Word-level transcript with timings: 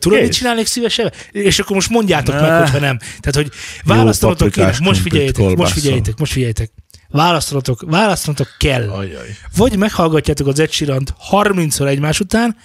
Tudod, 0.00 0.18
Kész. 0.18 0.26
mit 0.26 0.36
csinálnék 0.36 0.66
szívesen? 0.66 1.12
És 1.30 1.58
akkor 1.58 1.74
most 1.74 1.88
mondjátok 1.90 2.34
Ne. 2.34 2.40
meg, 2.40 2.60
hogyha 2.60 2.78
nem. 2.78 2.98
Tehát, 2.98 3.34
hogy 3.34 3.50
választanotok 3.84 4.50
kéne. 4.50 4.66
paprikás 4.66 4.86
Most 4.88 5.00
figyeljétek, 5.00 5.56
most 5.56 5.72
figyeljétek, 5.72 6.18
most 6.18 6.32
figyeljétek. 6.32 6.72
Választanotok, 7.08 7.82
választanotok 7.86 8.48
kell. 8.58 8.90
Ajaj. 8.90 9.36
Vagy 9.56 9.76
meghallgatjátok 9.76 10.46
az 10.46 10.58
Ed 10.58 10.70
Sheerant 10.70 11.14
30-szor 11.30 11.86
egymás 11.86 12.20
után, 12.20 12.56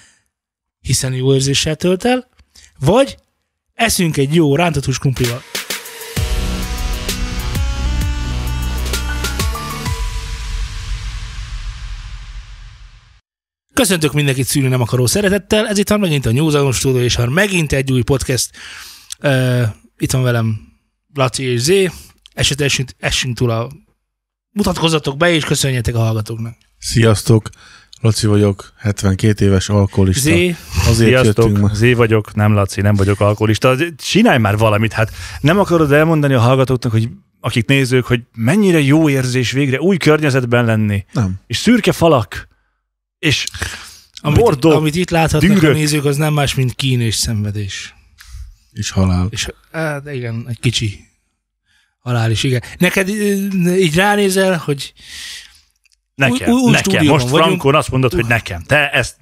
hiszen 0.82 1.14
jó 1.14 1.34
érzéssel 1.34 1.76
tölt 1.76 2.06
el, 2.06 2.28
vagy 2.80 3.18
eszünk 3.74 4.18
egy 4.18 4.36
jó 4.36 4.56
rántott 4.56 4.86
hús 4.86 5.00
krumplival. 5.00 5.42
Köszöntök 13.76 14.14
mindenkit 14.14 14.46
szülni 14.46 14.68
nem 14.68 14.82
akaró 14.82 15.06
szeretettel, 15.06 15.68
ez 15.68 15.78
itt 15.78 15.90
van 15.90 16.00
megint 16.00 16.26
a 16.26 16.32
Nyúzalom 16.32 16.72
Stúdió, 16.72 17.02
és 17.02 17.16
ha 17.16 17.30
megint 17.30 17.74
egy 17.74 17.92
új 17.92 18.02
podcast. 18.02 18.50
Uh, 19.24 19.62
itt 19.98 20.12
van 20.12 20.24
velem 20.24 20.58
Laci 21.14 21.44
és 21.44 21.62
Zé, 21.62 21.92
eset 22.34 22.62
essünk, 22.62 22.90
essünk 23.00 23.38
túl 23.38 23.50
a 23.50 23.70
mutatkozzatok 24.52 25.18
be, 25.18 25.34
és 25.34 25.44
köszönjetek 25.44 25.96
a 25.96 26.00
hallgatóknak. 26.00 26.56
Sziasztok, 26.78 27.50
Laci 28.02 28.28
vagyok, 28.28 28.74
72 28.78 29.46
éves 29.46 29.70
alkoholista. 29.70 30.30
Zé, 30.30 30.56
Azért 30.88 31.10
Sziasztok, 31.10 31.58
ma. 31.58 31.74
Zé 31.74 31.94
vagyok, 31.94 32.36
nem 32.36 32.54
Laci, 32.54 32.82
nem 32.82 32.96
vagyok 32.96 33.20
alkoholista. 33.20 33.76
Csinálj 33.98 34.38
már 34.38 34.58
valamit, 34.58 34.94
hát 34.94 35.12
nem 35.42 35.60
akarod 35.60 35.92
elmondani 35.92 36.34
a 36.34 36.40
hallgatóknak, 36.40 36.92
hogy 36.92 37.10
akik 37.40 37.68
nézők, 37.68 38.06
hogy 38.06 38.22
mennyire 38.36 38.80
jó 38.80 39.10
érzés 39.10 39.52
végre 39.52 39.80
új 39.80 39.98
környezetben 39.98 40.66
lenni, 40.66 41.06
Nem. 41.12 41.34
és 41.48 41.58
szürke 41.58 41.92
falak, 41.92 42.48
és 43.26 43.46
amit, 44.22 44.40
Bordó, 44.40 44.70
amit 44.70 44.96
itt 44.96 45.10
láthatnak 45.10 45.52
dűrök. 45.54 45.72
a 45.72 45.74
nézők, 45.74 46.06
az 46.06 46.18
nem 46.18 46.34
más, 46.34 46.56
mint 46.56 46.74
kín 46.76 47.02
és 47.02 47.16
szenvedés. 47.16 47.94
És 48.72 48.90
halál. 48.90 49.28
És 49.30 49.48
hát 49.72 50.12
igen, 50.12 50.46
egy 50.50 50.60
kicsi 50.60 51.00
halál 52.00 52.32
is, 52.32 52.44
igen. 52.44 52.62
Neked 52.78 53.10
így 53.78 53.96
ránézel, 53.96 54.58
hogy 54.58 54.94
nekem, 56.16 56.52
Új- 56.54 56.62
új 56.62 56.72
nekem. 56.72 57.06
Most 57.06 57.24
vagyunk. 57.30 57.44
Frankon 57.46 57.76
azt 57.76 57.92
mondod, 57.92 58.14
hogy 58.14 58.26
nekem. 58.26 58.64
Te 58.64 58.90
ezt, 58.90 59.16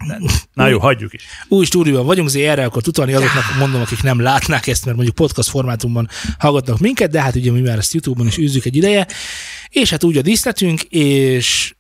na 0.54 0.68
jó, 0.68 0.80
hagyjuk 0.80 1.14
is. 1.14 1.24
új 1.48 1.66
stúdióban 1.66 2.06
vagyunk, 2.06 2.28
azért 2.28 2.50
erre 2.50 2.66
akkor 2.66 2.82
utalni 2.88 3.14
azoknak, 3.14 3.44
mondom, 3.60 3.82
akik 3.82 4.04
nem 4.04 4.20
látnák 4.20 4.68
ezt, 4.68 4.84
mert 4.86 4.96
mondjuk 4.96 5.16
podcast 5.18 5.50
formátumban 5.50 6.10
hallgatnak 6.38 6.80
minket, 6.80 7.10
de 7.12 7.22
hát 7.22 7.36
ugye 7.36 7.52
mi 7.52 7.62
már 7.62 7.78
ezt 7.78 7.94
YouTube-on 7.94 8.28
is 8.28 8.38
űzzük 8.38 8.66
egy 8.66 8.76
ideje, 8.76 9.08
és 9.70 9.90
hát 9.90 10.04
úgy 10.04 10.18
a 10.18 10.22
díszletünk, 10.22 10.82
és 10.82 11.74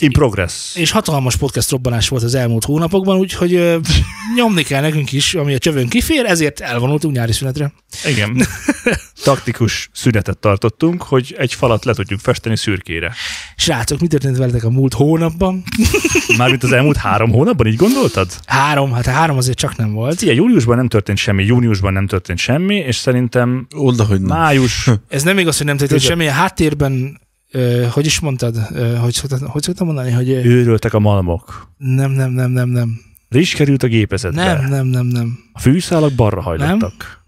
In 0.00 0.10
progress. 0.12 0.74
és 0.76 0.90
hatalmas 0.90 1.36
podcast 1.36 1.70
robbanás 1.70 2.08
volt 2.08 2.22
az 2.22 2.34
elmúlt 2.34 2.64
hónapokban, 2.64 3.16
úgyhogy 3.16 3.54
ö, 3.54 3.78
nyomni 4.36 4.62
kell 4.62 4.80
nekünk 4.80 5.12
is, 5.12 5.34
ami 5.34 5.54
a 5.54 5.58
csövön 5.58 5.88
kifér, 5.88 6.24
ezért 6.24 6.60
elvonultunk 6.60 7.14
nyári 7.14 7.32
szünetre. 7.32 7.72
Igen. 8.08 8.46
Taktikus 9.24 9.88
szünetet 9.92 10.38
tartottunk, 10.38 11.02
hogy 11.02 11.34
egy 11.38 11.54
falat 11.54 11.84
le 11.84 11.94
tudjuk 11.94 12.20
festeni 12.20 12.56
szürkére. 12.56 13.12
Srácok, 13.56 14.00
mi 14.00 14.06
történt 14.06 14.36
veletek 14.36 14.64
a 14.64 14.70
múlt 14.70 14.94
hónapban? 14.94 15.62
Mármint 16.38 16.62
az 16.62 16.72
elmúlt 16.72 16.96
három 16.96 17.30
hónapban, 17.30 17.66
így 17.66 17.76
gondoltad? 17.76 18.28
Három, 18.46 18.92
hát 18.92 19.06
három 19.06 19.36
azért 19.36 19.58
csak 19.58 19.76
nem 19.76 19.92
volt. 19.92 20.22
Ugye, 20.22 20.32
júliusban 20.34 20.76
nem 20.76 20.88
történt 20.88 21.18
semmi, 21.18 21.44
júniusban 21.44 21.92
nem 21.92 22.06
történt 22.06 22.38
semmi, 22.38 22.76
és 22.76 22.96
szerintem 22.96 23.66
Oda, 23.74 24.04
hogy 24.04 24.20
nem. 24.20 24.38
május, 24.38 24.90
Ez 25.08 25.22
nem 25.22 25.38
igaz, 25.38 25.56
hogy 25.56 25.66
nem 25.66 25.76
történt 25.76 26.00
semmi. 26.00 26.26
A 26.26 26.32
háttérben, 26.32 27.22
ö, 27.54 27.86
hogy 27.90 28.06
is 28.06 28.20
mondtad, 28.20 28.56
ö, 28.74 28.94
hogy, 28.94 29.12
szoktad, 29.12 29.40
hogy 29.40 29.62
szoktam 29.62 29.86
mondani, 29.86 30.10
hogy 30.10 30.28
őröltek 30.30 30.94
a 30.94 30.98
malmok. 30.98 31.68
nem, 31.78 32.10
nem, 32.10 32.30
nem, 32.30 32.50
nem, 32.50 32.68
nem, 32.68 33.00
Rizs 33.28 33.54
került 33.54 33.82
a 33.82 33.86
gépezetbe. 33.86 34.44
nem, 34.44 34.68
nem, 34.68 34.86
nem, 34.86 35.06
nem. 35.06 35.38
A 35.52 35.60
fűszálak 35.60 36.12
balra 36.12 36.40
hajlottak. 36.40 36.92
Mi 36.96 37.23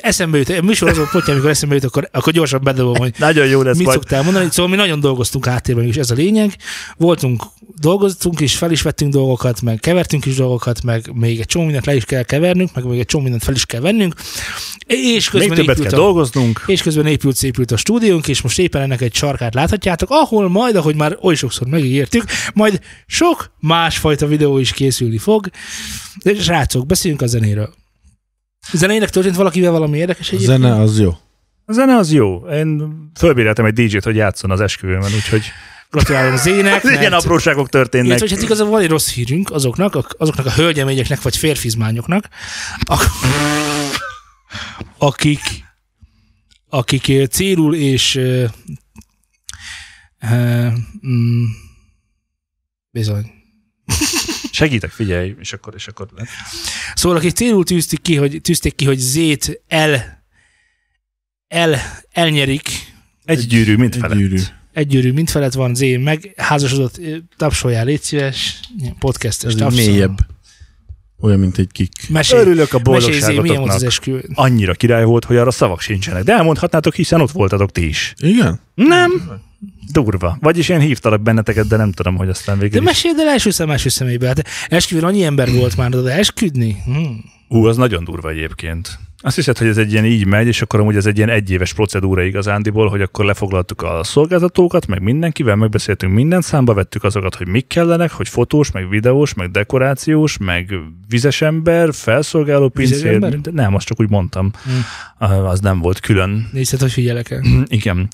Eszembe 0.00 0.38
jut, 0.38 0.48
a 0.48 0.62
műsor 0.62 0.88
azon 0.88 1.08
pontja, 1.12 1.32
amikor 1.32 1.50
eszembe 1.50 1.74
jut, 1.74 1.84
akkor, 1.84 2.08
akkor 2.12 2.32
gyorsan 2.32 2.60
bedobom, 2.62 2.96
hogy 2.96 3.14
Nagyon 3.18 3.46
jó 3.46 3.62
lesz 3.62 3.76
mit 3.76 3.86
majd. 3.86 3.98
szoktál 3.98 4.22
mondani. 4.22 4.48
Szóval 4.50 4.70
mi 4.70 4.76
nagyon 4.76 5.00
dolgoztunk 5.00 5.44
háttérben, 5.46 5.84
és 5.86 5.96
ez 5.96 6.10
a 6.10 6.14
lényeg. 6.14 6.56
Voltunk, 6.96 7.42
dolgoztunk 7.80 8.40
is, 8.40 8.56
fel 8.56 8.70
is 8.70 8.82
vettünk 8.82 9.12
dolgokat, 9.12 9.62
meg 9.62 9.78
kevertünk 9.78 10.26
is 10.26 10.34
dolgokat, 10.34 10.82
meg 10.82 11.10
még 11.14 11.40
egy 11.40 11.46
csomó 11.46 11.64
mindent 11.64 11.86
le 11.86 11.94
is 11.94 12.04
kell 12.04 12.22
kevernünk, 12.22 12.74
meg 12.74 12.84
még 12.84 12.98
egy 12.98 13.06
csomó 13.06 13.22
mindent 13.22 13.44
fel 13.44 13.54
is 13.54 13.66
kell 13.66 13.80
vennünk. 13.80 14.14
És 14.86 15.30
Még 15.30 15.40
közben 15.42 15.56
többet 15.56 15.76
épült 15.76 15.88
kell 15.88 15.98
a, 15.98 16.02
dolgoznunk. 16.02 16.62
és 16.66 16.82
közben 16.82 17.06
épült, 17.06 17.36
szépült 17.36 17.70
a 17.70 17.76
stúdiónk, 17.76 18.28
és 18.28 18.40
most 18.42 18.58
éppen 18.58 18.82
ennek 18.82 19.00
egy 19.00 19.14
sarkát 19.14 19.54
láthatjátok, 19.54 20.08
ahol 20.10 20.48
majd, 20.48 20.76
ahogy 20.76 20.94
már 20.94 21.16
oly 21.22 21.34
sokszor 21.34 21.66
megígértük, 21.66 22.24
majd 22.54 22.80
sok 23.06 23.50
másfajta 23.60 24.26
videó 24.26 24.58
is 24.58 24.72
készülni 24.72 25.18
fog. 25.18 25.50
De 26.22 26.34
srácok, 26.34 26.86
beszéljünk 26.86 27.22
a 27.22 27.26
zenéről. 27.26 27.74
Zenének 28.72 29.10
történt 29.10 29.36
valakivel 29.36 29.70
valami 29.70 29.98
érdekes 29.98 30.30
A 30.30 30.34
egyébként? 30.34 30.60
zene 30.60 30.80
az 30.80 31.00
jó. 31.00 31.10
A 31.64 31.72
zene 31.72 31.96
az 31.96 32.12
jó. 32.12 32.46
Én 32.46 32.94
fölbéreltem 33.14 33.64
egy 33.64 33.72
DJ-t, 33.72 34.04
hogy 34.04 34.16
játszon 34.16 34.50
az 34.50 34.60
esküvőmön, 34.60 35.12
úgyhogy 35.14 35.42
Gratulálok 35.90 36.38
Zének, 36.38 36.82
ilyen 36.84 36.98
mert... 37.10 37.12
apróságok 37.24 37.68
történnek. 37.68 38.06
Illetve, 38.06 38.26
hogy 38.26 38.34
hát 38.34 38.44
igazából 38.44 38.72
van 38.72 38.82
egy 38.82 38.88
rossz 38.88 39.12
hírünk 39.12 39.50
azoknak, 39.50 39.94
ak- 39.94 40.14
azoknak 40.18 40.46
a 40.46 40.50
hölgyeményeknek, 40.52 41.22
vagy 41.22 41.36
férfizmányoknak, 41.36 42.28
ak- 42.86 43.10
akik, 44.98 45.40
akik 46.68 47.26
célul 47.30 47.74
és 47.74 48.14
ö, 48.14 48.44
ö, 50.30 50.66
mm, 51.06 51.44
bizony. 52.90 53.30
Segítek, 54.58 54.90
figyelj, 54.90 55.34
és 55.40 55.52
akkor, 55.52 55.72
és 55.76 55.86
akkor 55.86 56.08
Szóval 56.94 57.18
akik 57.18 57.30
célul 57.34 57.64
tűzték 57.64 58.02
ki, 58.02 58.16
hogy, 58.16 58.40
tűzték 58.42 58.74
ki, 58.74 58.84
hogy 58.84 58.98
zét 58.98 59.62
el, 59.68 60.22
el, 61.48 61.76
elnyerik, 62.10 62.68
egy 63.24 63.46
gyűrű, 63.46 63.76
mint 63.76 63.94
Egy 63.94 64.00
felett. 64.00 64.18
gyűrű. 64.18 64.36
egy 64.72 64.86
gyűrű 64.86 65.12
mint 65.12 65.30
felett 65.30 65.52
van, 65.52 65.74
Zé 65.74 65.96
meg 65.96 66.32
házasodott, 66.36 67.00
tapsoljál, 67.36 67.84
légy 67.84 68.02
szíves, 68.02 68.60
podcastes, 68.98 69.54
Ez 69.54 69.60
egy 69.60 69.74
mélyebb. 69.86 70.18
Olyan, 71.20 71.38
mint 71.38 71.58
egy 71.58 71.72
kik. 71.72 71.92
Mesélj, 72.08 72.40
Örülök 72.40 72.72
a 72.72 72.78
volt 72.78 72.96
az 72.96 73.04
boldogságotoknak. 73.04 73.82
esküvő? 73.82 74.24
Annyira 74.34 74.74
király 74.74 75.04
volt, 75.04 75.24
hogy 75.24 75.36
arra 75.36 75.50
szavak 75.50 75.80
sincsenek. 75.80 76.22
De 76.22 76.32
elmondhatnátok, 76.32 76.94
hiszen 76.94 77.20
ott 77.20 77.30
voltatok 77.30 77.70
ti 77.72 77.88
is. 77.88 78.14
Igen? 78.20 78.60
Nem? 78.74 79.40
Durva. 79.92 80.36
Vagyis 80.40 80.68
én 80.68 80.80
hívtalak 80.80 81.20
benneteket, 81.20 81.66
de 81.68 81.76
nem 81.76 81.92
tudom, 81.92 82.16
hogy 82.16 82.28
aztán 82.28 82.56
De 82.56 82.62
végül 82.62 82.78
is. 82.80 82.84
meséld 82.86 83.18
el 83.18 83.28
első 83.28 83.50
szem 83.50 83.70
első 83.70 83.88
személybe. 83.88 84.26
Hát 84.26 84.42
esküvőn 84.68 85.04
annyi 85.04 85.24
ember 85.24 85.50
volt 85.52 85.76
már, 85.76 85.90
de 85.90 86.12
esküdni? 86.12 86.76
Hmm. 86.84 87.24
Hú, 87.48 87.66
az 87.66 87.76
nagyon 87.76 88.04
durva 88.04 88.30
egyébként. 88.30 88.98
Azt 89.20 89.36
hiszed, 89.36 89.58
hogy 89.58 89.66
ez 89.66 89.76
egy 89.76 89.92
ilyen 89.92 90.04
így 90.04 90.26
megy, 90.26 90.46
és 90.46 90.62
akkor 90.62 90.80
amúgy 90.80 90.96
ez 90.96 91.06
egy 91.06 91.16
ilyen 91.16 91.28
egyéves 91.28 91.72
procedúra 91.72 92.22
igazándiból, 92.22 92.88
hogy 92.88 93.00
akkor 93.02 93.24
lefoglaltuk 93.24 93.82
a 93.82 94.04
szolgáltatókat, 94.04 94.86
meg 94.86 95.02
mindenkivel, 95.02 95.56
megbeszéltünk 95.56 96.12
mindent, 96.12 96.42
számba 96.42 96.74
vettük 96.74 97.04
azokat, 97.04 97.34
hogy 97.34 97.46
mik 97.46 97.66
kellenek, 97.66 98.10
hogy 98.10 98.28
fotós, 98.28 98.70
meg 98.70 98.88
videós, 98.88 99.34
meg 99.34 99.50
dekorációs, 99.50 100.36
meg 100.36 100.74
vizes 101.08 101.40
ember, 101.40 101.94
felszolgáló 101.94 102.68
pincér. 102.68 103.38
Nem, 103.52 103.74
azt 103.74 103.86
csak 103.86 104.00
úgy 104.00 104.10
mondtam. 104.10 104.50
Hmm. 105.18 105.44
Az 105.44 105.60
nem 105.60 105.78
volt 105.78 106.00
külön. 106.00 106.48
Nézd, 106.52 106.80
hogy 106.80 106.92
figyelek 106.92 107.30
el. 107.30 107.42
Igen. 107.66 108.08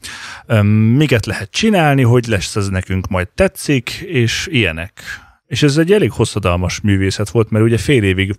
Öm, 0.47 0.67
Miket 0.67 1.27
lehet 1.27 1.51
csinálni, 1.51 2.03
hogy 2.03 2.27
lesz 2.27 2.57
ez 2.57 2.69
nekünk 2.69 3.09
majd 3.09 3.29
tetszik, 3.29 3.91
és 3.91 4.49
ilyenek. 4.51 5.03
És 5.47 5.63
ez 5.63 5.77
egy 5.77 5.93
elég 5.93 6.11
hosszadalmas 6.11 6.81
művészet 6.81 7.31
volt, 7.31 7.51
mert 7.51 7.65
ugye 7.65 7.79
fél 7.79 8.03
évig 8.03 8.35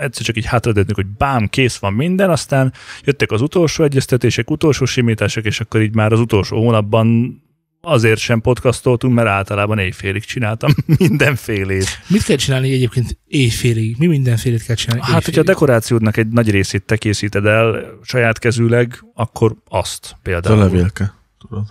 egyszer 0.00 0.24
csak 0.24 0.36
így 0.36 0.44
hátradőttünk, 0.46 0.96
hogy 0.96 1.06
bám, 1.06 1.46
kész 1.48 1.76
van 1.76 1.92
minden, 1.92 2.30
aztán 2.30 2.72
jöttek 3.04 3.30
az 3.30 3.40
utolsó 3.40 3.84
egyeztetések, 3.84 4.50
utolsó 4.50 4.84
simítások, 4.84 5.44
és 5.44 5.60
akkor 5.60 5.80
így 5.82 5.94
már 5.94 6.12
az 6.12 6.20
utolsó 6.20 6.56
hónapban 6.58 7.40
azért 7.80 8.18
sem 8.20 8.40
podcastoltunk, 8.40 9.14
mert 9.14 9.28
általában 9.28 9.78
éjfélig 9.78 10.24
csináltam 10.24 10.70
mindenfélét. 10.98 11.86
Mit 12.08 12.22
kell 12.24 12.36
csinálni 12.36 12.72
egyébként 12.72 13.18
éjfélig? 13.26 13.96
Mi 13.98 14.06
mindenfélét 14.06 14.62
kell 14.62 14.76
csinálni 14.76 15.02
Hát, 15.02 15.10
hogyha 15.12 15.20
a 15.24 15.28
éjfélig? 15.28 15.46
dekorációdnak 15.46 16.16
egy 16.16 16.28
nagy 16.28 16.50
részét 16.50 16.82
te 16.82 16.96
készíted 16.96 17.46
el 17.46 17.84
saját 18.02 18.38
kezűleg, 18.38 19.04
akkor 19.14 19.56
azt 19.68 20.04
Ez 20.04 20.10
a 20.10 20.18
például. 20.22 20.58
levélke. 20.58 21.14
Tudod? 21.38 21.66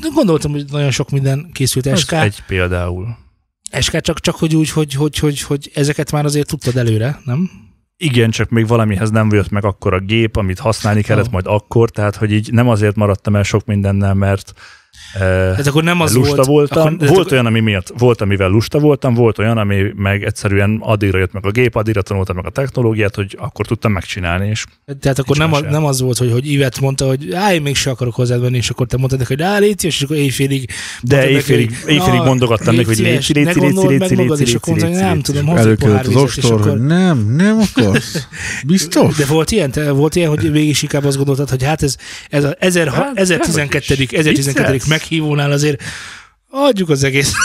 De 0.00 0.08
Gondoltam, 0.14 0.50
hogy 0.50 0.64
nagyon 0.70 0.90
sok 0.90 1.10
minden 1.10 1.50
készült 1.52 1.86
Az 1.86 2.00
SK. 2.00 2.12
egy 2.12 2.42
például. 2.46 3.16
SK 3.80 4.00
csak, 4.00 4.20
csak 4.20 4.36
hogy 4.36 4.56
úgy, 4.56 4.70
hogy, 4.70 4.94
hogy, 4.94 5.18
hogy, 5.18 5.40
hogy 5.40 5.70
ezeket 5.74 6.12
már 6.12 6.24
azért 6.24 6.48
tudtad 6.48 6.76
előre, 6.76 7.20
nem? 7.24 7.50
Igen, 7.96 8.30
csak 8.30 8.50
még 8.50 8.66
valamihez 8.66 9.10
nem 9.10 9.32
jött 9.32 9.50
meg 9.50 9.64
akkor 9.64 9.94
a 9.94 10.00
gép, 10.00 10.36
amit 10.36 10.58
használni 10.58 11.02
kellett 11.02 11.26
Ó. 11.26 11.30
majd 11.30 11.46
akkor, 11.46 11.90
tehát 11.90 12.16
hogy 12.16 12.32
így 12.32 12.52
nem 12.52 12.68
azért 12.68 12.96
maradtam 12.96 13.36
el 13.36 13.42
sok 13.42 13.64
mindennel, 13.64 14.14
mert 14.14 14.52
Tehát 15.12 15.66
akkor 15.66 15.82
nem 15.82 16.00
az 16.00 16.14
lusta 16.14 16.34
volt... 16.34 16.46
voltam. 16.46 16.94
Akkor, 16.94 17.08
volt 17.08 17.20
akkor, 17.20 17.32
olyan, 17.32 17.46
ami 17.46 17.60
miatt, 17.60 17.92
volt, 17.98 18.20
amivel 18.20 18.48
lusta 18.48 18.78
voltam, 18.78 19.14
volt 19.14 19.38
olyan, 19.38 19.58
ami 19.58 19.92
meg 19.96 20.24
egyszerűen 20.24 20.78
addigra 20.82 21.18
jött 21.18 21.32
meg 21.32 21.46
a 21.46 21.50
gép, 21.50 21.74
addigra 21.74 22.02
tanultam 22.02 22.36
meg 22.36 22.46
a 22.46 22.50
technológiát, 22.50 23.14
hogy 23.14 23.36
akkor 23.40 23.66
tudtam 23.66 23.92
megcsinálni, 23.92 24.48
és 24.48 24.64
tehát 25.00 25.18
akkor 25.18 25.36
nem, 25.36 25.52
a, 25.52 25.60
nem 25.60 25.84
az 25.84 26.00
volt, 26.00 26.18
hogy, 26.18 26.32
hogy 26.32 26.50
Ivet 26.50 26.80
mondta, 26.80 27.06
hogy 27.06 27.32
á, 27.32 27.52
én 27.52 27.62
még 27.62 27.76
se 27.76 27.90
akarok 27.90 28.14
hozzád 28.14 28.40
menni, 28.40 28.56
és 28.56 28.70
akkor 28.70 28.86
te 28.86 28.96
mondtad 28.96 29.18
neki, 29.18 29.34
hogy 29.34 29.42
á, 29.42 29.58
légy 29.58 29.84
és 29.84 30.02
akkor 30.02 30.16
éjfélig 30.16 30.70
de 31.02 31.16
mondtad 31.16 31.32
neki, 31.32 31.32
éjfélig, 31.32 31.78
hogy, 31.82 31.92
éjfélig 31.92 32.18
na, 32.18 32.24
mondogattam 32.24 32.74
neki, 32.74 32.86
hogy 32.86 32.98
légy, 32.98 33.30
légy, 33.34 33.46
légy, 33.46 33.56
légy, 33.56 33.98
meg 33.98 34.10
légy, 34.10 34.28
légy, 34.28 34.62
légy, 34.68 34.90
nem 34.90 35.14
légy, 35.14 35.22
tudom, 35.22 35.56
légy. 35.56 35.82
hozzá 35.82 35.98
az 36.00 36.16
ostor, 36.16 36.60
hogy 36.60 36.80
nem, 36.80 37.34
nem 37.36 37.58
akarsz. 37.58 38.26
Biztos? 38.66 39.16
De 39.16 39.26
volt 39.26 39.50
ilyen, 39.50 39.72
volt 39.92 40.16
ilyen, 40.16 40.28
hogy 40.28 40.50
végig 40.52 40.76
inkább 40.82 41.04
azt 41.04 41.16
gondoltad, 41.16 41.50
hogy 41.50 41.62
hát 41.62 41.82
ez, 41.82 41.96
ez 42.28 42.44
a 42.44 42.56
1000, 42.58 42.88
Hát, 42.88 43.18
1012. 43.18 43.84
dehogy 43.88 44.12
is. 44.12 44.18
1012. 44.18 44.87
Meghívónál 44.88 45.52
azért 45.52 45.82
adjuk 46.50 46.88
az 46.88 47.04
egész. 47.04 47.32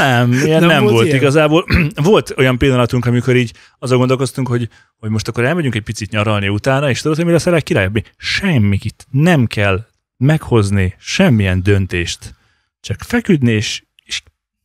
Nem, 0.00 0.32
ilyen 0.32 0.60
Nem 0.60 0.68
nem, 0.68 0.82
volt 0.82 0.92
volt, 0.92 1.06
ilyen? 1.06 1.18
igazából. 1.18 1.66
volt 1.94 2.34
olyan 2.36 2.58
pillanatunk, 2.58 3.06
amikor 3.06 3.36
így 3.36 3.52
azon 3.78 3.98
gondolkoztunk, 3.98 4.48
hogy, 4.48 4.68
hogy 4.98 5.10
most 5.10 5.28
akkor 5.28 5.44
elmegyünk 5.44 5.74
egy 5.74 5.82
picit 5.82 6.10
nyaralni 6.10 6.48
utána, 6.48 6.90
és 6.90 7.00
tudod, 7.00 7.16
hogy 7.16 7.26
mi 7.26 7.32
lesz 7.32 7.46
a 7.46 7.50
legkirályabb? 7.50 8.04
Semmit 8.16 9.06
nem 9.10 9.46
kell 9.46 9.86
meghozni, 10.16 10.94
semmilyen 10.98 11.62
döntést. 11.62 12.34
Csak 12.80 13.00
feküdni, 13.06 13.52
és, 13.52 13.82
és 14.04 14.22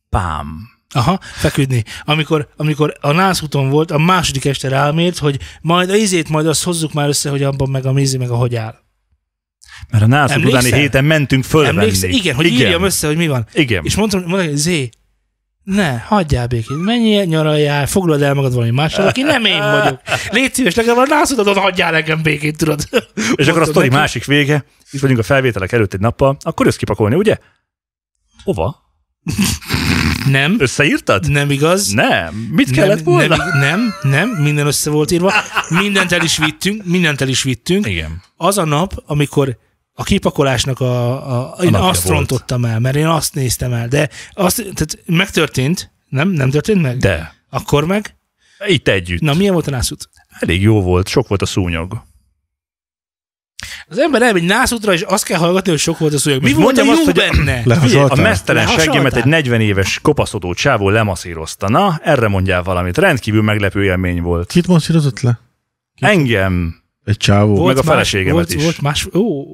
pám. 0.08 0.74
Aha, 0.94 1.18
feküdni. 1.22 1.84
Amikor, 2.04 2.48
amikor 2.56 2.96
a 3.00 3.12
nászúton 3.12 3.70
volt, 3.70 3.90
a 3.90 3.98
második 3.98 4.44
este 4.44 4.68
rámért, 4.68 5.18
hogy 5.18 5.38
majd 5.60 5.90
a 5.90 5.96
izét, 5.96 6.28
majd 6.28 6.46
azt 6.46 6.64
hozzuk 6.64 6.92
már 6.92 7.08
össze, 7.08 7.30
hogy 7.30 7.42
abban 7.42 7.70
meg 7.70 7.86
a 7.86 7.92
mézi, 7.92 8.16
meg 8.16 8.30
a 8.30 8.36
hogy 8.36 8.54
áll. 8.54 8.85
Mert 9.90 10.02
a 10.02 10.06
Emlékszel? 10.32 10.60
utáni 10.60 10.82
héten 10.82 11.04
mentünk 11.04 11.44
fölvenni. 11.44 11.78
Emlékszel? 11.78 12.10
Igen, 12.10 12.34
hogy 12.34 12.46
Igen. 12.46 12.58
írjam 12.60 12.82
össze, 12.84 13.06
hogy 13.06 13.16
mi 13.16 13.26
van. 13.28 13.46
Igen. 13.52 13.84
És 13.84 13.94
mondtam, 13.94 14.20
mondtam 14.26 14.48
hogy 14.48 14.56
Zé, 14.56 14.88
ne, 15.62 15.98
hagyjál 15.98 16.46
békén, 16.46 16.76
menjél, 16.76 17.24
nyaraljál, 17.24 17.86
foglald 17.86 18.22
el 18.22 18.34
magad 18.34 18.54
valami 18.54 18.70
mással, 18.70 19.06
aki 19.06 19.22
nem 19.22 19.44
én 19.44 19.58
vagyok. 19.70 20.00
Légy 20.30 20.54
szíves, 20.54 20.74
legalább 20.74 21.04
a 21.04 21.06
nászudodon 21.08 21.56
hagyjál 21.56 21.94
engem 21.94 22.22
békén, 22.22 22.52
tudod. 22.52 22.88
És 23.14 23.22
akkor 23.24 23.34
a 23.34 23.44
Mondtam 23.44 23.64
sztori 23.64 23.86
neki. 23.88 23.98
másik 23.98 24.24
vége, 24.24 24.64
itt 24.90 25.00
vagyunk 25.00 25.18
a 25.18 25.22
felvételek 25.22 25.72
előtt 25.72 25.94
egy 25.94 26.00
nappal, 26.00 26.36
akkor 26.40 26.66
össz 26.66 26.76
kipakolni, 26.76 27.14
ugye? 27.14 27.36
Hova? 28.44 28.84
Nem, 30.30 30.56
Összeírtad? 30.58 31.30
nem 31.30 31.50
igaz. 31.50 31.88
Nem. 31.88 32.34
Mit 32.52 32.70
kellett 32.70 33.04
nem, 33.04 33.04
volna? 33.04 33.36
nem, 33.36 33.58
nem, 33.60 33.94
nem, 34.02 34.28
minden 34.28 34.66
össze 34.66 34.90
volt 34.90 35.10
írva. 35.10 35.32
Mindent 35.68 36.12
el 36.12 36.22
is 36.22 36.38
vittünk, 36.38 36.84
mindent 36.84 37.20
el 37.20 37.28
is 37.28 37.42
vittünk. 37.42 37.86
Igen. 37.86 38.22
Az 38.36 38.58
a 38.58 38.64
nap, 38.64 39.02
amikor 39.06 39.58
a 39.98 40.02
kipakolásnak 40.02 40.80
a, 40.80 41.50
a 41.52 41.62
én 41.62 41.70
napja 41.70 41.88
azt 41.88 42.02
volt. 42.02 42.16
rontottam 42.16 42.64
el, 42.64 42.80
mert 42.80 42.96
én 42.96 43.06
azt 43.06 43.34
néztem 43.34 43.72
el, 43.72 43.88
de 43.88 44.08
azt, 44.32 44.56
tehát 44.56 44.98
megtörtént, 45.06 45.90
nem? 46.08 46.28
Nem 46.28 46.50
történt 46.50 46.82
meg? 46.82 46.96
De. 46.98 47.34
Akkor 47.50 47.84
meg? 47.86 48.16
Itt 48.66 48.88
együtt. 48.88 49.20
Na, 49.20 49.34
milyen 49.34 49.52
volt 49.52 49.66
a 49.66 49.70
nászút? 49.70 50.08
Elég 50.40 50.62
jó 50.62 50.82
volt, 50.82 51.08
sok 51.08 51.28
volt 51.28 51.42
a 51.42 51.46
szúnyog. 51.46 52.02
Az 53.88 53.98
ember 53.98 54.22
elmegy 54.22 54.42
nászútra, 54.42 54.92
és 54.92 55.00
azt 55.02 55.24
kell 55.24 55.38
hallgatni, 55.38 55.70
hogy 55.70 55.80
sok 55.80 55.98
volt 55.98 56.12
a 56.14 56.18
szúnyog. 56.18 56.42
Mi 56.42 56.50
Most 56.52 56.62
volt 56.62 56.78
a 56.78 56.84
jó 56.84 56.90
azt, 56.90 57.04
hogy- 57.04 57.14
benne? 57.14 57.78
Figyelj, 57.78 58.06
a 58.08 58.14
mesztelen 58.14 58.66
seggemet 58.66 59.16
egy 59.16 59.24
40 59.24 59.60
éves 59.60 59.98
kopaszodó 60.02 60.54
csávó 60.54 60.88
lemaszírozta. 60.88 61.68
Na, 61.68 62.00
erre 62.02 62.28
mondjál 62.28 62.62
valamit. 62.62 62.98
Rendkívül 62.98 63.42
meglepő 63.42 63.84
élmény 63.84 64.22
volt. 64.22 64.48
Kit 64.48 64.66
masszírozott 64.66 65.20
le? 65.20 65.38
Engem. 66.00 66.84
Egy 67.06 67.16
csávó. 67.16 67.64
meg 67.66 67.76
a 67.76 67.82
feleségemet 67.82 68.32
volt, 68.34 68.54
is. 68.54 68.62
Volt 68.62 68.80
más, 68.82 69.08
ó, 69.14 69.22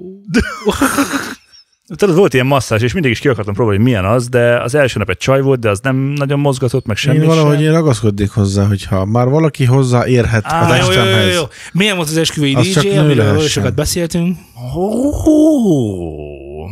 Tudod, 1.97 2.17
volt 2.17 2.35
ilyen 2.35 2.47
masszázs, 2.47 2.83
és 2.83 2.93
mindig 2.93 3.11
is 3.11 3.19
ki 3.19 3.29
akartam 3.29 3.55
próbálni, 3.55 3.79
hogy 3.79 3.87
milyen 3.89 4.05
az, 4.05 4.29
de 4.29 4.63
az 4.63 4.75
első 4.75 4.99
nap 4.99 5.09
egy 5.11 5.17
csaj 5.17 5.41
volt, 5.41 5.61
de 5.61 5.69
az 5.71 5.81
nem 5.81 5.97
nagyon 5.97 6.39
mozgatott, 6.41 6.87
meg 6.87 6.97
semmi 6.97 7.17
Én 7.19 7.25
valahogy 7.25 7.55
sem. 7.57 7.65
én 7.65 7.73
ragaszkodnék 7.73 8.31
hozzá, 8.31 8.67
hogyha 8.67 9.05
már 9.05 9.29
valaki 9.29 9.65
hozzá 9.65 10.07
érhet 10.07 10.45
Á, 10.45 10.65
a 10.65 10.67
Na, 10.69 10.75
jó, 10.77 10.81
jó, 10.83 10.89
jó, 10.89 10.95
testemhez. 10.95 11.35
jó. 11.35 11.43
Milyen 11.73 11.97
volt 11.97 12.09
az 12.09 12.17
esküvői 12.17 12.55
Az 12.55 12.71
csak 12.71 12.83
DJ, 12.83 12.97
amiről 12.97 13.41
sokat 13.41 13.75
beszéltünk? 13.75 14.37
Oh. 14.75 16.71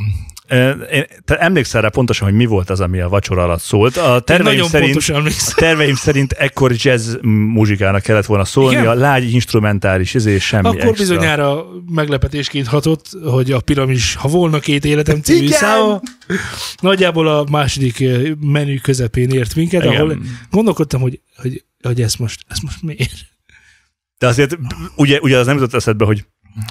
Én, 0.90 1.04
te 1.24 1.38
emlékszel 1.38 1.82
rá 1.82 1.88
pontosan, 1.88 2.28
hogy 2.28 2.36
mi 2.36 2.46
volt 2.46 2.70
az, 2.70 2.80
ami 2.80 3.00
a 3.00 3.08
vacsora 3.08 3.42
alatt 3.42 3.60
szólt. 3.60 3.96
A 3.96 4.20
terveim 4.20 4.62
szerint. 4.62 4.96
A 5.08 5.54
terveim 5.54 5.94
szerint 5.94 6.32
ekkor 6.32 6.72
jazz 6.74 7.14
muzsikának 7.22 8.02
kellett 8.02 8.26
volna 8.26 8.44
szólni, 8.44 8.76
Igen? 8.76 8.86
a 8.86 8.94
lágy 8.94 9.32
instrumentális, 9.32 10.14
ezért 10.14 10.40
semmi 10.40 10.66
Akkor 10.66 10.80
extra. 10.80 10.92
bizonyára 10.92 11.64
meglepetésként 11.90 12.66
hatott, 12.66 13.06
hogy 13.24 13.52
a 13.52 13.60
piramis, 13.60 14.14
ha 14.14 14.28
volna 14.28 14.58
két 14.58 14.84
életem 14.84 15.20
című 15.20 15.48
száma, 15.48 16.00
nagyjából 16.80 17.28
a 17.28 17.46
második 17.50 18.04
menü 18.40 18.78
közepén 18.78 19.30
ért 19.30 19.54
minket, 19.54 19.84
Igen. 19.84 19.94
ahol 19.94 20.18
gondolkodtam, 20.50 21.00
hogy, 21.00 21.20
hogy, 21.36 21.64
hogy 21.82 22.02
ezt 22.02 22.18
most, 22.18 22.44
ezt 22.48 22.62
most 22.62 22.82
miért? 22.82 23.12
De 24.18 24.26
azért 24.26 24.58
ugye, 24.96 25.18
ugye 25.20 25.38
az 25.38 25.46
nem 25.46 25.54
jutott 25.54 25.74
eszedbe, 25.74 26.04
hogy 26.04 26.24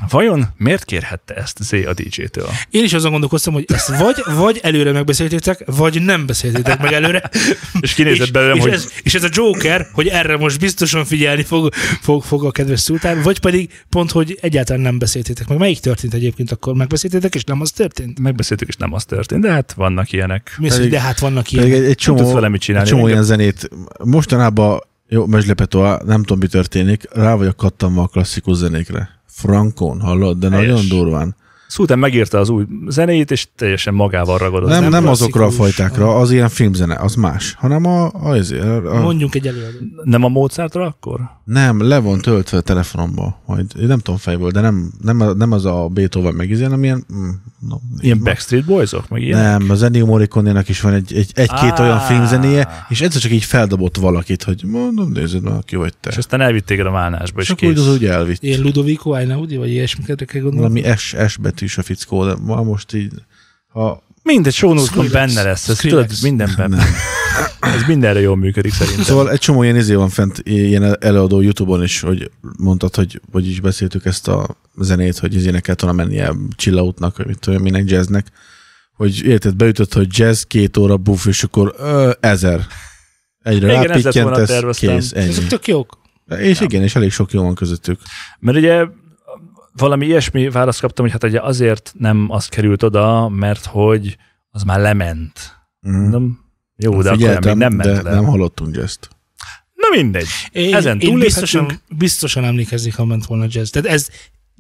vajon 0.10 0.48
miért 0.58 0.86
kérhette 0.86 1.34
ezt 1.34 1.64
Z 1.64 1.72
a 1.74 1.94
DJ-től? 1.94 2.50
Én 2.70 2.84
is 2.84 2.94
azon 2.94 3.12
gondolkoztam, 3.12 3.54
hogy 3.54 3.66
ezt 3.68 3.98
vagy, 3.98 4.16
vagy 4.36 4.60
előre 4.64 4.92
megbeszéltétek, 4.92 5.64
vagy 5.66 6.02
nem 6.02 6.26
beszéltétek 6.26 6.82
meg 6.82 6.94
előre. 6.94 7.30
És 7.82 7.94
kinézett 7.94 8.32
belőlem, 8.32 8.56
és, 8.58 8.62
hogy 8.64 8.72
ez, 8.72 8.92
és 9.04 9.14
ez 9.14 9.24
a 9.24 9.30
Joker, 9.32 9.88
hogy 9.94 10.08
erre 10.08 10.38
most 10.38 10.60
biztosan 10.60 11.06
figyelni 11.06 11.44
fog, 11.44 11.74
fog, 12.02 12.24
fog 12.24 12.46
a 12.46 12.52
kedves 12.52 12.80
szultán, 12.80 13.22
vagy 13.22 13.40
pedig 13.40 13.84
pont, 13.90 14.12
hogy 14.12 14.38
egyáltalán 14.42 14.82
nem 14.82 15.00
beszéltétek 15.00 15.48
meg. 15.48 15.58
Melyik 15.58 15.80
történt 15.80 16.14
egyébként 16.14 16.52
akkor? 16.52 16.74
Megbeszéltétek, 16.74 17.36
és 17.36 17.44
nem 17.44 17.62
az 17.62 17.72
történt? 17.72 18.20
megbeszéltük, 18.20 18.68
és 18.68 18.76
nem 18.76 18.94
az 18.94 19.06
történt, 19.06 19.42
de 19.42 19.52
hát 19.52 19.74
vannak 19.74 20.12
ilyenek. 20.12 20.56
Mi 20.58 20.66
az, 20.68 20.72
hogy 20.72 20.82
Pedig- 20.82 20.98
de 21.00 21.06
hát 21.06 21.20
vannak 21.20 21.44
Pedig 21.44 21.68
ilyen. 21.70 21.82
egy, 21.84 21.90
egy 21.90 21.96
csomó, 21.98 22.34
vele 22.34 22.48
mit 22.48 22.56
egy 22.56 22.66
csinálni. 22.66 22.90
csomó 22.90 23.02
Engem- 23.08 23.16
ilyen 23.16 23.28
zenét. 23.38 23.70
Mostanában, 24.04 24.80
jó, 25.12 25.26
meslepetó, 25.26 25.82
nem 26.06 26.24
tudom, 26.24 26.38
mi 26.40 26.48
történik, 26.48 27.08
rá 27.14 27.36
vagyok 27.36 27.56
kattanva 27.56 28.02
a 28.02 28.08
klasszikus 28.08 28.58
zenékre. 28.58 29.10
Frankon, 29.26 30.02
hallod? 30.02 30.38
De 30.38 30.50
Helyes. 30.50 30.68
nagyon 30.68 30.88
durván. 30.88 31.36
Szultán 31.70 32.00
megírta 32.00 32.40
az 32.40 32.50
új 32.50 32.66
zenéjét, 32.88 33.32
és 33.32 33.48
teljesen 33.56 33.94
magával 33.94 34.38
ragadott. 34.38 34.70
Nem, 34.70 34.82
nem 34.82 34.92
nem, 34.92 35.08
azokra 35.08 35.46
a 35.46 35.50
fajtákra, 35.50 36.16
az 36.16 36.32
ilyen 36.32 36.50
filmzene, 36.50 36.96
az 36.96 37.16
más, 37.16 37.54
hanem 37.58 37.86
a, 37.86 38.06
a, 38.06 38.36
a, 38.52 38.96
a 38.96 39.02
Mondjunk 39.02 39.36
egy 39.36 39.48
előadót. 39.48 39.82
nem 40.04 40.24
a 40.24 40.28
Mozartra 40.28 40.86
akkor? 40.86 41.20
nem, 41.44 41.88
le 41.88 42.00
van 42.00 42.20
töltve 42.20 42.58
a 42.58 42.62
telefonomba, 42.62 43.42
majd 43.46 43.66
én 43.80 43.88
nem 43.88 44.00
tudom 44.00 44.20
fejből, 44.20 44.52
de 44.52 44.62
nem, 44.62 44.92
nem, 45.02 45.38
nem 45.38 45.52
az 45.52 45.66
a 45.66 45.88
Beethoven 45.88 46.34
meg 46.34 46.50
izé, 46.50 46.64
hanem 46.64 46.84
ilyen, 46.84 47.06
mm, 47.14 47.30
no, 47.60 47.76
Ilyen 48.00 48.20
Backstreet 48.24 48.66
Boysok, 48.66 49.10
meg 49.10 49.22
ilyen? 49.22 49.40
Nem, 49.42 49.70
az 49.70 49.84
Ennio 49.84 50.06
Morricone-nek 50.06 50.70
is 50.70 50.82
van 50.82 50.94
egy, 50.94 51.14
egy, 51.14 51.32
egy-két 51.34 51.80
Á. 51.80 51.84
olyan 51.84 52.00
filmzenéje, 52.00 52.86
és 52.90 53.02
egyszer 53.02 53.22
csak 53.22 53.32
így 53.32 53.44
feldobott 53.44 53.98
valakit, 53.98 54.44
hogy 54.44 54.64
mondom, 54.66 55.12
nézd 55.12 55.42
már, 55.42 55.64
ki 55.66 55.76
vagy 55.76 55.94
te. 55.98 56.10
És 56.10 56.18
aztán 56.18 56.42
elvitt 56.42 56.66
téged 56.66 56.86
a 56.86 56.92
válnásba, 56.92 57.40
és 57.42 57.46
És 57.46 57.52
akkor 57.54 57.68
úgy 57.68 57.74
kész. 57.76 57.84
az 57.86 57.94
úgy 57.94 58.06
elvitt. 58.06 58.44
Ilyen 58.44 58.62
Ludovico 58.62 59.14
Einaudi, 59.14 59.58
vagy 59.58 59.70
ilyesmiket 59.70 60.26
kell 60.26 60.42
gondolni. 60.42 60.82
Valami 60.82 60.98
S, 60.98 61.16
S 61.28 61.38
betűs 61.60 61.78
a 61.78 61.82
fickó, 61.82 62.26
de 62.26 62.36
ma 62.42 62.64
most 62.64 62.94
így, 62.94 63.12
ha 63.68 64.04
Mindegy, 64.24 64.54
Skrillex. 64.54 65.12
benne 65.12 65.44
lesz. 65.44 65.68
Ez 65.70 65.78
Skrillex. 65.78 66.08
tudod, 66.08 66.24
mindenben. 66.24 66.80
Ez 67.60 67.84
mindenre 67.88 68.20
jól 68.20 68.36
működik 68.38 68.74
szerintem. 68.74 69.04
Szóval 69.04 69.32
egy 69.32 69.40
csomó 69.40 69.64
ilyen 69.64 69.76
izé 69.76 69.94
van 69.94 70.10
fent, 70.10 70.42
ilyen 70.44 71.04
előadó 71.04 71.42
Youtube-on 71.42 71.84
is, 71.84 72.00
hogy 72.00 72.32
mondtad, 72.58 72.96
hogy 72.96 73.22
hogy 73.32 73.48
is 73.48 73.60
beszéltük 73.60 74.06
ezt 74.06 74.28
a 74.28 74.58
zenét, 74.76 75.18
hogy 75.18 75.36
izének 75.36 75.62
kellett 75.62 75.82
volna 75.82 76.04
mennie 76.04 76.34
chillautnak, 76.56 77.18
vagy 77.18 77.26
mit 77.28 77.40
tudom, 77.40 77.62
minek 77.62 77.90
jazznek, 77.90 78.28
hogy 78.94 79.24
érted, 79.24 79.56
beütött, 79.56 79.94
hogy 79.94 80.08
jazz, 80.18 80.42
két 80.42 80.78
óra 80.78 80.98
buff, 80.98 81.26
és 81.26 81.44
akkor 81.44 81.76
ö, 81.78 82.12
ezer. 82.20 82.66
Egyre 83.44 83.68
Igen, 83.72 83.84
rápittyentesz, 83.84 84.78
kész, 84.78 85.12
Ezek 85.12 85.38
ennyi. 85.38 85.48
tök 85.48 85.68
jók. 85.68 85.98
És 86.40 86.60
igen, 86.62 86.84
és 86.84 86.96
elég 86.96 87.12
sok 87.12 87.32
jó 87.32 87.42
van 87.44 87.56
közöttük. 87.56 88.00
Mert 88.40 88.58
ugye 88.58 88.86
valami 89.80 90.06
ilyesmi 90.06 90.50
választ 90.50 90.80
kaptam, 90.80 91.06
hogy 91.06 91.14
hát 91.14 91.24
ugye 91.24 91.42
azért 91.42 91.94
nem 91.98 92.26
az 92.30 92.48
került 92.48 92.84
oda, 92.84 93.30
mert 93.30 93.66
hogy 93.66 94.18
az 94.50 94.64
már 94.64 94.80
lement. 94.80 95.58
Mm. 95.88 95.92
Mondom, 96.02 96.40
jó, 96.76 97.02
de 97.02 97.10
akkor 97.10 97.46
még 97.46 97.56
nem 97.56 97.74
ment 97.74 97.82
de 97.82 98.02
le. 98.02 98.14
nem 98.14 98.26
hallottunk 98.26 98.76
jazzt. 98.76 99.10
Na 99.76 99.88
mindegy. 100.02 100.28
Én, 100.52 100.76
Ezen 100.76 101.00
én 101.00 101.20
biztosan, 101.20 101.82
biztosan 101.98 102.44
emlékezik, 102.44 102.96
ha 102.96 103.06
ment 103.06 103.26
volna 103.26 103.46
jazz. 103.50 103.70
Tehát 103.70 103.90
ez 103.90 104.08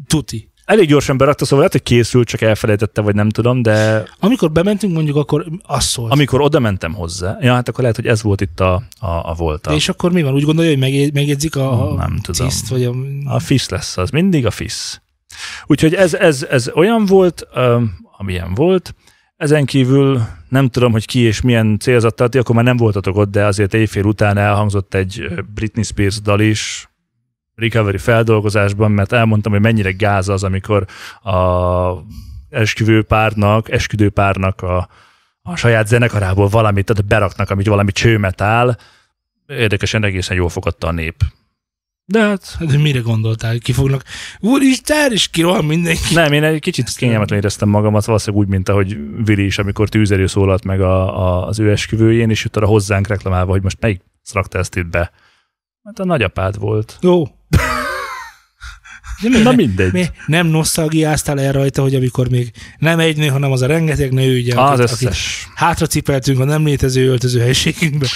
tuti. 0.07 0.51
Elég 0.65 0.87
gyorsan 0.87 1.17
berakta, 1.17 1.43
szóval 1.43 1.57
lehet, 1.57 1.71
hogy 1.73 1.83
készült, 1.83 2.27
csak 2.27 2.41
elfelejtette, 2.41 3.01
vagy 3.01 3.15
nem 3.15 3.29
tudom, 3.29 3.61
de 3.61 4.03
Amikor 4.19 4.51
bementünk, 4.51 4.93
mondjuk 4.93 5.15
akkor 5.15 5.45
az 5.63 5.83
szólt. 5.83 6.11
amikor 6.11 6.41
oda 6.41 6.59
mentem 6.59 6.93
hozzá, 6.93 7.37
ja, 7.41 7.53
hát 7.53 7.67
akkor 7.67 7.79
lehet, 7.81 7.95
hogy 7.95 8.07
ez 8.07 8.21
volt 8.21 8.41
itt 8.41 8.59
a, 8.59 8.73
a, 8.99 9.07
a 9.29 9.33
volta. 9.37 9.73
És 9.73 9.89
akkor 9.89 10.11
mi 10.11 10.21
van? 10.21 10.33
Úgy 10.33 10.43
gondolja, 10.43 10.69
hogy 10.71 10.79
megjegy- 10.79 11.13
megjegyzik 11.13 11.55
a, 11.55 11.91
a 11.91 11.95
Nem 11.95 12.19
tudom. 12.21 12.47
tiszt, 12.47 12.67
vagy 12.67 12.83
a... 12.83 12.93
A 13.25 13.39
FIS 13.39 13.69
lesz 13.69 13.97
az, 13.97 14.09
mindig 14.09 14.45
a 14.45 14.51
FIS. 14.51 15.01
Úgyhogy 15.65 15.93
ez, 15.93 16.13
ez, 16.13 16.47
ez 16.49 16.71
olyan 16.73 17.05
volt, 17.05 17.47
amilyen 18.17 18.53
volt. 18.53 18.95
Ezen 19.35 19.65
kívül 19.65 20.21
nem 20.49 20.67
tudom, 20.67 20.91
hogy 20.91 21.05
ki 21.05 21.19
és 21.19 21.41
milyen 21.41 21.77
célzattal, 21.79 22.29
ti 22.29 22.37
akkor 22.37 22.55
már 22.55 22.63
nem 22.63 22.77
voltatok 22.77 23.17
ott, 23.17 23.31
de 23.31 23.45
azért 23.45 23.73
éjfél 23.73 24.03
után 24.03 24.37
elhangzott 24.37 24.93
egy 24.93 25.27
Britney 25.53 25.83
Spears 25.83 26.21
dal 26.21 26.39
is, 26.39 26.89
Recovery 27.59 27.97
feldolgozásban, 27.97 28.91
mert 28.91 29.11
elmondtam, 29.11 29.51
hogy 29.51 29.61
mennyire 29.61 29.91
gáz 29.91 30.29
az, 30.29 30.43
amikor 30.43 30.85
a 31.23 31.89
esküvő 32.49 33.03
párnak, 33.03 33.71
esküdő 33.71 34.09
párnak 34.09 34.61
a, 34.61 34.89
a 35.41 35.55
saját 35.55 35.87
zenekarából 35.87 36.47
valamit, 36.47 36.85
tehát 36.85 37.05
beraknak, 37.05 37.49
amit 37.49 37.67
valami 37.67 37.91
csőmetál. 37.91 38.77
Érdekesen 39.47 40.03
egészen 40.03 40.35
jól 40.35 40.49
fogadta 40.49 40.87
a 40.87 40.91
nép. 40.91 41.23
De 42.11 42.19
hát 42.19 42.57
De 42.59 42.77
mire 42.77 42.99
gondoltál, 42.99 43.51
hogy 43.51 43.61
ki 43.61 43.71
fognak? 43.71 44.03
Úristen, 44.39 45.11
és 45.11 45.27
kirohan 45.27 45.65
mindenki. 45.65 46.13
nem, 46.13 46.33
én 46.33 46.43
egy 46.43 46.59
kicsit 46.59 46.89
kényelmetlen 46.95 47.39
éreztem 47.39 47.69
magamat, 47.69 48.05
valószínűleg 48.05 48.45
úgy, 48.45 48.51
mint 48.51 48.69
ahogy 48.69 48.97
Vili 49.25 49.45
is, 49.45 49.57
amikor 49.57 49.89
tűzerő 49.89 50.27
szólalt 50.27 50.63
meg 50.63 50.81
a, 50.81 51.19
a, 51.21 51.47
az 51.47 51.59
ő 51.59 51.71
esküvőjén, 51.71 52.29
és 52.29 52.47
arra 52.51 52.65
hozzánk 52.67 53.07
reklamálva, 53.07 53.51
hogy 53.51 53.63
most 53.63 53.77
melyik 53.79 54.01
rakta 54.33 54.57
ezt 54.57 54.75
itt 54.75 54.85
be. 54.87 55.11
Hát 55.83 55.99
a 55.99 56.05
nagyapád 56.05 56.59
volt. 56.59 56.97
Jó. 57.01 57.23
De 59.21 59.29
miért 59.29 59.43
Na 59.43 59.51
mindegy. 59.51 59.91
Mi 59.93 60.05
nem 60.25 60.47
nosztalgiáztál 60.47 61.39
el 61.39 61.51
rajta, 61.51 61.81
hogy 61.81 61.95
amikor 61.95 62.29
még 62.29 62.51
nem 62.77 62.99
egy 62.99 63.17
nő, 63.17 63.27
hanem 63.27 63.51
az 63.51 63.61
a 63.61 63.65
rengeteg 63.67 64.11
nő, 64.13 64.37
ugye, 64.37 64.61
Az 64.61 64.79
akit, 64.79 64.91
akit 64.91 65.07
összes. 65.07 65.47
hátra 65.55 65.85
cipeltünk 65.85 66.39
a 66.39 66.43
nem 66.43 66.65
létező 66.65 67.07
öltöző 67.09 67.39
helységünkbe, 67.39 68.07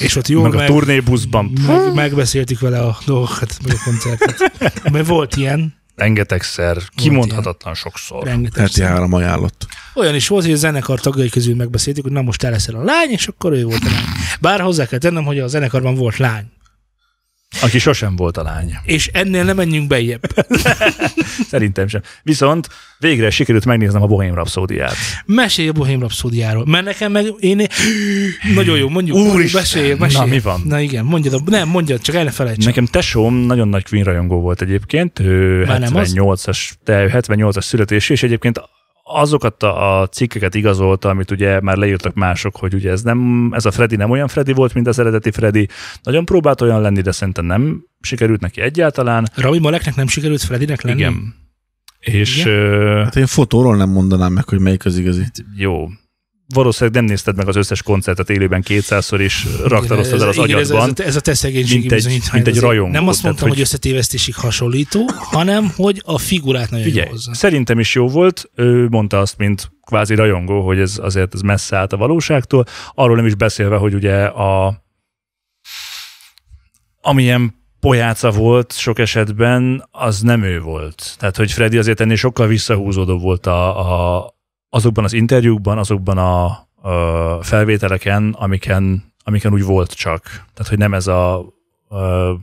és 0.00 0.16
ott 0.16 0.28
jól 0.28 0.42
Meg 0.42 0.54
a 0.54 0.56
meg, 0.56 0.66
turnébuszban. 0.66 1.52
meg, 1.66 1.94
megbeszéltük 1.94 2.60
vele 2.60 2.78
a 2.80 2.98
dolgokat, 3.06 3.56
meg 3.66 3.76
a 3.76 3.80
koncertet. 3.84 4.90
Mert 4.92 5.06
volt 5.06 5.36
ilyen, 5.36 5.74
Rengetegszer, 5.96 6.76
kimondhatatlan 6.94 7.74
sokszor. 7.74 8.24
rengeteg. 8.24 8.62
Heti 8.62 8.82
három 8.82 9.12
ajánlott. 9.12 9.66
Olyan 9.94 10.14
is 10.14 10.28
volt, 10.28 10.44
hogy 10.44 10.52
a 10.52 10.56
zenekar 10.56 11.00
tagjai 11.00 11.28
közül 11.28 11.54
megbeszéltük, 11.54 12.02
hogy 12.02 12.12
na 12.12 12.22
most 12.22 12.40
te 12.40 12.50
leszel 12.50 12.74
a 12.74 12.84
lány, 12.84 13.10
és 13.10 13.26
akkor 13.28 13.52
ő 13.52 13.64
volt 13.64 13.82
a 13.84 13.90
lány. 13.90 14.04
Bár 14.40 14.60
hozzá 14.60 14.86
kell 14.86 14.98
tennem, 14.98 15.24
hogy 15.24 15.38
a 15.38 15.46
zenekarban 15.46 15.94
volt 15.94 16.16
lány. 16.16 16.44
Aki 17.62 17.78
sosem 17.78 18.16
volt 18.16 18.36
a 18.36 18.42
lány. 18.42 18.72
És 18.82 19.06
ennél 19.06 19.44
nem 19.44 19.56
menjünk 19.56 19.88
bejebb. 19.88 20.20
Szerintem 21.50 21.88
sem. 21.88 22.00
Viszont 22.22 22.68
végre 22.98 23.30
sikerült 23.30 23.64
megnéznem 23.64 24.02
a 24.02 24.06
Bohém 24.06 24.34
Rhapsódiát. 24.34 24.94
Mesélj 25.26 25.68
a 25.68 25.72
Bohém 25.72 25.98
Rhapsódiáról. 25.98 26.64
Mert 26.66 26.84
nekem 26.84 27.12
meg 27.12 27.26
én... 27.38 27.66
Nagyon 28.54 28.78
jó, 28.78 28.88
mondjuk. 28.88 29.16
Úristen! 29.16 29.60
Beszélj, 29.60 29.94
mesélj. 29.98 30.24
Na, 30.24 30.30
mi 30.30 30.40
van? 30.40 30.62
Na 30.64 30.80
igen, 30.80 31.04
mondjad. 31.04 31.34
A... 31.34 31.40
Nem, 31.44 31.68
mondjad, 31.68 32.00
csak 32.00 32.14
el 32.14 32.24
ne 32.24 32.30
felejtsd. 32.30 32.64
Nekem 32.66 32.86
tesóm 32.86 33.34
nagyon 33.34 33.68
nagy 33.68 33.84
Queen 33.88 34.04
rajongó 34.04 34.40
volt 34.40 34.62
egyébként, 34.62 35.18
ő 35.18 35.64
Már 35.64 35.80
nem 35.80 35.96
az? 35.96 36.12
78-as, 36.14 36.70
de 36.84 37.02
ő 37.02 37.10
78-as 37.12 37.62
születésű, 37.62 38.14
és 38.14 38.22
egyébként 38.22 38.60
azokat 39.12 39.62
a, 39.62 40.08
cikkeket 40.12 40.54
igazolta, 40.54 41.08
amit 41.08 41.30
ugye 41.30 41.60
már 41.60 41.76
leírtak 41.76 42.14
mások, 42.14 42.56
hogy 42.56 42.74
ugye 42.74 42.90
ez, 42.90 43.02
nem, 43.02 43.50
ez 43.54 43.64
a 43.64 43.70
Freddy 43.70 43.96
nem 43.96 44.10
olyan 44.10 44.28
Freddy 44.28 44.52
volt, 44.52 44.74
mint 44.74 44.86
az 44.86 44.98
eredeti 44.98 45.30
Freddy. 45.30 45.68
Nagyon 46.02 46.24
próbált 46.24 46.60
olyan 46.60 46.80
lenni, 46.80 47.00
de 47.00 47.12
szerintem 47.12 47.44
nem 47.44 47.84
sikerült 48.00 48.40
neki 48.40 48.60
egyáltalán. 48.60 49.28
Rami 49.34 49.58
Maleknek 49.58 49.94
nem 49.94 50.06
sikerült 50.06 50.42
Fredinek 50.42 50.82
lenni? 50.82 50.98
Igen. 50.98 51.34
És 52.00 52.38
Igen? 52.38 52.48
ö, 52.52 53.00
Hát 53.04 53.16
én 53.16 53.26
fotóról 53.26 53.76
nem 53.76 53.90
mondanám 53.90 54.32
meg, 54.32 54.48
hogy 54.48 54.60
melyik 54.60 54.84
az 54.84 54.98
igazi. 54.98 55.24
jó, 55.56 55.86
valószínűleg 56.54 56.94
nem 57.00 57.04
nézted 57.10 57.36
meg 57.36 57.48
az 57.48 57.56
összes 57.56 57.82
koncertet 57.82 58.30
élőben 58.30 58.62
200-szor, 58.68 59.18
és 59.18 59.46
raktaroztad 59.66 60.20
el 60.22 60.28
az 60.28 60.36
igen, 60.36 60.58
ez, 60.58 60.70
agyadban. 60.70 60.90
ez, 60.98 61.06
ez, 61.06 61.16
a 61.16 61.20
te 61.20 61.34
szegénységi 61.34 61.78
mint 61.80 61.92
egy- 61.92 62.20
mint 62.32 62.46
egy 62.46 62.58
rajongó, 62.60 62.92
Nem 62.92 63.08
azt 63.08 63.16
tehát, 63.22 63.22
mondtam, 63.24 63.48
hogy, 63.48 63.56
hogy- 63.56 63.60
összetévesztésig 63.66 64.34
hasonlító, 64.34 65.04
hanem 65.16 65.72
hogy 65.76 66.02
a 66.04 66.18
figurát 66.18 66.70
nagyon 66.70 66.86
Figyelj, 66.86 67.04
jó 67.06 67.10
hozzá. 67.12 67.32
szerintem 67.32 67.78
is 67.78 67.94
jó 67.94 68.08
volt, 68.08 68.50
ő 68.54 68.88
mondta 68.88 69.18
azt, 69.20 69.36
mint 69.38 69.70
kvázi 69.84 70.14
rajongó, 70.14 70.64
hogy 70.66 70.78
ez 70.78 70.98
azért 71.02 71.34
ez 71.34 71.40
messze 71.40 71.76
állt 71.76 71.92
a 71.92 71.96
valóságtól, 71.96 72.64
arról 72.94 73.16
nem 73.16 73.26
is 73.26 73.34
beszélve, 73.34 73.76
hogy 73.76 73.94
ugye 73.94 74.24
a 74.24 74.82
amilyen 77.00 77.58
pojáca 77.80 78.30
volt 78.30 78.72
sok 78.76 78.98
esetben, 78.98 79.88
az 79.90 80.20
nem 80.20 80.42
ő 80.42 80.60
volt. 80.60 81.14
Tehát, 81.18 81.36
hogy 81.36 81.52
Freddy 81.52 81.78
azért 81.78 82.00
ennél 82.00 82.16
sokkal 82.16 82.46
visszahúzódóbb 82.46 83.20
volt 83.20 83.46
a, 83.46 83.78
a, 84.18 84.34
azokban 84.70 85.04
az 85.04 85.12
interjúkban, 85.12 85.78
azokban 85.78 86.18
a, 86.18 86.44
a 86.88 87.42
felvételeken, 87.42 88.34
amiken, 88.38 89.12
amiken 89.24 89.52
úgy 89.52 89.64
volt 89.64 89.92
csak. 89.92 90.22
Tehát, 90.24 90.68
hogy 90.68 90.78
nem 90.78 90.94
ez 90.94 91.06
a, 91.06 91.38
a 91.38 92.36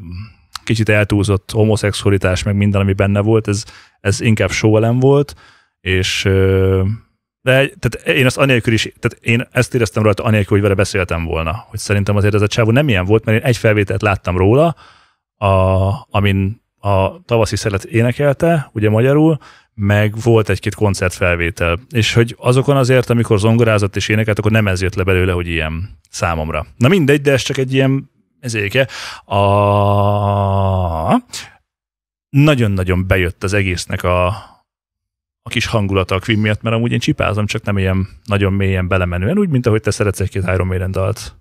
kicsit 0.63 0.89
eltúlzott 0.89 1.51
homoszexualitás, 1.51 2.43
meg 2.43 2.55
minden, 2.55 2.81
ami 2.81 2.93
benne 2.93 3.19
volt, 3.19 3.48
ez, 3.48 3.65
ez 4.00 4.22
inkább 4.22 4.51
show 4.51 5.00
volt, 5.00 5.36
és 5.81 6.24
de 7.41 7.69
tehát 7.79 8.17
én 8.17 8.25
azt 8.25 8.38
anélkül 8.38 8.74
is, 8.74 8.81
tehát 9.00 9.17
én 9.22 9.48
ezt 9.51 9.74
éreztem 9.74 10.03
rajta 10.03 10.24
anélkül, 10.24 10.51
hogy 10.51 10.62
vele 10.62 10.74
beszéltem 10.74 11.25
volna, 11.25 11.65
hogy 11.67 11.79
szerintem 11.79 12.15
azért 12.15 12.34
ez 12.34 12.41
a 12.41 12.48
csávó 12.48 12.72
nem 12.72 12.89
ilyen 12.89 13.05
volt, 13.05 13.25
mert 13.25 13.39
én 13.39 13.46
egy 13.46 13.57
felvételt 13.57 14.01
láttam 14.01 14.38
róla, 14.38 14.75
a, 15.36 15.48
amin 16.10 16.62
a 16.88 17.22
tavaszi 17.25 17.56
szelet 17.56 17.84
énekelte, 17.84 18.70
ugye 18.74 18.89
magyarul, 18.89 19.38
meg 19.74 20.13
volt 20.24 20.50
egy-két 20.50 20.75
koncertfelvétel. 20.75 21.79
És 21.89 22.13
hogy 22.13 22.36
azokon 22.39 22.77
azért, 22.77 23.10
amikor 23.10 23.39
zongorázott 23.39 23.96
és 23.96 24.08
énekelt, 24.08 24.39
akkor 24.39 24.51
nem 24.51 24.67
ez 24.67 24.82
jött 24.82 24.96
le 24.96 25.03
belőle, 25.03 25.32
hogy 25.32 25.48
ilyen 25.48 26.00
számomra. 26.10 26.65
Na 26.77 26.88
mindegy, 26.88 27.22
de 27.22 27.32
ez 27.32 27.41
csak 27.41 27.58
egy 27.58 27.74
ilyen 27.74 28.10
ezéke. 28.39 28.88
A... 29.25 29.46
Nagyon-nagyon 32.29 33.08
bejött 33.08 33.44
az 33.44 33.53
egésznek 33.53 34.03
a, 34.03 34.27
a 35.41 35.50
kis 35.50 35.65
hangulata 35.65 36.15
a 36.15 36.20
Queen 36.20 36.39
miatt, 36.39 36.62
mert 36.62 36.75
amúgy 36.75 36.91
én 36.91 37.00
csipázom, 37.00 37.46
csak 37.46 37.63
nem 37.63 37.77
ilyen 37.77 38.08
nagyon 38.25 38.53
mélyen 38.53 38.88
belemenően, 38.88 39.38
úgy, 39.38 39.50
mint 39.50 39.65
ahogy 39.65 39.82
te 39.82 39.91
szeretsz 39.91 40.20
egy-két 40.20 40.44
Iron 40.44 40.67
Maiden 40.67 40.91
dalt. 40.91 41.36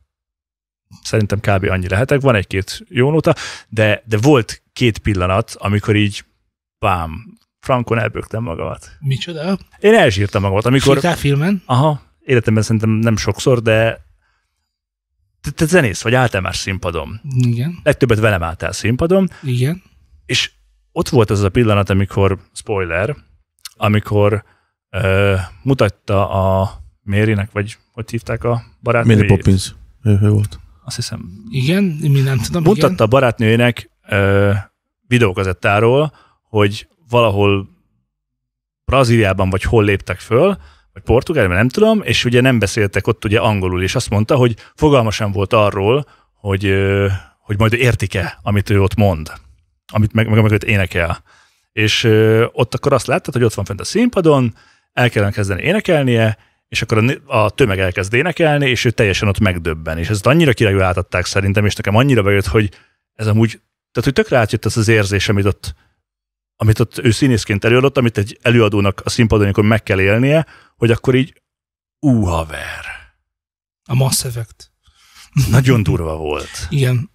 Szerintem 1.02 1.38
kb. 1.40 1.70
annyi 1.70 1.88
lehetek. 1.88 2.20
Van 2.20 2.34
egy-két 2.34 2.84
jó 2.88 3.10
nóta, 3.10 3.34
de, 3.68 4.02
de 4.06 4.18
volt 4.20 4.62
két 4.76 4.98
pillanat, 4.98 5.54
amikor 5.58 5.96
így 5.96 6.24
bám, 6.78 7.38
frankon 7.60 7.98
elbögtem 7.98 8.42
magamat. 8.42 8.96
Micsoda? 9.00 9.58
Én 9.78 9.94
elsírtam 9.94 10.42
magamat, 10.42 10.66
amikor... 10.66 10.92
Sírtál 10.92 11.16
filmen? 11.16 11.62
Aha, 11.66 12.02
életemben 12.20 12.62
szerintem 12.62 12.90
nem 12.90 13.16
sokszor, 13.16 13.62
de 13.62 14.04
te, 15.40 15.50
te 15.50 15.64
zenész 15.64 16.02
vagy, 16.02 16.14
álltál 16.14 16.40
már 16.40 16.54
színpadon. 16.54 17.20
Igen. 17.38 17.78
Legtöbbet 17.82 18.18
velem 18.18 18.42
álltál 18.42 18.72
színpadon, 18.72 19.30
Igen. 19.42 19.82
és 20.26 20.50
ott 20.92 21.08
volt 21.08 21.30
az 21.30 21.42
a 21.42 21.48
pillanat, 21.48 21.90
amikor, 21.90 22.38
spoiler, 22.52 23.16
amikor 23.76 24.44
ö, 24.90 25.34
mutatta 25.62 26.30
a 26.30 26.70
Mérinek, 27.02 27.52
vagy 27.52 27.76
hogy 27.92 28.10
hívták 28.10 28.44
a 28.44 28.50
Mary 28.50 28.64
barátnőjét? 28.82 29.26
Poppins. 29.26 29.74
Ő, 30.02 30.18
ő 30.22 30.28
volt. 30.28 30.58
Azt 30.84 30.96
hiszem, 30.96 31.30
Igen, 31.50 31.84
mi 31.84 32.20
nem 32.20 32.38
tudom. 32.38 32.62
mutatta 32.62 32.92
igen. 32.92 33.06
a 33.06 33.08
barátnőjének 33.08 33.90
ö, 34.08 34.52
videókazettáról, 35.06 36.12
hogy 36.48 36.88
valahol 37.08 37.68
Brazíliában 38.84 39.50
vagy 39.50 39.62
hol 39.62 39.84
léptek 39.84 40.18
föl, 40.18 40.56
vagy 40.92 41.02
Portugálban, 41.02 41.56
nem 41.56 41.68
tudom, 41.68 42.02
és 42.02 42.24
ugye 42.24 42.40
nem 42.40 42.58
beszéltek 42.58 43.06
ott 43.06 43.24
ugye 43.24 43.38
angolul, 43.38 43.82
és 43.82 43.94
azt 43.94 44.10
mondta, 44.10 44.36
hogy 44.36 44.56
fogalma 44.74 45.10
sem 45.10 45.32
volt 45.32 45.52
arról, 45.52 46.06
hogy, 46.32 46.64
ö, 46.66 47.06
hogy 47.40 47.58
majd 47.58 47.72
értik-e, 47.72 48.38
amit 48.42 48.70
ő 48.70 48.82
ott 48.82 48.94
mond, 48.94 49.32
amit 49.92 50.12
meg, 50.12 50.28
meg 50.28 50.38
amit 50.38 50.64
énekel. 50.64 51.22
És 51.72 52.04
ö, 52.04 52.46
ott 52.52 52.74
akkor 52.74 52.92
azt 52.92 53.06
láttad, 53.06 53.34
hogy 53.34 53.42
ott 53.42 53.54
van 53.54 53.64
fent 53.64 53.80
a 53.80 53.84
színpadon, 53.84 54.54
el 54.92 55.10
kellene 55.10 55.32
kezdeni 55.32 55.62
énekelnie, 55.62 56.36
és 56.68 56.82
akkor 56.82 56.98
a, 56.98 57.36
a 57.38 57.50
tömeg 57.50 57.78
elkezd 57.78 58.14
énekelni, 58.14 58.70
és 58.70 58.84
ő 58.84 58.90
teljesen 58.90 59.28
ott 59.28 59.38
megdöbben. 59.38 59.98
És 59.98 60.08
ezt 60.08 60.26
annyira 60.26 60.52
királyul 60.52 60.82
átadták 60.82 61.24
szerintem, 61.24 61.64
és 61.64 61.74
nekem 61.74 61.96
annyira 61.96 62.22
bejött, 62.22 62.46
hogy 62.46 62.70
ez 63.14 63.26
amúgy, 63.26 63.60
hogy 64.04 64.12
tökre 64.12 64.38
átjött 64.38 64.64
az 64.64 64.76
az 64.76 64.88
érzés, 64.88 65.28
amit 65.28 65.44
ott, 65.44 65.74
amit 66.56 66.78
ott 66.80 66.98
ő 66.98 67.10
színészként 67.10 67.64
előadott, 67.64 67.96
amit 67.96 68.18
egy 68.18 68.38
előadónak 68.42 69.00
a 69.04 69.10
színpadon, 69.10 69.44
amikor 69.44 69.64
meg 69.64 69.82
kell 69.82 70.00
élnie, 70.00 70.46
hogy 70.76 70.90
akkor 70.90 71.14
így, 71.14 71.42
ú, 72.00 72.22
haver, 72.22 72.84
A 73.84 73.94
Mass 73.94 74.24
Effect. 74.24 74.70
nagyon 75.50 75.82
durva 75.82 76.16
volt. 76.16 76.66
Igen. 76.68 77.10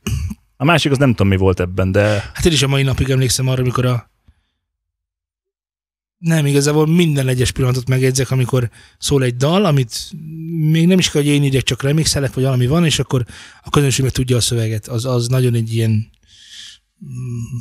A 0.58 0.64
másik 0.64 0.92
az 0.92 0.98
nem 0.98 1.10
tudom, 1.10 1.28
mi 1.28 1.38
volt 1.38 1.60
ebben, 1.60 1.92
de 1.92 2.32
Hát 2.34 2.46
én 2.46 2.52
is 2.52 2.62
a 2.62 2.68
mai 2.68 2.84
napig 2.84 3.10
emlékszem 3.10 3.48
arra, 3.48 3.62
amikor 3.62 3.86
a 3.86 4.10
nem, 6.18 6.46
igazából 6.46 6.88
minden 6.88 7.28
egyes 7.28 7.52
pillanatot 7.52 7.88
megjegyzek, 7.88 8.32
amikor 8.32 8.70
szól 8.98 9.24
egy 9.24 9.36
dal, 9.36 9.66
amit 9.66 10.12
még 10.50 10.88
nem 10.88 11.00
is 11.00 11.10
kell, 11.10 11.22
hogy 11.22 11.32
én 11.32 11.44
írjak, 11.44 11.64
csak 11.64 11.82
remixelek, 11.82 12.34
vagy 12.34 12.44
valami 12.44 12.68
van, 12.68 12.86
és 12.86 13.00
akkor 13.00 13.26
a 13.64 13.70
közönség 13.70 14.04
meg 14.04 14.14
tudja 14.14 14.38
a 14.38 14.42
szöveget. 14.42 14.88
Az, 14.88 15.06
az 15.06 15.28
nagyon 15.28 15.54
egy 15.54 15.74
ilyen 15.76 16.10
mm, 17.05 17.58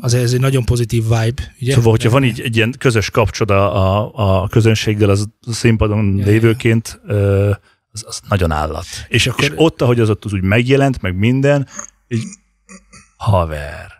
az 0.00 0.14
ez 0.14 0.32
egy 0.32 0.40
nagyon 0.40 0.64
pozitív 0.64 1.02
vibe. 1.02 1.54
Ugye? 1.60 1.74
Szóval, 1.74 1.90
hogyha 1.90 2.10
van 2.10 2.24
így 2.24 2.40
egy 2.40 2.56
ilyen 2.56 2.74
közös 2.78 3.10
kapcsolat 3.10 3.74
a, 3.74 4.42
a 4.42 4.48
közönséggel 4.48 5.10
az 5.10 5.28
a 5.46 5.52
színpadon 5.52 6.16
Ja, 6.16 6.24
lévőként, 6.24 7.00
az, 7.92 8.04
az 8.06 8.20
nagyon 8.28 8.50
állat. 8.50 8.86
És, 9.08 9.26
akkor, 9.26 9.44
és 9.44 9.52
ott, 9.54 9.82
ahogy 9.82 10.00
az 10.00 10.10
ott 10.10 10.24
az 10.24 10.32
úgy 10.32 10.42
megjelent, 10.42 11.02
meg 11.02 11.16
minden, 11.16 11.66
így 12.08 12.24
haver. 13.16 13.92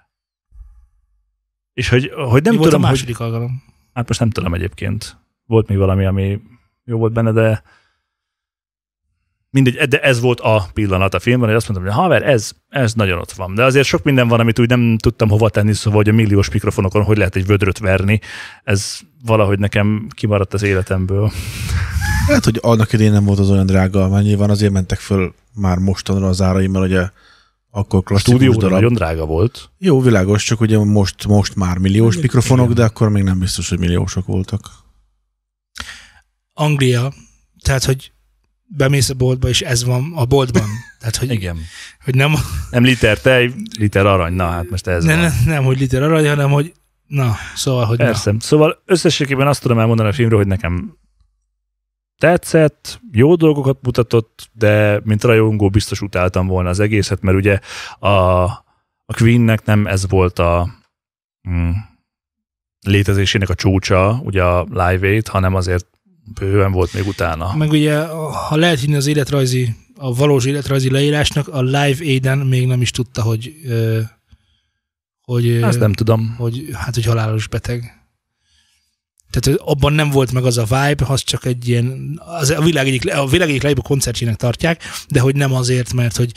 És 1.72 1.88
hogy, 1.88 2.10
hogy 2.14 2.42
nem 2.42 2.52
Mi 2.52 2.58
volt 2.58 2.72
a 2.72 2.76
tudom, 2.76 2.80
hogy, 2.80 2.90
második 2.90 3.20
alkalom? 3.20 3.62
hát 3.92 4.08
most 4.08 4.20
nem 4.20 4.30
tudom 4.30 4.54
egyébként. 4.54 5.16
Volt 5.46 5.68
még 5.68 5.78
valami, 5.78 6.04
ami 6.04 6.40
jó 6.84 6.98
volt 6.98 7.12
benne, 7.12 7.32
de 7.32 7.62
mindegy, 9.50 9.88
de 9.88 10.00
ez 10.00 10.20
volt 10.20 10.40
a 10.40 10.66
pillanat 10.72 11.14
a 11.14 11.18
filmben, 11.18 11.48
hogy 11.48 11.56
azt 11.56 11.68
mondtam, 11.68 11.92
hogy 11.92 12.02
haver, 12.02 12.22
ez, 12.22 12.50
ez 12.68 12.94
nagyon 12.94 13.18
ott 13.18 13.32
van. 13.32 13.54
De 13.54 13.64
azért 13.64 13.86
sok 13.86 14.02
minden 14.02 14.28
van, 14.28 14.40
amit 14.40 14.58
úgy 14.58 14.68
nem 14.68 14.98
tudtam 14.98 15.28
hova 15.28 15.48
tenni, 15.48 15.72
szóval, 15.72 15.98
hogy 15.98 16.08
a 16.08 16.16
milliós 16.16 16.50
mikrofonokon 16.50 17.02
hogy 17.02 17.16
lehet 17.16 17.36
egy 17.36 17.46
vödröt 17.46 17.78
verni, 17.78 18.20
ez 18.64 18.98
valahogy 19.24 19.58
nekem 19.58 20.08
kimaradt 20.14 20.54
az 20.54 20.62
életemből. 20.62 21.32
Hát, 22.26 22.44
hogy 22.44 22.58
annak 22.62 22.92
idején 22.92 23.12
nem 23.12 23.24
volt 23.24 23.38
az 23.38 23.50
olyan 23.50 23.66
drága, 23.66 24.08
mert 24.08 24.24
nyilván 24.24 24.50
azért 24.50 24.72
mentek 24.72 24.98
föl 24.98 25.34
már 25.54 25.78
mostanra 25.78 26.28
az 26.28 26.42
árai, 26.42 26.66
mert 26.66 26.84
ugye 26.84 27.08
akkor 27.70 28.02
klasszikus 28.02 28.34
Stúdióra 28.34 28.58
darab. 28.58 28.74
nagyon 28.74 28.92
drága 28.92 29.26
volt. 29.26 29.70
Jó, 29.78 30.00
világos, 30.00 30.44
csak 30.44 30.60
ugye 30.60 30.78
most, 30.78 31.26
most 31.26 31.56
már 31.56 31.78
milliós 31.78 32.16
mikrofonok, 32.16 32.72
de 32.72 32.84
akkor 32.84 33.08
még 33.08 33.22
nem 33.22 33.38
biztos, 33.38 33.68
hogy 33.68 33.78
milliósok 33.78 34.26
voltak. 34.26 34.70
Anglia, 36.52 37.12
tehát, 37.62 37.84
hogy 37.84 38.12
bemész 38.66 39.10
a 39.10 39.14
boltba, 39.14 39.48
és 39.48 39.62
ez 39.62 39.84
van 39.84 40.12
a 40.14 40.24
boltban. 40.24 40.62
Tehát, 40.98 41.16
hogy, 41.16 41.30
Igen. 41.30 41.56
hogy 42.04 42.14
nem, 42.14 42.34
Nem 42.70 42.84
liter 42.84 43.20
tej, 43.20 43.52
liter 43.78 44.06
arany, 44.06 44.32
na 44.32 44.50
hát 44.50 44.70
most 44.70 44.86
ez 44.86 45.04
nem, 45.04 45.20
van. 45.20 45.24
nem, 45.26 45.34
nem, 45.46 45.64
hogy 45.64 45.78
liter 45.78 46.02
arany, 46.02 46.28
hanem, 46.28 46.50
hogy 46.50 46.72
na, 47.06 47.34
szóval, 47.54 47.84
hogy 47.84 47.96
Persze. 47.96 48.34
Szóval 48.38 48.82
összességében 48.84 49.46
azt 49.46 49.62
tudom 49.62 49.78
elmondani 49.78 50.08
a 50.08 50.12
filmről, 50.12 50.38
hogy 50.38 50.48
nekem 50.48 50.96
tetszett, 52.18 53.00
jó 53.12 53.34
dolgokat 53.34 53.78
mutatott, 53.82 54.50
de 54.52 55.00
mint 55.04 55.24
rajongó 55.24 55.68
biztos 55.68 56.00
utáltam 56.00 56.46
volna 56.46 56.68
az 56.68 56.80
egészet, 56.80 57.22
mert 57.22 57.36
ugye 57.36 57.58
a, 57.98 58.08
a 59.04 59.14
Queennek 59.16 59.64
nem 59.64 59.86
ez 59.86 60.08
volt 60.08 60.38
a 60.38 60.68
mm, 61.48 61.70
létezésének 62.86 63.48
a 63.48 63.54
csúcsa, 63.54 64.20
ugye 64.22 64.42
a 64.42 64.66
Live 64.70 65.06
Aid, 65.06 65.28
hanem 65.28 65.54
azért 65.54 65.86
bőven 66.34 66.72
volt 66.72 66.92
még 66.92 67.06
utána. 67.06 67.46
na. 67.46 67.56
Meg 67.56 67.70
ugye, 67.70 68.06
ha 68.48 68.56
lehet 68.56 68.80
hinni 68.80 68.94
az 68.94 69.06
életrajzi, 69.06 69.74
a 69.96 70.14
valós 70.14 70.44
életrajzi 70.44 70.90
leírásnak, 70.90 71.48
a 71.48 71.62
Live 71.62 71.96
Aiden 72.00 72.38
még 72.38 72.66
nem 72.66 72.80
is 72.80 72.90
tudta, 72.90 73.22
hogy, 73.22 73.54
hogy, 75.20 75.48
Ezt 75.48 75.78
nem 75.78 75.92
tudom. 75.92 76.34
hogy 76.38 76.68
hát, 76.72 76.94
hogy 76.94 77.04
halálos 77.04 77.48
beteg. 77.48 78.05
Tehát 79.30 79.60
abban 79.60 79.92
nem 79.92 80.10
volt 80.10 80.32
meg 80.32 80.44
az 80.44 80.58
a 80.58 80.64
vibe, 80.64 81.04
az 81.06 81.22
csak 81.22 81.44
egy 81.44 81.68
ilyen, 81.68 82.20
az 82.40 82.50
a 82.50 82.60
világ 82.60 82.86
egyik, 82.86 83.14
a 83.14 83.26
világ 83.26 83.48
egyik 83.48 83.62
legjobb 83.62 83.84
koncertjének 83.84 84.36
tartják, 84.36 84.82
de 85.08 85.20
hogy 85.20 85.36
nem 85.36 85.54
azért, 85.54 85.92
mert 85.92 86.16
hogy, 86.16 86.32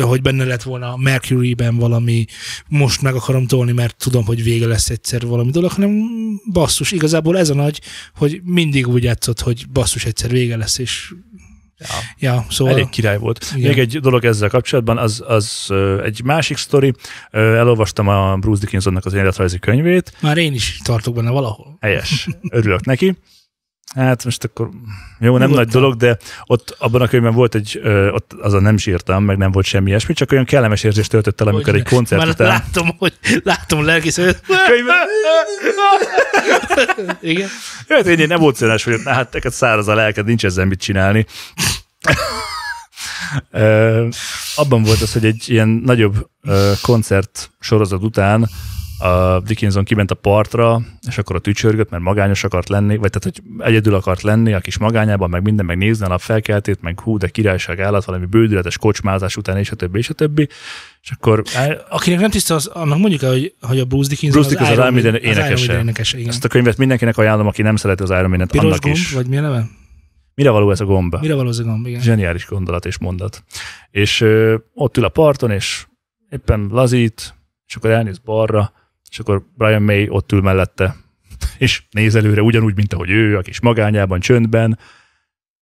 hogy 0.00 0.22
benne 0.22 0.44
lett 0.44 0.62
volna 0.62 0.92
a 0.92 0.96
Mercury-ben 0.96 1.76
valami, 1.76 2.24
most 2.68 3.02
meg 3.02 3.14
akarom 3.14 3.46
tolni, 3.46 3.72
mert 3.72 3.96
tudom, 3.96 4.24
hogy 4.24 4.42
vége 4.42 4.66
lesz 4.66 4.90
egyszer 4.90 5.26
valami 5.26 5.50
dolog, 5.50 5.70
hanem 5.70 6.08
basszus, 6.52 6.92
igazából 6.92 7.38
ez 7.38 7.48
a 7.48 7.54
nagy, 7.54 7.80
hogy 8.14 8.40
mindig 8.44 8.88
úgy 8.88 9.02
játszott, 9.02 9.40
hogy 9.40 9.68
basszus 9.72 10.04
egyszer 10.04 10.30
vége 10.30 10.56
lesz, 10.56 10.78
és 10.78 11.14
Ja. 11.78 11.86
ja, 12.18 12.46
szóval 12.50 12.72
Elég 12.72 12.88
király 12.88 13.18
volt. 13.18 13.52
Igen. 13.56 13.68
Még 13.68 13.78
egy 13.78 14.00
dolog 14.00 14.24
ezzel 14.24 14.48
kapcsolatban, 14.48 14.98
az, 14.98 15.22
az 15.26 15.72
egy 16.04 16.20
másik 16.24 16.56
sztori. 16.56 16.94
Elolvastam 17.30 18.08
a 18.08 18.36
Bruce 18.36 18.60
Dickinsonnak 18.60 19.04
az 19.04 19.14
életrajzi 19.14 19.58
könyvét, 19.58 20.12
már 20.20 20.36
én 20.36 20.52
is 20.52 20.80
tartok 20.84 21.14
benne 21.14 21.30
valahol. 21.30 21.76
Helyes. 21.80 22.28
Örülök 22.48 22.84
neki. 22.84 23.16
Hát 23.94 24.24
most 24.24 24.44
akkor 24.44 24.68
jó, 25.18 25.38
nem 25.38 25.48
Nyugodtan. 25.48 25.54
nagy 25.54 25.68
dolog, 25.68 25.96
de 25.96 26.18
ott 26.44 26.76
abban 26.78 27.02
a 27.02 27.08
könyvben 27.08 27.32
volt 27.32 27.54
egy, 27.54 27.80
ö, 27.82 28.10
ott 28.10 28.32
azon 28.32 28.62
nem 28.62 28.76
sírtam, 28.76 29.24
meg 29.24 29.36
nem 29.36 29.50
volt 29.50 29.66
semmi 29.66 29.88
ilyesmi, 29.88 30.14
csak 30.14 30.32
olyan 30.32 30.44
kellemes 30.44 30.82
érzést 30.82 31.10
töltött 31.10 31.40
el, 31.40 31.46
amikor 31.46 31.70
Hogy 31.70 31.80
egy 31.80 31.88
koncert 31.88 32.20
Már 32.20 32.30
után... 32.30 32.46
látom, 32.46 32.88
hogy 32.98 33.12
látom 33.42 33.84
lelkész, 33.84 34.16
hogy 34.16 34.36
igen. 37.20 37.48
Jöhet, 37.88 38.06
én 38.06 38.16
nem 38.28 38.30
emocionális 38.30 38.84
vagyok, 38.84 39.02
hát 39.02 39.32
neked 39.32 39.52
száraz 39.52 39.88
a 39.88 39.94
lelked, 39.94 40.26
nincs 40.26 40.44
ezzel 40.44 40.64
mit 40.64 40.80
csinálni. 40.80 41.26
Ö, 43.50 44.06
abban 44.56 44.82
volt 44.82 45.00
az, 45.00 45.12
hogy 45.12 45.24
egy 45.24 45.44
ilyen 45.46 45.68
nagyobb 45.68 46.30
ö, 46.42 46.72
koncert 46.82 47.50
sorozat 47.60 48.02
után 48.02 48.48
a 49.04 49.40
Dickinson 49.40 49.84
kiment 49.84 50.10
a 50.10 50.14
partra, 50.14 50.80
és 51.08 51.18
akkor 51.18 51.36
a 51.36 51.38
tücsörgött, 51.38 51.90
mert 51.90 52.02
magányos 52.02 52.44
akart 52.44 52.68
lenni, 52.68 52.96
vagy 52.96 53.10
tehát, 53.10 53.22
hogy 53.22 53.66
egyedül 53.66 53.94
akart 53.94 54.22
lenni, 54.22 54.52
a 54.52 54.60
kis 54.60 54.78
magányában, 54.78 55.30
meg 55.30 55.42
minden, 55.42 55.64
meg 55.64 55.78
nézni 55.78 56.04
a 56.04 56.08
nap 56.08 56.20
felkeltét, 56.20 56.82
meg 56.82 57.00
hú, 57.00 57.18
de 57.18 57.28
királyság 57.28 57.80
állat, 57.80 58.04
valami 58.04 58.26
bődületes 58.26 58.78
kocsmázás 58.78 59.36
után, 59.36 59.58
és 59.58 59.70
a 59.70 59.74
többi, 59.74 59.98
és 59.98 60.08
a 60.08 60.14
többi. 60.14 60.48
És 61.02 61.10
akkor 61.10 61.42
Akinek 61.88 62.20
nem 62.20 62.30
tiszta, 62.30 62.54
az, 62.54 62.66
annak 62.66 62.98
mondjuk 62.98 63.20
hogy, 63.20 63.54
hogy 63.60 63.78
a 63.78 63.84
Bruce 63.84 64.08
Dickinson 64.08 64.40
Bruce 64.40 64.56
Dickinson 64.56 64.78
az 64.78 64.88
Iron 64.88 64.92
Maiden 64.92 65.14
az 65.14 65.20
Iron 65.22 65.36
énekese. 65.36 65.78
Énekese 65.78 66.18
igen. 66.18 66.28
ezt 66.28 66.44
a 66.44 66.48
könyvet 66.48 66.76
mindenkinek 66.76 67.18
ajánlom, 67.18 67.46
aki 67.46 67.62
nem 67.62 67.76
szereti 67.76 68.02
az 68.02 68.10
Iron 68.10 68.30
Man-et, 68.30 68.50
Piros 68.50 68.64
annak 68.64 68.80
gomb, 68.80 68.94
is. 68.94 69.12
vagy 69.12 69.26
mi 69.26 69.36
neve? 69.36 69.66
Mire 70.34 70.50
való 70.50 70.70
ez 70.70 70.80
a 70.80 70.84
gomba? 70.84 71.18
Mire 71.20 71.34
való 71.34 71.48
az 71.48 71.58
a 71.58 71.62
gomb, 71.62 71.86
igen. 71.86 72.00
Zseniális 72.00 72.46
gondolat 72.46 72.86
és 72.86 72.98
mondat. 72.98 73.44
És 73.90 74.20
ö, 74.20 74.56
ott 74.74 74.96
ül 74.96 75.04
a 75.04 75.08
parton, 75.08 75.50
és 75.50 75.86
éppen 76.30 76.68
lazít, 76.70 77.34
és 77.66 77.76
akkor 77.76 77.90
elnéz 77.90 78.18
balra, 78.18 78.72
és 79.14 79.20
akkor 79.20 79.46
Brian 79.56 79.82
May 79.82 80.08
ott 80.08 80.32
ül 80.32 80.40
mellette, 80.40 80.96
és 81.58 81.82
néz 81.90 82.14
előre 82.14 82.42
ugyanúgy, 82.42 82.74
mint 82.74 82.92
ahogy 82.92 83.10
ő, 83.10 83.36
a 83.36 83.42
kis 83.42 83.60
magányában, 83.60 84.20
csöndben, 84.20 84.78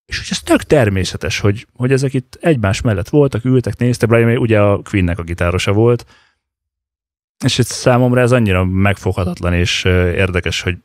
és 0.05 0.19
hogy 0.19 0.27
ez 0.31 0.43
tök 0.43 0.63
természetes, 0.63 1.39
hogy, 1.39 1.67
hogy 1.73 1.93
ezek 1.93 2.15
itt 2.15 2.39
egymás 2.41 2.81
mellett 2.81 3.09
voltak, 3.09 3.45
ültek, 3.45 3.77
néztek, 3.77 4.09
Brian 4.09 4.25
May 4.25 4.37
ugye 4.37 4.61
a 4.61 4.83
Queennek 4.83 5.19
a 5.19 5.23
gitárosa 5.23 5.73
volt, 5.73 6.07
és 7.45 7.59
ez 7.59 7.67
számomra 7.67 8.21
ez 8.21 8.33
annyira 8.33 8.65
megfoghatatlan 8.65 9.55
és 9.55 9.85
érdekes, 9.85 10.61
hogy 10.61 10.77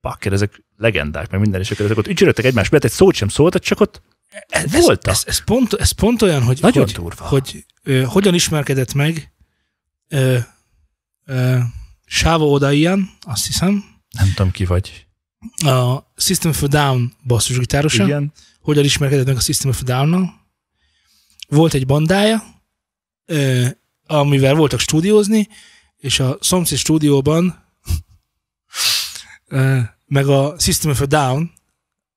bakker, 0.00 0.32
ezek 0.32 0.64
legendák, 0.76 1.30
meg 1.30 1.40
minden, 1.40 1.60
és 1.60 1.70
akkor 1.70 1.84
ezek 1.84 1.96
ott 1.98 2.06
ücsörögtek 2.06 2.44
egymás 2.44 2.68
mellett, 2.68 2.86
egy 2.86 2.96
szót 2.96 3.14
sem 3.14 3.28
szóltak, 3.28 3.62
csak 3.62 3.80
ott 3.80 4.02
ez, 4.48 4.72
voltak. 4.72 5.12
Ez, 5.12 5.22
ez, 5.26 5.44
pont, 5.44 5.72
ez 5.72 5.90
pont 5.90 6.22
olyan, 6.22 6.42
hogy, 6.42 6.58
Nagyon 6.60 6.84
hogy, 6.84 6.92
durva. 6.92 7.24
hogy 7.24 7.64
ö, 7.82 8.02
hogyan 8.02 8.34
ismerkedett 8.34 8.94
meg 8.94 9.32
ö, 10.08 10.38
ö, 11.24 11.58
Sáva 12.08 12.44
Oda 12.46 12.72
ilyen, 12.72 13.10
azt 13.20 13.46
hiszem, 13.46 13.84
Nem 14.10 14.32
tudom 14.34 14.50
ki 14.50 14.64
vagy. 14.64 15.06
a 15.56 15.98
System 16.16 16.50
of 16.50 16.62
a 16.62 16.66
Down 16.66 17.12
basszusgitárosa, 17.26 18.04
Igen. 18.04 18.32
hogyan 18.60 18.84
ismerkedett 18.84 19.26
meg 19.26 19.36
a 19.36 19.40
System 19.40 19.70
of 19.70 19.80
a 19.80 19.84
Down-nal. 19.84 20.44
Volt 21.48 21.74
egy 21.74 21.86
bandája, 21.86 22.42
amivel 24.06 24.54
voltak 24.54 24.80
stúdiózni, 24.80 25.48
és 25.96 26.20
a 26.20 26.38
szomszéd 26.40 26.78
stúdióban 26.78 27.64
meg 30.06 30.28
a 30.28 30.54
System 30.58 30.90
of 30.90 31.00
a 31.00 31.06
Down, 31.06 31.52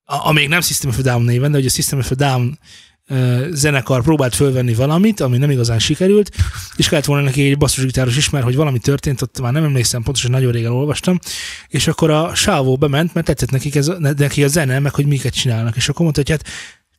a, 0.03 0.27
a 0.27 0.31
még 0.31 0.47
nem 0.47 0.61
System 0.61 0.89
of 0.89 0.97
a 0.97 1.01
Down 1.01 1.23
néven, 1.23 1.51
de 1.51 1.57
hogy 1.57 1.65
a 1.65 1.69
System 1.69 1.99
of 1.99 2.11
a 2.11 2.15
Down 2.15 2.59
zenekar 3.51 4.01
próbált 4.01 4.35
fölvenni 4.35 4.73
valamit, 4.73 5.19
ami 5.19 5.37
nem 5.37 5.49
igazán 5.49 5.79
sikerült, 5.79 6.31
és 6.75 6.89
kellett 6.89 7.05
volna 7.05 7.23
neki 7.23 7.49
egy 7.49 7.57
basszusgitáros 7.57 8.17
is, 8.17 8.29
mert 8.29 8.43
hogy 8.43 8.55
valami 8.55 8.79
történt, 8.79 9.21
ott 9.21 9.41
már 9.41 9.53
nem 9.53 9.63
emlékszem 9.63 10.03
pontosan, 10.03 10.31
nagyon 10.31 10.51
régen 10.51 10.71
olvastam, 10.71 11.19
és 11.67 11.87
akkor 11.87 12.09
a 12.09 12.35
sávó 12.35 12.75
bement, 12.75 13.13
mert 13.13 13.25
tetszett 13.25 13.51
nekik 13.51 13.75
ez, 13.75 13.91
neki 14.17 14.43
a 14.43 14.47
zene, 14.47 14.79
meg 14.79 14.93
hogy 14.93 15.05
miket 15.05 15.33
csinálnak, 15.33 15.75
és 15.75 15.89
akkor 15.89 16.01
mondta, 16.01 16.21
hogy 16.21 16.31
hát 16.31 16.43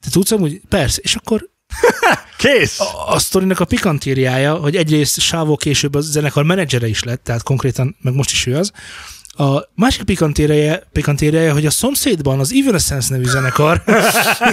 te 0.01 0.11
tudsz 0.11 0.31
amúgy? 0.31 0.61
Persze, 0.69 1.01
és 1.03 1.15
akkor 1.15 1.49
Kész! 2.39 2.81
a, 2.81 3.13
a 3.15 3.19
sztorinak 3.19 3.61
a 3.61 3.65
pikantériája, 3.65 4.55
hogy 4.55 4.77
egyrészt 4.77 5.21
Sávó 5.21 5.57
később 5.57 5.95
a 5.95 6.01
zenekar 6.01 6.45
menedzsere 6.45 6.89
is 6.89 7.03
lett, 7.03 7.25
tehát 7.25 7.43
konkrétan, 7.43 7.97
meg 8.01 8.15
most 8.15 8.31
is 8.31 8.47
ő 8.47 8.57
az. 8.57 8.73
A 9.41 9.71
másik 9.75 10.03
pikantériája, 10.03 10.81
pikantériája 10.93 11.53
hogy 11.53 11.67
a 11.67 11.71
szomszédban 11.71 12.39
az 12.39 12.53
Evanescence 12.53 13.15
nevű 13.15 13.25
zenekar, 13.25 13.83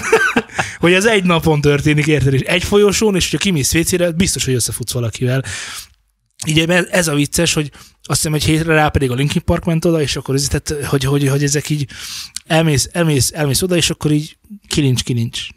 hogy 0.79 0.93
ez 0.93 1.05
egy 1.05 1.23
napon 1.23 1.61
történik, 1.61 2.07
érted, 2.07 2.33
és 2.33 2.41
egy 2.41 2.63
folyosón, 2.63 3.15
és 3.15 3.29
hogyha 3.29 3.43
kimész 3.43 3.71
vécére, 3.71 4.11
biztos, 4.11 4.45
hogy 4.45 4.53
összefutsz 4.53 4.91
valakivel. 4.91 5.43
Így 6.45 6.59
ez 6.91 7.07
a 7.07 7.13
vicces, 7.13 7.53
hogy 7.53 7.71
azt 8.03 8.19
hiszem, 8.19 8.33
egy 8.33 8.43
hétre 8.43 8.73
rá 8.73 8.89
pedig 8.89 9.11
a 9.11 9.13
Linkin 9.13 9.41
Park 9.45 9.65
ment 9.65 9.85
oda, 9.85 10.01
és 10.01 10.15
akkor 10.15 10.35
ez, 10.35 10.47
tehát, 10.47 10.85
hogy, 10.85 11.03
hogy, 11.03 11.27
hogy 11.27 11.43
ezek 11.43 11.69
így 11.69 11.89
elmész, 12.45 12.89
elmész, 12.91 13.31
elmész 13.33 13.61
oda, 13.61 13.75
és 13.75 13.89
akkor 13.89 14.11
így 14.11 14.37
kilincs, 14.67 15.03
kilincs. 15.03 15.47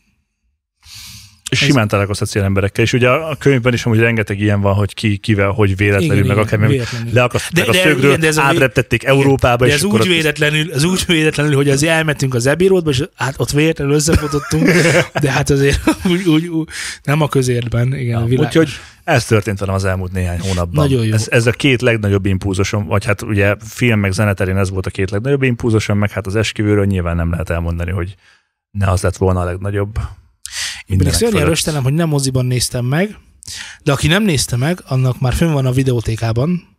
És 1.51 1.61
Ez- 1.61 1.69
simán 1.69 1.89
találkozhatsz 1.89 2.35
ilyen 2.35 2.47
emberekkel. 2.47 2.85
És 2.85 2.93
ugye 2.93 3.09
a 3.09 3.37
könyvben 3.39 3.73
is 3.73 3.85
amúgy 3.87 3.99
rengeteg 3.99 4.41
ilyen 4.41 4.61
van, 4.61 4.75
hogy 4.75 4.95
ki, 4.95 5.17
kivel, 5.17 5.51
hogy 5.51 5.77
véletlenül, 5.77 6.25
Igen, 6.25 6.37
meg 6.37 6.71
igen, 6.71 6.85
akár 6.87 7.13
leakasztották 7.13 7.69
a 7.69 7.73
szögről, 7.73 8.09
igen, 8.09 8.21
de 8.21 8.27
ez 8.27 8.37
vé- 8.37 8.45
átreptették 8.45 9.05
Európába, 9.05 9.65
De 9.65 9.71
és 9.71 9.77
ez 9.77 9.83
akkor 9.83 10.01
úgy 10.01 10.09
véletlenül, 10.09 10.73
ez 10.73 10.85
úgy 10.85 11.05
véletlenül, 11.07 11.55
hogy 11.55 11.69
azért 11.69 11.93
elmentünk 11.93 12.35
az 12.35 12.47
Ebiródba, 12.47 12.91
és 12.91 13.03
hát 13.15 13.35
ott 13.37 13.51
véletlenül 13.51 13.95
összefotottunk, 13.95 14.71
de 15.23 15.31
hát 15.31 15.51
azért 15.51 15.81
úgy, 16.05 16.29
úgy, 16.29 16.47
úgy 16.47 16.69
nem 17.03 17.21
a 17.21 17.29
közértben, 17.29 17.95
igen. 17.95 18.29
Ja, 18.29 18.39
úgyhogy 18.39 18.69
ez 19.05 19.25
történt 19.25 19.59
velem 19.59 19.75
az 19.75 19.85
elmúlt 19.85 20.13
néhány 20.13 20.41
hónapban. 20.41 20.85
Nagyon 20.89 21.07
jó. 21.07 21.13
Ez, 21.15 21.27
ez 21.31 21.47
a 21.47 21.51
két 21.51 21.83
legnagyobb 21.83 22.27
impulzusom, 22.27 22.87
vagy 22.87 23.05
hát 23.05 23.23
ugye 23.23 23.55
film 23.65 24.01
meg 24.01 24.13
zeneterén 24.13 24.57
ez 24.57 24.71
volt 24.71 24.87
a 24.87 24.91
két 24.91 25.11
legnagyobb 25.11 25.43
impulzusom, 25.43 25.99
meg 25.99 26.11
hát 26.11 26.27
az 26.27 26.37
esküvőről 26.37 26.85
nyilván 26.85 27.17
nem 27.17 27.31
lehet 27.31 27.51
elmondani, 27.51 27.91
hogy 27.91 28.15
ne 28.71 28.87
az 28.91 29.03
lett 29.03 29.17
volna 29.17 29.41
a 29.41 29.45
legnagyobb. 29.45 29.99
Pedig 30.91 31.05
mindenek 31.07 31.15
szörnyen 31.15 31.33
fölött. 31.33 31.49
röstelem, 31.49 31.83
hogy 31.83 31.93
nem 31.93 32.09
moziban 32.09 32.47
néztem 32.47 32.85
meg, 32.85 33.17
de 33.83 33.93
aki 33.93 34.07
nem 34.07 34.23
nézte 34.23 34.57
meg, 34.57 34.83
annak 34.87 35.21
már 35.21 35.33
fönn 35.33 35.53
van 35.53 35.67
a 35.67 35.73
videótékában 35.73 36.77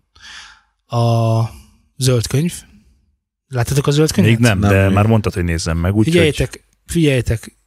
a 0.88 1.42
zöld 1.98 2.28
könyv. 2.28 2.54
Láttatok 3.48 3.88
a 3.88 3.92
zöld 3.92 4.12
könyvet? 4.12 4.34
Még 4.34 4.42
nem, 4.42 4.60
Nem, 4.60 4.70
de 4.70 4.86
még. 4.86 4.94
már 4.96 5.06
mondtad, 5.06 5.34
hogy 5.34 5.44
nézzem 5.44 5.78
meg. 5.78 5.92
Úgyhogy 5.96 6.12
Figyeljetek, 6.14 6.68
figyeljetek, 6.86 7.58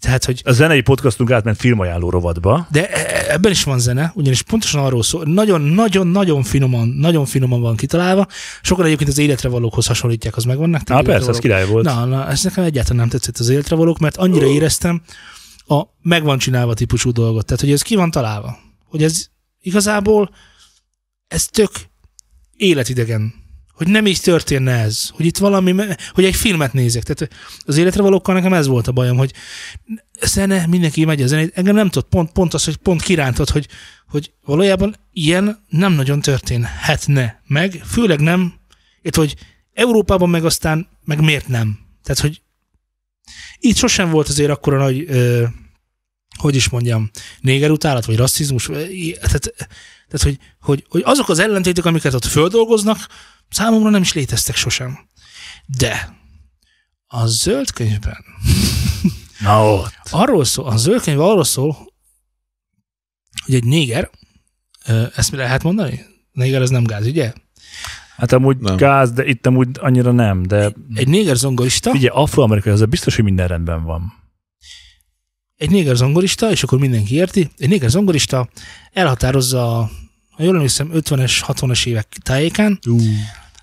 Tehát, 0.00 0.24
hogy 0.24 0.40
A 0.44 0.52
zenei 0.52 0.80
podcastunk 0.80 1.30
átment 1.30 1.56
filmajánló 1.56 2.10
rovatba. 2.10 2.66
de 2.70 2.88
e- 2.90 3.32
ebben 3.32 3.50
is 3.50 3.64
van 3.64 3.78
zene, 3.78 4.12
ugyanis 4.14 4.42
pontosan 4.42 4.84
arról 4.84 5.02
szól, 5.02 5.24
nagyon-nagyon-nagyon 5.24 6.42
finoman, 6.42 6.88
nagyon 6.88 7.24
finoman 7.24 7.60
van 7.60 7.76
kitalálva. 7.76 8.26
Sokan 8.62 8.84
egyébként 8.84 9.10
az 9.10 9.18
életre 9.18 9.48
valókhoz 9.48 9.86
hasonlítják, 9.86 10.36
az 10.36 10.44
megvan 10.44 10.70
nektek? 10.70 10.94
Életre 10.96 11.12
persze, 11.12 11.28
az 11.28 11.36
valók? 11.36 11.42
király 11.42 11.66
volt. 11.66 11.84
Na, 11.84 12.04
na, 12.04 12.28
ez 12.28 12.42
nekem 12.42 12.64
egyáltalán 12.64 12.98
nem 12.98 13.08
tetszett 13.08 13.38
az 13.38 13.48
életre 13.48 13.76
valók, 13.76 13.98
mert 13.98 14.16
annyira 14.16 14.46
éreztem 14.46 15.02
a 15.66 15.82
megvan 16.02 16.38
csinálva 16.38 16.74
típusú 16.74 17.10
dolgot. 17.10 17.46
Tehát, 17.46 17.60
hogy 17.60 17.72
ez 17.72 17.82
ki 17.82 17.94
van 17.94 18.10
találva. 18.10 18.58
Hogy 18.84 19.02
ez 19.02 19.26
igazából, 19.60 20.30
ez 21.28 21.46
tök 21.46 21.70
életidegen. 22.56 23.34
Hogy 23.72 23.88
nem 23.88 24.06
így 24.06 24.20
történne 24.20 24.72
ez. 24.72 25.08
Hogy 25.08 25.26
itt 25.26 25.38
valami, 25.38 25.74
hogy 26.12 26.24
egy 26.24 26.36
filmet 26.36 26.72
nézek. 26.72 27.02
Tehát 27.02 27.34
az 27.64 27.76
életre 27.76 28.02
valókkal 28.02 28.34
nekem 28.34 28.52
ez 28.52 28.66
volt 28.66 28.86
a 28.86 28.92
bajom, 28.92 29.16
hogy 29.16 29.32
zene, 30.20 30.66
mindenki 30.66 31.04
megy 31.04 31.22
a 31.22 31.26
zenét. 31.26 31.52
Engem 31.54 31.74
nem 31.74 31.88
tudott, 31.88 32.08
pont, 32.08 32.32
pont 32.32 32.54
az, 32.54 32.64
hogy 32.64 32.76
pont 32.76 33.02
kirántott, 33.02 33.50
hogy, 33.50 33.68
hogy 34.08 34.32
valójában 34.44 34.96
ilyen 35.12 35.64
nem 35.68 35.92
nagyon 35.92 36.20
történhetne 36.20 37.42
meg, 37.46 37.82
főleg 37.84 38.20
nem, 38.20 38.54
itt, 39.02 39.14
hogy 39.14 39.36
Európában 39.72 40.30
meg 40.30 40.44
aztán, 40.44 40.88
meg 41.04 41.20
miért 41.20 41.48
nem. 41.48 41.78
Tehát, 42.02 42.20
hogy 42.20 42.41
itt 43.58 43.76
sosem 43.76 44.10
volt 44.10 44.28
azért 44.28 44.50
akkora 44.50 44.78
nagy, 44.78 45.04
ö, 45.08 45.44
hogy 46.38 46.54
is 46.56 46.68
mondjam, 46.68 47.10
vagy 48.06 48.16
rasszizmus, 48.16 48.66
vagy 48.66 48.90
i- 48.90 49.12
tehát, 49.20 49.54
tehát 50.08 50.22
hogy, 50.22 50.38
hogy, 50.60 50.84
hogy 50.88 51.02
azok 51.04 51.28
az 51.28 51.38
ellentétek, 51.38 51.84
amiket 51.84 52.14
ott 52.14 52.24
földolgoznak, 52.24 53.06
számomra 53.48 53.90
nem 53.90 54.02
is 54.02 54.12
léteztek 54.12 54.56
sosem. 54.56 54.98
De 55.66 56.16
a 57.06 57.26
zöld 57.26 57.70
könyvben 57.70 58.24
Na 59.40 59.72
ott. 59.74 59.94
arról 60.10 60.44
szól, 60.44 60.66
a 60.66 60.76
zöld 60.76 61.02
könyv 61.02 61.20
arról 61.20 61.44
szól, 61.44 61.92
hogy 63.44 63.54
egy 63.54 63.64
néger, 63.64 64.10
ezt 65.14 65.30
mi 65.30 65.36
lehet 65.36 65.62
mondani? 65.62 66.04
Néger 66.32 66.62
az 66.62 66.70
nem 66.70 66.84
gáz, 66.84 67.06
ugye? 67.06 67.32
Hát 68.16 68.32
amúgy 68.32 68.56
Nem. 68.58 68.76
gáz, 68.76 69.12
de 69.12 69.24
itt 69.26 69.46
amúgy 69.46 69.68
annyira 69.80 70.12
nem, 70.12 70.42
de 70.42 70.72
Egy 70.94 71.08
néger 71.08 71.36
zongorista, 71.36 71.90
ugye 71.90 72.08
afroamerikai, 72.10 72.72
az 72.72 72.84
biztos, 72.84 73.14
hogy 73.14 73.24
minden 73.24 73.46
rendben 73.48 73.84
van. 73.84 74.12
egy 75.56 75.70
néger 75.70 75.96
zongorista, 75.96 76.50
és 76.50 76.62
akkor 76.62 76.78
mindenki 76.78 77.14
érti, 77.14 77.50
egy 77.58 77.68
néger 77.68 77.90
zongorista 77.90 78.48
elhatározza, 78.92 79.78
a- 79.78 79.90
ha 80.30 80.42
jól 80.42 80.54
emlékszem, 80.54 80.90
50-es, 80.94 81.42
60-as 81.46 81.86
évek 81.86 82.06
tájékán, 82.22 82.78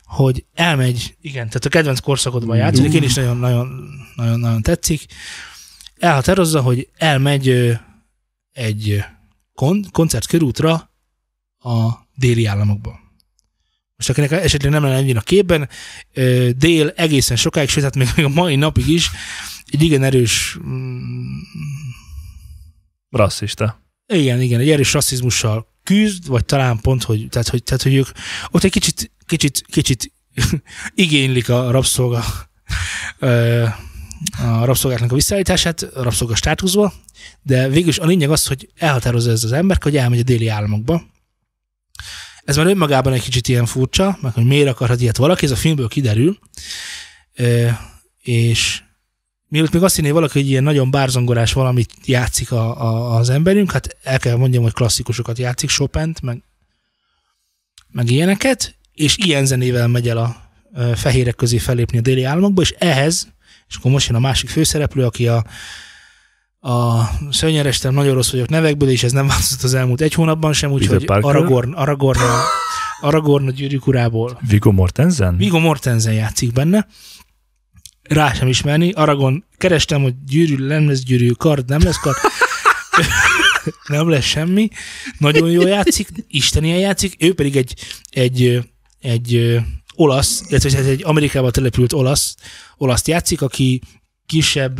hogy 0.04 0.46
elmegy, 0.54 1.16
igen, 1.22 1.48
tehát 1.48 1.66
a 1.66 1.70
kedvenc 1.70 2.00
korszakodban 2.00 2.58
játszik, 2.58 2.94
én 2.94 3.04
is 3.04 3.14
nagyon, 3.14 3.38
nagyon, 3.38 3.84
nagyon, 4.16 4.40
nagyon 4.40 4.62
tetszik, 4.62 5.06
elhatározza, 5.98 6.62
hogy 6.62 6.90
elmegy 6.98 7.78
egy 8.52 9.04
kon- 9.54 9.92
koncertkörútra 9.92 10.92
a 11.60 11.90
déli 12.16 12.46
államokba. 12.46 13.00
Most 14.00 14.10
akinek 14.10 14.32
esetleg 14.32 14.72
nem 14.72 14.84
lenne 14.84 14.96
ennyire 14.96 15.20
a 15.20 15.22
képben, 15.22 15.70
dél 16.58 16.94
egészen 16.96 17.38
sokáig, 17.38 17.70
sőt, 17.70 17.84
hát 17.84 17.96
még, 17.96 18.08
még 18.16 18.26
a 18.26 18.30
mai 18.30 18.56
napig 18.56 18.88
is 18.88 19.12
egy 19.66 19.82
igen 19.82 20.04
erős 20.04 20.58
mm, 20.68 21.40
Rasszista. 23.10 23.82
igen, 24.14 24.42
igen, 24.42 24.60
egy 24.60 24.70
erős 24.70 24.94
rasszizmussal 24.94 25.68
küzd, 25.84 26.28
vagy 26.28 26.46
talán 26.46 26.80
pont, 26.82 27.04
hogy, 27.04 27.28
tehát, 27.30 27.48
hogy, 27.48 27.64
tehát, 27.64 27.82
hogy 27.82 27.94
ők 27.94 28.08
ott 28.52 28.64
egy 28.64 28.72
kicsit, 28.72 29.12
kicsit, 29.26 29.64
kicsit 29.68 30.12
igénylik 30.94 31.50
a 31.50 31.72
rabszolga 31.72 32.24
a 34.42 34.66
rabszolgáknak 34.66 35.12
a 35.12 35.16
visszaállítását, 35.16 35.82
a 35.82 36.04
rabszolga 36.04 36.36
státuszba, 36.36 36.94
de 37.42 37.68
végül 37.68 37.90
is 37.90 38.00
a 38.00 38.06
lényeg 38.06 38.32
az, 38.32 38.48
hogy 38.48 38.70
elhatározza 38.76 39.32
ez 39.32 39.44
az 39.44 39.52
ember, 39.52 39.78
hogy 39.82 39.98
elmegy 39.98 40.20
a 40.20 40.24
déli 40.24 40.48
államokba. 40.48 41.04
Ez 42.50 42.56
már 42.56 42.66
önmagában 42.66 43.14
egy 43.14 43.22
kicsit 43.22 43.48
ilyen 43.48 43.66
furcsa, 43.66 44.18
meg 44.22 44.34
hogy 44.34 44.46
miért 44.46 44.68
akarhat 44.68 45.02
ilyet 45.02 45.18
valaki, 45.18 45.46
ez 45.46 45.52
a 45.52 45.56
filmből 45.56 45.88
kiderül, 45.88 46.40
és 48.22 48.82
mielőtt 49.48 49.72
még 49.72 49.84
azt 49.84 49.96
hinné 49.96 50.10
valaki, 50.10 50.40
hogy 50.40 50.50
ilyen 50.50 50.64
nagyon 50.64 50.92
bárzongorás 50.92 51.54
valamit 51.54 51.92
játszik 52.06 52.52
a, 52.52 52.82
a, 52.82 53.16
az 53.16 53.30
emberünk, 53.30 53.72
hát 53.72 53.98
el 54.04 54.20
kell 54.20 54.36
mondjam, 54.36 54.64
hogy 54.64 54.74
klasszikusokat 54.74 55.38
játszik, 55.38 55.70
Chopin-t, 55.70 56.22
meg, 56.22 56.44
meg 57.88 58.10
ilyeneket, 58.10 58.76
és 58.94 59.18
ilyen 59.18 59.46
zenével 59.46 59.88
megy 59.88 60.10
el 60.10 60.18
a 60.18 60.52
fehérek 60.96 61.36
közé 61.36 61.58
fellépni 61.58 61.98
a 61.98 62.02
déli 62.02 62.24
államokba, 62.24 62.62
és 62.62 62.72
ehhez, 62.78 63.28
és 63.68 63.76
akkor 63.76 63.92
most 63.92 64.08
jön 64.08 64.18
a 64.18 64.20
másik 64.20 64.50
főszereplő, 64.50 65.06
aki 65.06 65.28
a, 65.28 65.46
a 66.60 67.10
szörnyerestem, 67.32 67.94
nagyon 67.94 68.14
rossz 68.14 68.32
vagyok 68.32 68.50
nevekből, 68.50 68.90
és 68.90 69.04
ez 69.04 69.12
nem 69.12 69.28
változott 69.28 69.64
az 69.64 69.74
elmúlt 69.74 70.02
egy 70.02 70.14
hónapban 70.14 70.54
sem, 70.54 70.72
úgyhogy? 70.72 71.04
Aragorn, 71.08 71.74
Aragorn, 71.74 72.20
a, 72.20 72.44
Aragorn 73.02 73.48
a 73.48 73.52
gyűrűk 73.52 73.88
urából 73.88 74.40
Viggo 74.48 74.72
Mortensen? 74.72 75.38
Viggo 75.38 75.60
Mortensen 75.60 76.14
játszik 76.14 76.54
benne. 76.54 76.88
Rá 78.02 78.34
sem 78.34 78.48
ismerni. 78.48 78.92
Aragon 78.92 79.46
kerestem, 79.58 80.02
hogy 80.02 80.14
gyűrű, 80.26 80.66
nem 80.66 80.88
lesz 80.88 81.04
gyűrű, 81.04 81.32
kard, 81.32 81.70
nem 81.70 81.82
lesz 81.84 82.00
kard. 82.00 82.18
nem 83.88 84.10
lesz 84.10 84.26
semmi. 84.26 84.70
Nagyon 85.18 85.50
jól 85.50 85.68
játszik, 85.68 86.10
istenien 86.28 86.80
játszik. 86.80 87.16
Ő 87.20 87.34
pedig 87.34 87.56
egy, 87.56 87.74
egy, 88.10 88.68
egy, 89.00 89.60
olasz, 89.96 90.44
illetve 90.48 90.80
egy 90.80 91.04
Amerikában 91.04 91.52
települt 91.52 91.94
olasz, 91.94 92.36
olaszt 92.78 93.08
játszik, 93.08 93.42
aki 93.42 93.82
kisebb 94.30 94.80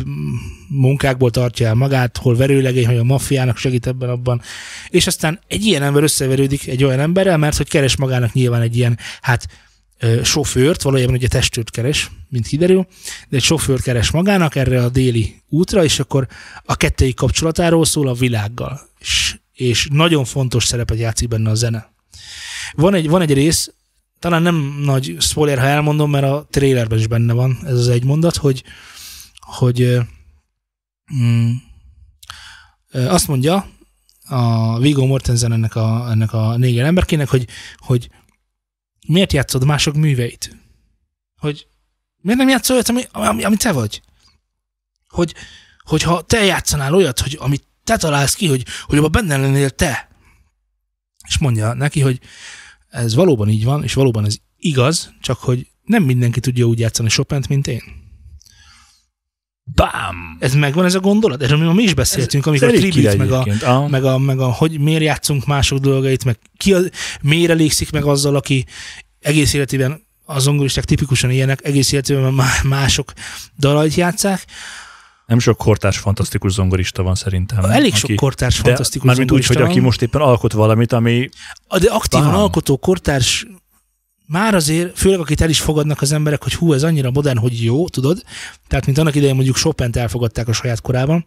munkákból 0.68 1.30
tartja 1.30 1.66
el 1.66 1.74
magát, 1.74 2.16
hol 2.16 2.36
verőlegény, 2.36 2.86
hogy 2.86 2.96
a 2.96 3.04
maffiának 3.04 3.56
segít 3.56 3.86
ebben 3.86 4.08
abban. 4.08 4.42
És 4.88 5.06
aztán 5.06 5.40
egy 5.46 5.64
ilyen 5.64 5.82
ember 5.82 6.02
összeverődik 6.02 6.66
egy 6.66 6.84
olyan 6.84 7.00
emberrel, 7.00 7.36
mert 7.36 7.56
hogy 7.56 7.68
keres 7.68 7.96
magának 7.96 8.32
nyilván 8.32 8.60
egy 8.60 8.76
ilyen, 8.76 8.98
hát 9.20 9.46
sofőrt, 10.22 10.82
valójában 10.82 11.14
ugye 11.14 11.28
testőrt 11.28 11.70
keres, 11.70 12.10
mint 12.28 12.46
kiderül, 12.46 12.86
de 13.28 13.36
egy 13.36 13.42
sofőrt 13.42 13.82
keres 13.82 14.10
magának 14.10 14.56
erre 14.56 14.82
a 14.84 14.88
déli 14.88 15.42
útra, 15.48 15.84
és 15.84 15.98
akkor 15.98 16.26
a 16.64 16.76
kettői 16.76 17.14
kapcsolatáról 17.14 17.84
szól 17.84 18.08
a 18.08 18.14
világgal. 18.14 18.80
És, 18.98 19.36
és 19.54 19.88
nagyon 19.92 20.24
fontos 20.24 20.64
szerepet 20.64 20.98
játszik 20.98 21.28
benne 21.28 21.50
a 21.50 21.54
zene. 21.54 21.92
Van 22.72 22.94
egy, 22.94 23.08
van 23.08 23.22
egy 23.22 23.32
rész, 23.32 23.72
talán 24.18 24.42
nem 24.42 24.80
nagy 24.84 25.16
spoiler, 25.18 25.58
ha 25.58 25.66
elmondom, 25.66 26.10
mert 26.10 26.24
a 26.24 26.46
trailerben 26.50 26.98
is 26.98 27.06
benne 27.06 27.32
van 27.32 27.58
ez 27.64 27.78
az 27.78 27.88
egy 27.88 28.04
mondat, 28.04 28.36
hogy, 28.36 28.62
hogy 29.50 29.98
mm, 31.14 31.52
azt 32.92 33.28
mondja 33.28 33.66
a 34.26 34.78
Viggo 34.78 35.06
Mortensen 35.06 35.52
ennek 35.52 35.74
a, 35.74 36.10
ennek 36.10 36.32
a 36.32 36.56
néger 36.56 36.84
emberkének, 36.84 37.28
hogy, 37.28 37.46
hogy 37.76 38.10
miért 39.06 39.32
játszod 39.32 39.64
mások 39.64 39.94
műveit? 39.94 40.56
Hogy 41.36 41.66
miért 42.16 42.38
nem 42.38 42.48
játszol 42.48 42.74
olyat, 42.74 42.88
ami, 42.88 43.02
ami, 43.10 43.44
ami 43.44 43.56
te 43.56 43.72
vagy? 43.72 44.02
Hogy, 45.08 45.34
hogyha 45.84 46.22
te 46.22 46.44
játszanál 46.44 46.94
olyat, 46.94 47.20
hogy 47.20 47.36
amit 47.40 47.66
te 47.84 47.96
találsz 47.96 48.34
ki, 48.34 48.46
hogy, 48.46 48.66
hogy 48.82 48.98
abban 48.98 49.10
benne 49.10 49.36
lennél 49.36 49.70
te. 49.70 50.08
És 51.26 51.38
mondja 51.38 51.72
neki, 51.74 52.00
hogy 52.00 52.20
ez 52.88 53.14
valóban 53.14 53.48
így 53.48 53.64
van, 53.64 53.82
és 53.82 53.94
valóban 53.94 54.24
ez 54.24 54.36
igaz, 54.56 55.12
csak 55.20 55.38
hogy 55.38 55.70
nem 55.82 56.02
mindenki 56.02 56.40
tudja 56.40 56.64
úgy 56.64 56.78
játszani 56.78 57.08
Chopin-t, 57.08 57.48
mint 57.48 57.66
én. 57.66 57.99
Bám! 59.74 60.36
Ez 60.38 60.54
megvan 60.54 60.84
ez 60.84 60.94
a 60.94 61.00
gondolat? 61.00 61.42
Erről 61.42 61.58
mi- 61.58 61.74
mi 61.74 61.82
is 61.82 61.94
beszéltünk, 61.94 62.46
amikor 62.46 62.68
a 62.68 62.72
tribute, 62.72 63.16
meg 63.16 63.30
a. 63.32 63.46
Ah. 63.64 63.88
meg 63.88 64.04
a, 64.04 64.18
meg 64.18 64.40
a, 64.40 64.52
hogy 64.52 64.80
miért 64.80 65.02
játszunk 65.02 65.46
mások 65.46 65.78
dolgait, 65.78 66.24
meg 66.24 66.38
ki 66.56 66.72
az, 66.74 66.90
miért 67.22 67.50
elégszik 67.50 67.90
meg 67.92 68.04
azzal, 68.04 68.36
aki 68.36 68.66
egész 69.20 69.52
életében 69.52 70.02
a 70.24 70.38
zongoristák 70.38 70.84
tipikusan 70.84 71.30
ilyenek, 71.30 71.64
egész 71.64 71.92
életében 71.92 72.32
má- 72.34 72.62
mások 72.62 73.12
dalait 73.58 73.94
játszák. 73.94 74.44
Nem 75.26 75.38
sok 75.38 75.56
kortárs 75.56 75.98
fantasztikus 75.98 76.52
zongorista 76.52 77.02
van 77.02 77.14
szerintem. 77.14 77.64
Elég 77.64 77.94
sok 77.94 78.14
kortárs 78.14 78.56
de 78.56 78.62
fantasztikus 78.68 79.06
Mármint 79.06 79.30
úgy, 79.30 79.36
hogy 79.36 79.46
zongorista 79.46 79.70
aki 79.70 79.78
van. 79.80 79.88
most 79.88 80.02
éppen 80.02 80.20
alkot 80.20 80.52
valamit, 80.52 80.92
ami 80.92 81.28
De 81.78 81.90
aktívan 81.90 82.26
Bám. 82.26 82.34
alkotó 82.34 82.76
kortárs 82.76 83.46
már 84.30 84.54
azért, 84.54 84.98
főleg 84.98 85.18
akit 85.18 85.40
el 85.40 85.48
is 85.48 85.60
fogadnak 85.60 86.00
az 86.00 86.12
emberek, 86.12 86.42
hogy 86.42 86.54
hú, 86.54 86.72
ez 86.72 86.82
annyira 86.82 87.10
modern, 87.10 87.38
hogy 87.38 87.62
jó, 87.62 87.88
tudod? 87.88 88.22
Tehát, 88.68 88.86
mint 88.86 88.98
annak 88.98 89.14
idején 89.14 89.34
mondjuk 89.34 89.56
Chopin-t 89.56 89.96
elfogadták 89.96 90.48
a 90.48 90.52
saját 90.52 90.80
korában, 90.80 91.26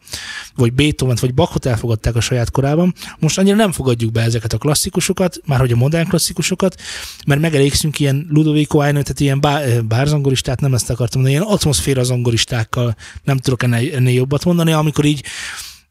vagy 0.56 0.74
Beethoven-t, 0.74 1.20
vagy 1.20 1.34
Bachot 1.34 1.66
elfogadták 1.66 2.16
a 2.16 2.20
saját 2.20 2.52
korában. 2.52 2.94
Most 3.20 3.38
annyira 3.38 3.56
nem 3.56 3.72
fogadjuk 3.72 4.12
be 4.12 4.22
ezeket 4.22 4.54
a 4.54 4.58
klasszikusokat, 4.58 5.40
már 5.46 5.60
hogy 5.60 5.72
a 5.72 5.76
modern 5.76 6.08
klasszikusokat, 6.08 6.82
mert 7.26 7.42
megelégszünk 7.42 8.00
ilyen 8.00 8.28
Ludovico 8.30 8.82
Eino, 8.82 9.02
tehát 9.02 9.20
ilyen 9.20 9.42
bá, 9.42 9.80
bárzongoristát, 9.80 10.60
nem 10.60 10.74
ezt 10.74 10.90
akartam 10.90 11.22
mondani, 11.22 11.42
ilyen 11.42 11.56
atmoszféra 11.56 12.04
zongoristákkal 12.04 12.96
nem 13.24 13.38
tudok 13.38 13.64
ennél, 13.64 13.96
ennél 13.96 14.14
jobbat 14.14 14.46
mondani, 14.46 14.72
amikor 14.72 15.06
így 15.06 15.24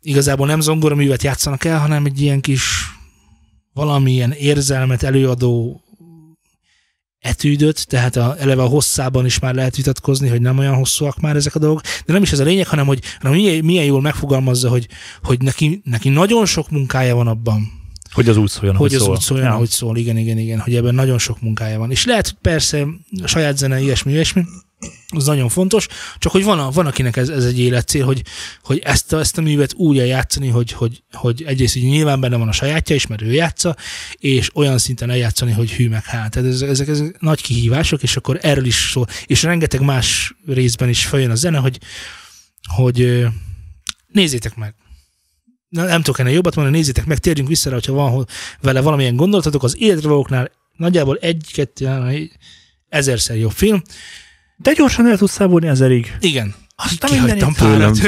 igazából 0.02 0.46
nem 0.46 0.60
zongoraművet 0.60 1.22
játszanak 1.22 1.64
el, 1.64 1.78
hanem 1.78 2.04
egy 2.04 2.20
ilyen 2.20 2.40
kis 2.40 2.62
valamilyen 3.72 4.32
érzelmet 4.32 5.02
előadó 5.02 5.81
etűdöt, 7.22 7.86
tehát 7.86 8.16
a, 8.16 8.36
eleve 8.38 8.62
a 8.62 8.66
hosszában 8.66 9.24
is 9.24 9.38
már 9.38 9.54
lehet 9.54 9.76
vitatkozni, 9.76 10.28
hogy 10.28 10.40
nem 10.40 10.58
olyan 10.58 10.74
hosszúak 10.74 11.20
már 11.20 11.36
ezek 11.36 11.54
a 11.54 11.58
dolgok, 11.58 11.80
de 11.80 12.12
nem 12.12 12.22
is 12.22 12.32
ez 12.32 12.38
a 12.38 12.44
lényeg, 12.44 12.66
hanem 12.66 12.86
hogy 12.86 13.00
hanem 13.20 13.36
milyen, 13.38 13.64
milyen 13.64 13.84
jól 13.84 14.00
megfogalmazza, 14.00 14.68
hogy, 14.68 14.88
hogy 15.22 15.42
neki, 15.42 15.80
neki 15.84 16.08
nagyon 16.08 16.46
sok 16.46 16.70
munkája 16.70 17.14
van 17.14 17.26
abban, 17.26 17.80
Hogy 18.12 18.28
az 18.28 18.36
úgy 18.36 18.48
szóljon, 18.48 18.76
hogy 18.76 18.94
az 18.94 19.02
szól. 19.02 19.14
úgy 19.14 19.20
szóljon, 19.20 19.46
Ja. 19.48 19.54
ahogy 19.54 19.68
szól, 19.68 19.96
igen, 19.96 20.16
igen, 20.16 20.38
igen, 20.38 20.60
hogy 20.60 20.74
ebben 20.74 20.94
nagyon 20.94 21.18
sok 21.18 21.40
munkája 21.40 21.78
van. 21.78 21.90
És 21.90 22.04
lehet, 22.04 22.26
hogy 22.26 22.36
persze 22.40 22.86
a 23.22 23.26
saját 23.26 23.56
zene, 23.56 23.80
ilyesmi, 23.80 24.12
ilyesmi, 24.12 24.44
az 25.08 25.26
nagyon 25.26 25.48
fontos, 25.48 25.86
csak 26.18 26.32
hogy 26.32 26.44
van, 26.44 26.58
a, 26.58 26.70
van 26.70 26.86
akinek 26.86 27.16
ez, 27.16 27.28
ez 27.28 27.44
egy 27.44 27.60
életcél, 27.60 28.04
hogy, 28.04 28.22
hogy 28.62 28.78
ezt, 28.78 29.12
a, 29.12 29.18
ezt 29.18 29.38
a 29.38 29.40
művet 29.40 29.74
úgy 29.74 29.98
eljátszani, 29.98 30.48
hogy, 30.48 30.72
hogy, 30.72 31.02
hogy 31.12 31.42
egyrészt 31.46 31.76
így 31.76 31.84
nyilván 31.84 32.20
benne 32.20 32.36
van 32.36 32.48
a 32.48 32.52
sajátja 32.52 32.94
is, 32.94 33.06
mert 33.06 33.22
ő 33.22 33.32
játsza, 33.32 33.76
és 34.18 34.50
olyan 34.54 34.78
szinten 34.78 35.10
eljátszani, 35.10 35.52
hogy 35.52 35.72
hű 35.72 35.88
meg 35.88 36.04
hát. 36.04 36.30
Tehát 36.30 36.48
ezek, 36.48 36.68
ezek, 36.68 36.88
ezek 36.88 37.20
nagy 37.20 37.42
kihívások, 37.42 38.02
és 38.02 38.16
akkor 38.16 38.38
erről 38.42 38.64
is 38.64 38.90
szól. 38.92 39.06
És 39.26 39.42
rengeteg 39.42 39.80
más 39.80 40.34
részben 40.46 40.88
is 40.88 41.06
följön 41.06 41.30
a 41.30 41.34
zene, 41.34 41.58
hogy, 41.58 41.78
hogy 42.74 43.26
nézzétek 44.08 44.56
meg. 44.56 44.74
Na, 45.68 45.84
nem 45.84 46.02
tudok 46.02 46.18
ennél 46.18 46.32
jobbat 46.32 46.54
mondani, 46.54 46.76
nézzétek 46.76 47.04
meg, 47.04 47.18
térjünk 47.18 47.48
vissza 47.48 47.68
rá, 47.68 47.74
hogyha 47.74 47.92
van 47.92 48.26
vele 48.60 48.80
valamilyen 48.80 49.16
gondolatotok, 49.16 49.62
az 49.62 49.76
életre 49.78 50.08
valóknál 50.08 50.50
nagyjából 50.76 51.16
egy, 51.16 51.50
kettő, 51.52 51.86
ezerszer 52.88 53.36
jobb 53.36 53.50
film. 53.50 53.82
De 54.56 54.72
gyorsan 54.72 55.06
el 55.06 55.16
tudsz 55.18 55.32
szávolni 55.32 55.66
ezerig. 55.66 56.16
Igen, 56.20 56.54
Azt 56.76 57.04
a 57.04 57.06
kihagytam 57.06 57.54
párat. 57.54 57.98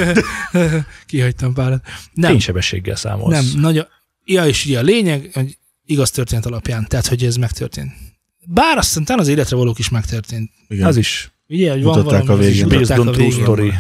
kihagytam 1.07 1.54
párat. 1.54 1.85
Nem, 2.12 2.30
Fénysebességgel 2.30 2.96
számolsz. 2.96 3.33
nem, 3.35 3.61
nagyon, 3.61 3.87
ja, 4.24 4.46
és 4.46 4.64
ugye 4.66 4.78
a 4.78 4.83
lényeg, 4.83 5.30
hogy 5.33 5.59
igaz 5.85 6.11
történet 6.11 6.46
alapján, 6.46 6.87
tehát, 6.88 7.07
hogy 7.07 7.24
ez 7.24 7.37
megtörtént. 7.37 7.92
Bár 8.46 8.76
azt 8.76 8.87
hiszem, 8.87 9.04
talán 9.04 9.20
az 9.20 9.28
életre 9.28 9.57
valók 9.57 9.78
is 9.78 9.88
megtörtént. 9.88 10.50
Igen. 10.68 10.87
Az 10.87 10.96
is. 10.96 11.33
Ugye, 11.48 11.70
hogy 11.70 11.83
van 11.83 11.98
Mutatták 11.98 12.26
valami, 12.26 12.44
a 12.44 12.48
az 12.48 12.54
is 12.54 12.62
végén. 12.62 12.78
Based 12.78 12.96
mutatták 12.96 13.00
on 13.00 13.09
a 13.09 13.12
true 13.12 13.28
végén. 13.28 13.42
story. 13.42 13.72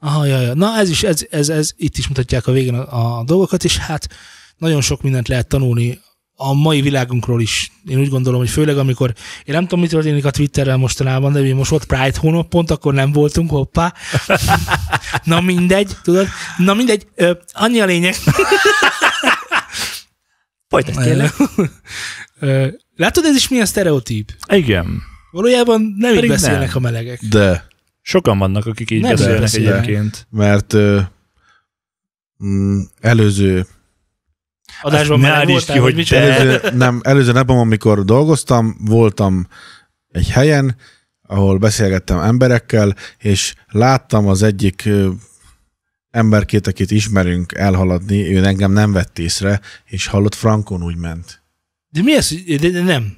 Aha, 0.00 0.24
ja, 0.24 0.40
ja. 0.40 0.54
Na 0.54 0.76
ez 0.78 0.90
is, 0.90 1.02
ez, 1.02 1.26
ez, 1.30 1.48
ez, 1.48 1.72
itt 1.76 1.96
is 1.96 2.08
mutatják 2.08 2.46
a 2.46 2.52
végén 2.52 2.74
a, 2.74 3.18
a 3.18 3.24
dolgokat, 3.24 3.64
és 3.64 3.76
hát 3.76 4.08
nagyon 4.56 4.80
sok 4.80 5.02
mindent 5.02 5.28
lehet 5.28 5.46
tanulni 5.46 6.00
a 6.48 6.52
mai 6.52 6.80
világunkról 6.80 7.40
is. 7.40 7.72
Én 7.86 7.98
úgy 7.98 8.08
gondolom, 8.08 8.40
hogy 8.40 8.50
főleg 8.50 8.78
amikor, 8.78 9.12
én 9.44 9.54
nem 9.54 9.62
tudom, 9.62 9.80
mi 9.80 9.86
történik 9.86 10.24
a 10.24 10.30
Twitterrel 10.30 10.76
mostanában, 10.76 11.32
de 11.32 11.40
mi 11.40 11.52
most 11.52 11.70
volt 11.70 11.84
Pride 11.84 12.18
hónap, 12.18 12.48
pont 12.48 12.70
akkor 12.70 12.94
nem 12.94 13.12
voltunk, 13.12 13.50
hoppá. 13.50 13.94
Na 15.24 15.40
mindegy, 15.40 15.96
tudod? 16.02 16.26
Na 16.58 16.74
mindegy, 16.74 17.06
ö, 17.14 17.32
annyi 17.52 17.80
a 17.80 17.84
lényeg. 17.84 18.14
Folytasd 20.68 20.98
tényleg. 21.02 21.30
Ö, 22.38 22.66
Látod, 22.96 23.24
ez 23.24 23.34
is 23.36 23.48
milyen 23.48 23.66
sztereotíp? 23.66 24.32
Igen. 24.48 25.02
Valójában 25.30 25.94
nem 25.98 26.08
így 26.10 26.14
Pedig 26.16 26.30
beszélnek 26.30 26.66
nem. 26.74 26.76
a 26.76 26.80
melegek. 26.80 27.20
De, 27.28 27.66
Sokan 28.02 28.38
vannak, 28.38 28.66
akik 28.66 28.90
így 28.90 29.00
Nem 29.00 29.10
beszélnek 29.10 29.40
beszélnek. 29.40 29.82
egyébként. 29.82 30.26
mert 30.30 30.72
ö, 30.72 31.00
mm, 32.44 32.80
előző, 33.00 33.66
Adásban 34.82 35.20
ne 35.20 35.26
meleg 35.26 35.40
állítsd 35.40 35.66
voltál, 35.66 35.76
ki, 35.76 35.82
hogy 35.82 36.04
de. 36.04 36.16
előző, 36.16 36.76
nem, 36.76 37.00
előző 37.02 37.32
napom, 37.32 37.58
amikor 37.58 38.04
dolgoztam, 38.04 38.76
voltam 38.80 39.46
egy 40.08 40.30
helyen, 40.30 40.76
ahol 41.22 41.58
beszélgettem 41.58 42.18
emberekkel, 42.18 42.94
és 43.18 43.54
láttam 43.68 44.26
az 44.28 44.42
egyik 44.42 44.88
emberkét, 46.10 46.66
akit 46.66 46.90
ismerünk 46.90 47.54
elhaladni, 47.54 48.36
ő 48.36 48.44
engem 48.44 48.72
nem 48.72 48.92
vett 48.92 49.18
észre, 49.18 49.60
és 49.84 50.06
hallott 50.06 50.34
Frankon 50.34 50.82
úgy 50.82 50.96
ment. 50.96 51.42
De 51.88 52.02
mi 52.02 52.14
ez? 52.14 52.30
De, 52.60 52.70
de 52.70 52.82
nem. 52.82 53.16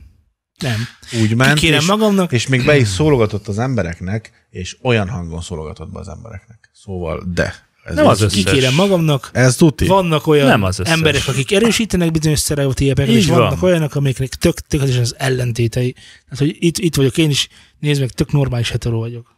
Nem. 0.61 0.87
Úgy 1.22 1.37
ment, 1.37 1.55
Kikérem 1.55 1.81
és, 1.81 1.87
magamnak, 1.87 2.33
és 2.33 2.46
még 2.46 2.64
be 2.64 2.77
is 2.77 2.88
szólogatott 2.88 3.48
az 3.48 3.59
embereknek, 3.59 4.46
és 4.50 4.77
olyan 4.83 5.09
hangon 5.09 5.40
szólogatott 5.40 5.92
be 5.92 5.98
az 5.98 6.09
embereknek. 6.09 6.70
Szóval, 6.72 7.24
de. 7.35 7.55
Ez 7.85 7.94
Nem 7.94 8.07
az 8.07 8.20
összes. 8.20 8.44
kikérem 8.44 8.75
magamnak, 8.75 9.31
ez 9.33 9.57
tuti. 9.57 9.87
vannak 9.87 10.27
olyan 10.27 10.47
Nem 10.47 10.62
az 10.62 10.79
összes. 10.79 10.92
emberek, 10.92 11.23
akik 11.27 11.53
erősítenek 11.53 12.11
bizonyos 12.11 12.38
sztereotípeket, 12.38 13.14
és 13.14 13.27
van. 13.27 13.38
vannak 13.38 13.62
olyanok, 13.62 13.94
amiknek 13.94 14.29
tök, 14.35 14.61
tök 14.61 14.83
az 14.83 15.14
ellentétei. 15.18 15.92
Tehát, 15.92 16.38
hogy 16.38 16.57
itt, 16.59 16.79
itt 16.79 16.94
vagyok 16.94 17.18
én 17.18 17.31
is, 17.31 17.49
nézd 17.79 18.01
meg, 18.01 18.11
tök 18.11 18.33
normális 18.33 18.70
hetero 18.70 18.99
vagyok. 18.99 19.37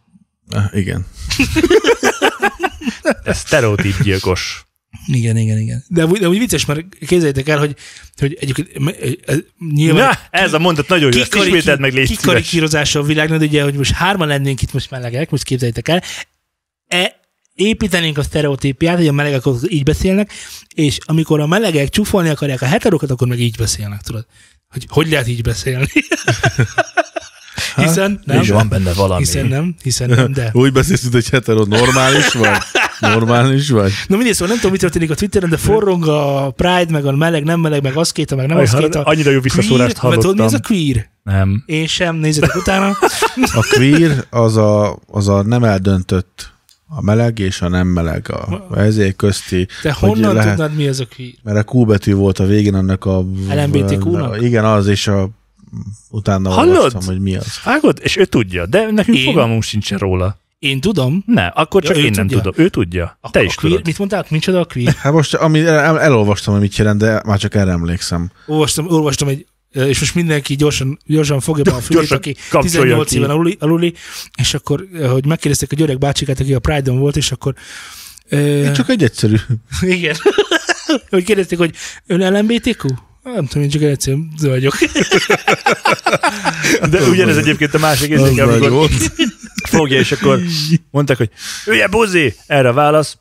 Ah, 0.51 0.65
Igen. 0.73 1.07
Ez 3.25 3.39
sztereotíp 3.39 4.03
gyilkos. 4.03 4.65
Igen, 5.07 5.37
igen, 5.37 5.59
igen. 5.59 5.85
De, 5.89 6.07
úgy- 6.07 6.21
de 6.21 6.29
úgy 6.29 6.39
vicces, 6.39 6.65
mert 6.65 6.81
képzeljétek 6.99 7.49
el, 7.49 7.59
hogy, 7.59 7.77
hogy 8.17 8.37
egyébként 8.41 8.69
nyilván 9.73 10.09
Na, 10.31 10.39
ez 10.39 10.53
a 10.53 10.59
mondat 10.59 10.89
nagyon 10.89 11.13
jó, 11.15 11.21
ismételd 11.43 11.81
meg, 11.81 11.93
légy 11.93 12.09
kikarikírozása 12.09 12.99
a 12.99 13.03
világnak, 13.03 13.39
de 13.39 13.45
ugye, 13.45 13.63
hogy 13.63 13.75
most 13.75 13.93
hárman 13.93 14.29
lennénk 14.29 14.63
itt 14.63 14.73
most 14.73 14.91
melegek, 14.91 15.31
most 15.31 15.43
képzeljétek 15.43 15.89
el, 15.89 16.03
e, 16.87 17.21
építenénk 17.57 18.19
a 18.19 18.23
sztereotípiát, 18.23 18.97
hogy 18.97 19.07
a 19.09 19.12
melegek 19.12 19.47
azok 19.47 19.73
így 19.73 19.83
beszélnek, 19.83 20.33
és 20.75 20.99
amikor 21.05 21.40
a 21.40 21.47
melegek 21.47 21.88
csúfolni 21.88 22.29
akarják 22.29 22.62
a 22.62 22.66
heterokat, 22.66 23.11
akkor 23.11 23.29
meg 23.29 23.40
így 23.40 23.57
beszélnek, 23.57 24.01
tudod? 24.01 24.27
Hogy 24.69 24.87
hogy 24.88 25.11
lehet 25.11 25.29
így 25.29 25.42
beszélni? 25.42 25.87
hiszen 27.77 28.21
nem, 28.25 28.40
És 28.40 28.49
van 28.49 28.69
benne 28.69 28.92
valami. 28.92 29.25
hiszen 29.25 29.47
nem, 29.47 29.75
hiszen 29.83 30.09
nem, 30.09 30.33
de. 30.33 30.51
Úgy 30.53 30.73
beszélsz, 30.73 31.03
mint 31.03 31.14
egy 31.14 31.29
hetero. 31.29 31.64
Normális 31.64 32.33
vagy? 32.33 32.57
Normális 33.01 33.69
vagy? 33.69 33.92
Na 34.07 34.16
mindegy, 34.16 34.33
szóval 34.35 34.49
nem 34.49 34.57
tudom, 34.57 34.73
mi 34.73 34.79
történik 34.79 35.11
a 35.11 35.14
Twitteren, 35.14 35.51
de 35.51 35.57
forrong 35.57 36.07
a 36.09 36.51
Pride, 36.57 36.87
meg 36.90 37.07
a 37.07 37.12
meleg, 37.16 37.45
nem 37.45 37.61
meleg, 37.61 37.83
meg 37.83 37.97
aszkéta, 37.97 38.37
meg 38.37 38.47
nem 38.47 38.57
Aj, 38.57 38.62
aszkéta. 38.62 39.03
Annyira 39.03 39.31
jó 39.31 39.40
visszaszórást 39.40 39.99
Queer, 39.99 40.16
mert 40.16 40.21
tudod, 40.27 40.37
mi 40.37 40.45
ez 40.45 40.53
a 40.53 40.61
hallottam. 40.69 40.92
queer? 40.92 41.11
Nem. 41.23 41.62
Én 41.66 41.87
sem, 41.87 42.16
nézzetek 42.16 42.55
utána. 42.57 42.97
A 43.35 43.66
queer 43.71 44.25
az 44.31 44.57
a, 44.57 44.99
az 45.07 45.29
a 45.29 45.42
nem 45.42 45.64
eldöntött 45.64 46.55
a 46.88 47.03
meleg 47.03 47.38
és 47.38 47.61
a 47.61 47.68
nem 47.68 47.87
meleg. 47.87 48.31
A 48.31 48.79
ezért 48.79 49.16
közti. 49.16 49.66
Te 49.83 49.92
hogy 49.92 50.09
honnan 50.09 50.35
lehet- 50.35 50.57
tudnád, 50.57 50.77
mi 50.77 50.87
ez 50.87 51.01
a 51.01 51.05
queer? 51.16 51.33
Mert 51.42 51.68
a 51.68 51.72
Q 51.79 51.85
betű 51.85 52.14
volt 52.14 52.38
a 52.38 52.46
végén 52.46 52.75
annak 52.75 53.05
a... 53.05 53.25
LMBTQ-nak? 53.55 54.40
Igen, 54.42 54.64
az, 54.64 54.87
és 54.87 55.07
a 55.07 55.29
utána 56.11 56.51
Hallod? 56.51 56.77
olvastam, 56.77 57.03
hogy 57.05 57.20
mi 57.20 57.37
az. 57.37 57.46
Vágod? 57.64 57.99
És 58.03 58.16
ő 58.16 58.25
tudja, 58.25 58.66
de 58.66 58.90
nekünk 58.90 59.16
Én? 59.18 59.25
fogalmunk 59.25 59.62
sincsen 59.62 59.99
róla. 59.99 60.37
Én 60.59 60.81
tudom. 60.81 61.22
Ne, 61.27 61.46
akkor 61.46 61.83
Ja, 61.83 61.88
csak 61.88 61.99
ő 61.99 62.05
én 62.05 62.11
nem 62.14 62.27
tudja. 62.27 62.42
tudom. 62.42 62.64
Ő 62.64 62.68
tudja. 62.68 63.18
A, 63.20 63.31
Te 63.31 63.38
a 63.38 63.42
is 63.42 63.55
queer, 63.55 63.70
tudod. 63.72 63.87
Mit 63.87 63.99
mondtál? 63.99 64.27
Micsoda 64.29 64.61
a 64.61 64.64
queer? 64.64 64.94
Hát 64.94 65.12
most, 65.12 65.35
ami 65.35 65.61
el, 65.66 66.01
elolvastam, 66.01 66.53
hogy 66.53 66.62
mit 66.62 66.77
jelent, 66.77 66.99
de 66.99 67.22
már 67.27 67.38
csak 67.38 67.55
erre 67.55 67.70
emlékszem. 67.70 68.31
Olvastam, 68.46 68.87
olvastam 68.88 69.29
egy 69.29 69.46
és 69.72 70.00
most 70.00 70.14
mindenki 70.14 70.55
gyorsan, 70.55 70.98
gyorsan 71.05 71.40
fogja 71.40 71.62
be 71.62 71.70
a 71.70 71.81
fülét, 71.81 72.00
Gyorsan 72.00 72.16
aki 72.16 72.37
kapcsolja 72.50 72.81
18 72.81 73.09
ki. 73.09 73.16
éven 73.16 73.31
aluli, 73.31 73.57
aluli, 73.61 73.94
és 74.38 74.55
akkor, 74.55 74.87
hogy 75.11 75.26
megkérdezték 75.26 75.72
a 75.72 75.76
györeg 75.76 75.98
bácsikát, 75.98 76.40
aki 76.40 76.55
a 76.55 76.59
Pride-on 76.59 76.98
volt, 76.98 77.16
és 77.16 77.33
akkor 77.33 77.55
Én 78.31 78.72
csak 78.72 78.88
egy 78.88 79.02
egyszerű. 79.02 79.37
igen, 79.81 80.16
hogy 81.11 81.24
kérdezték, 81.24 81.59
hogy 81.59 81.74
ön 82.07 82.33
LMBTQ? 82.33 82.88
Nem 83.35 83.46
tudom, 83.46 83.62
én 83.62 83.68
csak 83.68 83.83
egy 83.83 83.88
egyszerű 83.88 84.16
vagyok. 84.40 84.74
De 86.90 87.02
ugyanez 87.11 87.37
egyébként 87.37 87.74
a 87.74 87.79
másik 87.79 88.11
érzéke, 88.11 88.42
amikor 88.42 88.70
volt. 88.70 88.92
fogja, 89.68 89.98
és 89.98 90.12
akkor 90.12 90.40
mondták, 90.90 91.16
hogy 91.16 91.31
hülye 91.64 91.88
buzi, 91.88 92.35
erre 92.46 92.68
a 92.68 92.72
válasz, 92.72 93.18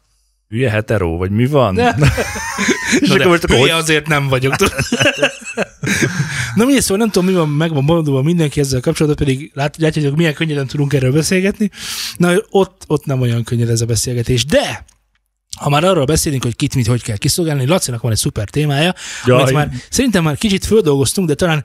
hülye 0.50 0.70
hetero, 0.70 1.18
vagy 1.18 1.32
mi 1.32 1.46
van? 1.46 1.80
És 3.00 3.08
Na 3.08 3.14
akkor 3.14 3.28
most 3.28 3.44
akkor, 3.44 3.58
hogy 3.58 3.70
azért 3.70 4.08
nem 4.08 4.28
vagyok. 4.28 4.56
Na 6.56 6.66
mindegy, 6.66 6.82
szóval 6.82 6.98
nem 6.98 7.10
tudom, 7.10 7.28
mi 7.30 7.34
van, 7.34 7.50
meg 7.50 7.74
van 7.74 7.84
mondva 7.84 8.22
mindenki 8.22 8.60
ezzel 8.60 8.80
kapcsolatban, 8.80 9.26
pedig 9.26 9.52
lát, 9.54 9.78
látjátok, 9.78 10.16
milyen 10.16 10.34
könnyeden 10.34 10.68
tudunk 10.68 10.94
erről 10.94 11.12
beszélgetni. 11.12 11.70
Na, 12.18 12.34
ott, 12.50 12.84
ott 12.88 13.06
nem 13.06 13.22
olyan 13.22 13.44
könnyed 13.44 13.70
ez 13.70 13.82
a 13.82 13.86
beszélgetés, 13.86 14.46
de 14.46 14.86
ha 15.60 15.70
már 15.70 15.84
arról 15.84 16.06
beszélünk, 16.06 16.44
hogy 16.44 16.56
kit 16.56 16.76
mit 16.76 16.88
hogy 16.88 17.02
kell 17.02 17.18
kiszolgálni, 17.18 17.66
Lacinak 17.66 18.02
van 18.02 18.12
egy 18.12 18.18
szuper 18.18 18.50
témája, 18.50 18.96
Jaj. 19.26 19.42
amit 19.42 19.54
már 19.54 19.70
szerintem 19.90 20.24
már 20.24 20.38
kicsit 20.38 20.66
földolgoztunk, 20.66 21.28
de 21.28 21.34
talán 21.34 21.64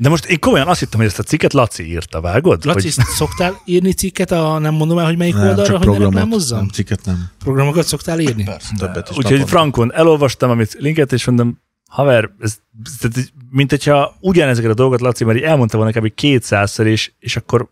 De 0.00 0.08
most 0.08 0.24
én 0.24 0.38
komolyan 0.38 0.68
azt 0.68 0.80
hittem, 0.80 0.98
hogy 0.98 1.08
ezt 1.08 1.18
a 1.18 1.22
cikket 1.22 1.52
Laci 1.52 1.88
írta, 1.90 2.20
vágod? 2.20 2.64
Laci, 2.64 2.90
Hogy, 2.94 3.04
szoktál 3.18 3.60
írni 3.64 3.92
cikket, 3.92 4.30
a, 4.30 4.58
nem 4.58 4.74
mondom 4.74 4.98
el, 4.98 5.04
hogy 5.04 5.16
melyik 5.16 5.34
Nem, 5.34 5.48
oldalra, 5.48 5.70
hogy 5.70 5.78
ne 5.78 5.84
programot. 5.84 6.12
reklámozzam? 6.12 6.58
Nem, 6.58 6.68
cikket 6.68 7.04
nem. 7.04 7.30
Programokat 7.38 7.86
szoktál 7.86 8.20
írni? 8.20 8.44
Persze, 8.44 8.74
többet 8.78 9.08
is 9.10 9.16
úgyhogy. 9.16 9.48
Frankon 9.48 9.94
elolvastam, 9.94 10.50
amit 10.50 10.76
linket, 10.78 11.12
és 11.12 11.24
mondom, 11.24 11.60
haver, 11.88 12.30
ez, 12.40 12.56
ez, 13.02 13.10
ez 13.16 13.24
mint 13.50 13.70
hogyha 13.70 14.16
ugyanezeket 14.20 14.70
a 14.70 14.74
dolgokat 14.74 15.00
Laci 15.00 15.24
már 15.24 15.36
így 15.36 15.42
elmondta 15.42 15.76
volna 15.76 15.92
kb. 15.92 16.14
kétszázszor, 16.14 16.86
és, 16.86 17.12
és 17.18 17.36
akkor 17.36 17.68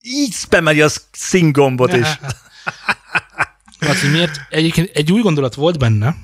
így 0.00 0.32
spameli 0.32 0.80
az 0.80 1.02
szinggombot, 1.12 1.92
és 1.92 2.08
Laci, 3.86 4.08
miért? 4.08 4.40
Egyébként 4.48 4.90
egy 4.94 5.12
új 5.12 5.20
gondolat 5.20 5.54
volt 5.54 5.78
benne, 5.78 6.16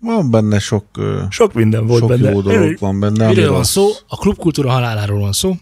Van 0.00 0.30
benne 0.30 0.58
sok, 0.58 0.84
sok 1.28 1.52
minden 1.54 1.86
volt 1.86 2.00
sok 2.00 2.08
benne. 2.08 2.30
jó 2.30 2.40
dolog 2.40 2.78
van 2.78 3.00
benne. 3.00 3.26
Miről 3.26 3.52
van 3.52 3.64
szó? 3.64 3.88
A 4.08 4.16
klubkultúra 4.16 4.70
haláláról 4.70 5.20
van 5.20 5.32
szó. 5.32 5.56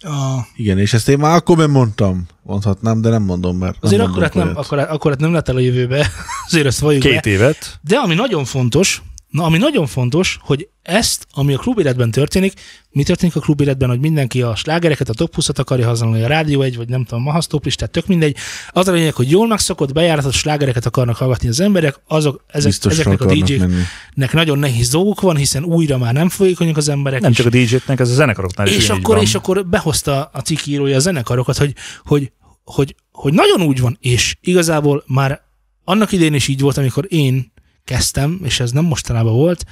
A, 0.00 0.40
Igen, 0.56 0.78
és 0.78 0.92
ezt 0.92 1.08
én 1.08 1.18
már 1.18 1.34
akkor 1.36 1.56
nem 1.56 1.70
mondtam. 1.70 2.26
Mondhatnám, 2.42 3.00
de 3.00 3.08
nem 3.08 3.22
mondom, 3.22 3.56
mert 3.56 3.76
azért 3.80 4.00
nem 4.02 4.10
mondunk 4.10 4.34
nem, 4.34 4.46
olyat. 4.46 4.58
akkorát, 4.58 4.90
akkorát 4.90 5.18
nem 5.20 5.32
lett 5.32 5.48
el 5.48 5.56
a 5.56 5.60
jövőbe, 5.60 6.06
azért 6.46 6.66
ezt 6.66 6.78
valljuk 6.78 7.02
Két 7.02 7.22
be. 7.22 7.30
évet. 7.30 7.78
De 7.82 7.96
ami 7.96 8.14
nagyon 8.14 8.44
fontos, 8.44 9.02
Na, 9.30 9.44
ami 9.44 9.58
nagyon 9.58 9.86
fontos, 9.86 10.38
hogy 10.42 10.68
ezt, 10.82 11.26
ami 11.32 11.54
a 11.54 11.58
klubéletben 11.58 12.10
történik, 12.10 12.52
mi 12.90 13.02
történik 13.02 13.36
a 13.36 13.40
klubéletben, 13.40 13.88
hogy 13.88 14.00
mindenki 14.00 14.42
a 14.42 14.54
slágereket, 14.54 15.08
a 15.08 15.14
top 15.14 15.34
20-at 15.36 15.58
akarja 15.58 15.86
használni, 15.86 16.22
a 16.22 16.26
Rádió 16.26 16.62
egy, 16.62 16.76
vagy 16.76 16.88
nem 16.88 17.04
tudom, 17.04 17.22
Mahasztó 17.22 17.60
listát, 17.64 17.90
tök 17.90 18.06
mindegy. 18.06 18.36
Az 18.70 18.88
a 18.88 18.92
lényeg, 18.92 19.14
hogy 19.14 19.30
jól 19.30 19.46
megszokott, 19.46 19.92
bejáratott 19.92 20.32
slágereket 20.32 20.86
akarnak 20.86 21.16
hallgatni 21.16 21.48
az 21.48 21.60
emberek, 21.60 22.00
azok, 22.08 22.44
ezek, 22.46 22.72
ezeknek 22.82 23.20
a 23.20 23.26
DJ-knek 23.26 23.68
menni. 24.14 24.28
nagyon 24.32 24.58
nehéz 24.58 24.88
dolguk 24.88 25.20
van, 25.20 25.36
hiszen 25.36 25.64
újra 25.64 25.98
már 25.98 26.12
nem 26.12 26.28
folyékonyak 26.28 26.76
az 26.76 26.88
emberek. 26.88 27.20
Nem 27.20 27.30
és- 27.30 27.36
csak 27.36 27.46
a 27.46 27.50
DJ-nek, 27.50 28.00
ez 28.00 28.10
a 28.10 28.14
zenekaroknál 28.14 28.66
is 28.66 28.76
és 28.76 28.90
akkor, 28.90 29.22
és 29.22 29.34
akkor 29.34 29.66
behozta 29.66 30.30
a 30.32 30.40
cikk 30.40 30.66
írója 30.66 30.96
a 30.96 31.00
zenekarokat, 31.00 31.56
hogy, 31.56 31.74
hogy, 32.04 32.32
hogy, 32.64 32.94
hogy 33.12 33.32
nagyon 33.32 33.62
úgy 33.62 33.80
van, 33.80 33.96
és 34.00 34.36
igazából 34.40 35.04
már 35.06 35.40
annak 35.84 36.12
idén 36.12 36.34
is 36.34 36.48
így 36.48 36.60
volt, 36.60 36.76
amikor 36.76 37.06
én 37.08 37.54
kezdtem, 37.86 38.40
és 38.42 38.60
ez 38.60 38.70
nem 38.70 38.84
mostanában 38.84 39.32
volt, 39.32 39.64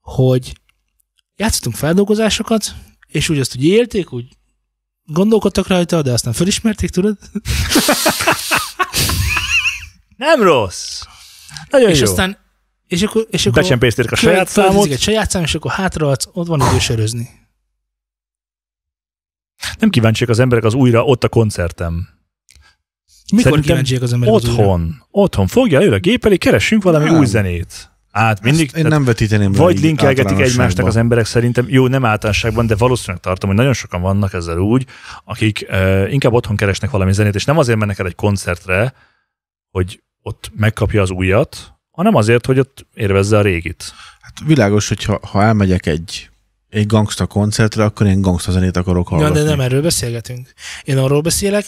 hogy 0.00 0.60
játszottunk 1.36 1.76
feldolgozásokat, 1.76 2.74
és 3.06 3.28
úgy 3.28 3.38
azt 3.38 3.56
úgy 3.56 3.64
élték, 3.64 4.12
úgy 4.12 4.28
gondolkodtak 5.04 5.66
rajta, 5.66 6.02
de 6.02 6.12
aztán 6.12 6.32
felismerték, 6.32 6.90
tudod? 6.90 7.18
Nem 10.16 10.42
rossz. 10.42 11.02
Nagyon 11.70 11.90
és 11.90 11.98
jó. 11.98 12.04
aztán 12.04 12.42
és 12.86 13.02
akkor, 13.02 13.26
és 13.30 13.46
akkor 13.46 13.62
Becsempészték 13.62 14.12
a 14.12 14.16
saját 14.16 14.48
számot. 14.48 14.86
egy 14.86 15.00
saját 15.00 15.30
szám, 15.30 15.42
és 15.42 15.54
akkor 15.54 15.70
hátraadsz, 15.70 16.28
ott 16.32 16.46
van 16.46 16.60
idő 16.60 16.78
sörözni. 16.78 17.28
Nem 19.78 19.90
kíváncsiak 19.90 20.30
az 20.30 20.38
emberek 20.38 20.64
az 20.64 20.74
újra 20.74 21.04
ott 21.04 21.24
a 21.24 21.28
koncertem. 21.28 22.08
Mikor 23.32 23.44
Szerintem 23.44 23.60
kíváncsiak 23.62 24.02
az 24.02 24.12
emberek 24.12 24.34
az 24.34 24.48
újra? 24.48 24.62
Otthon. 24.62 25.02
Otthon. 25.10 25.46
Fogja 25.46 25.80
elő 25.80 25.92
a 25.92 25.98
gép 25.98 26.24
elé, 26.26 26.36
keressünk 26.36 26.82
valami 26.82 27.04
Nem. 27.04 27.18
új 27.18 27.26
zenét. 27.26 27.92
Hát 28.12 28.42
mindig, 28.42 28.66
Ezt 28.66 28.76
én 28.76 28.86
nem 28.86 29.04
vetíteném 29.04 29.52
vagy 29.52 29.80
linkelgetik 29.80 30.38
egymásnak 30.38 30.86
az 30.86 30.96
emberek 30.96 31.26
szerintem, 31.26 31.66
jó, 31.68 31.86
nem 31.86 32.04
általánosságban, 32.04 32.66
de 32.66 32.74
valószínűleg 32.76 33.22
tartom, 33.22 33.48
hogy 33.48 33.58
nagyon 33.58 33.72
sokan 33.72 34.00
vannak 34.00 34.32
ezzel 34.32 34.58
úgy, 34.58 34.86
akik 35.24 35.66
uh, 35.70 36.12
inkább 36.12 36.32
otthon 36.32 36.56
keresnek 36.56 36.90
valami 36.90 37.12
zenét, 37.12 37.34
és 37.34 37.44
nem 37.44 37.58
azért 37.58 37.78
mennek 37.78 37.98
el 37.98 38.06
egy 38.06 38.14
koncertre, 38.14 38.94
hogy 39.70 40.02
ott 40.22 40.50
megkapja 40.56 41.02
az 41.02 41.10
újat, 41.10 41.72
hanem 41.90 42.14
azért, 42.14 42.46
hogy 42.46 42.58
ott 42.58 42.86
érvezze 42.94 43.38
a 43.38 43.42
régit. 43.42 43.92
Hát 44.20 44.32
világos, 44.46 44.88
hogy 44.88 45.04
ha, 45.04 45.20
ha 45.30 45.42
elmegyek 45.42 45.86
egy, 45.86 46.30
egy 46.68 46.86
gangsta 46.86 47.26
koncertre, 47.26 47.84
akkor 47.84 48.06
én 48.06 48.20
gangsta 48.20 48.52
zenét 48.52 48.76
akarok 48.76 49.08
Ja, 49.10 49.16
hallgatni. 49.16 49.42
de 49.42 49.48
nem 49.48 49.60
erről 49.60 49.82
beszélgetünk. 49.82 50.52
Én 50.84 50.98
arról 50.98 51.20
beszélek, 51.20 51.66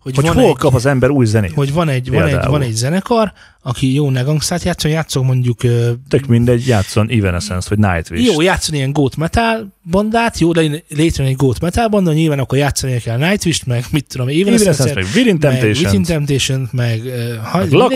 hogy, 0.00 0.14
Hogy 0.14 0.24
van 0.24 0.34
hol 0.34 0.50
egy, 0.50 0.56
kap 0.56 0.74
az 0.74 0.86
ember 0.86 1.10
új 1.10 1.26
zenét. 1.26 1.52
hogy 1.52 1.72
van 1.72 1.88
egy, 1.88 2.10
van, 2.10 2.26
egy, 2.26 2.46
van 2.46 2.62
egy 2.62 2.72
zenekar, 2.72 3.32
aki 3.62 3.94
jó 3.94 4.10
negangszát 4.10 4.62
játszon, 4.62 4.90
játszon 4.90 5.24
mondjuk 5.24 5.60
Tök 6.08 6.26
mindegy, 6.26 6.66
játszon 6.66 7.08
Evanescence 7.10 7.68
vagy 7.68 7.78
Nightwish. 7.78 8.32
jó, 8.32 8.40
játszon 8.40 8.74
ilyen 8.74 8.92
goat 8.92 9.16
metal 9.16 9.68
bandát, 9.90 10.38
jó, 10.38 10.52
de 10.52 10.60
létrejön 10.88 11.32
egy 11.32 11.38
goat 11.38 11.60
metal 11.60 11.88
banda, 11.88 12.12
nyilván 12.12 12.38
akkor 12.38 12.58
játszani 12.58 13.00
kell 13.00 13.18
Nightwish-t, 13.18 13.66
meg 13.66 13.84
mit 13.90 14.06
tudom, 14.06 14.28
Evanescence 14.28 14.82
Evanescence, 14.82 14.94
meg 14.94 15.04
Within 15.14 15.38
meg 15.40 15.52
Within 15.52 16.02
Temptation, 16.02 16.02
Temptation, 16.02 16.68
meg, 16.72 17.02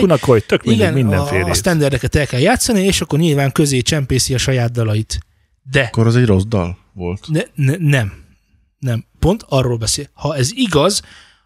meg 0.07 0.19
Coil, 0.19 0.41
tök 0.41 0.63
mindegy, 0.63 0.97
igen, 0.97 1.07
a, 1.13 1.49
a 1.49 1.53
standardeket 1.53 2.15
el 2.15 2.25
kell 2.25 2.39
játszani, 2.39 2.81
és 2.81 3.01
akkor 3.01 3.19
nyilván 3.19 3.51
közé 3.51 3.81
csempészi 3.81 4.33
a 4.33 4.37
saját 4.37 4.71
dalait. 4.71 5.19
De 5.71 5.81
Akkor 5.81 6.07
az 6.07 6.15
egy 6.15 6.25
rossz 6.25 6.43
dal 6.47 6.77
volt. 6.93 7.27
Ne, 7.27 7.41
ne, 7.55 7.75
nem. 7.77 8.13
Nem. 8.79 9.05
Pont 9.19 9.45
arról 9.49 9.77
beszél. 9.77 10.05
Ha 10.13 10.35
ez 10.35 10.49
igaz, 10.53 11.01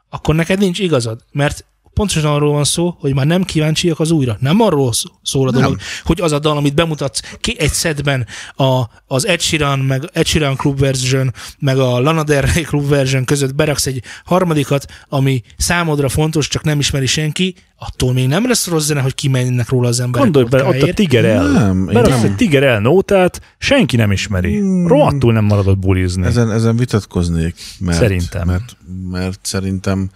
akkor 0.10 0.36
neked 0.36 0.60
nincs 0.60 0.80
igazad. 0.80 1.24
Mert 1.32 1.65
pontosan 1.99 2.31
arról 2.31 2.51
van 2.51 2.63
szó, 2.63 2.95
hogy 2.99 3.13
már 3.13 3.25
nem 3.25 3.43
kíváncsiak 3.43 3.99
az 3.99 4.12
újra. 4.12 4.38
Nem 4.39 4.62
arról 4.62 4.93
szó- 4.93 5.12
szól 5.23 5.47
a 5.47 5.51
dolog, 5.51 5.69
Nem. 5.69 5.79
hogy 6.03 6.21
az 6.21 6.31
a 6.31 6.39
dal, 6.39 6.57
amit 6.57 6.75
bemutatsz 6.75 7.21
ki 7.39 7.55
egy 7.59 7.71
szedben 7.71 8.25
a, 8.55 8.81
az 9.07 9.27
Ed 9.27 9.39
Sheeran, 9.39 9.79
meg 9.79 10.09
Ed 10.13 10.25
Sheeran 10.25 10.55
Club 10.55 10.79
Version, 10.79 11.33
meg 11.59 11.77
a 11.77 11.99
Lana 11.99 12.23
Del 12.23 12.41
Rey 12.41 12.63
Club 12.63 12.88
Version 12.88 13.25
között 13.25 13.55
beraksz 13.55 13.85
egy 13.85 14.03
harmadikat, 14.25 14.85
ami 15.09 15.41
számodra 15.57 16.09
fontos, 16.09 16.47
csak 16.47 16.63
nem 16.63 16.79
ismeri 16.79 17.05
senki, 17.05 17.55
attól 17.77 18.13
még 18.13 18.27
nem 18.27 18.47
lesz 18.47 18.67
rossz 18.67 18.85
zene, 18.85 19.01
hogy 19.01 19.15
kimennek 19.15 19.69
róla 19.69 19.88
az 19.88 19.99
emberek. 19.99 20.31
Gondolj 20.31 20.45
bele, 20.49 20.63
ott 20.63 20.89
a. 20.89 20.93
Tiger 20.93 21.25
El. 21.25 21.47
Nem, 21.47 21.85
Beraksz 21.85 22.23
egy 22.23 22.35
Tiger 22.35 22.63
El 22.63 22.79
nótát, 22.79 23.41
senki 23.57 23.95
nem 23.95 24.12
ismeri. 24.12 24.57
Hmm. 24.59 24.88
Rohadtul 24.88 25.33
nem 25.33 25.45
maradott 25.45 25.77
bulizni. 25.77 26.25
Ezen, 26.25 26.51
ezen 26.51 26.77
vitatkoznék, 26.77 27.55
mert, 27.79 27.97
Szerintem. 27.97 28.47
Mert, 28.47 28.77
mert 29.09 29.39
szerintem, 29.41 30.09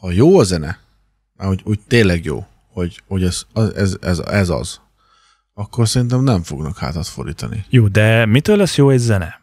ha 0.00 0.10
jó 0.10 0.38
a 0.38 0.42
zene, 0.42 0.86
hogy 1.46 1.60
úgy 1.64 1.80
tényleg 1.86 2.24
jó, 2.24 2.46
hogy, 2.72 3.02
hogy 3.06 3.22
ez, 3.22 3.42
ez, 3.74 3.96
ez, 4.00 4.18
ez 4.18 4.48
az, 4.48 4.80
akkor 5.54 5.88
szerintem 5.88 6.22
nem 6.22 6.42
fognak 6.42 6.78
hátat 6.78 7.06
fordítani. 7.06 7.64
Jó, 7.68 7.88
de 7.88 8.26
mitől 8.26 8.56
lesz 8.56 8.76
jó 8.76 8.90
egy 8.90 8.98
zene? 8.98 9.40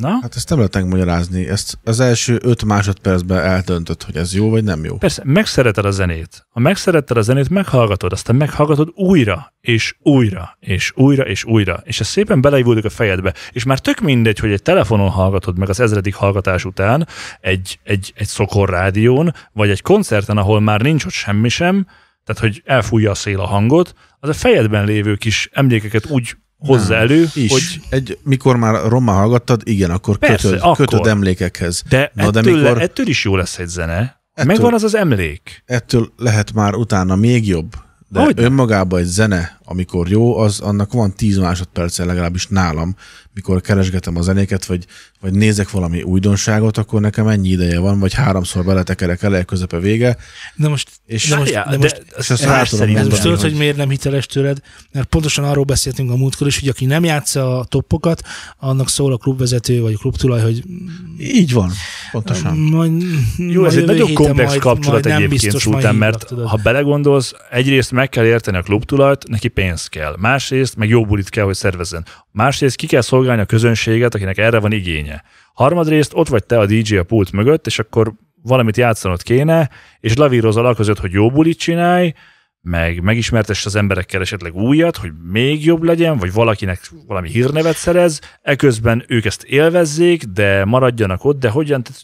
Na? 0.00 0.18
Hát 0.22 0.36
ezt 0.36 0.48
nem 0.48 0.58
lehet 0.58 0.74
megmagyarázni. 0.74 1.48
Ezt 1.48 1.78
az 1.84 2.00
első 2.00 2.38
öt 2.42 2.64
másodpercben 2.64 3.44
eldöntött, 3.44 4.02
hogy 4.02 4.16
ez 4.16 4.34
jó 4.34 4.50
vagy 4.50 4.64
nem 4.64 4.84
jó. 4.84 4.96
Persze, 4.96 5.22
megszereted 5.24 5.84
a 5.84 5.90
zenét. 5.90 6.46
Ha 6.50 6.60
megszeretted 6.60 7.16
a 7.16 7.22
zenét, 7.22 7.48
meghallgatod, 7.48 8.12
aztán 8.12 8.36
meghallgatod 8.36 8.88
újra, 8.94 9.54
és 9.60 9.96
újra, 10.02 10.56
és 10.60 10.92
újra, 10.94 11.22
és 11.22 11.44
újra. 11.44 11.80
És 11.84 12.00
ez 12.00 12.06
szépen 12.06 12.40
beleivódik 12.40 12.84
a 12.84 12.90
fejedbe. 12.90 13.34
És 13.50 13.64
már 13.64 13.78
tök 13.78 14.00
mindegy, 14.00 14.38
hogy 14.38 14.52
egy 14.52 14.62
telefonon 14.62 15.08
hallgatod 15.08 15.58
meg 15.58 15.68
az 15.68 15.80
ezredik 15.80 16.14
hallgatás 16.14 16.64
után, 16.64 17.08
egy, 17.40 17.78
egy, 17.82 18.12
egy 18.16 18.26
szokor 18.26 18.68
rádión, 18.68 19.34
vagy 19.52 19.70
egy 19.70 19.82
koncerten, 19.82 20.36
ahol 20.36 20.60
már 20.60 20.80
nincs 20.80 21.04
ott 21.04 21.12
semmi 21.12 21.48
sem, 21.48 21.86
tehát 22.24 22.42
hogy 22.42 22.62
elfújja 22.64 23.10
a 23.10 23.14
szél 23.14 23.40
a 23.40 23.46
hangot, 23.46 23.94
az 24.20 24.28
a 24.28 24.32
fejedben 24.32 24.84
lévő 24.84 25.14
kis 25.14 25.50
emlékeket 25.52 26.06
úgy 26.06 26.36
hozza 26.58 26.92
Nem. 26.92 27.02
elő, 27.02 27.28
Is. 27.34 27.50
hogy 27.52 27.80
Egy, 27.88 28.18
mikor 28.22 28.56
már 28.56 28.88
rommá 28.88 29.12
hallgattad, 29.12 29.60
igen, 29.64 29.90
akkor 29.90 30.16
Persze, 30.18 30.48
kötöd, 30.48 30.62
akkor. 30.62 30.76
kötöd 30.86 31.06
emlékekhez. 31.06 31.82
de, 31.88 32.10
Na, 32.14 32.30
de 32.30 32.38
ettől, 32.38 32.56
mikor- 32.62 32.80
ettől 32.80 33.06
is 33.06 33.24
jó 33.24 33.36
lesz 33.36 33.58
egy 33.58 33.68
zene. 33.68 34.20
Ettől- 34.34 34.52
Megvan 34.52 34.74
az 34.74 34.82
az 34.82 34.94
emlék. 34.94 35.62
Ettől 35.66 36.12
lehet 36.16 36.52
már 36.52 36.74
utána 36.74 37.16
még 37.16 37.46
jobb. 37.46 37.72
De 38.08 38.20
Hogyne. 38.20 38.42
önmagában 38.42 39.00
egy 39.00 39.06
zene, 39.06 39.55
amikor 39.68 40.08
jó, 40.08 40.36
az 40.38 40.60
annak 40.60 40.92
van 40.92 41.14
10 41.14 41.38
másodperce 41.38 42.04
legalábbis 42.04 42.46
nálam, 42.46 42.96
mikor 43.34 43.60
keresgetem 43.60 44.16
a 44.16 44.22
zenéket, 44.22 44.64
vagy, 44.66 44.84
vagy 45.20 45.32
nézek 45.32 45.70
valami 45.70 46.02
újdonságot, 46.02 46.78
akkor 46.78 47.00
nekem 47.00 47.28
ennyi 47.28 47.48
ideje 47.48 47.78
van, 47.78 47.98
vagy 47.98 48.14
háromszor 48.14 48.64
beletekerek 48.64 49.22
eleje, 49.22 49.42
közepe 49.42 49.78
vége, 49.78 50.16
De 50.54 50.68
most, 50.68 50.90
és, 51.06 51.28
de 51.28 51.36
most, 51.36 51.52
Várjál, 51.52 51.70
de 51.70 51.78
most 51.82 52.02
és 52.18 52.30
ezt 52.30 52.46
más 52.46 52.50
rá 52.56 52.62
tudom 52.62 52.86
mondani, 52.86 53.08
most 53.08 53.22
tudod, 53.22 53.40
hogy- 53.40 53.50
hogy 53.50 53.58
miért 53.58 53.76
nem 53.76 53.88
hiteles 53.88 54.26
tőled? 54.26 54.58
Mert 54.92 55.06
pontosan 55.08 55.44
arról 55.44 55.64
beszéltünk 55.64 56.10
a 56.10 56.16
múltkor 56.16 56.46
is, 56.46 56.58
hogy 56.60 56.68
aki 56.68 56.84
nem 56.84 57.04
játsza 57.04 57.58
a 57.58 57.64
toppokat, 57.64 58.22
annak 58.58 58.88
szól 58.88 59.12
a 59.12 59.16
klubvezető 59.16 59.80
vagy 59.80 59.92
a 59.94 59.98
klubtulaj, 59.98 60.40
hogy 60.40 60.62
így 61.18 61.52
van, 61.52 61.70
pontosan. 62.12 62.56
majd, 62.56 63.02
Jó, 63.36 63.60
majd 63.60 63.72
ez 63.72 63.78
egy 63.78 63.86
nagyon 63.86 64.12
komplex 64.14 64.48
majd, 64.48 64.60
kapcsolat 64.60 65.04
majd 65.04 65.16
egyébként 65.22 65.62
hívlak, 65.62 65.96
mert 65.98 66.26
tudod. 66.26 66.46
ha 66.48 66.56
belegondolsz, 66.62 67.32
egyrészt 67.50 67.90
meg 67.92 68.08
kell 68.08 68.24
érteni 68.24 68.56
a 68.56 68.62
klubtulajt, 68.62 69.28
neki 69.28 69.48
pénz 69.56 69.86
kell. 69.86 70.16
Másrészt 70.18 70.76
meg 70.76 70.88
jó 70.88 71.04
bulit 71.04 71.28
kell, 71.28 71.44
hogy 71.44 71.54
szervezzen. 71.54 72.04
Másrészt 72.32 72.76
ki 72.76 72.86
kell 72.86 73.00
szolgálni 73.00 73.42
a 73.42 73.46
közönséget, 73.46 74.14
akinek 74.14 74.38
erre 74.38 74.58
van 74.58 74.72
igénye. 74.72 75.22
Harmadrészt 75.54 76.12
ott 76.14 76.28
vagy 76.28 76.44
te 76.44 76.58
a 76.58 76.66
DJ 76.66 76.96
a 76.96 77.02
pult 77.02 77.32
mögött, 77.32 77.66
és 77.66 77.78
akkor 77.78 78.12
valamit 78.42 78.76
játszanod 78.76 79.22
kéne, 79.22 79.70
és 80.00 80.16
lavírozol 80.16 80.74
között, 80.74 80.98
hogy 80.98 81.12
jó 81.12 81.30
bulit 81.30 81.58
csinálj, 81.58 82.12
meg 82.60 83.02
megismertess 83.02 83.66
az 83.66 83.76
emberekkel 83.76 84.20
esetleg 84.20 84.54
újat, 84.54 84.96
hogy 84.96 85.12
még 85.32 85.64
jobb 85.64 85.82
legyen, 85.82 86.16
vagy 86.16 86.32
valakinek 86.32 86.90
valami 87.06 87.28
hírnevet 87.28 87.76
szerez, 87.76 88.20
eközben 88.42 89.04
ők 89.08 89.24
ezt 89.24 89.42
élvezzék, 89.42 90.24
de 90.24 90.64
maradjanak 90.64 91.24
ott, 91.24 91.38
de 91.38 91.48
hogyan? 91.48 91.82
Tehát, 91.82 92.02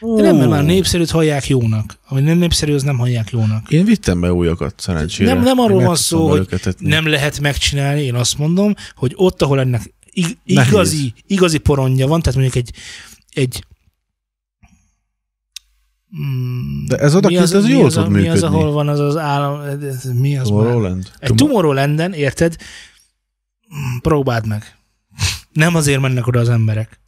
De 0.00 0.22
nem, 0.22 0.36
mert 0.36 0.50
már 0.50 0.64
népszerűt 0.64 1.10
hallják 1.10 1.48
jónak. 1.48 1.98
Ami 2.08 2.20
nem 2.20 2.38
népszerű, 2.38 2.74
az 2.74 2.82
nem 2.82 2.98
hallják 2.98 3.30
jónak. 3.30 3.70
Én 3.70 3.84
vittem 3.84 4.20
be 4.20 4.32
újakat, 4.32 4.74
szerencsére. 4.80 5.32
Nem, 5.34 5.42
nem 5.42 5.58
arról 5.58 5.82
van 5.82 5.96
szó, 5.96 6.28
hogy 6.28 6.48
nem 6.78 7.06
lehet 7.06 7.40
megcsinálni, 7.40 8.02
én 8.02 8.14
azt 8.14 8.38
mondom, 8.38 8.74
hogy 8.94 9.12
ott, 9.16 9.42
ahol 9.42 9.60
ennek 9.60 9.94
ig- 10.10 10.38
Nehéz. 10.44 10.72
igazi, 10.72 11.12
igazi 11.26 11.58
porondja 11.58 12.06
van, 12.06 12.20
tehát 12.22 12.38
mondjuk 12.38 12.56
egy, 12.66 12.74
egy 13.30 13.64
Mm, 16.18 16.84
De 16.86 16.96
ez 16.96 17.14
oda 17.14 17.28
mi 17.28 17.36
ez 17.36 17.52
mi 17.52 17.70
jól 17.70 17.84
az, 17.84 17.94
tud 17.94 18.08
Mi 18.10 18.18
az, 18.28 18.34
működni. 18.34 18.56
ahol 18.56 18.72
van 18.72 18.88
az 18.88 18.98
az 19.00 19.16
állam, 19.16 19.60
ez- 19.60 20.04
mi 20.04 20.38
az 20.38 20.48
már? 20.48 20.58
Tomorrowland? 20.58 21.10
Egy 21.18 21.32
Tomorrowland-en, 21.34 22.12
érted? 22.12 22.56
Mm, 23.74 23.96
Próbáld 24.02 24.46
meg. 24.46 24.76
Nem 25.52 25.74
azért 25.74 26.00
mennek 26.00 26.26
oda 26.26 26.38
az 26.40 26.48
emberek. 26.48 26.99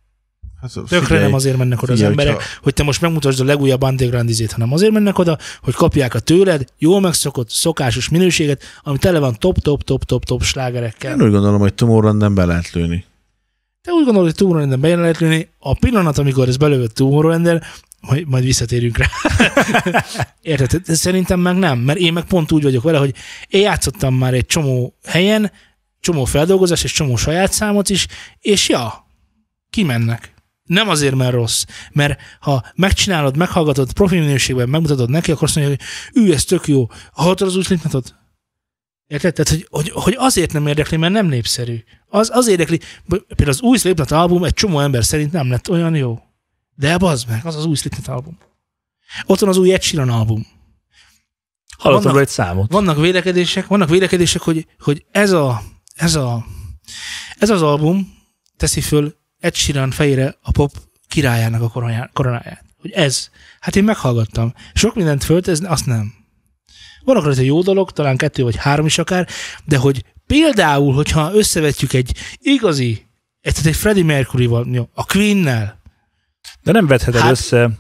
Hát, 0.63 0.73
Tökre 0.73 1.05
figyelj, 1.05 1.23
nem 1.23 1.35
azért 1.35 1.57
mennek 1.57 1.83
oda 1.83 1.93
az 1.93 1.99
figyelj, 1.99 2.17
emberek, 2.19 2.35
hogyha- 2.35 2.59
hogy 2.63 2.75
te 2.75 2.83
most 2.83 3.01
megmutasd 3.01 3.41
a 3.41 3.45
legújabb 3.45 3.83
underground 3.83 4.29
izét, 4.29 4.53
hanem 4.53 4.73
azért 4.73 4.93
mennek 4.93 5.19
oda, 5.19 5.39
hogy 5.63 5.75
kapják 5.75 6.15
a 6.15 6.19
tőled 6.19 6.65
jól 6.79 7.01
megszokott, 7.01 7.51
szokásos 7.51 8.09
minőséget, 8.09 8.63
ami 8.83 8.99
tele 8.99 9.19
van 9.19 9.37
top, 9.39 9.59
top, 9.59 9.83
top, 9.83 10.05
top, 10.05 10.25
top 10.25 10.43
slágerekkel. 10.43 11.13
Én 11.13 11.23
úgy 11.23 11.31
gondolom, 11.31 11.61
hogy 11.61 11.75
Tomorrowland 11.75 12.35
be 12.35 12.45
lehet 12.45 12.71
lőni. 12.73 13.05
Te 13.83 13.91
úgy 13.93 14.05
gondolod, 14.05 14.29
hogy 14.29 14.37
Tomorrowland-en 14.37 14.81
bejön 14.81 15.01
lehet 15.01 15.19
lőni, 15.19 15.49
a 15.59 15.75
pillanat, 15.75 16.19
amikor 16.19 16.49
ez 16.49 16.57
belőtt 16.57 16.95
tomorrowland 16.95 17.63
majd, 18.01 18.29
majd 18.29 18.45
visszatérünk 18.45 18.99
rá. 18.99 19.07
Érted? 20.43 20.85
Szerintem 20.85 21.41
meg 21.41 21.57
nem, 21.57 21.79
mert 21.79 21.99
én 21.99 22.13
meg 22.13 22.25
pont 22.25 22.53
úgy 22.53 22.63
vagyok 22.63 22.83
vele, 22.83 22.99
hogy 22.99 23.15
én 23.49 23.61
játszottam 23.61 24.15
már 24.15 24.35
egy 24.35 24.47
csomó 24.47 24.95
helyen, 25.05 25.53
csomó 26.01 26.25
feldolgozás 26.25 26.85
és 26.85 26.93
csomó 26.93 27.17
saját 27.17 27.53
számot 27.53 27.89
is, 27.89 28.07
és 28.41 28.69
ja, 28.69 29.07
kimennek. 29.71 30.32
Nem 30.63 30.89
azért, 30.89 31.15
mert 31.15 31.33
rossz, 31.33 31.65
mert 31.93 32.21
ha 32.41 32.65
megcsinálod, 32.75 33.37
meghallgatod, 33.37 33.93
profi 33.93 34.19
minőségben 34.19 34.69
megmutatod 34.69 35.11
neki, 35.11 35.31
akkor 35.31 35.43
azt 35.43 35.57
mondja, 35.57 35.77
hogy 35.77 35.87
ő, 36.23 36.33
ez 36.33 36.45
tök 36.45 36.67
jó. 36.67 36.87
Hallottad 37.13 37.49
az 37.49 37.57
új 37.57 37.63
Slipknotot? 37.63 38.15
Érted? 39.07 39.35
Tehát, 39.35 39.51
hogy, 39.51 39.67
hogy, 39.71 39.91
hogy, 40.03 40.15
azért 40.19 40.53
nem 40.53 40.67
érdekli, 40.67 40.97
mert 40.97 41.13
nem 41.13 41.27
népszerű. 41.27 41.83
Az, 42.09 42.31
az 42.33 42.49
érdekli, 42.49 42.81
például 43.09 43.49
az 43.49 43.61
új 43.61 43.79
Slipknot 43.79 44.11
album 44.11 44.45
egy 44.45 44.55
csomó 44.55 44.81
ember 44.81 45.05
szerint 45.05 45.33
nem 45.33 45.51
lett 45.51 45.71
olyan 45.71 45.95
jó. 45.95 46.19
De 46.75 46.99
bazd 46.99 47.29
meg, 47.29 47.47
az 47.47 47.57
az 47.57 47.65
új 47.65 47.75
Slipknot 47.75 48.09
album. 48.09 48.39
Ott 49.27 49.39
van 49.39 49.49
az 49.49 49.57
új 49.57 49.73
Ed 49.73 49.83
Sheeran 49.83 50.09
album. 50.09 50.47
Hallottam 51.79 52.17
egy 52.17 52.29
számot. 52.29 52.73
Vannak 52.73 52.97
vélekedések, 52.97 53.67
vannak 53.67 53.89
vélekedések, 53.89 54.43
hogy, 54.43 54.67
hogy 54.79 55.05
ez, 55.11 55.33
a, 55.33 55.63
ez, 55.95 56.15
a, 56.15 56.45
ez 57.39 57.51
az 57.51 57.63
album 57.63 58.15
teszi 58.57 58.81
föl 58.81 59.15
Ed 59.43 59.55
Sheeran 59.55 59.91
fejére 59.91 60.37
a 60.43 60.51
pop 60.51 60.73
királyának 61.09 61.63
a 61.63 61.69
koronáját. 62.13 62.65
Hogy 62.81 62.91
ez. 62.91 63.29
Hát 63.61 63.77
én 63.77 63.85
meghallgattam. 63.85 64.55
Sok 64.75 64.95
mindent 64.95 65.25
föltesz, 65.25 65.61
azt 65.65 65.87
nem. 65.87 66.13
Vannak 67.05 67.25
rajta 67.25 67.41
jó 67.43 67.63
dolog, 67.63 67.91
talán 67.91 68.17
kettő 68.17 68.43
vagy 68.43 68.57
három 68.57 68.87
is 68.87 68.99
akár, 68.99 69.29
de 69.65 69.77
hogy 69.77 70.05
például, 70.27 70.95
hogyha 70.95 71.35
összevetjük 71.35 71.93
egy 71.93 72.17
igazi, 72.39 73.07
egy, 73.41 73.59
egy 73.65 73.77
Freddie 73.77 74.05
Mercury-val, 74.05 74.89
a 74.95 75.05
Queen-nel, 75.05 75.81
De 76.63 76.73
nem 76.73 76.87
vedheted 76.87 77.21
Hát- 77.21 77.31
össze. 77.31 77.71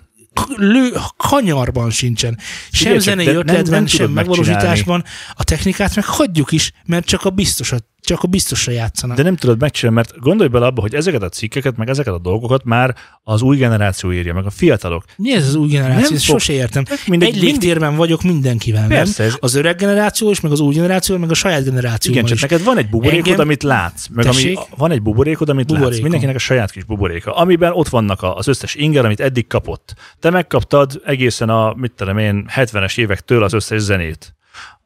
lő, 0.56 0.92
kanyarban 1.16 1.90
sincsen. 1.90 2.38
Sem 2.70 2.92
csak, 2.92 3.00
zenei 3.00 3.24
de 3.24 3.32
nem- 3.32 3.40
ötletben, 3.40 3.72
nem 3.72 3.86
sem 3.86 4.10
megvalósításban. 4.10 5.04
A 5.34 5.44
technikát 5.44 5.94
meg 5.94 6.04
hagyjuk 6.04 6.52
is, 6.52 6.72
mert 6.84 7.06
csak 7.06 7.24
a 7.24 7.30
biztosat, 7.30 7.84
csak 8.05 8.22
a 8.22 8.26
biztosra 8.26 8.72
játszanak. 8.72 9.16
De 9.16 9.22
nem 9.22 9.36
tudod 9.36 9.61
megcsinálni, 9.61 9.96
mert 10.00 10.18
gondolj 10.20 10.48
bele 10.48 10.66
abba, 10.66 10.80
hogy 10.80 10.94
ezeket 10.94 11.22
a 11.22 11.28
cikkeket, 11.28 11.76
meg 11.76 11.88
ezeket 11.88 12.12
a 12.14 12.18
dolgokat 12.18 12.64
már 12.64 12.94
az 13.22 13.42
új 13.42 13.57
generáció 13.57 14.12
írja, 14.12 14.34
meg 14.34 14.46
a 14.46 14.50
fiatalok. 14.50 15.05
Mi 15.16 15.32
ez 15.34 15.46
az 15.46 15.55
új 15.55 15.68
generáció? 15.68 16.03
Nem 16.05 16.14
Ezt 16.14 16.24
fog- 16.24 16.40
sose 16.40 16.53
értem. 16.53 16.84
Mindegy, 17.07 17.28
Egy 17.28 17.42
légtérben 17.42 17.96
vagyok 17.96 18.22
mindenkivel, 18.22 18.86
Persze, 18.88 19.22
nem? 19.22 19.32
ez- 19.32 19.38
Az 19.40 19.55
öreg 19.55 19.76
generáció 19.76 20.30
is, 20.30 20.40
meg 20.40 20.53
az 20.53 20.61
új 20.61 20.74
generáció, 20.74 21.16
meg 21.16 21.30
a 21.30 21.34
saját 21.34 21.64
generáció 21.64 22.12
Igen, 22.12 22.24
csak 22.24 22.34
is. 22.36 22.42
neked 22.42 22.62
van 22.64 22.78
egy 22.78 22.88
buborékod, 22.88 23.26
Engem- 23.26 23.40
amit 23.40 23.62
látsz. 23.62 24.07
Meg 24.09 24.24
ami, 24.26 24.34
Tessék? 24.34 24.59
van 24.76 24.90
egy 24.90 25.03
buborékod, 25.03 25.48
amit 25.48 25.64
látsz. 25.70 25.78
Buborékom. 25.78 26.03
Mindenkinek 26.03 26.36
a 26.36 26.38
saját 26.44 26.70
kis 26.70 26.84
buboréka, 26.84 27.34
amiben 27.34 27.72
ott 27.72 27.88
vannak 27.88 28.18
az 28.22 28.48
összes 28.48 28.74
inger, 28.74 29.05
amit 29.05 29.20
eddig 29.20 29.46
kapott. 29.46 29.94
Te 30.20 30.30
megkaptad 30.30 31.00
egészen 31.05 31.48
a, 31.48 31.74
mit 31.76 31.92
tudom 31.92 32.18
én, 32.18 32.46
70-es 32.57 32.98
évektől 32.98 33.42
az 33.42 33.53
összes 33.53 33.80
zenét. 33.80 34.34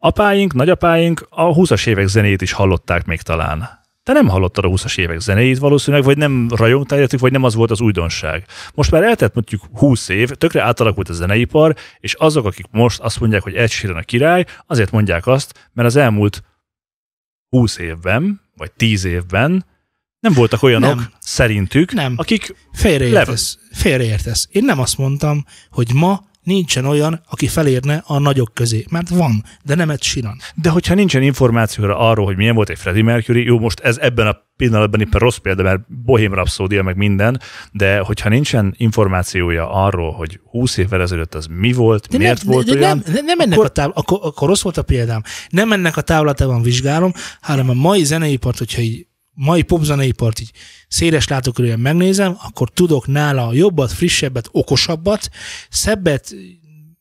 Apáink, 0.06 0.52
nagyapáink 0.52 1.26
a 1.30 1.54
20-as 1.54 1.86
évek 1.86 2.06
zenét 2.06 2.42
is 2.42 2.52
hallották 2.52 3.06
még 3.06 3.22
talán. 3.22 3.84
Te 4.02 4.12
nem 4.12 4.28
hallottad 4.28 4.64
a 4.64 4.68
20-as 4.68 4.98
évek 4.98 5.20
zenéit 5.20 5.58
valószínűleg, 5.58 6.04
vagy 6.06 6.16
nem 6.16 6.48
rajongtál 6.54 6.98
értük, 6.98 7.20
vagy 7.20 7.32
nem 7.32 7.42
az 7.42 7.54
volt 7.54 7.70
az 7.70 7.80
újdonság. 7.80 8.44
Most 8.74 8.90
már 8.90 9.02
eltelt 9.02 9.34
mondjuk 9.34 9.62
20 9.72 10.08
év, 10.08 10.30
tökre 10.30 10.62
átalakult 10.62 11.08
a 11.08 11.12
zeneipar, 11.12 11.74
és 12.00 12.14
azok, 12.14 12.46
akik 12.46 12.66
most 12.70 13.00
azt 13.00 13.20
mondják, 13.20 13.42
hogy 13.42 13.54
Ed 13.54 13.70
Sheeran 13.70 13.98
a 13.98 14.02
király, 14.02 14.44
azért 14.66 14.90
mondják 14.90 15.26
azt, 15.26 15.68
mert 15.72 15.88
az 15.88 15.96
elmúlt 15.96 16.42
20 17.48 17.78
évben, 17.78 18.40
vagy 18.56 18.72
10 18.72 19.04
évben 19.04 19.64
nem 20.20 20.32
voltak 20.32 20.62
olyanok 20.62 20.94
Nem. 20.94 21.12
szerintük, 21.18 21.92
Nem. 21.92 22.14
akik 22.16 22.54
Félreértesz. 22.72 23.58
Félreértesz. 23.72 24.48
Én 24.50 24.64
nem 24.64 24.80
azt 24.80 24.98
mondtam, 24.98 25.44
hogy 25.70 25.90
ma 25.94 26.24
nincsen 26.46 26.84
olyan, 26.84 27.20
aki 27.30 27.46
felérne 27.46 28.02
a 28.06 28.18
nagyok 28.18 28.50
közé. 28.54 28.84
Mert 28.90 29.08
van, 29.08 29.44
de 29.64 29.74
nem 29.74 29.90
egy 29.90 30.02
siran. 30.02 30.36
De 30.54 30.68
hogyha 30.68 30.94
nincsen 30.94 31.22
információra 31.22 31.98
arról, 31.98 32.24
hogy 32.26 32.36
milyen 32.36 32.54
volt 32.54 32.68
egy 32.68 32.78
Freddie 32.78 33.02
Mercury, 33.02 33.44
jó, 33.44 33.58
most 33.58 33.80
ez 33.80 33.98
ebben 33.98 34.26
a 34.26 34.36
pillanatban 34.56 35.00
éppen 35.00 35.20
rossz 35.20 35.36
példa, 35.36 35.62
mert 35.62 35.80
Bohém 36.04 36.34
Rhapsody 36.34 36.80
meg 36.82 36.96
minden, 36.96 37.40
de 37.72 37.98
hogyha 37.98 38.28
nincsen 38.28 38.74
információja 38.76 39.70
arról, 39.70 40.12
hogy 40.12 40.40
20 40.50 40.76
évvel 40.76 41.00
ezelőtt 41.00 41.34
az 41.34 41.46
mi 41.50 41.72
volt, 41.72 42.08
De 42.08 42.18
miért 42.18 42.44
nem, 42.44 42.52
volt 42.52 42.66
de 42.66 42.72
olyan, 42.72 43.02
Nem, 43.06 43.24
nem 43.24 43.38
ennek 43.40 43.52
akkor- 43.52 43.70
a 43.70 43.72
táv, 43.72 43.90
akkor, 43.94 44.18
akkor 44.22 44.48
rossz 44.48 44.62
volt 44.62 44.76
a 44.76 44.82
példám. 44.82 45.22
Nem 45.48 45.72
ennek 45.72 45.96
a 45.96 46.00
távlatában 46.00 46.62
vizsgálom, 46.62 47.12
hanem 47.40 47.70
a 47.70 47.74
mai 47.74 48.04
zeneipart, 48.04 48.58
hogyha 48.58 48.80
így 48.80 49.06
mai 49.36 49.62
popzeneipart 49.62 50.40
így 50.40 50.50
széles 50.88 51.28
látókörűen 51.28 51.80
megnézem, 51.80 52.36
akkor 52.42 52.70
tudok 52.70 53.06
nála 53.06 53.52
jobbat, 53.52 53.92
frissebbet, 53.92 54.48
okosabbat, 54.52 55.28
szebbet, 55.70 56.34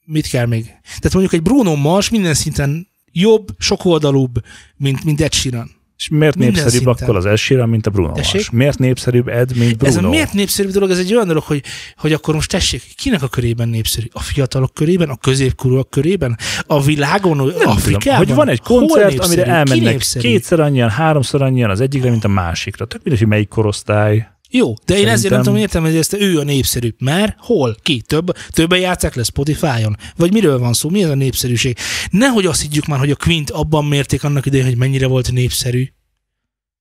mit 0.05 0.27
kell 0.27 0.45
még? 0.45 0.63
Tehát 0.83 1.13
mondjuk 1.13 1.33
egy 1.33 1.41
Bruno 1.41 1.75
Mars 1.75 2.09
minden 2.09 2.33
szinten 2.33 2.87
jobb, 3.11 3.47
sokoldalúbb, 3.57 4.43
mint, 4.75 5.03
mint 5.03 5.21
Ed 5.21 5.33
Sheeran. 5.33 5.71
És 5.97 6.09
miért 6.09 6.35
minden 6.35 6.63
népszerűbb 6.63 6.85
szinten. 6.85 7.15
akkor 7.15 7.25
az 7.25 7.39
Sheeran, 7.39 7.69
mint 7.69 7.87
a 7.87 7.89
Bruno 7.89 8.11
Tessék? 8.11 8.33
Mars? 8.33 8.49
Miért 8.49 8.79
népszerűbb 8.79 9.27
Ed, 9.27 9.57
mint 9.57 9.77
Bruno? 9.77 9.97
Ez 9.97 10.03
a 10.03 10.09
miért 10.09 10.33
népszerű 10.33 10.69
dolog? 10.69 10.89
Ez 10.89 10.97
egy 10.97 11.13
olyan 11.13 11.27
dolog, 11.27 11.43
hogy, 11.43 11.63
hogy 11.97 12.13
akkor 12.13 12.33
most 12.33 12.49
tessék, 12.49 12.83
kinek 12.95 13.21
a 13.21 13.27
körében 13.27 13.69
népszerű? 13.69 14.05
A 14.11 14.19
fiatalok 14.19 14.73
körében? 14.73 15.09
A 15.09 15.15
középkorúak 15.15 15.89
körében? 15.89 16.37
A 16.67 16.81
világon? 16.81 17.37
Nem 17.37 17.47
tudom, 17.47 17.67
Afrikában? 17.67 18.25
hogy 18.25 18.35
van 18.35 18.47
egy 18.47 18.61
koncert, 18.61 19.19
amire 19.19 19.45
elmennek 19.45 19.97
kétszer 20.19 20.59
annyian, 20.59 20.89
háromszor 20.89 21.41
annyian 21.41 21.69
az 21.69 21.79
egyikre, 21.79 22.09
mint 22.09 22.23
a 22.23 22.27
másikra. 22.27 22.85
Tök 22.85 23.03
mindegy, 23.03 23.19
hogy 23.21 23.31
melyik 23.31 23.47
korosztály. 23.47 24.34
Jó, 24.55 24.73
de 24.85 24.93
én 24.93 24.99
ezért 24.99 25.09
nem 25.09 25.17
Szerintem- 25.17 25.43
tudom 25.43 25.59
értelmezni 25.59 25.97
ezt, 25.97 26.13
ő 26.13 26.39
a 26.39 26.43
népszerűbb. 26.43 26.95
Mert 26.99 27.35
hol? 27.39 27.75
Ki? 27.81 28.01
Több, 28.01 28.31
többen 28.49 28.79
játszák 28.79 29.15
le 29.15 29.23
Spotify-on? 29.23 29.97
Vagy 30.15 30.33
miről 30.33 30.59
van 30.59 30.73
szó? 30.73 30.89
Mi 30.89 31.03
ez 31.03 31.09
a 31.09 31.15
népszerűség? 31.15 31.77
Nehogy 32.09 32.45
azt 32.45 32.61
higgyük 32.61 32.85
már, 32.85 32.99
hogy 32.99 33.11
a 33.11 33.15
Quint 33.15 33.49
abban 33.49 33.85
mérték 33.85 34.23
annak 34.23 34.45
idején, 34.45 34.65
hogy 34.65 34.77
mennyire 34.77 35.07
volt 35.07 35.31
népszerű. 35.31 35.87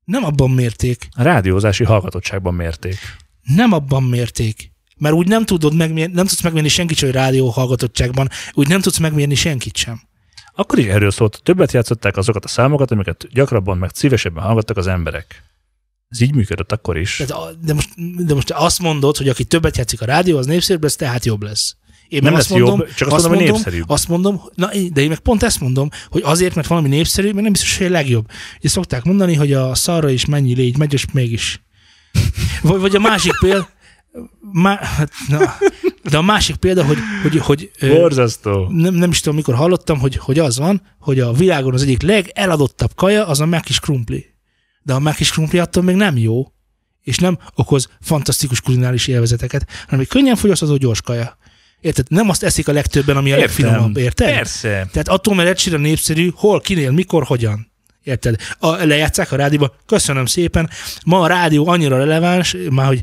Nem 0.05 0.25
abban 0.25 0.51
mérték. 0.51 1.09
A 1.16 1.22
rádiózási 1.22 1.85
hallgatottságban 1.85 2.55
mérték. 2.55 2.97
Nem 3.43 3.72
abban 3.72 4.03
mérték. 4.03 4.72
Mert 4.97 5.14
úgy 5.14 5.29
nem 5.29 5.45
tudod 5.45 5.75
megmérni, 5.75 6.14
nem 6.14 6.27
tudsz 6.27 6.43
megmérni 6.43 6.68
senkit 6.68 6.97
sem, 6.97 7.09
hogy 7.09 7.18
rádió 7.18 7.49
hallgatottságban, 7.49 8.29
úgy 8.53 8.68
nem 8.68 8.81
tudsz 8.81 8.99
megmérni 8.99 9.35
senkit 9.35 9.77
sem. 9.77 10.01
Akkor 10.55 10.79
is 10.79 10.87
erről 10.87 11.11
szólt, 11.11 11.41
többet 11.43 11.72
játszották 11.72 12.16
azokat 12.16 12.45
a 12.45 12.49
számokat, 12.49 12.91
amiket 12.91 13.27
gyakrabban, 13.33 13.79
meg 13.79 13.91
szívesebben 13.93 14.45
hallgattak 14.45 14.77
az 14.77 14.87
emberek. 14.87 15.43
Ez 16.15 16.21
így 16.21 16.35
működött 16.35 16.73
akkor 16.73 16.99
is. 16.99 17.23
Tehát, 17.27 17.61
de, 17.61 17.75
most, 17.75 17.89
de 18.27 18.35
most 18.35 18.47
te 18.47 18.55
azt 18.57 18.79
mondod, 18.79 19.17
hogy 19.17 19.29
aki 19.29 19.45
többet 19.45 19.77
játszik 19.77 20.01
a 20.01 20.05
rádió, 20.05 20.39
az 20.39 20.47
népszerűbb 20.47 20.83
lesz, 20.83 20.97
tehát 20.97 21.25
jobb 21.25 21.43
lesz. 21.43 21.77
Én 22.09 22.21
Nem 22.23 22.33
meg 22.33 22.33
lesz 22.33 22.51
azt 22.51 22.61
mondom, 22.61 22.79
jobb, 22.79 22.95
csak 22.95 23.12
azt 23.12 23.29
mondom, 23.29 23.43
hogy 23.43 23.53
népszerűbb. 23.53 23.91
Azt 23.91 24.09
mondom, 24.09 24.41
na, 24.55 24.71
de 24.93 25.01
én 25.01 25.09
meg 25.09 25.19
pont 25.19 25.43
ezt 25.43 25.61
mondom, 25.61 25.89
hogy 26.09 26.23
azért, 26.25 26.55
mert 26.55 26.67
valami 26.67 26.89
népszerű, 26.89 27.27
mert 27.27 27.43
nem 27.43 27.53
biztos, 27.53 27.77
hogy 27.77 27.87
a 27.87 27.91
legjobb. 27.91 28.27
Ugye 28.59 28.69
szokták 28.69 29.05
mondani, 29.05 29.35
hogy 29.35 29.53
a 29.53 29.75
szarra 29.75 30.09
is 30.09 30.25
mennyi 30.25 30.55
légy, 30.55 30.79
megy, 30.79 30.93
és 30.93 31.07
mégis. 31.12 31.62
Vagy, 32.62 32.81
vagy 32.81 32.97
a 32.97 33.01
másik 33.01 33.33
példa, 33.41 33.69
má, 34.53 34.77
hát, 34.77 35.12
na, 35.29 35.57
de 36.11 36.17
a 36.17 36.23
másik 36.23 36.57
példa, 36.57 36.85
hogy, 36.85 36.99
hogy, 37.23 37.39
hogy 37.39 37.71
Borzasztó. 37.89 38.67
nem, 38.71 38.95
nem 38.95 39.11
is 39.11 39.21
tudom, 39.21 39.37
mikor 39.37 39.55
hallottam, 39.55 39.99
hogy, 39.99 40.17
hogy 40.17 40.39
az 40.39 40.59
van, 40.59 40.83
hogy 40.99 41.21
a 41.21 41.33
világon 41.33 41.75
az 41.75 41.83
egyik 41.83 42.03
legeladottabb 42.03 42.95
kaja 42.95 43.27
az 43.27 43.41
a 43.41 43.47
megkis 43.47 43.81
krumpli. 43.81 44.34
De 44.85 44.93
a 44.95 44.99
megkis 44.99 45.30
krumpli 45.30 45.59
attól 45.59 45.82
még 45.82 45.97
nem 45.97 46.16
jó, 46.16 46.53
és 47.03 47.18
nem 47.18 47.39
okoz 47.55 47.89
fantasztikus 48.01 48.61
kulináris 48.61 49.07
élvezeteket, 49.07 49.66
hanem 49.85 50.01
egy 50.01 50.09
könnyen 50.09 50.37
fogyasztható 50.37 50.76
gyors 50.76 51.01
kaja. 51.03 51.39
Érted? 51.80 52.07
Nem 52.09 52.28
azt 52.28 52.43
eszik 52.43 52.68
a 52.68 52.72
legtöbben, 52.72 53.16
ami 53.16 53.32
a 53.32 53.37
legfinomabb, 53.37 53.97
érted? 53.97 54.35
Persze. 54.35 54.68
Tehát 54.68 55.09
attól, 55.09 55.35
mert 55.35 55.59
Sheeran 55.59 55.80
népszerű, 55.80 56.30
hol, 56.35 56.61
kinél, 56.61 56.91
mikor, 56.91 57.24
hogyan. 57.24 57.72
Érted? 58.03 58.37
A, 58.59 58.85
lejátszák 58.85 59.32
a 59.32 59.37
rádióba, 59.37 59.74
köszönöm 59.87 60.26
szépen. 60.26 60.70
Ma 61.05 61.20
a 61.20 61.26
rádió 61.26 61.68
annyira 61.68 61.97
releváns, 61.97 62.57
már 62.70 62.87
hogy 62.87 63.03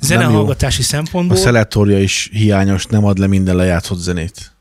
zenehallgatási 0.00 0.80
A 0.80 0.84
szempontból. 0.84 1.36
szelektorja 1.36 1.98
is 2.00 2.28
hiányos, 2.32 2.86
nem 2.86 3.04
ad 3.04 3.18
le 3.18 3.26
minden 3.26 3.56
lejátszott 3.56 3.98
zenét. 3.98 4.53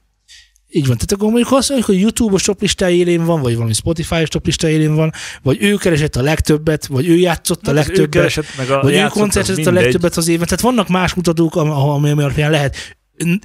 Így 0.76 0.88
van. 0.88 0.95
Tehát 0.95 1.11
akkor 1.11 1.28
mondjuk 1.28 1.51
azt 1.51 1.69
mondjuk, 1.69 1.89
hogy 1.89 1.99
YouTube-os 1.99 2.43
toplista 2.43 2.89
élén 2.89 3.24
van, 3.26 3.41
vagy 3.41 3.53
valami 3.55 3.74
Spotify-os 3.74 4.30
toplista 4.30 4.69
élén 4.69 4.95
van, 4.95 5.11
vagy 5.41 5.57
ő 5.61 5.76
keresett 5.76 6.15
a 6.15 6.21
legtöbbet, 6.21 6.86
vagy 6.86 7.07
ő 7.07 7.15
játszott 7.15 7.67
a 7.67 7.74
Hát 7.74 7.80
az 7.80 7.86
ő 7.86 7.88
legtöbbet, 7.88 8.09
keresett, 8.09 8.57
meg 8.57 8.69
a 8.69 8.82
vagy 8.82 8.93
ő 8.93 9.07
koncertezett 9.07 9.65
a 9.65 9.71
legtöbbet 9.71 10.17
az 10.17 10.28
évben. 10.28 10.47
Tehát 10.47 10.63
vannak 10.63 10.88
más 10.88 11.13
mutatók, 11.13 11.55
am- 11.55 11.71
ami, 11.71 12.09
alapján 12.09 12.51
lehet, 12.51 12.97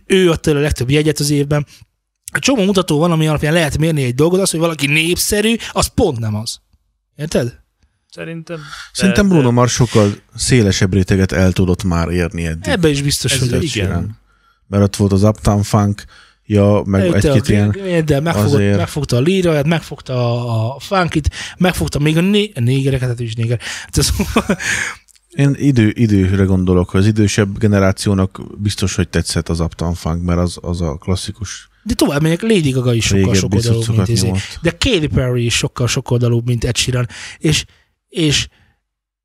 ő 0.07 0.31
adta 0.31 0.51
a 0.51 0.55
legtöbb 0.55 0.91
jegyet 0.91 1.19
az 1.19 1.31
évben. 1.31 1.67
Egy 2.33 2.41
csomó 2.41 2.65
mutató 2.65 2.99
van, 2.99 3.11
ami 3.11 3.27
alapján 3.29 3.53
lehet 3.53 3.79
mérni 3.79 4.03
egy 4.03 4.15
dolgot, 4.15 4.41
az, 4.41 4.51
hogy 4.51 4.61
valaki 4.61 4.87
népszerű, 4.87 5.57
az 5.73 5.87
pont 5.87 6.19
nem 6.19 6.35
az. 6.35 6.61
Érted? 7.17 7.59
Szerintem. 8.11 8.61
Szerintem 8.93 9.29
Bruno 9.29 9.51
Mars 9.51 9.73
sokkal 9.73 10.15
szélesebb 10.35 10.93
réteget 10.93 11.33
el 11.33 11.53
tudott 11.53 11.83
már 11.85 12.09
érni 12.09 12.47
eddig. 12.47 12.73
Ebben 12.73 12.91
is 12.91 13.03
biztos, 13.03 13.33
Ez 13.33 13.51
hogy 13.51 13.63
igen. 13.63 14.19
Mert 14.67 14.83
ott 14.83 14.97
volt 14.97 15.13
az 15.13 15.23
Uptown 15.23 15.63
Funk, 15.63 16.05
ja, 16.49 16.83
meg 16.85 17.03
egy-két 17.15 17.49
a- 17.49 17.51
ilyen... 17.51 18.05
De 18.05 18.21
megfogott, 18.21 18.53
azért- 18.53 18.77
megfogta 18.77 19.17
a 19.17 19.21
líraját, 19.21 19.67
megfogta 19.67 20.15
a, 20.15 20.75
a 20.75 20.79
funkit, 20.79 21.31
megfogta 21.59 21.99
még 21.99 22.17
a, 22.17 22.21
né, 22.21 22.53
a 22.55 22.61
négereket, 22.61 23.09
hát 23.09 23.21
is 23.21 23.35
néger. 23.35 23.61
Hát 23.61 24.13
Én 25.29 25.55
idő, 25.59 25.93
időre 25.95 26.45
gondolok, 26.45 26.95
az 26.95 27.07
idősebb 27.07 27.59
generációnak 27.59 28.41
biztos, 28.57 28.95
hogy 28.95 29.09
tetszett 29.09 29.49
az 29.49 29.61
Uptown 29.61 29.95
Funk, 29.95 30.23
mert 30.23 30.39
az, 30.39 30.59
az 30.61 30.81
a 30.81 30.97
klasszikus 30.97 31.69
De 31.83 31.95
tovább 31.95 32.23
megyek, 32.23 32.43
Lady 32.43 32.71
Gaga 32.71 32.95
is 32.95 33.05
sokkal 33.07 33.35
sokoldalúbb, 33.35 33.89
mint 33.97 34.09
izé. 34.09 34.33
De 34.63 34.71
Katy 34.71 35.07
Perry 35.07 35.45
is 35.45 35.57
sokkal 35.57 35.87
sokoldalúbb, 35.87 36.47
mint 36.47 36.65
Ed 36.65 36.77
Sheeran. 36.77 37.09
És, 37.39 37.65
és 38.09 38.49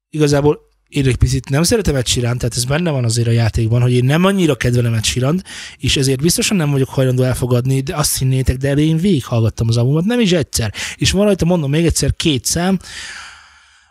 igazából 0.10 0.60
én 0.94 1.08
egy 1.08 1.16
picit 1.16 1.50
nem 1.50 1.64
szeretem 1.64 1.96
Ed 1.96 2.08
Sheeran, 2.08 2.38
tehát 2.38 2.56
ez 2.56 2.66
benne 2.66 2.92
van 2.92 3.04
azért 3.04 3.28
a 3.28 3.32
játékban, 3.32 3.82
hogy 3.82 3.94
én 3.94 4.06
nem 4.06 4.26
annyira 4.26 4.56
kedvelem 4.56 4.94
Ed 4.94 5.04
sheeran 5.04 5.44
és 5.78 5.98
ezért 5.98 6.22
biztosan 6.22 6.58
nem 6.58 6.72
vagyok 6.72 6.90
hajlandó 6.90 7.24
elfogadni, 7.24 7.82
de 7.82 7.96
azt 7.96 8.18
hinnétek, 8.18 8.58
de 8.58 8.76
én 8.76 8.98
végighallgattam 8.98 9.68
az 9.68 9.78
albumot, 9.78 10.06
nem 10.06 10.20
is 10.20 10.32
egyszer. 10.32 10.74
És 10.96 11.12
van 11.12 11.26
rajta, 11.26 11.46
mondom 11.46 11.70
még 11.70 11.86
egyszer, 11.86 12.16
két 12.16 12.46
szám, 12.46 12.80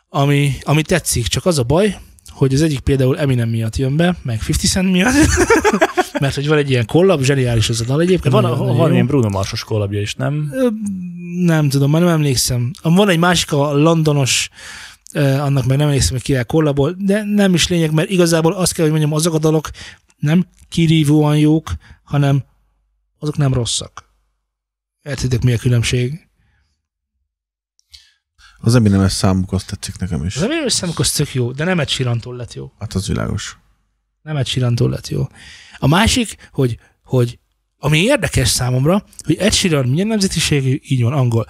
ami, 0.09 0.53
ami 0.63 0.83
tetszik, 0.83 1.27
csak 1.27 1.47
az 1.47 1.59
a 1.59 1.63
baj, 1.63 1.99
hogy 2.31 2.55
az 2.55 2.63
egyik 2.63 2.81
például 2.81 3.19
Eminem 3.19 3.49
miatt 3.49 3.77
jön 3.77 3.97
be, 3.97 4.17
meg 4.23 4.41
50 4.49 4.57
Cent 4.71 4.93
miatt, 4.93 5.13
mert 6.21 6.35
hogy 6.35 6.49
van 6.49 6.59
egy 6.59 6.71
ilyen 6.71 6.87
kollab, 6.87 7.23
zseniális 7.23 7.69
az 7.69 7.81
a 7.81 7.85
dal 7.85 8.01
egyébként. 8.01 8.35
Van, 8.35 8.43
nagyon- 8.43 8.77
van 8.77 8.93
ilyen 8.93 9.07
Bruno 9.07 9.29
Marsos 9.29 9.65
kollabja 9.65 10.01
is, 10.01 10.15
nem? 10.15 10.53
Nem 11.37 11.69
tudom, 11.69 11.91
már 11.91 12.01
nem 12.03 12.11
emlékszem. 12.11 12.71
Van 12.83 13.09
egy 13.09 13.19
másik, 13.19 13.53
a 13.53 13.73
londonos, 13.73 14.49
annak 15.15 15.67
meg 15.67 15.77
nem 15.77 15.87
emlékszem, 15.87 16.13
hogy 16.13 16.23
kivel 16.23 16.45
kollabol, 16.45 16.97
de 16.99 17.23
nem 17.25 17.55
is 17.55 17.69
lényeg, 17.69 17.93
mert 17.93 18.11
igazából 18.11 18.53
azt 18.53 18.73
kell, 18.73 18.85
hogy 18.85 18.93
mondjam, 18.93 19.13
azok 19.13 19.35
a 19.35 19.39
dalok 19.39 19.71
nem 20.19 20.47
kirívóan 20.69 21.39
jók, 21.39 21.73
hanem 22.03 22.45
azok 23.19 23.37
nem 23.37 23.55
rosszak. 23.55 24.11
Értitek, 25.03 25.43
mi 25.43 25.53
a 25.53 25.59
különbség? 25.59 26.29
Az 28.59 28.75
Eminem-es 28.75 29.13
számuk 29.13 29.53
azt 29.53 29.67
tetszik 29.67 29.99
nekem 29.99 30.25
is. 30.25 30.37
Az 30.37 30.43
Eminem 30.43 30.69
számok 30.69 30.99
az 30.99 31.13
tök 31.13 31.35
jó, 31.35 31.53
de 31.53 31.65
nem 31.65 31.81
egy 31.81 31.89
sirantól 31.89 32.37
lett 32.37 32.55
jó. 32.55 32.73
Hát 32.79 32.95
az 32.95 33.07
világos. 33.07 33.59
Nem 34.23 34.37
egy 34.37 34.47
sirantól 34.47 34.91
lett 34.91 35.09
jó. 35.09 35.27
A 35.79 35.87
másik, 35.87 36.49
hogy, 36.53 36.79
hogy 37.05 37.39
ami 37.79 37.99
érdekes 37.99 38.49
számomra, 38.49 39.05
hogy 39.25 39.37
Ed 39.37 39.53
Sheeran 39.53 39.89
milyen 39.89 40.07
nemzetiségű, 40.07 40.79
így 40.83 41.03
van, 41.03 41.13
angol. 41.13 41.47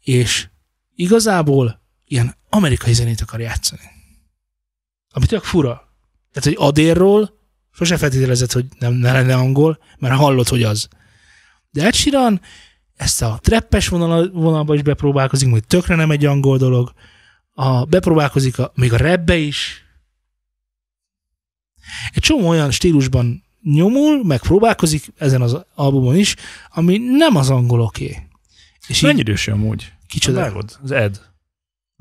És 0.00 0.48
igazából 0.94 1.80
ilyen 2.04 2.34
amerikai 2.56 2.92
zenét 2.92 3.20
akar 3.20 3.40
játszani. 3.40 3.90
Ami 5.12 5.26
tök 5.26 5.44
fura. 5.44 5.72
Tehát, 6.32 6.48
hogy 6.48 6.68
Adérról 6.68 7.38
sose 7.72 7.96
feltételezett, 7.96 8.52
hogy 8.52 8.66
nem, 8.78 8.92
ne 8.92 9.12
lenne 9.12 9.34
angol, 9.34 9.78
mert 9.98 10.14
hallott, 10.14 10.48
hogy 10.48 10.62
az. 10.62 10.88
De 11.70 11.84
Ed 11.84 11.94
Sheeran 11.94 12.40
ezt 12.96 13.22
a 13.22 13.38
treppes 13.42 13.88
vonal, 13.88 14.30
vonalba 14.30 14.74
is 14.74 14.82
bepróbálkozik, 14.82 15.48
majd 15.48 15.66
tökre 15.66 15.94
nem 15.94 16.10
egy 16.10 16.24
angol 16.24 16.58
dolog. 16.58 16.92
A, 17.52 17.84
bepróbálkozik 17.84 18.58
a, 18.58 18.72
még 18.74 18.92
a 18.92 18.96
rapbe 18.96 19.36
is, 19.36 19.84
egy 22.12 22.22
csomó 22.22 22.48
olyan 22.48 22.70
stílusban 22.70 23.44
nyomul, 23.62 24.24
meg 24.24 24.40
próbálkozik 24.40 25.12
ezen 25.16 25.42
az 25.42 25.64
albumon 25.74 26.16
is, 26.16 26.36
ami 26.68 26.98
nem 26.98 27.36
az 27.36 27.50
angoloké. 27.50 28.28
És 28.86 29.00
Mennyi 29.00 29.20
idős 29.20 29.48
amúgy? 29.48 29.92
kicsoda. 30.06 30.40
Vágod? 30.40 30.78
Az 30.82 30.90
Ed. 30.90 31.20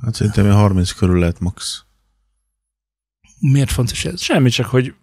Hát 0.04 0.14
szerintem 0.14 0.46
ilyen 0.46 0.56
30 0.58 0.92
körül 0.92 1.20
lehet 1.20 1.40
max. 1.40 1.84
Miért 3.40 3.72
fontos 3.72 4.06
ez? 4.06 4.22
Semmi, 4.22 4.50
csak 4.50 4.66
hogy, 4.66 4.94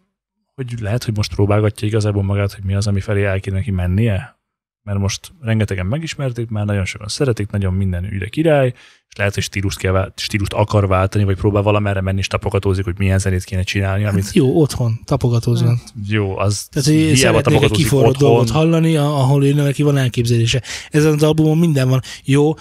hogy 0.54 0.74
lehet, 0.80 1.04
hogy 1.04 1.16
most 1.16 1.34
próbálgatja 1.34 1.88
igazából 1.88 2.22
magát, 2.22 2.52
hogy 2.52 2.64
mi 2.64 2.74
az, 2.74 2.86
ami 2.86 3.00
felé 3.00 3.24
el 3.24 3.40
kéne 3.40 3.56
neki 3.56 3.70
mennie. 3.70 4.40
Mert 4.82 4.98
most 4.98 5.32
rengetegen 5.40 5.86
megismerték, 5.86 6.48
már 6.48 6.64
nagyon 6.64 6.84
sokan 6.84 7.08
szeretik, 7.08 7.50
nagyon 7.50 7.74
minden 7.74 8.04
ügyre 8.04 8.28
király, 8.28 8.72
és 9.08 9.16
lehet, 9.16 9.34
hogy 9.34 9.42
stílust, 9.42 9.78
kell, 9.78 9.92
vált- 9.92 10.18
stílust 10.18 10.52
akar 10.52 10.86
váltani, 10.86 11.24
vagy 11.24 11.36
próbál 11.36 11.62
valamerre 11.62 12.00
menni, 12.00 12.18
és 12.18 12.26
tapogatózik, 12.26 12.84
hogy 12.84 12.98
milyen 12.98 13.18
zenét 13.18 13.44
kéne 13.44 13.62
csinálni, 13.62 14.04
amit 14.04 14.24
Hát 14.24 14.34
jó, 14.34 14.60
otthon, 14.60 15.00
tapogatóznak. 15.04 15.78
jó, 16.06 16.36
az 16.38 16.66
Tehát, 16.70 16.88
hogy 16.88 17.16
szeretnék 17.16 17.62
egy 17.62 17.70
kiforrott 17.70 18.08
otthon. 18.14 18.28
dolgot 18.28 18.50
hallani, 18.50 18.96
ahol 18.96 19.44
ő 19.44 19.52
neki 19.54 19.82
van 19.82 19.96
elképzelése. 19.96 20.62
Ezen 20.90 21.12
az 21.12 21.22
albumon 21.22 21.58
minden 21.58 21.88
van. 21.88 22.00
Jó, 22.24 22.54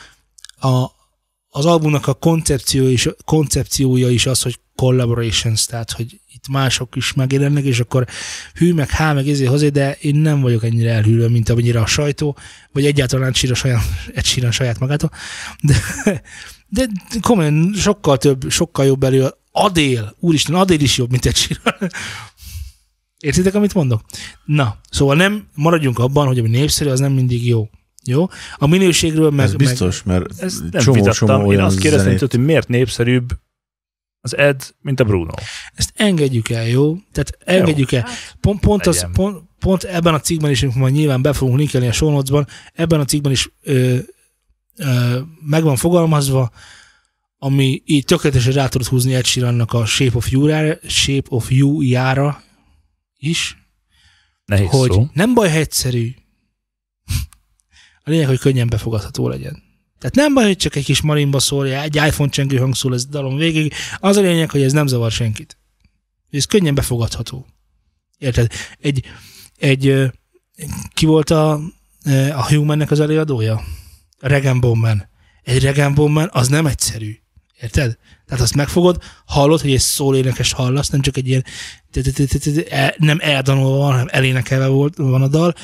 a, 0.60 0.86
az 1.54 1.66
albumnak 1.66 2.08
a 2.08 2.14
koncepció 2.14 2.88
is, 2.88 3.08
koncepciója 3.26 4.10
is 4.10 4.26
az, 4.26 4.42
hogy 4.42 4.60
collaborations, 4.76 5.66
tehát 5.66 5.92
hogy 5.92 6.20
itt 6.34 6.48
mások 6.48 6.96
is 6.96 7.14
megjelennek, 7.14 7.64
és 7.64 7.80
akkor 7.80 8.08
hű, 8.54 8.74
meg 8.74 8.90
há, 8.90 9.14
meg 9.14 9.28
ezért 9.28 9.50
hozzá, 9.50 9.68
de 9.68 9.98
én 10.00 10.16
nem 10.16 10.42
vagyok 10.42 10.64
ennyire 10.64 10.92
elhűlő, 10.92 11.28
mint 11.28 11.50
amennyire 11.50 11.80
a 11.80 11.86
sajtó, 11.86 12.38
vagy 12.72 12.86
egyáltalán 12.86 13.34
sír 13.34 13.52
a 13.52 13.56
saját, 13.56 13.84
egy 14.16 14.26
síran 14.26 14.52
saját 14.52 14.80
magától. 14.80 15.12
De, 15.62 15.76
de 16.68 16.88
komolyan 17.22 17.74
sokkal 17.76 18.18
több, 18.18 18.50
sokkal 18.50 18.86
jobb 18.86 19.04
elő. 19.04 19.30
Adél, 19.52 20.16
úristen, 20.20 20.56
Adél 20.56 20.80
is 20.80 20.98
jobb, 20.98 21.12
mint 21.12 21.26
egy 21.26 21.36
síran. 21.36 21.76
Értitek, 23.20 23.56
amit 23.56 23.74
mondok? 23.74 24.02
Na, 24.46 24.80
szóval 24.90 25.16
nem 25.16 25.48
maradjunk 25.56 26.00
abban, 26.00 26.28
hogy 26.28 26.40
ami 26.40 26.50
népszerű, 26.50 26.90
az 26.90 27.00
nem 27.00 27.12
mindig 27.12 27.48
jó. 27.48 27.70
Jó? 28.06 28.28
A 28.56 28.68
minőségről 28.68 29.30
meg... 29.30 29.46
Ez 29.46 29.56
biztos, 29.56 30.04
mert 30.04 30.42
Ez 30.42 30.60
nem 30.72 30.82
csomó, 30.82 30.96
vitattam. 30.96 31.28
csomó 31.28 31.42
Én 31.42 31.48
olyan 31.48 31.66
azt 31.66 31.80
kérdeztem, 31.80 32.18
zenét. 32.18 32.32
hogy 32.32 32.46
miért 32.46 32.68
népszerűbb 32.68 33.30
az 34.22 34.38
Ed, 34.38 34.76
mint 34.80 35.00
a 35.00 35.04
Bruno. 35.04 35.34
Ezt 35.74 35.92
engedjük 35.96 36.50
el, 36.50 36.68
jó? 36.68 36.96
Tehát 37.12 37.38
engedjük 37.46 37.92
el. 37.92 38.06
Pont, 38.40 38.60
pont, 38.60 38.86
az, 38.86 39.08
pont, 39.14 39.44
pont 39.60 39.84
ebben 39.84 40.14
a 40.14 40.20
cikkben 40.20 40.52
is, 40.52 40.62
amikor 40.64 40.82
majd 40.82 40.94
nyilván 40.94 41.22
be 41.22 41.34
fogunk 41.34 41.58
linkelni 41.58 41.88
a 41.88 41.92
show 41.92 42.10
notes-ban, 42.12 42.48
ebben 42.74 43.00
a 43.00 43.06
cikkben 43.06 43.32
is 43.32 43.50
ö, 43.62 43.98
ö, 44.78 45.20
meg 45.46 45.64
van 45.64 45.76
fogalmazva, 45.76 46.52
ami 47.38 47.82
így 47.86 48.06
tökéletesen 48.06 48.54
rá 48.54 48.68
tudod 48.68 48.88
húzni 48.88 49.14
Ed 49.14 49.26
Sheerannak 49.26 49.74
a 49.74 49.86
Shape 49.86 50.18
of 50.18 50.32
You-ra, 50.32 50.76
Shape 50.88 51.28
of 51.30 51.52
You-jára 51.52 52.44
is, 53.18 53.58
Nehéz 54.46 54.70
hogy 54.70 54.92
szó. 54.92 55.08
nem 55.14 55.34
baj, 55.34 55.50
ha 55.50 55.56
egyszerű. 55.56 56.14
A 58.04 58.10
lényeg, 58.10 58.28
hogy 58.28 58.40
könnyen 58.40 58.68
befogadható 58.68 59.28
legyen. 59.28 59.64
Tehát 60.00 60.16
nem 60.16 60.34
baj, 60.34 60.46
hogy 60.46 60.58
csak 60.58 60.76
egy 60.76 60.84
kis 60.84 61.02
marimba 61.02 61.40
szólja, 61.40 61.82
egy 61.82 61.96
iPhone 61.96 62.30
csengő 62.30 62.58
hang 62.58 62.76
szól 62.76 62.94
ez 62.94 63.06
dalon 63.06 63.36
végig. 63.36 63.74
Az 64.00 64.18
a 64.18 64.22
lényeg, 64.22 64.50
hogy 64.50 64.62
ez 64.62 64.72
nem 64.72 64.88
zavar 64.88 65.12
senkit. 65.12 65.58
Ez 66.32 66.46
könnyen 66.46 66.76
befogadható. 66.76 67.46
Érted? 68.18 68.52
Egy, 68.80 69.06
egy 69.58 70.12
ki 70.94 71.06
volt 71.06 71.30
a, 71.30 71.52
a 72.34 72.48
Humannek 72.48 72.92
az 72.92 73.00
előadója? 73.00 73.62
Regan 74.20 74.60
Bowman. 74.60 75.10
Egy 75.44 75.64
Regan 75.64 75.94
Bowman 75.94 76.30
az 76.32 76.48
nem 76.48 76.66
egyszerű. 76.66 77.18
Érted? 77.62 77.98
Tehát 78.26 78.44
azt 78.44 78.56
megfogod, 78.56 79.04
hallod, 79.26 79.62
hogy 79.62 79.74
egy 79.74 79.80
szólénekes 79.80 80.52
hallasz, 80.52 80.90
nem 80.90 81.02
csak 81.02 81.18
egy 81.18 81.28
ilyen 81.28 81.46
e- 82.70 82.96
nem 82.98 83.18
eldanolva 83.22 83.78
van, 83.78 83.92
hanem 83.92 84.08
elénekelve 84.10 84.68
volt, 84.68 84.96
van 84.98 85.22
a 85.22 85.28
dal. 85.28 85.56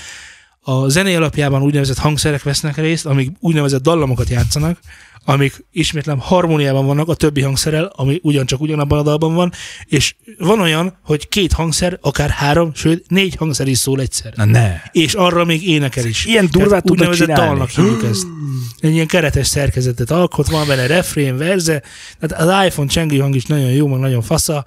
A 0.69 0.89
zené 0.89 1.15
alapjában 1.15 1.61
úgynevezett 1.61 1.97
hangszerek 1.97 2.43
vesznek 2.43 2.77
részt, 2.77 3.05
amik 3.05 3.31
úgynevezett 3.39 3.81
dallamokat 3.81 4.29
játszanak, 4.29 4.79
amik 5.25 5.65
ismétlem 5.71 6.19
harmóniában 6.19 6.85
vannak 6.85 7.07
a 7.07 7.13
többi 7.13 7.41
hangszerrel, 7.41 7.91
ami 7.95 8.19
ugyancsak 8.23 8.61
ugyanabban 8.61 8.99
a 8.99 9.01
dalban 9.01 9.33
van, 9.33 9.51
és 9.85 10.15
van 10.37 10.59
olyan, 10.59 10.97
hogy 11.03 11.27
két 11.27 11.53
hangszer, 11.53 11.97
akár 12.01 12.29
három, 12.29 12.71
sőt 12.73 13.09
négy 13.09 13.35
hangszer 13.35 13.67
is 13.67 13.77
szól 13.77 13.99
egyszer. 13.99 14.33
Na 14.35 14.45
ne. 14.45 14.81
És 14.91 15.13
arra 15.13 15.45
még 15.45 15.67
énekel 15.67 16.05
is. 16.05 16.25
Ilyen 16.25 16.47
durvát 16.51 16.83
tudnak 16.83 17.09
úgynevezett 17.09 17.27
csinálni. 17.27 17.49
dalnak 17.49 17.69
hívjuk 17.69 18.03
ezt. 18.03 18.25
Egy 18.79 18.93
ilyen 18.93 19.07
keretes 19.07 19.47
szerkezetet 19.47 20.11
alkot, 20.11 20.49
van 20.49 20.67
benne 20.67 20.87
refrén, 20.87 21.37
verze, 21.37 21.83
tehát 22.19 22.47
az 22.47 22.65
iPhone 22.65 22.89
csengő 22.89 23.19
hang 23.19 23.35
is 23.35 23.45
nagyon 23.45 23.71
jó, 23.71 23.87
meg 23.87 23.99
nagyon 23.99 24.21
fasza, 24.21 24.65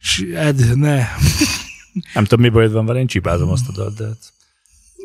és 0.00 0.24
Ed, 0.34 0.76
ne. 0.76 1.06
Nem 2.14 2.24
tudom, 2.24 2.44
mi 2.44 2.48
bajod 2.48 2.72
van 2.72 2.86
vele, 2.86 2.98
én 2.98 3.06
csipázom 3.06 3.48
azt 3.48 3.68
a 3.68 3.72
dalt, 3.72 3.96
de 3.96 4.04
hát- 4.04 4.36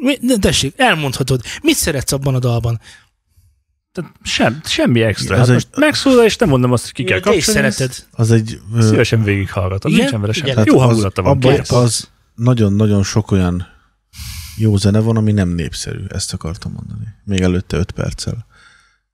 Mi, 0.02 0.18
de 0.22 0.38
tessék, 0.38 0.74
elmondhatod. 0.78 1.41
Mit 1.62 1.76
szeretsz 1.76 2.12
abban 2.12 2.36
a 2.36 2.39
dalban? 2.39 2.80
tehát 3.91 4.12
sem, 4.24 4.62
semmi 4.66 5.02
extra. 5.02 5.36
Hát 5.38 5.48
egy- 5.48 5.54
most 5.54 5.68
megszólal, 5.76 6.26
és 6.26 6.36
nem 6.38 6.50
mondom 6.50 6.72
azt, 6.72 6.84
hogy 6.84 6.91
ki 6.91 7.04
kell 7.04 7.20
kapcsolni. 7.20 7.38
ezt 7.68 7.78
szereted. 7.78 8.06
Az 8.12 8.32
egy... 8.32 8.60
Szívesen 8.80 9.24
végighallgatom, 9.24 9.91
Igen? 9.91 10.02
nincsen 10.04 10.22
vele 10.22 10.34
semmi. 10.34 10.62
Jó 10.66 10.80
az- 10.80 10.86
hangulata 10.86 11.22
van, 11.22 11.32
abban. 11.32 11.60
Az 11.68 12.10
nagyon-nagyon 12.36 13.04
sok 13.04 13.32
olyan 13.32 13.68
jó 14.58 14.78
zene 14.78 15.00
van, 15.00 15.18
ami 15.18 15.32
nem 15.32 15.50
népszerű. 15.50 16.04
Ezt 16.10 16.34
akartam 16.34 16.72
mondani. 16.72 17.06
Még 17.26 17.41
előtte 17.41 17.78
öt 17.78 17.91
perccel. 17.91 18.46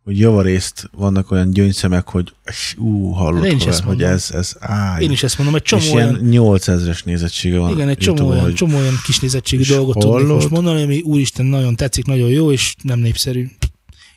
Hogy 0.10 0.20
javarészt 0.20 0.90
vannak 0.92 1.32
olyan 1.32 1.52
gyöngyszemek, 1.52 2.10
hogy 2.10 2.34
ú, 2.78 3.10
hallod, 3.12 3.42
De 3.42 3.48
én 3.48 3.56
is 3.56 3.64
hogy, 3.64 3.72
ezt 3.72 3.84
hogy 3.84 3.88
mondom. 3.98 4.12
ez, 4.12 4.32
ez 4.34 4.56
áj. 4.60 5.04
Én 5.04 5.12
is 5.12 5.24
ezt 5.24 5.38
mondom, 5.38 5.56
egy 5.56 5.62
és 5.64 5.70
csomó 5.70 5.96
olyan, 5.96 6.28
ilyen 6.28 6.44
8000-es 6.44 7.04
nézettsége 7.04 7.58
van. 7.58 7.72
igen, 7.72 7.88
egy 7.88 7.98
csomó 7.98 8.30
olyan, 8.30 8.44
hogy 8.44 8.54
csomó 8.54 8.78
olyan 8.78 8.94
kis 9.04 9.20
nézettségű 9.20 9.62
És 9.62 9.68
dolgot 9.68 9.94
tudnék 9.98 10.12
hallod? 10.12 10.34
most 10.34 10.50
mondani, 10.50 10.82
ami 10.82 11.02
úristen 11.02 11.46
nagyon 11.46 11.76
tetszik, 11.76 12.06
nagyon 12.06 12.30
jó, 12.30 12.52
és 12.52 12.76
nem 12.84 13.00
népszerű. 13.00 13.48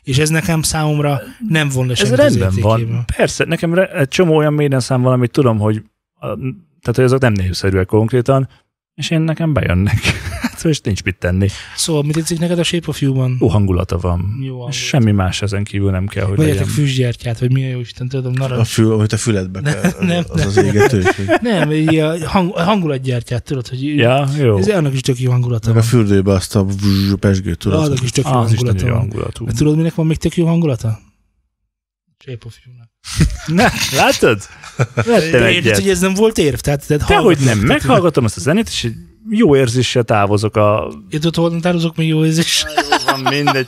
És 0.03 0.17
ez 0.17 0.29
nekem 0.29 0.61
számomra 0.61 1.21
nem 1.49 1.67
Ez 1.67 1.73
semmit 1.75 1.99
az 2.01 2.09
rendben 2.11 2.53
van. 2.61 3.05
Persze, 3.15 3.45
nekem 3.45 3.73
re- 3.73 3.99
egy 3.99 4.07
csomó 4.07 4.35
olyan 4.35 4.53
méden 4.53 4.79
szám 4.79 5.01
van, 5.01 5.13
amit 5.13 5.31
tudom, 5.31 5.59
hogy 5.59 5.83
a, 6.13 6.27
tehát, 6.81 6.95
hogy 6.95 7.03
azok 7.03 7.19
nem 7.19 7.33
népszerűek 7.33 7.85
konkrétan, 7.85 8.49
és 8.95 9.09
én 9.09 9.21
nekem 9.21 9.53
bejönnek. 9.53 9.99
Hátra, 10.63 10.69
és 10.69 10.81
nincs 10.81 11.03
mit 11.03 11.15
tenni. 11.15 11.47
Szóval 11.75 12.03
mit 12.03 12.15
tetszik 12.15 12.39
neked 12.39 12.59
a 12.59 12.63
Shape 12.63 12.87
of 12.87 13.01
You-ban? 13.01 13.37
Jó 13.39 13.47
hangulata 13.47 13.97
van. 13.97 14.19
Jó 14.41 14.47
hangulata. 14.49 14.71
Semmi 14.71 15.11
más 15.11 15.41
ezen 15.41 15.63
kívül 15.63 15.91
nem 15.91 16.07
kell, 16.07 16.25
hogy 16.25 16.37
Vegyetek 16.37 16.59
legyen. 16.59 16.73
füstgyertyát, 16.73 17.39
vagy 17.39 17.51
mi 17.51 17.63
a 17.65 17.67
jó 17.69 17.79
Isten, 17.79 18.07
tudom, 18.07 18.33
A 18.35 18.37
narancs. 18.37 18.67
fül, 18.67 18.93
amit 18.93 19.13
a 19.13 19.17
füledbe 19.17 19.61
kell, 19.61 19.91
nem, 19.99 20.23
az 20.27 20.45
az 20.45 20.57
égető. 20.57 21.03
Nem, 21.41 21.71
így 21.71 21.95
a 21.95 22.29
hang, 22.29 22.51
a 22.55 22.63
hangulatgyertyát, 22.63 23.43
tudod, 23.43 23.67
hogy 23.67 23.83
Ja, 23.97 24.27
jó. 24.37 24.57
ez 24.57 24.67
annak 24.69 24.93
is 24.93 25.01
tök 25.01 25.19
jó 25.19 25.31
hangulata 25.31 25.67
Meg 25.67 25.77
a 25.77 25.79
van. 25.79 25.89
fürdőbe 25.89 26.31
azt 26.31 26.55
a 26.55 26.65
pesgőt 27.19 27.57
tudod. 27.57 27.83
Annak 27.83 28.01
is 28.01 28.11
tök 28.11 28.25
jó 28.25 28.31
Az 28.31 28.51
is 28.51 28.59
nagyon 28.59 28.73
hangulata 28.73 28.85
jó 28.87 28.91
van. 28.91 28.99
hangulatú. 28.99 29.45
Mert 29.45 29.57
tudod, 29.57 29.75
minek 29.77 29.95
van 29.95 30.05
még 30.05 30.17
tök 30.17 30.35
jó 30.35 30.45
hangulata? 30.45 30.99
Shape 32.25 32.45
of 32.45 32.55
You-nak. 32.65 32.89
Ne, 33.45 33.97
látod? 33.97 34.41
Vettem 34.95 35.43
egyet. 35.43 35.75
hogy 35.79 35.89
ez 35.89 35.99
nem 35.99 36.13
volt 36.13 36.37
érv? 36.37 36.55
Tehát, 36.55 36.87
tehát 36.87 37.07
Dehogy 37.07 37.37
nem, 37.39 37.59
meghallgatom 37.59 38.25
ezt 38.25 38.37
a 38.37 38.39
zenét, 38.39 38.67
és 38.67 38.83
egy 38.83 38.93
jó 39.29 39.55
érzéssel 39.55 40.03
távozok 40.03 40.55
a... 40.55 40.93
Itt 41.09 41.37
ott 41.37 41.61
tározok 41.61 41.95
még 41.95 42.07
jó 42.07 42.25
érzés. 42.25 42.65
Jó 42.75 42.97
van, 43.05 43.19
mindegy. 43.19 43.67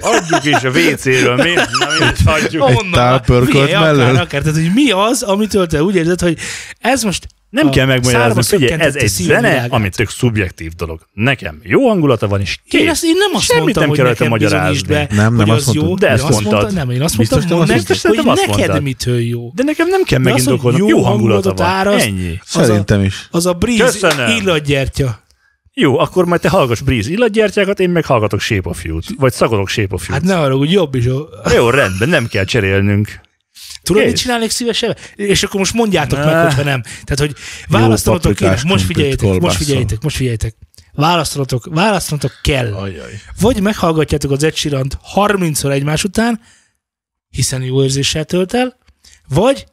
Adjuk 0.00 0.44
is 0.44 0.64
a 0.64 0.68
WC-ről, 0.68 1.36
mi? 1.36 1.52
Na, 1.54 1.86
mindegy, 1.98 2.22
hagyjuk. 2.24 2.90
Tálpörkölt 2.90 3.64
Figyelj, 3.64 3.72
akár. 4.00 4.14
Akár, 4.14 4.42
tehát, 4.42 4.54
hogy 4.54 4.70
mi 4.74 4.90
az, 4.90 5.22
amitől 5.22 5.66
te 5.66 5.82
úgy 5.82 5.94
érzed, 5.94 6.20
hogy 6.20 6.38
ez 6.80 7.02
most 7.02 7.26
Nem 7.50 7.66
a 7.66 7.70
kell 7.70 7.86
megmagyarázni, 7.86 8.42
figyelj, 8.42 8.80
ez 8.80 8.94
egy 8.96 9.08
zene, 9.08 9.48
világát. 9.48 9.72
ami 9.72 9.88
tök 9.88 10.08
szubjektív 10.10 10.72
dolog. 10.72 11.00
Nekem 11.12 11.60
jó 11.62 11.88
hangulata 11.88 12.28
van, 12.28 12.40
és 12.40 12.58
Én, 12.64 12.80
kész. 12.80 12.90
ezt, 12.90 13.04
én 13.04 13.14
nem 13.18 13.30
azt 13.34 13.44
Semmit 13.44 13.62
mondtam, 13.62 13.82
nem 13.86 13.92
kell 13.92 14.04
rajta 14.04 14.24
nekem 14.24 14.38
magyarázni. 14.38 14.88
be, 14.88 15.06
Nem, 15.10 15.34
nem 15.34 15.46
hogy 15.46 15.56
azt 15.56 15.68
az 15.68 15.74
jó. 15.74 15.82
mondtad. 15.84 16.08
De 16.08 16.14
ezt 16.14 16.22
Én 16.22 16.28
mondtad. 16.30 16.52
mondtam, 16.52 16.74
Nem, 16.76 16.90
én 16.90 17.02
azt 17.02 17.16
Biztos 17.16 17.36
mondtam, 17.38 17.58
nem 17.58 17.66
mondd 17.68 17.80
azt 17.90 18.04
mondtad? 18.04 18.24
hogy 18.24 18.36
neked 18.36 18.58
mondtad. 18.58 18.82
mitől 18.82 19.20
jó. 19.20 19.50
De 19.54 19.62
nekem 19.62 19.88
nem 19.88 20.02
kell 20.02 20.18
megindokolnom, 20.18 20.88
jó 20.88 21.02
hangulata 21.02 21.54
van. 21.54 21.98
Ennyi. 21.98 22.38
Szerintem 22.44 23.02
is. 23.04 23.28
Az 23.30 23.46
a 23.46 23.52
Breeze 23.52 23.84
Köszönöm. 23.84 24.36
illatgyertya. 24.40 25.24
Jó, 25.72 25.98
akkor 25.98 26.24
majd 26.26 26.40
te 26.40 26.48
hallgass 26.48 26.80
Breeze 26.80 27.10
illatgyertyákat, 27.10 27.80
én 27.80 27.90
meg 27.90 28.04
hallgatok 28.04 28.40
Shape 28.40 28.68
of 28.68 28.84
You-t. 28.84 29.04
Vagy 29.18 29.32
szagolok 29.32 29.68
Shape 29.68 29.94
of 29.94 30.08
You-t. 30.08 30.20
Hát 30.22 30.30
ne 30.30 30.38
arra, 30.40 30.56
hogy 30.56 30.72
jobb 30.72 30.94
is. 30.94 31.04
Jó. 31.04 31.18
Jó, 31.54 31.70
rendben, 31.70 32.08
nem 32.08 32.26
kell 32.26 32.44
cserélnünk. 32.44 33.20
Tudod, 33.86 34.02
Kész. 34.02 34.10
mit 34.10 34.20
csinálnék 34.20 34.50
szívesen? 34.50 34.96
És 35.14 35.42
akkor 35.42 35.58
most 35.60 35.72
mondjátok 35.72 36.18
Ne. 36.18 36.24
meg, 36.24 36.44
hogyha 36.44 36.62
nem. 36.62 36.82
Tehát, 36.82 37.18
hogy 37.18 37.34
választanatok 37.68 38.34
kéne. 38.34 38.50
Most 38.50 38.62
krumplit 38.64 38.86
figyeljétek, 38.86 39.40
most 39.40 39.56
figyeljétek, 39.56 40.02
most 40.02 40.16
figyeljétek. 40.16 40.54
Választanatok, 40.92 41.66
választanatok 41.70 42.32
kell. 42.42 42.74
Ajaj. 42.74 43.20
Vagy 43.40 43.60
meghallgatjátok 43.60 44.30
az 44.30 44.42
Ed 44.42 44.54
Sheeran-t 44.54 44.98
30-szor 45.14 45.70
egymás 45.70 46.04
után, 46.04 46.40
hiszen 47.30 47.62
jó 47.62 47.82
érzéssel 47.82 48.24
tölt 48.24 48.54
el, 48.54 48.78
vagy 49.28 49.66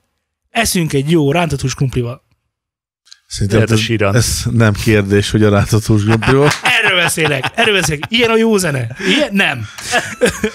eszünk 0.50 0.94
egy 0.94 1.12
jó 1.12 1.32
rántott 1.32 1.62
hús 1.62 1.76
krumplival. 1.76 2.23
Szerintem 3.34 3.58
Lehet 3.58 3.72
a 3.72 3.74
ez, 3.74 3.80
síran. 3.80 4.16
ez 4.16 4.42
nem 4.52 4.74
kérdés, 4.74 5.32
hogy 5.32 5.44
a 5.44 5.50
rátatós 5.50 6.04
gumpival. 6.06 6.50
Erről 6.84 6.98
beszélek, 7.02 7.52
erről 7.56 7.74
beszélek. 7.80 8.04
Ilyen 8.10 8.30
a 8.30 8.38
jó 8.38 8.58
zene. 8.58 8.88
Ilyen 9.08 9.30
nem. 9.32 9.66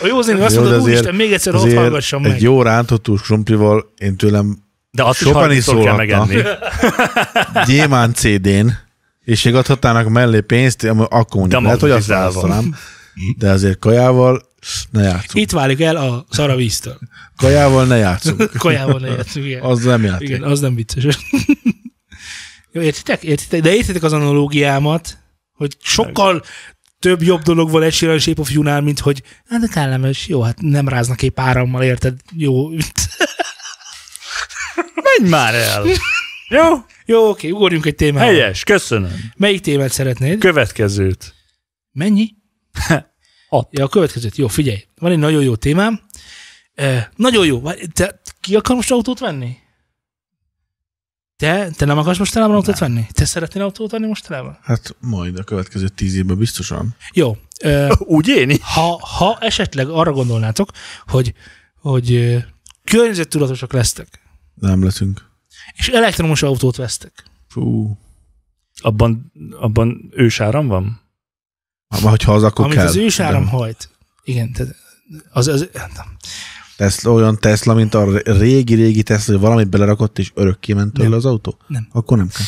A 0.03 0.07
jó 0.07 0.21
zene 0.23 0.45
azt 0.45 0.55
Jó, 0.55 0.61
mondod, 0.61 0.79
azért- 0.81 0.95
úristen, 0.97 1.15
még 1.15 1.33
egyszer 1.33 1.55
ott 1.55 1.73
hallgassam 1.73 2.23
meg. 2.23 2.31
egy 2.33 2.43
jó 2.43 2.63
rántottús 2.63 3.21
krumplival 3.21 3.93
én 3.97 4.17
tőlem 4.17 4.59
De 4.91 5.03
azt 5.03 5.19
Sokan 5.19 5.53
is 5.53 5.65
30-szor 5.65 5.81
kell 5.85 5.97
megenni. 5.97 6.43
gyémán 7.67 8.15
CD-n, 8.15 8.69
és 9.25 9.43
még 9.43 9.55
adhatnának 9.55 10.09
mellé 10.09 10.41
pénzt, 10.41 10.85
akkor 10.85 11.27
mondjuk 11.41 11.63
lehet, 11.63 11.81
hogy 11.81 11.91
azt 11.91 12.07
választanám. 12.07 12.75
De 13.39 13.51
azért 13.51 13.79
kajával 13.79 14.43
ne 14.91 15.03
játszunk. 15.03 15.35
Itt 15.45 15.51
válik 15.51 15.81
el 15.81 15.97
a 15.97 16.25
szaravíztől. 16.31 16.99
Kajával 17.37 17.85
ne 17.85 17.97
játszunk. 17.97 18.51
Kajával 18.59 19.01
ne 19.01 19.07
játszunk, 19.09 19.47
igen. 19.47 19.63
Az 19.63 19.83
nem 19.85 20.05
játék. 20.05 20.29
Igen, 20.29 20.43
az 20.43 20.61
nem 20.61 20.75
vicces. 20.75 21.19
Jó, 22.79 22.85
értitek? 22.85 23.23
értitek? 23.23 23.61
De 23.61 23.75
értitek 23.75 24.03
az 24.03 24.13
analógiámat, 24.13 25.19
hogy 25.53 25.77
sokkal 25.83 26.43
több 26.99 27.23
jobb 27.23 27.43
dolog 27.43 27.71
van 27.71 27.83
egy 27.83 27.93
Sheeran 27.93 28.19
Shape 28.19 28.41
of 28.41 28.53
You-nál, 28.53 28.81
mint 28.81 28.99
hogy 28.99 29.23
hát 29.49 29.61
de 29.61 29.67
kellemes, 29.67 30.29
jó, 30.29 30.43
hát 30.43 30.61
nem 30.61 30.89
ráznak 30.89 31.23
épp 31.23 31.39
árammal, 31.41 31.83
érted? 31.83 32.15
Jó. 32.37 32.69
Menj 35.19 35.31
már 35.31 35.55
el! 35.55 35.85
Jó? 36.49 36.85
Jó, 37.05 37.29
oké, 37.29 37.51
ugorjunk 37.51 37.87
egy 37.87 37.95
témára. 37.95 38.27
Helyes, 38.27 38.65
köszönöm. 38.65 39.33
Melyik 39.37 39.61
témát 39.61 39.93
szeretnéd? 39.93 40.39
Következőt. 40.39 41.35
Mennyi? 41.93 42.35
Hat. 43.49 43.69
Ja, 43.71 43.85
a 43.85 43.89
következőt. 43.89 44.37
Jó, 44.37 44.49
figyelj. 44.49 44.85
Van 44.97 45.11
egy 45.11 45.19
nagyon 45.19 45.43
jó 45.43 45.57
témám. 45.57 46.01
Eh, 46.75 47.07
nagyon 47.17 47.47
jó. 47.47 47.63
Te 47.93 48.21
ki 48.41 48.57
akar 48.57 48.77
most 48.77 48.91
autót 48.91 49.19
venni? 49.19 49.57
Te, 51.39 51.71
te 51.71 51.85
nem 51.85 51.99
akarsz 51.99 52.19
mostanában 52.19 52.57
autót 52.57 52.79
venni? 52.79 53.07
Te 53.13 53.25
szeretnél 53.25 53.63
autót 53.63 53.91
venni 53.91 54.07
mostanában? 54.07 54.59
Hát 54.63 54.97
majd 55.01 55.39
a 55.39 55.45
következő 55.45 55.89
tíz 55.89 56.15
évben 56.15 56.39
biztosan. 56.39 56.95
Jó. 57.13 57.37
Eh, 57.59 57.89
Úgy 58.17 58.29
én 58.29 58.59
ha, 58.61 59.07
ha 59.07 59.39
esetleg 59.41 59.89
arra 59.89 60.13
gondolnátok, 60.13 60.71
hogy, 61.07 61.35
hogy 61.81 62.13
ö, 62.13 62.39
környezettudatosak 62.85 63.73
lesztek, 63.73 64.21
Nem 64.55 64.85
leszünk. 64.85 65.31
és 65.75 65.89
elektromos 65.89 66.43
autót 66.43 66.77
vesztek, 66.77 67.25
Fú. 67.49 67.97
Abban, 68.81 69.33
abban 69.61 70.11
ősáram 70.13 70.67
van? 70.67 71.01
Hát, 71.89 72.01
hogyha 72.01 72.35
az, 72.35 72.43
akkor 72.43 72.65
amit 72.65 72.77
kell. 72.77 72.87
az 72.87 72.97
ősáram 72.97 73.45
De 73.45 73.51
hajt. 73.51 73.91
Igen, 74.25 74.53
tehát 74.53 74.75
az, 75.31 75.47
az, 75.49 75.69
Tesla, 76.79 77.13
olyan 77.13 77.39
Tesla, 77.41 77.75
mint 77.75 77.95
a 77.95 78.21
régi-régi 78.25 79.03
Tesla, 79.03 79.33
hogy 79.33 79.43
valamit 79.43 79.69
belerakott, 79.69 80.19
és 80.19 80.31
örökké 80.35 80.73
ment 80.73 80.93
tőle 80.93 81.09
Nem. 81.09 81.19
az 81.19 81.25
autó? 81.25 81.59
Nem. 81.67 81.89
Akkor 81.93 82.17
nem 82.17 82.29
kell. 82.29 82.47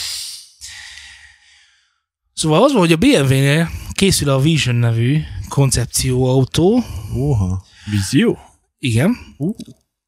Szóval 2.32 2.62
az 2.62 2.72
van, 2.72 2.80
hogy 2.80 2.92
a 2.92 2.96
BMW-nél 2.96 3.70
készül 3.92 4.28
a 4.28 4.40
Vision 4.40 4.74
nevű 4.74 5.20
koncepcióautó, 5.48 6.82
Óha. 7.16 7.64
Vízió? 7.90 8.38
igen, 8.78 9.16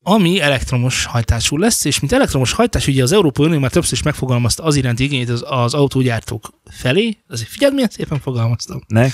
ami 0.02 0.40
elektromos 0.40 1.04
hajtású 1.04 1.56
lesz, 1.56 1.84
és 1.84 2.00
mint 2.00 2.12
elektromos 2.12 2.52
hajtás, 2.52 2.86
ugye 2.86 3.02
az 3.02 3.12
Európai 3.12 3.46
Unió 3.46 3.58
már 3.58 3.70
többször 3.70 3.92
is 3.92 4.02
megfogalmazta 4.02 4.62
az 4.62 4.76
iránti 4.76 5.04
igényét 5.04 5.28
az, 5.28 5.44
az 5.46 5.74
autógyártók 5.74 6.60
felé, 6.64 7.16
azért 7.28 7.48
figyeld, 7.48 7.74
milyen 7.74 7.88
szépen 7.88 8.20
fogalmaztam. 8.20 8.80
Nek? 8.86 9.12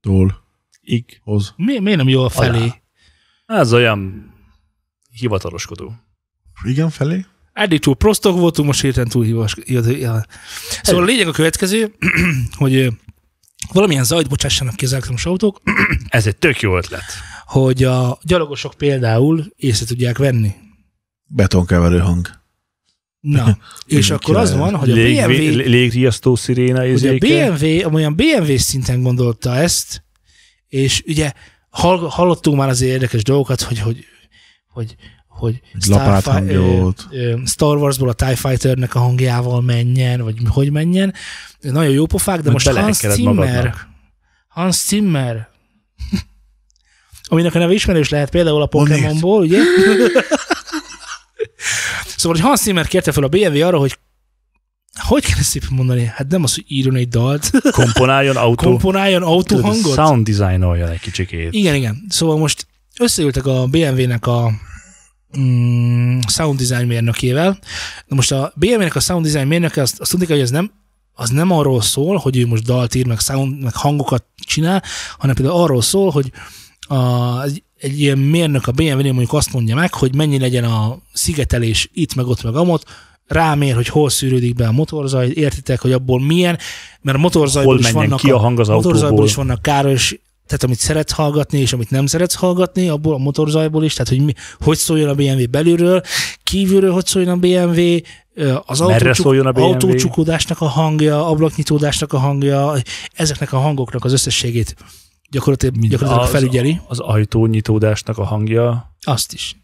Tól. 0.00 0.44
Ig. 0.80 1.20
Hoz. 1.22 1.54
Mi, 1.56 1.78
miért 1.78 1.98
nem 1.98 2.08
jó 2.08 2.24
a 2.24 2.28
felé? 2.28 2.58
Alá. 2.58 2.78
Ez 3.50 3.72
olyan 3.72 4.32
hivataloskodó. 5.10 5.92
Igen, 6.64 6.90
felé? 6.90 7.24
Eddig 7.52 7.80
túl 7.80 7.94
prostok 7.96 8.38
voltunk, 8.38 8.66
most 8.68 8.80
hirtelen 8.80 9.08
túl 9.08 9.24
hívas. 9.24 9.56
ja. 9.66 10.24
Szóval 10.82 11.02
a 11.02 11.06
lényeg 11.06 11.28
a 11.28 11.32
következő, 11.32 11.94
hogy 12.56 12.88
valamilyen 13.72 14.04
zajt 14.04 14.28
bocsássanak 14.28 14.76
ki 14.76 14.84
az 14.84 14.92
elektromos 14.92 15.26
autók, 15.26 15.60
Ez 16.08 16.26
egy 16.26 16.36
tök 16.36 16.60
jó 16.60 16.76
ötlet. 16.76 17.02
hogy 17.44 17.84
a 17.84 18.18
gyalogosok 18.22 18.74
például 18.74 19.52
észre 19.56 19.86
tudják 19.86 20.18
venni. 20.18 20.52
Betonkeverő 21.26 21.98
hang. 21.98 22.28
Na, 23.20 23.58
és 23.86 24.10
akkor 24.10 24.36
az 24.36 24.54
van, 24.54 24.74
hogy 24.74 24.90
a 24.90 24.94
Lég, 24.94 25.16
BMW, 25.16 25.28
lé- 25.30 25.66
légriasztó 25.66 26.34
sziréna 26.34 26.80
hogy 26.80 27.06
a. 27.06 27.16
BMW, 27.18 27.86
amolyan 27.86 28.14
BMW 28.14 28.56
szinten 28.56 29.02
gondolta 29.02 29.56
ezt, 29.56 30.04
és 30.68 31.02
ugye 31.06 31.32
hall, 31.70 32.08
hallottunk 32.10 32.56
már 32.56 32.68
azért 32.68 32.92
érdekes 32.92 33.22
dolgokat, 33.22 33.60
hogy, 33.60 33.78
hogy, 33.78 34.04
hogy, 34.68 34.96
hogy 35.28 35.60
ö, 36.48 36.88
ö, 37.10 37.36
Star 37.46 37.76
Warsból 37.76 38.08
a 38.08 38.12
TIE 38.12 38.36
Fighternek 38.36 38.94
a 38.94 38.98
hangjával 38.98 39.60
menjen, 39.60 40.22
vagy 40.22 40.36
hogy 40.48 40.70
menjen. 40.70 41.14
Nagyon 41.60 41.92
jó 41.92 42.06
pofák, 42.06 42.40
de 42.40 42.50
Mert 42.50 42.64
most 42.64 42.78
Hans 42.78 42.96
Zimmer, 42.96 43.34
magadnak. 43.34 43.88
Hans 44.48 44.76
Zimmer, 44.76 45.48
aminek 47.24 47.54
a 47.54 47.58
neve 47.58 47.72
ismerős 47.72 48.08
lehet 48.08 48.30
például 48.30 48.62
a? 48.62 48.66
Pokémonból, 48.66 49.42
ugye? 49.42 49.58
szóval, 52.16 52.36
hogy 52.36 52.40
Hans 52.40 52.60
Zimmer 52.60 52.86
kérte 52.86 53.12
fel 53.12 53.24
a 53.24 53.28
BMW 53.28 53.66
arra, 53.66 53.78
hogy 53.78 53.98
hogy 54.98 55.24
kell 55.24 55.38
ezt 55.38 55.48
szépen 55.48 55.68
mondani? 55.72 56.04
Hát 56.14 56.28
nem 56.28 56.42
az, 56.42 56.54
hogy 56.54 56.64
írjon 56.68 56.96
egy 56.96 57.08
dalt, 57.08 57.50
Komponáljon 57.70 58.36
autó. 58.46 58.68
komponáljon 58.68 59.22
autóhangot. 59.22 59.94
Sound 59.94 60.28
designoljon 60.28 60.88
egy 60.88 61.00
kicsikét. 61.00 61.52
Igen, 61.52 61.74
igen. 61.74 62.04
Szóval 62.08 62.38
most 62.38 62.66
összeültek 62.98 63.46
a 63.46 63.66
BMW-nek 63.66 64.26
a 64.26 64.50
mm, 65.38 66.18
sound 66.28 66.58
design 66.58 66.86
mérnökével. 66.86 67.58
Na 68.06 68.16
most 68.16 68.32
a 68.32 68.52
BMW-nek 68.56 68.96
a 68.96 69.00
sound 69.00 69.24
design 69.24 69.46
mérnöke 69.46 69.82
azt, 69.82 70.00
azt 70.00 70.10
tudni 70.10 70.26
kell, 70.26 70.36
hogy 70.36 70.44
ez 70.44 70.50
nem, 70.50 70.70
az 71.12 71.30
nem 71.30 71.50
arról 71.50 71.82
szól, 71.82 72.16
hogy 72.16 72.36
ő 72.36 72.46
most 72.46 72.62
dalt 72.64 72.94
ír, 72.94 73.06
meg, 73.06 73.18
sound, 73.18 73.62
meg 73.62 73.74
hangokat 73.74 74.24
csinál, 74.46 74.82
hanem 75.18 75.34
például 75.34 75.62
arról 75.62 75.82
szól, 75.82 76.10
hogy 76.10 76.32
a, 76.80 77.42
egy, 77.42 77.62
egy 77.76 78.00
ilyen 78.00 78.18
mérnök 78.18 78.66
a 78.66 78.72
BMW-nél 78.72 79.12
mondjuk 79.12 79.32
azt 79.32 79.52
mondja 79.52 79.74
meg, 79.74 79.94
hogy 79.94 80.14
mennyi 80.14 80.38
legyen 80.38 80.64
a 80.64 80.98
szigetelés 81.12 81.90
itt, 81.92 82.14
meg 82.14 82.26
ott, 82.26 82.42
meg 82.42 82.54
amott, 82.54 82.84
rámér, 83.30 83.74
hogy 83.74 83.88
hol 83.88 84.10
szűrődik 84.10 84.54
be 84.54 84.66
a 84.66 84.72
motorzaj, 84.72 85.28
értitek, 85.34 85.80
hogy 85.80 85.92
abból 85.92 86.20
milyen, 86.20 86.58
mert 87.00 87.16
a 87.16 87.20
motorzajból 87.20 87.74
Hol 87.74 87.84
is 87.84 87.90
vannak 87.90 88.18
ki 88.18 88.30
a 88.30 88.38
hang 88.38 88.60
az 88.60 88.68
motorzajból 88.68 89.24
is 89.24 89.34
vannak 89.34 89.62
káros 89.62 90.18
tehát 90.46 90.64
amit 90.64 90.78
szeretsz 90.78 91.12
hallgatni, 91.12 91.58
és 91.58 91.72
amit 91.72 91.90
nem 91.90 92.06
szeretsz 92.06 92.34
hallgatni, 92.34 92.88
abból 92.88 93.14
a 93.14 93.18
motorzajból 93.18 93.84
is, 93.84 93.94
tehát 93.94 94.08
hogy 94.08 94.24
mi, 94.24 94.32
hogy 94.60 94.76
szóljon 94.76 95.08
a 95.08 95.14
BMW 95.14 95.48
belülről, 95.50 96.02
kívülről 96.42 96.92
hogy 96.92 97.06
szóljon 97.06 97.32
a 97.32 97.36
BMW, 97.36 97.96
az 98.66 98.80
autócsuk, 98.80 99.26
a 99.46 99.52
BMW? 99.52 99.62
autócsukódásnak 99.62 100.60
a 100.60 100.66
hangja, 100.66 101.26
ablaknyitódásnak 101.26 102.12
a 102.12 102.18
hangja, 102.18 102.74
ezeknek 103.14 103.52
a 103.52 103.58
hangoknak 103.58 104.04
az 104.04 104.12
összességét 104.12 104.76
gyakorlatilag, 105.30 105.74
gyakorlatilag 105.74 106.24
Az- 106.24 106.30
felügyeli. 106.30 106.80
Az 106.88 106.98
ajtónyitódásnak 106.98 108.18
a 108.18 108.24
hangja. 108.24 108.94
Azt 109.02 109.32
is. 109.32 109.59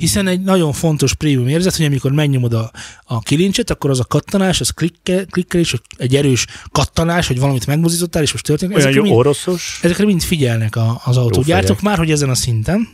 Hiszen 0.00 0.26
egy 0.26 0.40
nagyon 0.40 0.72
fontos 0.72 1.14
prémium 1.14 1.48
érzet, 1.48 1.76
hogy 1.76 1.84
amikor 1.84 2.12
megnyomod 2.12 2.52
a, 2.52 2.70
a 3.04 3.18
kilincset, 3.18 3.70
akkor 3.70 3.90
az 3.90 4.00
a 4.00 4.04
kattanás, 4.04 4.60
az 4.60 4.70
klikke, 4.70 5.24
klikkelés, 5.24 5.74
egy 5.96 6.16
erős 6.16 6.46
kattanás, 6.72 7.26
hogy 7.26 7.38
valamit 7.38 7.66
megmozdítottál, 7.66 8.22
és 8.22 8.32
most 8.32 8.44
történik. 8.44 8.76
Olyan 8.76 8.88
Ezekre 8.88 9.06
jó 9.06 9.12
mind, 9.12 9.26
oroszos. 9.26 9.78
ezekre 9.82 10.04
mind 10.04 10.22
figyelnek 10.22 10.76
a, 10.76 11.00
az 11.04 11.16
autógyártók, 11.16 11.80
már 11.80 11.98
hogy 11.98 12.10
ezen 12.10 12.30
a 12.30 12.34
szinten. 12.34 12.88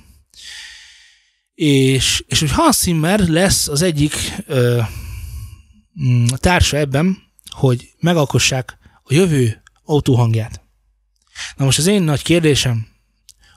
És, 1.54 2.24
és 2.26 2.40
hogy 2.40 2.50
Hans 2.50 2.76
Zimmer 2.76 3.28
lesz 3.28 3.68
az 3.68 3.82
egyik 3.82 4.14
ö, 4.46 4.80
mm, 6.02 6.24
társa 6.36 6.76
ebben, 6.76 7.18
hogy 7.50 7.88
megalkossák 8.00 8.78
a 9.02 9.14
jövő 9.14 9.62
autóhangját. 9.84 10.60
Na 11.56 11.64
most 11.64 11.78
az 11.78 11.86
én 11.86 12.02
nagy 12.02 12.22
kérdésem, 12.22 12.86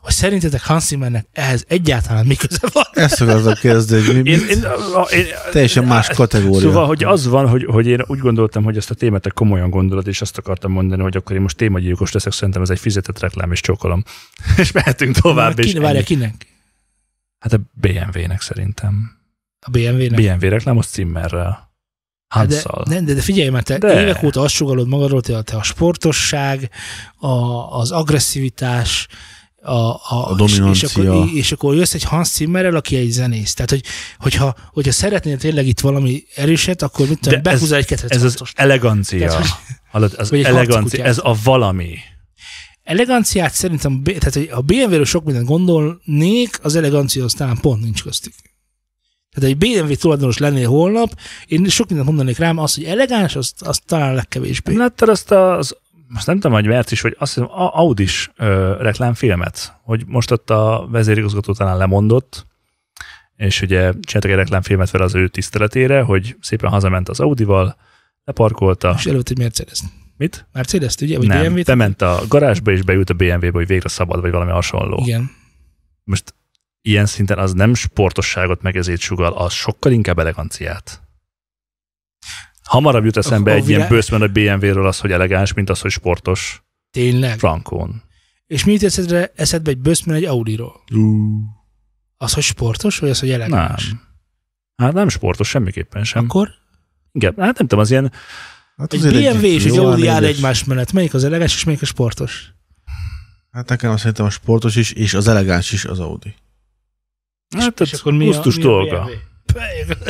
hogy 0.01 0.13
szerintetek 0.13 0.65
Hans 0.65 0.83
Zimmernek 0.83 1.27
ehhez 1.31 1.65
egyáltalán 1.67 2.25
mi 2.25 2.35
köze 2.35 2.67
van? 2.73 2.83
Ezt 2.93 3.21
akartam 3.21 3.53
kérdezni, 3.53 4.05
hogy 4.05 4.23
mi, 4.23 4.29
Én, 4.29 4.39
én, 4.49 4.63
a, 4.93 5.01
én, 5.01 5.25
teljesen 5.51 5.83
más 5.83 6.07
kategória. 6.07 6.59
Szóval, 6.59 6.85
hogy 6.85 7.03
az 7.03 7.27
van, 7.27 7.47
hogy, 7.47 7.65
hogy 7.65 7.87
én 7.87 8.03
úgy 8.07 8.19
gondoltam, 8.19 8.63
hogy 8.63 8.77
ezt 8.77 8.91
a 8.91 8.93
témát 8.95 9.21
te 9.21 9.29
komolyan 9.29 9.69
gondolod, 9.69 10.07
és 10.07 10.21
azt 10.21 10.37
akartam 10.37 10.71
mondani, 10.71 11.01
hogy 11.01 11.15
akkor 11.15 11.35
én 11.35 11.41
most 11.41 11.57
témagyilkos 11.57 12.11
leszek, 12.11 12.31
szerintem 12.33 12.61
ez 12.61 12.69
egy 12.69 12.79
fizetett 12.79 13.19
reklám, 13.19 13.51
és 13.51 13.61
csókolom. 13.61 14.03
és 14.57 14.71
mehetünk 14.71 15.15
tovább. 15.15 15.59
és 15.59 15.71
Ki, 15.71 15.79
várja, 15.79 16.03
kinek? 16.03 16.47
Hát 17.39 17.53
a 17.53 17.59
BMW-nek 17.73 18.41
szerintem. 18.41 19.17
A 19.59 19.69
BMW-nek. 19.69 20.37
BMW 20.37 20.49
reklámos 20.49 20.85
Zimmerrel. 20.85 21.69
Hát 22.27 22.47
de, 22.47 22.53
Hanszal. 22.53 22.83
de, 22.89 23.01
de, 23.01 23.13
de 23.13 23.21
figyelj, 23.21 23.49
mert 23.49 23.65
te 23.65 23.77
De. 23.77 24.01
évek 24.01 24.23
óta 24.23 24.41
azt 24.41 24.53
sugalod 24.53 24.87
magadról, 24.87 25.21
te 25.21 25.55
a 25.55 25.63
sportosság, 25.63 26.69
a, 27.15 27.27
az 27.77 27.91
agresszivitás, 27.91 29.07
a, 29.61 29.71
a, 29.71 29.99
A 30.09 30.35
és, 30.37 30.51
és, 30.51 30.57
dominancia. 30.57 31.11
akkor, 31.13 31.29
és 31.33 31.51
akkor 31.51 31.75
jössz 31.75 31.93
egy 31.93 32.03
Hans 32.03 32.27
Zimmerrel, 32.27 32.75
aki 32.75 32.95
egy 32.95 33.09
zenész. 33.09 33.53
Tehát, 33.53 33.69
hogy, 33.69 33.83
hogyha, 34.17 34.55
hogyha 34.71 34.91
szeretnél 34.91 35.37
tényleg 35.37 35.67
itt 35.67 35.79
valami 35.79 36.23
erőset, 36.35 36.81
akkor 36.81 37.07
mit 37.07 37.19
tudom, 37.19 37.41
behúzol 37.41 37.77
egy 37.77 37.85
kettőt. 37.85 38.11
Ez 38.11 38.23
az 38.23 38.37
elegancia. 38.55 39.27
Tehát, 39.27 39.33
hogy- 39.35 39.49
Hallod, 39.91 40.13
az 40.17 40.33
elegancia, 40.43 41.03
ez 41.03 41.17
a 41.23 41.35
valami. 41.43 41.95
Eleganciát 42.83 43.53
szerintem, 43.53 44.03
tehát 44.03 44.33
hogy 44.33 44.49
a 44.51 44.61
BMW-ről 44.61 45.05
sok 45.05 45.23
mindent 45.23 45.45
gondolnék, 45.45 46.59
az 46.61 46.75
elegancia 46.75 47.23
az 47.23 47.33
talán 47.33 47.57
pont 47.61 47.83
nincs 47.83 48.03
köztük. 48.03 48.33
Tehát 49.31 49.49
egy 49.49 49.57
BMW 49.57 49.95
tulajdonos 49.95 50.37
lennél 50.37 50.67
holnap, 50.67 51.15
én 51.47 51.67
sok 51.67 51.87
mindent 51.87 52.07
mondanék 52.09 52.37
rám, 52.37 52.57
az, 52.57 52.75
hogy 52.75 52.83
elegáns, 52.83 53.35
az, 53.35 53.53
az 53.59 53.79
talán 53.85 54.13
legkevésbé. 54.15 54.75
Láttad 54.75 55.09
azt 55.09 55.31
az, 55.31 55.77
most 56.09 56.25
nem 56.25 56.35
tudom, 56.35 56.51
hogy 56.51 56.65
mert 56.65 56.91
is, 56.91 57.01
vagy 57.01 57.15
azt 57.19 57.33
hiszem, 57.33 57.49
Audis 57.51 58.31
ö, 58.35 58.75
reklámfilmet, 58.79 59.73
hogy 59.83 60.03
most 60.05 60.31
ott 60.31 60.49
a 60.49 60.87
vezérigazgató 60.91 61.53
talán 61.53 61.77
lemondott, 61.77 62.47
és 63.35 63.61
ugye 63.61 63.79
csináltak 63.79 64.31
egy 64.31 64.37
reklámfilmet 64.37 64.91
vele 64.91 65.03
az 65.03 65.15
ő 65.15 65.27
tiszteletére, 65.27 66.01
hogy 66.01 66.35
szépen 66.41 66.69
hazament 66.69 67.09
az 67.09 67.19
Audival, 67.19 67.75
leparkolta. 68.23 68.93
És 68.97 69.05
előtt 69.05 69.29
egy 69.29 69.37
Mercedes. 69.37 69.79
Mit? 70.17 70.47
mercedes 70.51 70.95
ugye? 71.01 71.17
Vagy 71.17 71.27
nem, 71.27 71.53
BMW-t? 71.53 71.65
bement 71.65 72.01
a 72.01 72.21
garázsba, 72.27 72.71
és 72.71 72.81
beült 72.81 73.09
a 73.09 73.13
BMW-be, 73.13 73.51
hogy 73.51 73.67
végre 73.67 73.89
szabad, 73.89 74.21
vagy 74.21 74.31
valami 74.31 74.51
hasonló. 74.51 75.01
Igen. 75.05 75.31
Most 76.03 76.35
ilyen 76.81 77.05
szinten 77.05 77.37
az 77.37 77.53
nem 77.53 77.73
sportosságot 77.73 78.61
meg 78.61 78.75
ezért 78.75 79.01
sugal, 79.01 79.33
az 79.33 79.53
sokkal 79.53 79.91
inkább 79.91 80.19
eleganciát. 80.19 81.01
Hamarabb 82.69 83.05
jut 83.05 83.17
eszembe 83.17 83.51
A- 83.51 83.53
a 83.53 83.57
egy 83.57 83.63
ilyen 83.67 83.73
világ- 83.75 83.89
bőszmen 83.89 84.21
a 84.21 84.27
BMW-ről 84.27 84.87
az, 84.87 84.99
hogy 84.99 85.11
elegáns, 85.11 85.53
mint 85.53 85.69
az, 85.69 85.79
hogy 85.81 85.91
sportos. 85.91 86.63
Tényleg. 86.91 87.39
Frankón. 87.39 88.01
És 88.47 88.65
mi 88.65 88.71
jut 88.71 88.83
eszedre, 88.83 89.31
eszedbe 89.35 89.69
egy 89.69 89.77
Böszmen 89.77 90.15
egy 90.15 90.23
Audiról? 90.25 90.83
Ú, 90.93 91.27
Az, 92.17 92.33
hogy 92.33 92.43
sportos, 92.43 92.99
vagy 92.99 93.09
az, 93.09 93.19
hogy 93.19 93.31
elegáns? 93.31 93.87
Nem. 93.87 94.01
Hát 94.75 94.93
nem 94.93 95.09
sportos, 95.09 95.47
semmiképpen 95.47 96.03
sem. 96.03 96.23
Akkor 96.23 96.49
Igen, 97.11 97.33
hát 97.37 97.57
nem 97.57 97.67
tudom, 97.67 97.79
az 97.79 97.91
ilyen, 97.91 98.11
Hát 98.77 98.93
egy 98.93 99.01
BMW 99.01 99.45
és 99.45 99.65
egy 99.65 99.77
Audi 99.77 100.07
áll 100.07 100.23
egymás 100.23 100.63
mellett. 100.63 100.91
Melyik 100.91 101.13
az 101.13 101.23
elegáns, 101.23 101.55
és 101.55 101.63
melyik 101.63 101.81
a 101.81 101.85
sportos? 101.85 102.49
Hát 103.51 103.69
nekem 103.69 103.91
azt 103.91 103.99
szerintem 103.99 104.25
a 104.25 104.29
sportos 104.29 104.75
is, 104.75 104.91
és 104.91 105.13
az 105.13 105.27
elegáns 105.27 105.71
is 105.71 105.85
az 105.85 105.99
Audi. 105.99 106.33
hát 107.57 107.79
és 107.79 107.91
ez 107.91 107.99
akkor 107.99 108.13
mi 108.13 108.33
a- 108.33 108.41
mi 108.45 108.53
a 108.53 108.61
dolga. 108.61 108.99
BMW? 109.03 109.11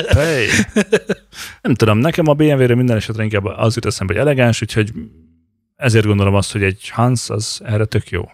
Hey. 0.08 0.48
Nem 1.62 1.74
tudom, 1.74 1.98
nekem 1.98 2.28
a 2.28 2.34
BMW-re 2.34 2.76
minden 2.76 2.98
esetre 2.98 3.24
inkább 3.24 3.46
az 3.46 3.76
jut 3.76 3.86
eszembe, 3.86 4.14
hogy 4.14 4.22
elegáns, 4.22 4.62
úgyhogy 4.62 4.92
ezért 5.76 6.06
gondolom 6.06 6.34
azt, 6.34 6.52
hogy 6.52 6.64
egy 6.64 6.90
Hans 6.90 7.30
az 7.30 7.62
erre 7.64 7.86
tök 7.86 8.10
jó. 8.10 8.30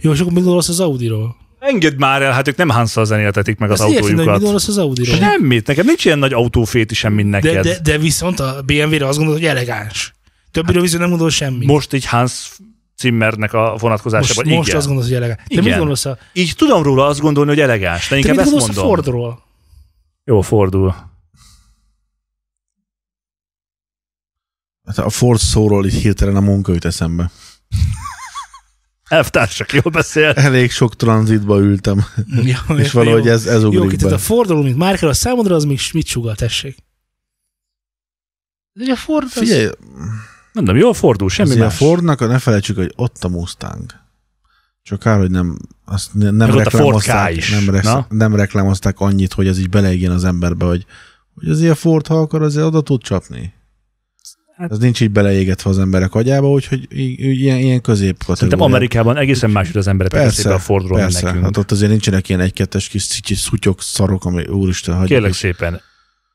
Jó, 0.00 0.12
és 0.12 0.20
akkor 0.20 0.32
mit 0.32 0.42
gondolsz 0.42 0.68
az 0.68 0.80
Audiról? 0.80 1.36
Engedd 1.58 1.96
már 1.98 2.22
el, 2.22 2.32
hát 2.32 2.48
ők 2.48 2.56
nem 2.56 2.68
Hanszal 2.68 3.04
zenéltetik 3.04 3.58
meg 3.58 3.70
az 3.70 3.80
Ezt 3.80 3.88
értem, 3.88 4.02
hogy 4.02 4.10
autójukat. 4.12 4.40
gondolsz 4.42 4.68
az 4.68 4.78
Audiról? 4.78 5.16
Semmit, 5.16 5.66
nekem 5.66 5.86
nincs 5.86 6.04
ilyen 6.04 6.18
nagy 6.18 6.32
autófétisem, 6.32 7.12
mint 7.12 7.30
De, 7.30 7.40
neked. 7.40 7.64
de, 7.64 7.78
de 7.82 7.98
viszont 7.98 8.40
a 8.40 8.62
BMW-re 8.66 9.06
azt 9.06 9.16
gondolod, 9.16 9.40
hogy 9.40 9.48
elegáns. 9.48 10.14
Többiről 10.50 10.82
viszont 10.82 11.00
nem 11.00 11.10
gondolsz 11.10 11.34
semmit. 11.34 11.68
Most 11.68 11.92
így 11.92 12.06
Hans 12.06 12.50
Zimmernek 12.96 13.52
a 13.52 13.76
vonatkozásában, 13.78 14.52
most 14.52 14.68
igen. 14.68 14.78
azt 14.78 14.86
gondolod, 14.86 15.10
hogy 15.10 15.18
elegáns. 15.18 15.40
Te 15.46 15.52
Igen. 15.54 15.64
mit 15.64 15.76
gondolsz 15.76 16.04
a, 16.04 16.18
Így 16.32 16.54
tudom 16.56 16.82
róla 16.82 17.06
azt 17.06 17.20
gondolni, 17.20 17.50
hogy 17.50 17.60
elegáns, 17.60 18.02
de 18.02 18.08
te 18.08 18.16
inkább 18.16 18.34
mit 18.34 18.44
ezt 18.44 18.50
gondolsz 18.50 18.76
a 18.76 18.80
mondom. 18.80 18.94
Fordról? 19.02 19.42
Jó, 20.24 20.40
fordul. 20.40 21.12
Hát 24.84 24.98
a 24.98 25.10
Ford 25.10 25.38
szóról 25.38 25.86
így 25.86 25.94
hirtelen 25.94 26.36
a 26.36 26.40
munka 26.40 26.72
jut 26.72 26.84
eszembe. 26.84 27.30
Elvtársak, 29.08 29.72
jól 29.72 29.92
beszél. 29.92 30.28
Elég 30.30 30.70
sok 30.70 30.96
tranzitba 30.96 31.58
ültem, 31.58 32.04
Ja, 32.42 32.76
és 32.76 32.92
valahogy 32.92 33.24
jó. 33.24 33.30
ez, 33.30 33.46
ez 33.46 33.62
Jó, 33.62 33.68
ugrik 33.68 33.98
tehát 33.98 34.08
be. 34.08 34.14
a 34.14 34.18
Fordról, 34.18 34.62
mint 34.62 34.76
márkára, 34.76 35.08
a 35.08 35.14
számodra 35.14 35.54
az 35.54 35.64
még 35.64 35.80
mit 35.92 36.06
sugal, 36.06 36.34
tessék? 36.34 36.76
De 38.72 38.92
a 38.92 38.96
Ford 38.96 39.24
az... 39.26 39.32
Figyelj, 39.32 39.68
Mondom, 40.54 40.76
jól 40.76 40.94
fordul, 40.94 41.28
semmi 41.28 41.60
a. 41.60 41.70
Fordnak, 41.70 42.20
ne 42.20 42.38
felejtsük, 42.38 42.76
hogy 42.76 42.92
ott 42.96 43.24
a 43.24 43.28
Mustang. 43.28 43.84
Csak 44.82 44.98
kár, 44.98 45.18
hogy 45.18 45.30
nem, 45.30 45.56
azt 45.84 46.14
ne- 46.14 46.30
nem 46.30 46.48
Meg 46.48 46.56
K 46.56 46.70
reklámozták, 46.70 47.36
is. 47.36 47.50
nem, 47.50 47.70
resz, 47.74 47.92
nem 48.08 48.34
reklámozták 48.36 49.00
annyit, 49.00 49.32
hogy 49.32 49.46
ez 49.46 49.58
így 49.58 49.68
beleégjen 49.68 50.10
az 50.12 50.24
emberbe, 50.24 50.64
hogy, 50.64 50.86
hogy 51.34 51.48
azért 51.48 51.72
a 51.72 51.74
Ford, 51.74 52.06
ha 52.06 52.14
akar, 52.20 52.42
azért 52.42 52.66
oda 52.66 52.80
tud 52.80 53.02
csapni. 53.02 53.52
Hát- 54.56 54.70
Ez 54.70 54.78
nincs 54.78 55.00
így 55.00 55.10
beleégetve 55.10 55.70
az 55.70 55.78
emberek 55.78 56.14
agyába, 56.14 56.50
úgyhogy 56.50 56.86
ilyen, 56.90 57.58
ilyen 57.58 57.80
közép 57.80 58.22
Szerintem 58.26 58.60
Amerikában 58.60 59.16
egészen 59.16 59.50
más 59.50 59.66
jut 59.66 59.76
az 59.76 59.86
emberek 59.86 60.12
Persze, 60.12 60.42
persze, 60.42 60.56
a 60.58 60.58
Fordról, 60.58 60.98
Persze, 60.98 61.24
nekünk. 61.24 61.44
hát 61.44 61.56
ott 61.56 61.70
azért 61.70 61.90
nincsenek 61.90 62.28
ilyen 62.28 62.40
egy-kettes 62.40 62.88
kis 62.88 63.06
cicsi 63.06 63.34
szutyok, 63.34 63.82
szarok, 63.82 64.24
ami 64.24 64.46
úristen 64.46 64.94
hagyjuk. 64.94 65.10
Kérlek 65.12 65.30
is. 65.30 65.36
szépen, 65.36 65.80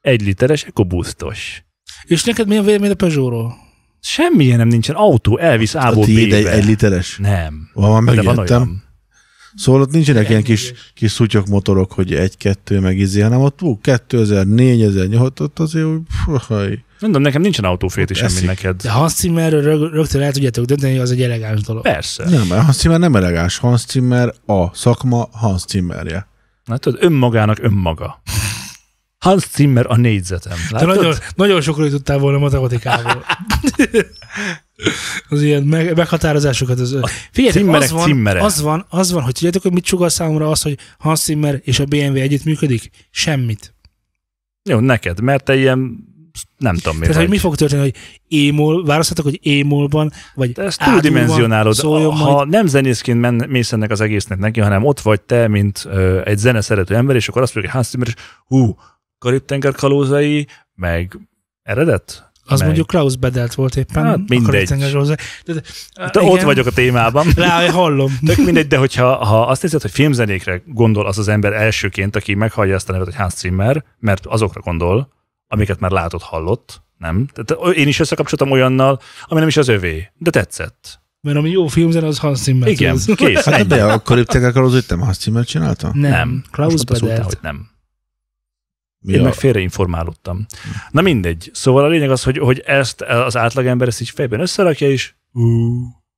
egy 0.02 0.22
literes 0.22 0.64
ekobusztos. 0.64 1.64
És 2.04 2.24
neked 2.24 2.48
mi 2.48 2.58
a 2.58 2.62
vélemény 2.62 2.92
a 2.92 2.96
Peugeotról? 2.96 3.54
Semmilyen 4.02 4.58
nem 4.58 4.68
nincsen. 4.68 4.96
Autó 4.96 5.38
elvisz 5.38 5.76
A 5.76 5.88
A-ból 5.88 6.06
tiéd 6.06 6.34
egy, 6.34 6.42
B-be. 6.44 6.52
egy 6.52 6.66
literes? 6.66 7.18
Nem. 7.22 7.70
Van, 7.74 8.04
már 8.04 8.16
De 8.16 8.22
van 8.22 8.36
megjöttem. 8.36 8.62
olyan. 8.62 8.84
Szóval 9.56 9.82
ott 9.82 9.92
nincsenek 9.92 10.30
ilyen 10.30 10.44
kis, 10.44 10.74
kis 10.94 11.12
szutyok 11.12 11.48
motorok, 11.48 11.92
hogy 11.92 12.14
egy-kettő 12.14 12.80
meg 12.80 12.98
izé, 12.98 13.22
hanem 13.22 13.40
ott 13.42 13.62
ú, 13.62 13.80
2000, 13.82 14.46
4000, 14.48 15.08
8, 15.08 15.40
ott 15.40 15.60
azért 15.60 15.86
úgy, 15.86 16.02
fuhaj. 16.26 16.84
Mondom, 17.00 17.22
nekem 17.22 17.42
nincsen 17.42 17.66
autófétisem, 17.66 18.26
mint 18.26 18.38
Eszik. 18.38 18.48
neked. 18.48 18.82
De 18.82 18.90
Hans 18.92 19.14
Zimmerről 19.14 19.62
rög, 19.62 19.94
rögtön 19.94 20.22
el 20.22 20.32
tudjátok 20.32 20.66
dönteni, 20.66 20.92
hogy 20.92 21.02
az 21.02 21.12
egy 21.12 21.22
elegáns 21.22 21.62
dolog. 21.62 21.84
Persze. 21.84 22.30
Nem, 22.30 22.50
Hans 22.50 22.76
Zimmer 22.76 23.00
nem 23.00 23.16
elegáns. 23.16 23.58
Hans 23.58 23.86
Zimmer 23.88 24.34
a 24.46 24.76
szakma 24.76 25.30
Hans 25.32 25.62
Zimmerje. 25.68 26.28
Hát 26.66 26.80
tudod, 26.80 27.04
önmagának 27.04 27.58
önmaga. 27.62 28.22
Hans 29.20 29.48
Zimmer 29.54 29.86
a 29.88 29.96
négyzetem. 29.96 30.58
Látod? 30.70 30.96
nagyon, 30.96 31.16
nagyon 31.36 31.62
sokat 31.62 31.90
tudtál 31.90 32.18
volna 32.18 32.38
matematikából. 32.38 33.26
az 35.30 35.42
ilyen 35.42 35.64
meg, 35.64 35.96
meghatározásokat. 35.96 36.80
Az, 36.80 36.98
cimmerek 37.34 37.82
az 37.82 37.92
van, 37.92 38.04
cimmere. 38.04 38.44
az 38.44 38.62
van, 38.62 38.86
az 38.90 39.12
van, 39.12 39.24
hogy 39.24 39.34
tudjátok, 39.34 39.62
hogy 39.62 39.72
mit 39.72 39.86
sugal 39.86 40.10
számomra 40.10 40.50
az, 40.50 40.62
hogy 40.62 40.78
Hans 40.98 41.20
Zimmer 41.20 41.60
és 41.64 41.80
a 41.80 41.86
BMW 41.86 42.16
együttműködik? 42.16 42.90
Semmit. 43.10 43.74
Jó, 44.70 44.80
neked, 44.80 45.22
mert 45.22 45.44
te 45.44 45.56
ilyen 45.56 46.08
nem 46.58 46.76
tudom 46.76 46.94
mi 46.94 47.00
Tehát, 47.00 47.16
vagy. 47.16 47.26
hogy 47.26 47.34
mi 47.34 47.38
fog 47.38 47.56
történni, 47.56 47.82
hogy 47.82 47.96
émol, 48.28 48.86
választhatok, 48.86 49.26
hogy 49.26 49.40
émolban, 49.42 50.12
vagy 50.36 50.52
Te 50.52 50.64
ezt 50.64 50.84
túldimenzionálod. 50.84 51.80
Ha 51.80 52.10
majd. 52.10 52.50
nem 52.50 52.66
zenészként 52.66 53.20
men, 53.20 53.46
mész 53.48 53.72
ennek 53.72 53.92
az 53.92 54.02
egésznek 54.02 54.40
neki, 54.40 54.60
hanem 54.60 54.86
ott 54.86 55.00
vagy 55.00 55.22
te, 55.22 55.48
mint 55.48 55.86
ö, 55.90 56.22
egy 56.26 56.38
zene 56.38 56.62
szerető 56.62 56.96
ember, 56.96 57.16
és 57.16 57.28
akkor 57.28 57.42
azt 57.42 57.56
mondja, 57.56 57.72
hogy 57.72 57.82
Hans 57.82 57.92
Zimmer, 57.92 58.08
és 58.08 58.14
hú, 58.46 58.78
Karib-tenger 59.20 59.74
kalózai, 59.74 60.48
meg 60.76 61.20
eredet? 61.64 62.32
Az 62.46 62.58
Mely? 62.60 62.68
mondjuk 62.68 62.88
Klaus 62.88 63.18
Bedelt 63.18 63.54
volt 63.54 63.76
éppen. 63.76 64.04
Hát 64.06 64.20
mindegy. 64.28 64.68
De, 64.70 65.54
de, 65.54 65.62
De 66.12 66.22
ott 66.22 66.42
vagyok 66.42 66.66
a 66.66 66.72
témában. 66.72 67.28
Rá, 67.36 67.70
hallom. 67.72 68.20
Tök 68.26 68.38
mindegy, 68.38 68.68
de 68.68 68.78
hogyha 68.78 69.26
ha 69.26 69.42
azt 69.42 69.62
hiszed, 69.62 69.82
hogy 69.82 69.92
filmzenékre 69.92 70.62
gondol 70.66 71.06
az 71.06 71.18
az 71.18 71.28
ember 71.28 71.54
elsőként, 71.54 72.16
aki 72.16 72.34
meghallja 72.34 72.76
ezt 72.76 72.90
a 72.90 72.92
nevet, 72.92 73.08
hogy 73.08 73.16
Hans 73.16 73.34
Zimmer, 73.34 73.84
mert 74.00 74.26
azokra 74.26 74.62
gondol, 74.62 75.14
amiket 75.48 75.80
már 75.80 75.92
látott, 75.92 76.22
hallott, 76.22 76.82
nem? 76.98 77.28
Tehát 77.34 77.76
én 77.76 77.88
is 77.88 78.00
összekapcsoltam 78.00 78.52
olyannal, 78.52 79.00
ami 79.24 79.40
nem 79.40 79.50
is 79.50 79.58
az 79.58 79.68
övé, 79.68 80.12
de 80.18 80.30
tetszett. 80.30 81.00
Mert 81.22 81.38
ami 81.38 81.50
jó 81.50 81.68
filmzen, 81.68 82.04
az 82.04 82.20
Hans 82.20 82.40
Zimmer. 82.40 82.68
Igen, 82.68 83.00
kész. 83.16 83.46
Hát 83.46 83.68
de 83.68 83.84
akkor 83.84 84.26
arról, 84.32 84.70
hogy 84.70 84.86
te 84.86 84.96
Hans 84.96 85.18
Zimmer 85.18 85.46
csinálta? 85.46 85.92
Nem, 85.94 86.12
Nem. 86.12 86.44
Klaus 86.52 86.84
Bedelt. 86.84 87.24
hogy 87.24 87.38
nem. 87.42 87.68
Mi 89.00 89.14
Én 89.14 89.20
a- 89.20 89.24
meg 89.24 89.34
félreinformálódtam. 89.34 90.46
Na 90.92 91.02
mindegy. 91.02 91.50
Szóval 91.54 91.84
a 91.84 91.88
lényeg 91.88 92.12
az, 92.12 92.24
hogy, 92.24 92.38
hogy 92.38 92.60
ezt 92.66 93.02
az 93.02 93.38
átlagember 93.38 93.88
ezt 93.88 94.02
így 94.02 94.10
fejben 94.10 94.40
összerakja, 94.40 94.90
és 94.90 95.14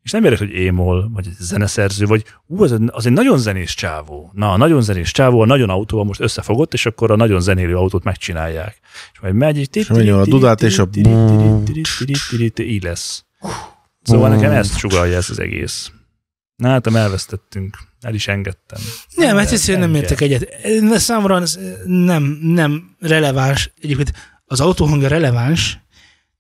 és 0.03 0.11
nem 0.11 0.23
érek, 0.23 0.37
hogy 0.37 0.49
émol, 0.49 1.09
vagy 1.13 1.27
egy 1.27 1.35
zeneszerző, 1.39 2.05
vagy 2.05 2.23
ú, 2.47 2.63
az, 2.63 2.77
az 2.87 3.05
egy 3.05 3.11
nagyon 3.11 3.37
zenés 3.37 3.73
csávó. 3.75 4.31
Na, 4.33 4.51
a 4.51 4.57
nagyon 4.57 4.81
zenés 4.81 5.11
csávó, 5.11 5.41
a 5.41 5.45
nagyon 5.45 5.69
autóval 5.69 6.05
most 6.05 6.19
összefogott, 6.19 6.73
és 6.73 6.85
akkor 6.85 7.11
a 7.11 7.15
nagyon 7.15 7.41
zenélő 7.41 7.75
autót 7.77 8.03
megcsinálják. 8.03 8.79
És 9.13 9.19
majd 9.19 9.33
megy, 9.33 9.57
így... 9.57 9.69
És 9.77 9.89
a 9.89 10.25
dudát, 10.25 10.61
és 10.61 10.79
a- 10.79 10.89
Így 12.59 12.83
lesz. 12.83 13.25
Szóval 14.01 14.29
nekem 14.29 14.51
ezt 14.51 14.77
sugalja 14.77 15.15
ez 15.15 15.29
az 15.29 15.39
egész. 15.39 15.91
Na, 16.61 16.69
hát 16.69 16.87
elvesztettünk. 16.95 17.77
El 18.01 18.13
is 18.13 18.27
engedtem. 18.27 18.79
Nem, 19.15 19.37
hát 19.37 19.51
egyszerűen 19.51 19.89
nem 19.89 20.01
értek 20.01 20.21
egyet. 20.21 20.45
De 20.89 20.99
Számomra 20.99 21.41
ez 21.41 21.59
nem, 21.85 22.23
nem 22.41 22.95
releváns. 22.99 23.71
Egyébként 23.81 24.13
az 24.45 24.59
autóhangja 24.59 25.07
releváns, 25.07 25.79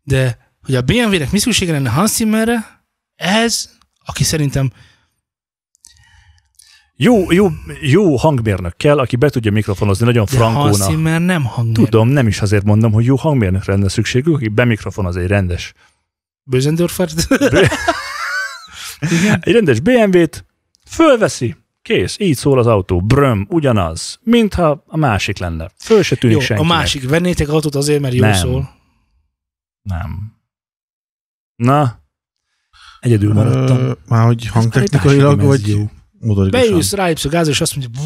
de 0.03 0.37
hogy 0.61 0.75
a 0.75 0.81
BMW-nek 0.81 1.31
mi 1.31 1.39
szüksége 1.39 1.71
lenne 1.71 1.89
Hans 1.89 2.11
Zimmerre, 2.11 2.83
ez, 3.15 3.69
aki 4.05 4.23
szerintem 4.23 4.71
Jó, 6.95 7.31
jó, 7.31 7.47
jó 7.81 8.15
hangmérnök 8.15 8.77
kell, 8.77 8.99
aki 8.99 9.15
be 9.15 9.29
tudja 9.29 9.51
mikrofonozni 9.51 10.05
nagyon 10.05 10.25
de 10.25 10.37
Hans 10.37 10.53
frankóna. 10.53 10.85
Zimmer 10.85 11.21
nem 11.21 11.43
hangmérnök. 11.43 11.89
Tudom, 11.89 12.07
nem 12.07 12.27
is 12.27 12.41
azért 12.41 12.63
mondom, 12.63 12.91
hogy 12.91 13.05
jó 13.05 13.15
hangmérnökre 13.15 13.73
lenne 13.73 13.89
szükségük, 13.89 14.35
aki 14.35 14.47
bemikrofonoz 14.47 15.15
egy 15.15 15.27
rendes, 15.27 15.73
Bözendorfer? 19.09 19.39
egy 19.41 19.53
rendes 19.53 19.79
BMW-t, 19.79 20.45
fölveszi, 20.87 21.55
kész, 21.81 22.15
így 22.19 22.35
szól 22.35 22.59
az 22.59 22.67
autó, 22.67 23.01
bröm, 23.01 23.45
ugyanaz, 23.49 24.19
mintha 24.23 24.83
a 24.87 24.97
másik 24.97 25.37
lenne. 25.37 25.69
Föl 25.77 26.03
se 26.03 26.15
tűnik 26.15 26.35
Jó, 26.35 26.41
a 26.41 26.45
senkinek. 26.45 26.71
másik. 26.71 27.09
Vennétek 27.09 27.49
autót 27.49 27.75
azért, 27.75 28.01
mert 28.01 28.13
jó 28.13 28.21
Nem. 28.21 28.33
szól. 28.33 28.69
Nem. 29.81 30.33
Na, 31.55 31.99
egyedül 32.99 33.33
maradtam. 33.33 33.77
Ö, 33.77 33.91
Már 34.07 34.25
hogy 34.25 34.47
hangtechnikailag, 34.47 35.41
vagy? 35.41 35.75
Beülsz, 36.49 36.93
ráépsz 36.93 37.25
a 37.25 37.29
gázra, 37.29 37.51
és 37.51 37.61
azt 37.61 37.75
mondja. 37.75 38.01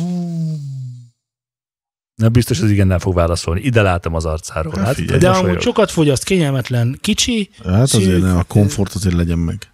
Na, 2.16 2.30
biztos 2.30 2.60
az 2.62 2.70
igennel 2.70 3.00
fog 3.00 3.14
válaszolni. 3.14 3.62
Ide 3.62 3.82
látom 3.82 4.16
az 4.16 4.26
arcáról. 4.26 4.74
Hát 4.76 4.86
Hát, 4.86 5.18
de 5.18 5.30
amúgy 5.30 5.62
sokat 5.62 5.92
fogyaszt, 5.92 6.24
kényelmetlen, 6.24 6.98
kicsi, 7.02 7.50
Hát 7.66 7.94
azért 7.94 8.22
nem, 8.22 8.38
a 8.38 8.44
komfort 8.44 8.94
azért 8.94 9.16
legyen 9.16 9.38
meg. 9.40 9.74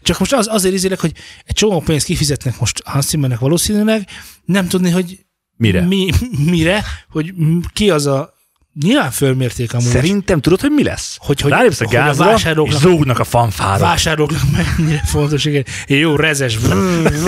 Csak 0.00 0.18
most 0.18 0.32
az, 0.32 0.46
azért 0.50 0.74
izélek, 0.74 1.00
hogy 1.00 1.12
egy 1.44 1.54
csomó 1.54 1.80
pénzt 1.80 2.06
kifizetnek 2.06 2.58
most 2.58 2.82
Hans 2.84 3.04
Zimmernek 3.04 3.38
valószínűleg, 3.38 4.08
nem 4.44 4.68
tudni, 4.68 4.90
hogy 4.90 5.18
Mire? 5.58 5.80
Mi, 5.80 6.10
mire, 6.50 6.84
hogy 7.10 7.32
ki 7.72 7.90
az 7.90 8.06
a... 8.06 8.34
Nyilván 8.82 9.10
fölmérték 9.10 9.72
amúgy. 9.74 9.86
Szerintem 9.90 10.40
tudod, 10.40 10.60
hogy 10.60 10.70
mi 10.70 10.82
lesz? 10.82 11.16
Hogy- 11.20 11.40
hogy- 11.40 11.50
Rálépsz 11.50 11.80
a 11.80 11.84
hogy 11.86 11.96
a 11.96 11.98
gázra, 11.98 12.24
és 12.24 12.30
vásárlóknak- 12.30 12.80
zúgnak 12.80 13.18
a 13.18 13.24
fanfárok. 13.24 13.80
vásárlóknak 13.80 14.40
mennyire 14.52 15.02
fontos, 15.04 15.44
igen. 15.44 15.64
Jó 15.86 16.16
rezes. 16.16 16.56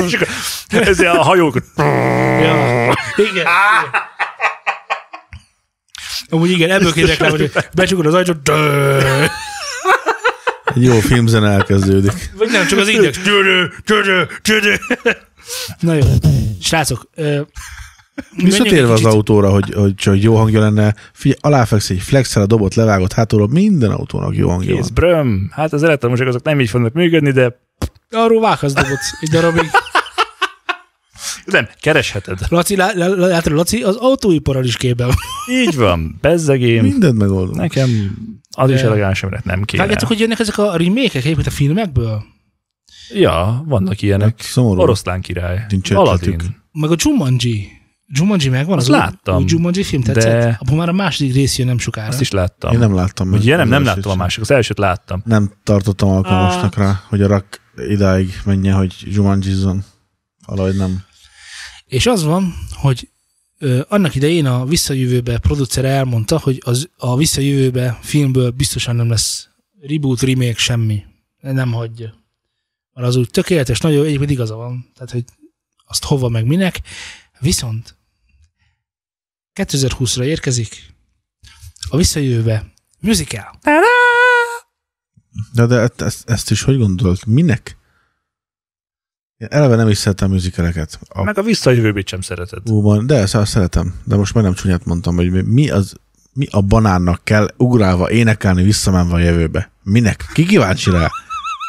Ez 0.68 1.00
a 1.00 1.22
hajók. 1.22 1.62
ja. 1.76 2.94
Igen. 3.16 3.46
Amúgy 6.28 6.50
igen, 6.50 6.70
ebből 6.70 6.92
kéne 6.92 7.28
hogy 7.28 7.52
becsukod 7.74 8.06
az 8.06 8.14
ajtót. 8.14 8.50
Egy 10.74 10.82
jó 10.82 10.98
filmzene 11.00 11.50
elkezdődik. 11.50 12.30
vagy 12.36 12.48
nem, 12.50 12.66
csak 12.66 12.78
az 12.78 12.88
index. 12.88 13.18
Dö, 13.22 13.42
dö, 13.82 14.60
dö. 14.60 14.72
Na 15.80 15.94
jó, 15.94 16.02
srácok, 16.60 17.10
ö, 17.14 17.40
Visszatérve 18.36 18.92
az 18.92 19.04
autóra, 19.04 19.50
hogy, 19.50 19.72
hogy 19.74 19.94
csak 19.94 20.22
jó 20.22 20.36
hangja 20.36 20.60
lenne, 20.60 20.94
figyelj, 21.12 21.40
aláfeksz 21.42 21.90
egy 21.90 22.00
flexel 22.00 22.42
a 22.42 22.46
dobot 22.46 22.74
levágott 22.74 23.12
hátulról, 23.12 23.48
minden 23.48 23.90
autónak 23.90 24.36
jó 24.36 24.48
hangja 24.48 24.74
Kész, 24.74 24.82
van. 24.84 24.94
bröm. 24.94 25.50
Hát 25.52 25.72
az 25.72 25.82
elektromosok 25.82 26.26
azok 26.26 26.42
nem 26.42 26.60
így 26.60 26.68
fognak 26.68 26.92
működni, 26.92 27.30
de 27.30 27.66
Arról 28.10 28.40
vághatsz 28.40 28.72
dobot 28.72 28.98
egy 29.20 29.28
darabig. 29.30 29.70
Nem, 31.50 31.68
keresheted. 31.80 32.38
Laci, 32.48 32.76
lá, 32.76 32.90
lá, 32.94 33.06
látod, 33.06 33.52
Laci, 33.52 33.82
az 33.82 33.96
autóiparral 33.96 34.64
is 34.64 34.76
képben. 34.76 35.10
Így 35.50 35.76
van, 35.76 36.18
bezzegém. 36.20 36.82
Mindent 36.84 37.18
megoldom. 37.18 37.56
Nekem 37.56 38.18
az 38.56 38.70
is 38.70 38.80
elegáns, 38.80 39.22
aminek 39.22 39.44
nem 39.44 39.62
kéne. 39.62 39.82
Vágjátok, 39.82 40.08
hogy 40.08 40.18
jönnek 40.20 40.38
ezek 40.38 40.58
a 40.58 40.76
remake-ek 40.76 41.14
egyébként 41.24 41.46
a 41.46 41.50
filmekből? 41.50 42.22
Ja, 43.14 43.62
vannak 43.66 44.02
ilyenek. 44.02 44.28
Hát 44.28 44.40
szomorú. 44.40 44.80
Oroszlán 44.80 45.20
király. 45.20 45.64
Nincs 45.68 45.90
Aladdin. 45.90 46.40
Meg 46.72 46.90
a 46.90 46.94
Jumanji. 46.98 47.68
Jumanji 48.06 48.48
megvan? 48.48 48.76
Azt 48.78 48.88
az 48.88 48.94
láttam. 48.96 49.36
Új 49.36 49.44
Jumanji 49.46 49.82
film 49.82 50.02
tetszett? 50.02 50.40
De- 50.42 50.58
Abban 50.60 50.76
már 50.76 50.88
a 50.88 50.92
második 50.92 51.34
rész 51.34 51.58
jön 51.58 51.66
nem 51.66 51.78
sokára. 51.78 52.08
Azt 52.08 52.20
is 52.20 52.30
láttam. 52.30 52.72
Én 52.72 52.78
nem 52.78 52.94
láttam. 52.94 53.28
meg 53.28 53.40
Ugye 53.40 53.56
nem, 53.56 53.68
nem 53.68 53.84
láttam 53.84 54.10
a 54.12 54.14
másik, 54.14 54.40
az 54.40 54.50
elsőt 54.50 54.78
láttam. 54.78 55.22
Nem 55.24 55.50
tartottam 55.64 56.08
alkalmasnak 56.08 56.76
rá, 56.76 57.02
hogy 57.08 57.22
a 57.22 57.26
rak 57.26 57.60
idáig 57.88 58.40
menjen, 58.44 58.76
hogy 58.76 58.94
Jumanjizzon. 59.04 59.84
Valahogy 60.46 60.76
nem. 60.76 61.02
És 61.88 62.06
az 62.06 62.22
van, 62.22 62.54
hogy 62.72 63.08
ö, 63.58 63.80
annak 63.88 64.14
idején 64.14 64.46
a 64.46 64.64
Visszajövőbe 64.64 65.38
producere 65.38 65.88
elmondta, 65.88 66.38
hogy 66.38 66.62
az, 66.64 66.88
a 66.96 67.16
Visszajövőbe 67.16 67.98
filmből 68.02 68.50
biztosan 68.50 68.96
nem 68.96 69.08
lesz 69.08 69.48
reboot, 69.80 70.20
remake, 70.20 70.58
semmi. 70.58 71.04
Nem 71.40 71.72
hagyja. 71.72 72.14
Mert 72.92 73.08
az 73.08 73.16
úgy 73.16 73.30
tökéletes, 73.30 73.80
nagyon 73.80 74.06
egyébként 74.06 74.30
igaza 74.30 74.54
van. 74.54 74.90
Tehát, 74.94 75.10
hogy 75.10 75.24
azt 75.86 76.04
hova 76.04 76.28
meg 76.28 76.46
minek. 76.46 76.80
Viszont 77.40 77.96
2020-ra 79.54 80.22
érkezik 80.22 80.94
a 81.88 81.96
Visszajövőbe 81.96 82.72
musical. 83.00 83.58
De, 85.52 85.66
de 85.66 85.76
ezt- 85.76 86.00
ezt, 86.00 86.28
ezt 86.28 86.50
is 86.50 86.62
hogy 86.62 86.78
gondolod? 86.78 87.26
Minek? 87.26 87.76
Én 89.38 89.48
eleve 89.50 89.76
nem 89.76 89.88
is 89.88 89.98
szeretem 89.98 90.30
musicaleket. 90.30 90.98
A 91.08 91.22
Meg 91.22 91.38
a 91.38 91.42
visszajövőbét 91.42 92.08
sem 92.08 92.20
szereted. 92.20 92.70
Ú, 92.70 93.06
de 93.06 93.14
ezt 93.14 93.34
azt 93.34 93.50
szeretem. 93.50 93.94
De 94.04 94.16
most 94.16 94.34
már 94.34 94.44
nem 94.44 94.54
csúnyát 94.54 94.84
mondtam, 94.84 95.16
hogy 95.16 95.44
mi- 95.46 95.70
az 95.70 95.94
mi 96.32 96.46
a 96.50 96.60
banánnak 96.60 97.20
kell 97.24 97.48
ugrálva 97.56 98.10
énekelni 98.10 98.62
visszamenve 98.62 99.14
a 99.14 99.18
jövőbe? 99.18 99.70
Minek? 99.82 100.24
Ki 100.32 100.46
kíváncsi 100.46 100.90
rá? 100.90 101.08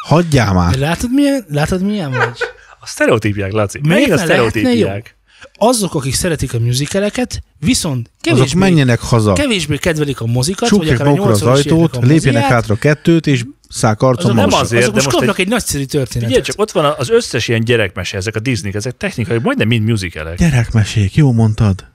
Hagyjál 0.06 0.52
már! 0.52 0.74
Látod 0.74 1.10
milyen, 1.12 1.44
látod 1.48 1.82
milyen 1.82 2.10
vagy? 2.10 2.38
A 2.80 2.86
sztereotípiák, 2.86 3.52
Laci. 3.52 3.80
Még 3.82 4.12
a 4.12 4.18
sztereotípiák. 4.18 5.16
Azok, 5.62 5.94
akik 5.94 6.14
szeretik 6.14 6.54
a 6.54 6.58
musicaleket, 6.58 7.42
viszont 7.58 8.10
Azok 8.20 8.36
kevésbé, 8.36 8.58
menjenek 8.58 9.00
haza, 9.00 9.32
kevésbé 9.32 9.76
kedvelik 9.76 10.20
a 10.20 10.26
mozikat, 10.26 10.68
vagy 10.68 10.78
csukják 10.78 11.00
akár 11.00 11.06
a 11.06 11.10
magukra 11.10 11.32
az 11.32 11.42
80-as 11.42 11.54
ajtót, 11.54 11.96
a 11.96 12.00
lépjenek 12.00 12.42
hátra 12.42 12.74
kettőt, 12.74 13.26
és 13.26 13.44
szákarcon 13.68 14.24
azok, 14.24 14.36
nem 14.36 14.48
most, 14.48 14.60
azért, 14.60 14.82
azok 14.82 14.94
de 14.94 15.02
most 15.02 15.16
kapnak 15.16 15.38
egy, 15.38 15.48
nagyszerű 15.48 15.84
történetet. 15.84 16.28
Figyelj, 16.28 16.42
csak 16.42 16.58
ott 16.58 16.70
van 16.70 16.94
az 16.98 17.10
összes 17.10 17.48
ilyen 17.48 17.64
gyerekmese, 17.64 18.16
ezek 18.16 18.34
a 18.34 18.40
Disney, 18.40 18.74
ezek 18.74 18.96
technikai, 18.96 19.38
majdnem 19.38 19.68
mind 19.68 19.88
musicalek. 19.88 20.38
Gyerekmesék, 20.38 21.14
jó 21.14 21.32
mondtad. 21.32 21.88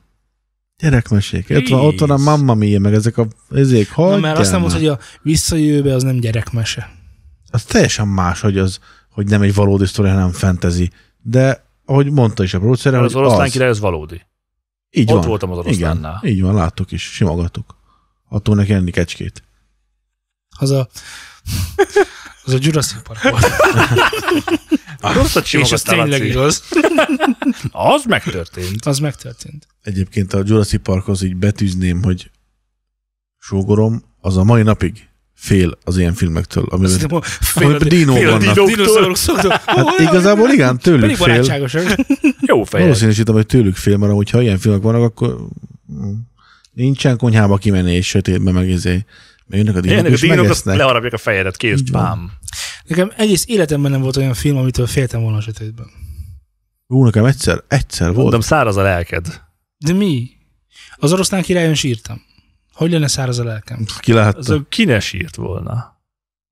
Gyerekmesék. 0.78 1.50
Ott 1.50 1.68
van, 1.68 1.80
ott 1.80 2.00
van 2.00 2.10
a 2.10 2.18
Mamma 2.18 2.54
Mia, 2.54 2.80
meg 2.80 2.94
ezek 2.94 3.18
a 3.18 3.28
ezék, 3.56 3.96
Na, 3.96 4.18
mert 4.18 4.38
azt 4.38 4.52
nem 4.52 4.60
mondta, 4.60 4.78
hogy 4.78 4.88
a 4.88 5.00
visszajövőbe 5.22 5.94
az 5.94 6.04
nem 6.04 6.20
gyerekmese. 6.20 6.92
Az 7.52 7.64
teljesen 7.64 8.08
más, 8.08 8.42
hogy 8.42 8.58
az, 8.58 8.80
hogy 9.10 9.28
nem 9.28 9.42
egy 9.42 9.54
valódi 9.54 9.86
sztori, 9.86 10.10
hanem 10.10 10.32
fantasy. 10.32 10.90
De 11.22 11.65
ahogy 11.86 12.12
mondta 12.12 12.44
is 12.44 12.54
a 12.54 12.60
producere, 12.60 12.98
Mert 13.00 13.12
hogy 13.12 13.22
az 13.22 13.26
oroszlán 13.28 13.46
az. 13.46 13.52
király 13.52 13.70
az 13.70 13.80
valódi. 13.80 14.22
Így 14.90 15.12
Ott 15.12 15.18
van. 15.18 15.28
voltam 15.28 15.52
az 15.52 15.58
Igen, 15.58 15.90
oroszlánnál. 15.90 16.22
így 16.26 16.42
van, 16.42 16.54
láttuk 16.56 16.92
is, 16.92 17.04
simogattuk. 17.04 17.76
Attól 18.30 18.56
neki 18.56 18.74
enni 18.74 18.92
kecskét. 18.92 19.44
Az 20.58 20.72
a, 20.72 20.88
az 22.44 22.54
a 22.54 22.58
Jurassic 22.62 23.02
Park 23.04 23.22
volt. 23.24 23.44
A 25.00 25.14
rosszat 25.20 25.54
És 25.54 25.72
ez 25.72 25.82
tényleg 25.82 26.26
igaz. 26.26 26.64
Az 27.72 28.06
megtörtént. 28.06 28.86
Az 28.86 29.00
megtörtént. 29.00 29.68
Egyébként 29.82 30.34
a 30.34 30.42
Jurassic 30.46 30.82
Parkhoz 30.84 31.22
így 31.22 31.36
betűzném, 31.36 32.04
hogy 32.04 32.32
sógorom 33.38 34.04
az 34.22 34.38
a 34.38 34.44
mai 34.44 34.62
napig 34.62 35.10
fél 35.36 35.78
az 35.84 35.98
ilyen 35.98 36.14
filmektől, 36.14 36.66
amiben, 36.70 36.92
hiszem, 36.92 37.22
fél 37.22 37.64
amiben 37.68 37.82
a 37.82 37.90
dinók 37.90 38.18
fél 38.18 38.28
a 38.28 38.32
vannak. 38.32 38.54
dinók. 38.54 38.70
dinoszaurusz 38.70 39.20
szoktak. 39.20 39.52
Hát 39.66 40.00
igazából 40.00 40.50
igen, 40.50 40.78
tőlük 40.78 41.02
Pedig 41.02 41.16
fél. 41.16 41.60
Jó 42.40 42.64
fejek. 42.64 42.86
Valószínűsítem, 42.86 43.34
hogy 43.34 43.46
tőlük 43.46 43.76
fél, 43.76 43.98
mert 43.98 44.12
amúgy 44.12 44.30
ha 44.30 44.42
ilyen 44.42 44.58
filmek 44.58 44.82
vannak, 44.82 45.02
akkor 45.02 45.48
Nincsen 46.72 47.18
konyhába 47.18 47.58
kimenni 47.58 47.94
és 47.94 48.08
sötétbe 48.08 48.52
meg 48.52 48.70
izé. 48.70 49.06
Meg 49.48 49.60
jönnek 49.60 49.76
a 49.76 49.80
dínok, 49.80 49.94
Ilyenek 49.94 50.12
a 50.12 50.14
és 50.14 50.20
dínok, 50.22 50.38
azt 50.38 50.46
megesznek. 50.46 50.78
leharapják 50.78 51.14
a 51.14 51.18
fejedet, 51.18 51.58
kész, 51.58 51.82
bám. 51.82 52.32
Nekem 52.86 53.12
egész 53.18 53.44
életemben 53.48 53.92
nem 53.92 54.02
volt 54.02 54.18
olyan 54.18 54.34
film, 54.34 54.58
amitől 54.58 54.88
féltem 54.88 55.22
volna 55.22 55.38
a 55.38 55.42
sötétben. 55.42 55.86
Ú, 56.88 57.04
nekem 57.04 57.26
egyszer, 57.26 57.64
egyszer 57.68 58.08
volt. 58.08 58.18
Mondom, 58.18 58.40
száraz 58.42 58.78
a 58.78 58.82
lelked. 58.82 59.42
De 59.78 59.94
mi? 59.94 60.30
Az 60.96 61.14
oroszlán 61.14 61.42
királyon 61.42 61.74
sírtam. 61.74 62.22
Hogy 62.76 62.92
lenne 62.92 63.08
száraz 63.08 63.40
a 63.40 63.44
lelkem? 63.44 63.86
Ki 64.00 64.14
látta? 64.14 64.38
Az 64.54 64.60
ki 64.70 64.84
ne 64.84 65.00
sírt 65.00 65.36
volna. 65.36 66.00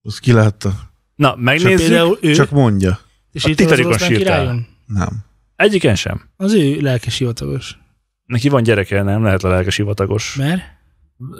Az 0.01 0.19
ki 0.19 0.31
látta? 0.31 0.73
Na, 1.15 1.29
Csak 1.29 1.39
megnézzük. 1.39 1.87
például 1.87 2.17
ő, 2.21 2.33
Csak 2.33 2.49
mondja. 2.49 2.99
és 3.31 3.43
a 3.45 3.49
itt 3.49 3.59
az 3.59 3.65
Titanicon 3.65 3.91
oroszlán 3.91 4.09
sírtál. 4.09 4.65
Nem. 4.85 5.09
Egyiken 5.55 5.95
sem. 5.95 6.21
Az 6.37 6.53
ő 6.53 6.79
lelkes 6.79 7.17
hivatagos. 7.17 7.77
Neki 8.25 8.49
van 8.49 8.63
gyereke, 8.63 9.01
nem 9.01 9.23
lehet 9.23 9.43
a 9.43 9.47
lelkes 9.49 9.75
hivatagos. 9.75 10.35
Mert? 10.35 10.61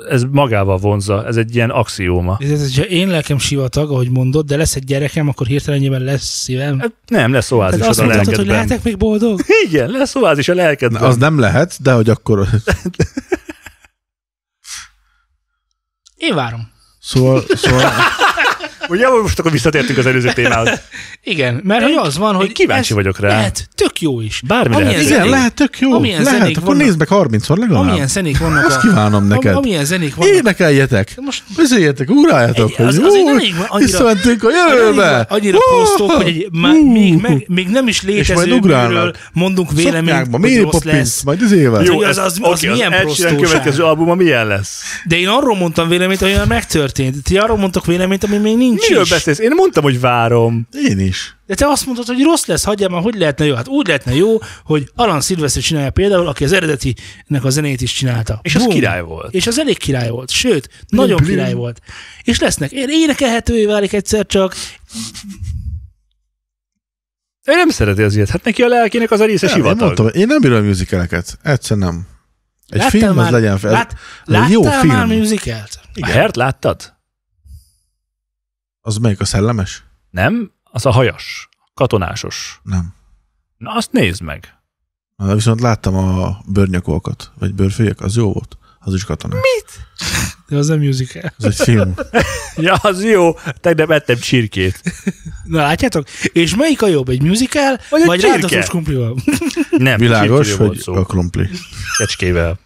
Ez 0.09 0.23
magával 0.31 0.77
vonza, 0.77 1.25
ez 1.25 1.38
egy 1.38 1.55
ilyen 1.55 1.69
axióma. 1.69 2.38
Ez, 2.39 2.75
ha 2.75 2.84
én 2.84 3.07
lelkem 3.07 3.38
sivatag, 3.38 3.91
ahogy 3.91 4.09
mondod, 4.09 4.45
de 4.45 4.57
lesz 4.57 4.75
egy 4.75 4.84
gyerekem, 4.84 5.27
akkor 5.27 5.47
hirtelenjében 5.47 6.01
lesz 6.01 6.23
szívem. 6.23 6.79
Hát 6.79 6.93
Nem, 7.07 7.31
lesz 7.31 7.51
oázis 7.51 7.75
Tehát 7.79 7.91
azt 7.91 7.99
a 7.99 8.03
mondhatod, 8.03 8.36
hogy 8.36 8.45
lelkedben. 8.45 8.67
lehetek 8.67 8.84
még 8.84 8.97
boldog? 8.97 9.41
Igen, 9.67 9.89
lesz 9.89 10.15
oázis 10.15 10.47
a 10.47 10.53
lelkedben. 10.53 11.01
Az 11.01 11.17
nem 11.17 11.39
lehet, 11.39 11.81
de 11.81 11.93
hogy 11.93 12.09
akkor... 12.09 12.47
Én 16.24 16.36
várom. 16.36 16.71
Szóval, 16.99 17.43
szóval 17.55 17.91
Ugye 18.89 19.09
most 19.21 19.39
akkor 19.39 19.51
visszatértünk 19.51 19.97
az 19.97 20.05
előző 20.05 20.31
témához. 20.34 20.69
Igen, 21.23 21.61
mert 21.63 21.84
hogy 21.84 21.93
az 21.95 22.17
van, 22.17 22.36
hogy 22.36 22.45
Én 22.47 22.53
kíváncsi 22.53 22.93
vagyok 22.93 23.19
rá. 23.19 23.27
Lehet, 23.27 23.67
tök 23.75 24.01
jó 24.01 24.21
is. 24.21 24.41
Bármi 24.47 24.75
Amilyen 24.75 24.91
lehet. 24.93 25.09
igen, 25.09 25.29
lehet, 25.29 25.53
tök 25.53 25.79
jó. 25.79 25.93
amilyen 25.93 26.21
lehet, 26.23 26.39
zenék 26.39 26.57
akkor 26.57 26.67
vannak- 26.69 26.86
nézd 26.86 26.97
meg 26.97 27.07
30-szor 27.11 27.57
legalább. 27.57 27.88
Amilyen 27.88 28.07
zenék 28.07 28.38
vannak 28.38 28.65
Azt 28.65 28.77
a... 28.77 28.79
kívánom 28.79 29.27
neked. 29.27 29.51
Am, 29.51 29.57
amilyen 29.57 29.86
zenék 29.86 30.15
vannak. 30.15 30.34
Énekeljetek! 30.34 31.13
Most 31.21 31.43
Beszéljetek, 31.57 32.09
uráljatok, 32.09 32.69
Egy- 32.69 32.75
hogy 32.75 32.86
az- 32.86 32.97
azért 32.97 33.25
nem 33.25 33.39
így 33.39 33.55
van, 33.57 33.65
annyira- 33.69 33.99
a 33.99 34.49
jövőbe! 34.73 35.25
annyira 35.29 35.57
posztok, 35.79 36.11
hogy 36.11 36.27
egy, 36.27 36.47
má, 36.51 36.71
még, 36.93 37.21
meg, 37.21 37.45
még 37.47 37.67
nem 37.67 37.88
is 37.88 38.01
létező 38.01 38.59
mondunk 39.34 39.71
véleményt, 39.71 40.27
hogy 40.41 40.61
rossz 40.61 40.84
lesz. 40.84 41.23
majd 41.23 41.41
izével. 41.41 41.84
Jó, 41.84 41.99
az- 42.01 42.17
az- 42.17 42.38
az 42.41 42.61
milyen 42.61 42.91
prostóság? 42.91 43.36
következő 43.36 43.84
albuma 43.84 44.15
milyen 44.15 44.47
lesz? 44.47 44.81
De 45.05 45.17
én 45.17 45.27
arról 45.27 45.55
mondtam 45.57 45.88
véleményt, 45.89 46.19
hogy 46.19 46.39
megtörtént. 46.47 47.23
Ti 47.23 47.38
arról 47.38 47.57
mondtok 47.57 47.86
véleményt, 47.86 48.23
ami 48.23 48.38
még 48.38 48.57
nincs 48.57 48.72
Miről 48.74 49.03
is. 49.03 49.09
beszélsz? 49.09 49.39
Én 49.39 49.51
mondtam, 49.55 49.84
hogy 49.84 49.99
várom. 49.99 50.67
Én 50.89 50.99
is. 50.99 51.36
De 51.45 51.55
te 51.55 51.67
azt 51.67 51.86
mondtad, 51.86 52.05
hogy 52.07 52.21
rossz 52.24 52.45
lesz, 52.45 52.63
hagyjál 52.63 52.89
már, 52.89 53.01
hogy 53.01 53.15
lehetne 53.15 53.45
jó? 53.45 53.55
Hát 53.55 53.67
úgy 53.67 53.88
lehetne 53.88 54.13
jó, 54.15 54.38
hogy 54.63 54.89
Alan 54.95 55.21
Silvestri 55.21 55.61
csinálja 55.61 55.89
például, 55.91 56.28
aki 56.28 56.43
az 56.43 56.51
eredetinek 56.51 57.43
a 57.43 57.49
zenét 57.49 57.82
is 57.82 57.93
csinálta. 57.93 58.39
És 58.41 58.55
az 58.55 58.63
Bum. 58.63 58.74
király 58.74 59.01
volt. 59.01 59.34
És 59.34 59.47
az 59.47 59.59
elég 59.59 59.78
király 59.78 60.09
volt. 60.09 60.30
Sőt, 60.32 60.69
nagyon 60.88 61.15
blüm. 61.15 61.30
király 61.30 61.53
volt. 61.53 61.80
És 62.24 62.39
lesznek. 62.39 62.71
Énekelhetővé 62.71 63.65
válik 63.65 63.93
egyszer 63.93 64.26
csak. 64.26 64.55
Ő 67.45 67.53
nem 67.55 67.69
szereti 67.69 68.01
az 68.01 68.15
ilyet. 68.15 68.30
Hát 68.30 68.43
neki 68.43 68.61
a 68.61 68.67
lelkének 68.67 69.11
az 69.11 69.19
a 69.19 69.26
része 69.26 69.45
Nem, 69.45 69.55
én, 69.55 69.61
sivatag. 69.61 69.82
mondtam, 69.82 70.21
én 70.21 70.28
nem 70.28 70.41
bírom 70.41 70.57
a 70.57 70.61
musicaleket. 70.67 71.38
Egyszer 71.43 71.78
nem. 71.78 72.07
Egy 72.69 72.78
Láttál 72.78 72.89
film 72.89 73.13
már, 73.15 73.26
az 73.26 73.32
legyen 73.32 73.57
fel. 73.57 73.71
Lát, 73.71 73.95
ez 74.28 74.41
egy 74.43 74.51
jó 74.51 74.63
láttál 74.63 74.80
film. 74.80 74.93
már 74.93 75.05
musicalt? 75.07 75.80
A 76.01 76.05
Hert 76.05 76.36
láttad? 76.36 76.92
Az 78.86 78.97
melyik 78.97 79.19
a 79.19 79.25
szellemes? 79.25 79.84
Nem? 80.09 80.51
Az 80.63 80.86
a 80.86 80.91
hajas. 80.91 81.49
Katonásos. 81.73 82.59
Nem. 82.63 82.93
Na 83.57 83.71
azt 83.75 83.91
nézd 83.91 84.21
meg. 84.21 84.53
Na, 85.15 85.34
viszont 85.36 85.61
láttam 85.61 85.95
a 85.95 86.38
bőrnyakókat, 86.47 87.31
vagy 87.39 87.53
bőrfőjek, 87.53 88.01
az 88.01 88.15
jó 88.15 88.31
volt. 88.34 88.57
Az 88.79 88.93
is 88.93 89.03
katona. 89.03 89.34
Mi? 89.36 89.41
De 90.47 90.57
az 90.57 90.67
nem 90.67 90.79
musical. 90.79 91.34
Az 91.38 91.45
egy 91.45 91.55
film. 91.55 91.93
Ja, 92.55 92.73
az 92.75 93.03
jó. 93.03 93.34
Tegnap 93.61 93.91
ettem 93.91 94.17
csirkét. 94.17 94.81
Na 95.43 95.61
látjátok? 95.61 96.09
És 96.34 96.55
melyik 96.55 96.81
a 96.81 96.88
jobb? 96.88 97.09
Egy 97.09 97.21
musical, 97.21 97.79
Vagy 97.89 98.01
egy 98.01 98.07
vagy 98.07 98.19
csirke? 98.19 98.38
rántatos 98.38 98.69
kumplival? 98.69 99.17
Nem, 99.69 99.97
Világos, 99.99 100.53
hogy 100.55 100.81
a 100.86 101.03
krumpli. 101.05 101.49
Kecskével. 101.97 102.59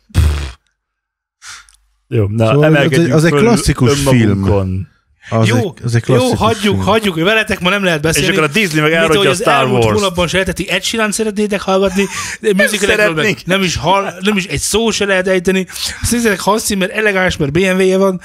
Jó, 2.07 2.27
na 2.27 2.45
Szóval 2.47 2.65
emelkedjünk 2.65 3.13
az 3.13 3.23
egy- 3.23 3.33
az 3.33 3.37
egy 3.39 3.43
klasszikus 3.45 4.05
önmagunkon. 4.05 4.87
Az 5.29 5.47
jó, 5.47 5.55
egy, 5.57 5.71
az 5.83 5.95
egy 5.95 6.03
jó, 6.07 6.33
hagyjuk, 6.33 6.61
film. 6.75 6.79
hagyjuk, 6.85 7.13
hogy 7.13 7.23
veletek 7.23 7.59
ma 7.59 7.69
nem 7.69 7.83
lehet 7.83 7.97
És 7.99 8.03
beszélni. 8.05 8.29
akkor 8.35 8.43
a 8.43 8.47
Disney 8.51 8.81
meg 8.81 8.91
elrodja 8.93 9.29
a 9.29 9.31
az 9.31 9.39
Star 9.39 9.53
elmúlt 9.53 9.83
Wars. 9.83 9.95
hónapban 9.99 10.27
sejteti, 10.27 10.69
Ed 10.69 10.83
Sheeran 10.83 11.11
szeretnétek 11.11 11.61
hallgatni, 11.61 12.05
de 12.39 12.53
musicalekről 12.55 13.13
meg 13.13 13.37
nem 13.45 13.63
is, 13.63 13.75
hall, 13.75 14.13
nem 14.19 14.37
is 14.37 14.45
egy 14.45 14.59
szó 14.59 14.91
se 14.91 15.05
lehet 15.05 15.27
ejteni. 15.27 15.67
Szerintetek 16.03 16.39
Hans 16.39 16.61
Zimmer 16.61 16.89
elegáns, 16.93 17.37
mert 17.37 17.51
BMW-je 17.51 17.97
van. 17.97 18.21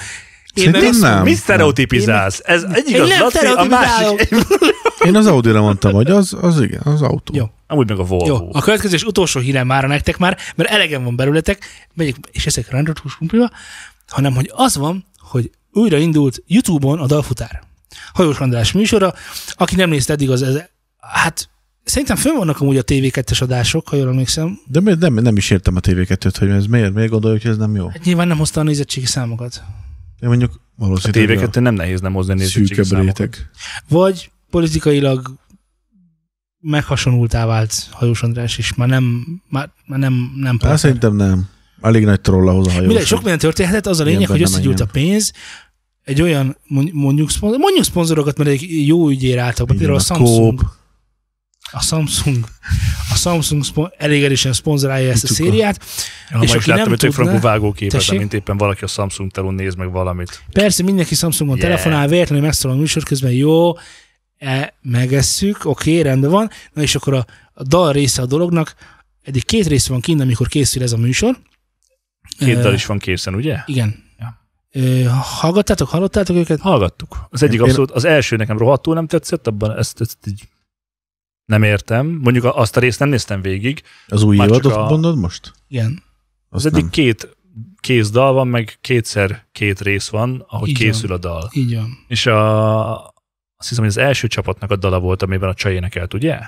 Én 0.54 0.64
Szerintem 0.64 0.88
azt- 0.90 1.00
nem. 1.00 1.22
Mi 1.22 1.34
sztereotipizálsz? 1.34 2.40
Ez 2.44 2.62
egyik 2.72 2.94
Én 2.94 3.00
az 3.02 3.08
nem 3.08 3.20
Laci, 3.20 3.46
a 3.46 3.64
másik. 3.64 4.28
Én 5.06 5.16
az 5.16 5.26
Audi-ra 5.26 5.60
mondtam, 5.60 5.92
hogy 5.92 6.10
az, 6.10 6.36
az 6.40 6.60
igen, 6.60 6.80
az 6.84 7.02
autó. 7.02 7.34
Jó. 7.36 7.44
Amúgy 7.66 7.88
meg 7.88 7.98
a 7.98 8.04
Volvo. 8.04 8.26
Jó, 8.26 8.48
a 8.52 8.60
következő 8.60 8.94
és 8.94 9.02
utolsó 9.04 9.40
hírem 9.40 9.66
már 9.66 9.84
nektek 9.84 10.18
már, 10.18 10.36
mert 10.54 10.70
elegem 10.70 11.04
van 11.04 11.16
belőletek, 11.16 11.86
megyek, 11.94 12.14
és 12.32 12.46
ezek 12.46 12.70
rántatos 12.70 13.16
kumpliba, 13.16 13.50
hanem 14.08 14.34
hogy 14.34 14.50
az 14.54 14.76
van, 14.76 15.06
hogy 15.20 15.50
újra 15.72 15.98
indult 15.98 16.42
YouTube-on 16.46 16.98
a 16.98 17.06
Dalfutár. 17.06 17.62
Hajós 18.12 18.38
András 18.38 18.72
műsora, 18.72 19.14
aki 19.52 19.74
nem 19.74 19.88
nézte 19.90 20.12
eddig 20.12 20.30
az, 20.30 20.42
ez, 20.42 20.58
hát 20.98 21.50
szerintem 21.84 22.16
fönn 22.16 22.36
vannak 22.36 22.60
amúgy 22.60 22.76
a 22.76 22.82
TV2-es 22.82 23.42
adások, 23.42 23.88
ha 23.88 23.96
jól 23.96 24.08
emlékszem. 24.08 24.58
De 24.66 24.80
miért 24.80 24.98
nem, 24.98 25.14
nem 25.14 25.36
is 25.36 25.50
értem 25.50 25.76
a 25.76 25.80
TV2-t, 25.80 26.34
hogy 26.38 26.48
ez 26.48 26.66
miért, 26.66 26.94
miért 26.94 27.10
gondoljuk, 27.10 27.42
hogy 27.42 27.50
ez 27.50 27.56
nem 27.56 27.76
jó. 27.76 27.88
Hát 27.88 28.04
nyilván 28.04 28.28
nem 28.28 28.38
hozta 28.38 28.60
a 28.60 28.62
nézettségi 28.62 29.06
számokat. 29.06 29.62
Én 30.20 30.28
mondjuk 30.28 30.52
A 30.54 30.84
valószínűleg 30.84 31.26
tévéket 31.26 31.60
nem 31.60 31.74
nehéz 31.74 32.00
nem 32.00 32.12
hozni 32.12 32.32
a 32.32 32.36
nézettségi 32.36 32.82
számokat. 32.84 33.18
réteg. 33.18 33.50
Vagy 33.88 34.30
politikailag 34.50 35.34
meghasonultá 36.60 37.46
vált 37.46 37.88
Hajós 37.90 38.22
András 38.22 38.58
is, 38.58 38.74
már 38.74 38.88
nem, 38.88 39.26
már, 39.48 39.70
már 39.86 39.98
nem, 39.98 40.32
nem 40.36 40.44
Hát 40.44 40.56
partner. 40.58 40.78
szerintem 40.78 41.16
nem. 41.16 41.48
Elég 41.82 42.04
nagy 42.04 42.20
troll 42.20 42.48
ahhoz 42.48 42.66
a 42.66 42.70
hajós. 42.70 42.86
Mindegy, 42.86 43.06
sok 43.06 43.18
minden 43.20 43.38
történhetett, 43.38 43.86
az 43.86 44.00
a 44.00 44.04
lényeg, 44.04 44.28
hogy 44.28 44.42
összegyűlt 44.42 44.80
a 44.80 44.86
pénz, 44.86 45.32
egy 46.04 46.22
olyan, 46.22 46.56
mond- 46.66 46.92
mondjuk, 46.92 47.30
szponzor, 47.30 47.58
mondjuk 47.58 47.84
szponzorokat, 47.84 48.38
mert 48.38 48.50
egy 48.50 48.86
jó 48.86 49.08
ügyére 49.08 49.40
álltak 49.42 49.64
Igen, 49.66 49.76
például 49.76 49.98
a 49.98 50.00
a 50.00 50.04
Samsung. 50.04 50.58
Coop. 50.58 50.70
A 51.74 51.80
Samsung, 51.82 52.44
a 53.12 53.14
Samsung 53.16 53.64
szpon- 53.64 53.92
elég 53.98 54.24
erősen 54.24 54.52
szponzorálja 54.52 55.10
ezt 55.10 55.24
a 55.24 55.26
szériát. 55.26 55.84
Ha 56.30 56.42
És 56.42 56.50
ma 56.50 56.56
is 56.56 56.60
aki 56.60 56.70
láttam 56.70 56.92
egy 56.92 56.98
tök 56.98 57.12
frankú 57.12 57.40
vágóképet, 57.40 57.98
Tessék? 57.98 58.18
mint 58.18 58.32
éppen 58.34 58.56
valaki 58.56 58.84
a 58.84 58.86
Samsung 58.86 59.30
telón 59.30 59.54
néz 59.54 59.74
meg 59.74 59.90
valamit. 59.92 60.42
Persze 60.52 60.82
mindenki 60.82 61.14
Samsungon 61.14 61.56
Yeah. 61.56 61.68
telefonál, 61.68 62.08
véletlenül 62.08 62.44
megszólal 62.44 62.76
a 62.76 62.80
műsor 62.80 63.02
közben, 63.02 63.30
jó, 63.30 63.72
e, 64.38 64.74
megesszük, 64.82 65.64
oké, 65.64 66.00
rendben 66.00 66.30
van. 66.30 66.50
Na 66.72 66.82
és 66.82 66.94
akkor 66.94 67.14
a, 67.14 67.26
a 67.54 67.62
dal 67.62 67.92
része 67.92 68.22
a 68.22 68.26
dolognak, 68.26 68.74
eddig 69.22 69.44
két 69.44 69.66
rész 69.66 69.86
van 69.86 70.00
kint, 70.00 70.20
amikor 70.20 70.48
készül 70.48 70.82
ez 70.82 70.92
a 70.92 70.96
műsor. 70.96 71.38
Két 72.38 72.58
dal 72.60 72.74
is 72.74 72.86
van 72.86 72.98
készen, 72.98 73.34
ugye? 73.34 73.58
Igen. 73.66 74.10
Ja. 74.72 75.10
Hallgattátok, 75.12 75.88
hallottátok 75.88 76.36
őket? 76.36 76.60
Hallgattuk. 76.60 77.16
Az 77.30 77.42
egyik 77.42 77.58
Én- 77.60 77.64
abszolút, 77.64 77.90
az 77.90 78.04
első 78.04 78.36
nekem 78.36 78.58
rohadtul 78.58 78.94
nem 78.94 79.06
tetszett, 79.06 79.46
abban 79.46 79.76
ezt, 79.78 80.00
ezt 80.00 80.18
így 80.26 80.48
nem 81.44 81.62
értem. 81.62 82.06
Mondjuk 82.06 82.44
azt 82.44 82.76
a 82.76 82.80
részt 82.80 82.98
nem 82.98 83.08
néztem 83.08 83.40
végig. 83.42 83.82
Az 84.06 84.22
új 84.22 84.34
évadot 84.36 84.72
a- 84.72 84.88
mondod 84.88 85.18
most? 85.18 85.52
Igen. 85.68 86.02
Az 86.48 86.56
Azt 86.64 86.66
eddig 86.66 86.80
nem. 86.82 86.90
két 86.90 87.36
kész 87.80 88.10
dal 88.10 88.32
van, 88.32 88.48
meg 88.48 88.78
kétszer 88.80 89.46
két 89.52 89.80
rész 89.80 90.08
van, 90.08 90.44
ahogy 90.48 90.68
Így 90.68 90.76
készül 90.76 91.12
a 91.12 91.18
dal. 91.18 91.50
Így 91.52 91.74
van. 91.74 92.04
És 92.08 92.26
a, 92.26 92.96
azt 93.56 93.68
hiszem, 93.68 93.84
hogy 93.84 93.92
az 93.92 93.96
első 93.98 94.26
csapatnak 94.28 94.70
a 94.70 94.76
dala 94.76 95.00
volt, 95.00 95.22
amiben 95.22 95.48
a 95.48 95.54
csaj 95.54 95.74
énekelt, 95.74 96.14
ugye? 96.14 96.38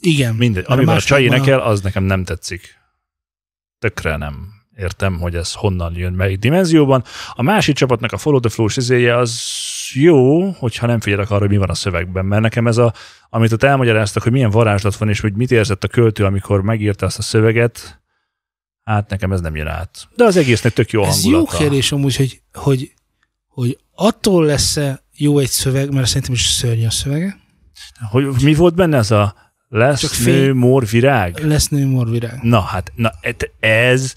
Igen. 0.00 0.34
Mindegy. 0.34 0.64
A 0.66 0.72
Amiben 0.72 0.96
a 0.96 1.00
csaj 1.00 1.22
énekel, 1.22 1.60
az 1.60 1.80
nekem 1.80 2.04
nem 2.04 2.24
tetszik. 2.24 2.76
Tökre 3.78 4.16
nem 4.16 4.48
értem, 4.78 5.18
hogy 5.18 5.34
ez 5.34 5.52
honnan 5.52 5.94
jön, 5.96 6.12
melyik 6.12 6.38
dimenzióban. 6.38 7.04
A 7.32 7.42
másik 7.42 7.74
csapatnak 7.76 8.12
a 8.12 8.18
Follow 8.18 8.40
the 8.40 8.50
Flow 8.50 8.68
izéje 8.76 9.16
az 9.16 9.42
jó, 9.92 10.50
hogyha 10.50 10.86
nem 10.86 11.00
figyelek 11.00 11.30
arra, 11.30 11.40
hogy 11.40 11.48
mi 11.48 11.56
van 11.56 11.68
a 11.68 11.74
szövegben, 11.74 12.24
mert 12.24 12.42
nekem 12.42 12.66
ez 12.66 12.76
a, 12.76 12.92
amit 13.30 13.52
ott 13.52 13.62
elmagyaráztak, 13.62 14.22
hogy 14.22 14.32
milyen 14.32 14.50
varázslat 14.50 14.96
van, 14.96 15.08
és 15.08 15.20
hogy 15.20 15.32
mit 15.34 15.50
érzett 15.50 15.84
a 15.84 15.88
költő, 15.88 16.24
amikor 16.24 16.62
megírta 16.62 17.06
azt 17.06 17.18
a 17.18 17.22
szöveget, 17.22 18.00
hát 18.84 19.10
nekem 19.10 19.32
ez 19.32 19.40
nem 19.40 19.56
jön 19.56 19.66
át. 19.66 20.08
De 20.16 20.24
az 20.24 20.36
egésznek 20.36 20.72
tök 20.72 20.90
jó 20.90 21.02
Ez 21.04 21.24
jó 21.24 21.30
hangulata. 21.30 21.56
kérdés 21.58 21.92
amúgy, 21.92 22.16
hogy, 22.16 22.40
hogy, 22.52 22.92
hogy 23.46 23.78
attól 23.94 24.44
lesz-e 24.44 25.02
jó 25.16 25.38
egy 25.38 25.48
szöveg, 25.50 25.92
mert 25.92 26.06
szerintem 26.06 26.32
is 26.32 26.46
szörnyű 26.46 26.86
a 26.86 26.90
szövege. 26.90 27.36
Hogy 28.10 28.26
mi 28.42 28.54
volt 28.54 28.74
benne 28.74 28.96
ez 28.96 29.10
a 29.10 29.34
lesz 29.68 30.00
Csak 30.00 30.10
fény- 30.10 30.34
nő, 30.36 30.54
mor, 30.54 30.86
virág? 30.86 31.44
Lesz 31.44 31.68
nő 31.68 31.86
morvirág. 31.86 32.38
Na 32.42 32.60
hát, 32.60 32.92
na 32.94 33.12
ez... 33.60 34.12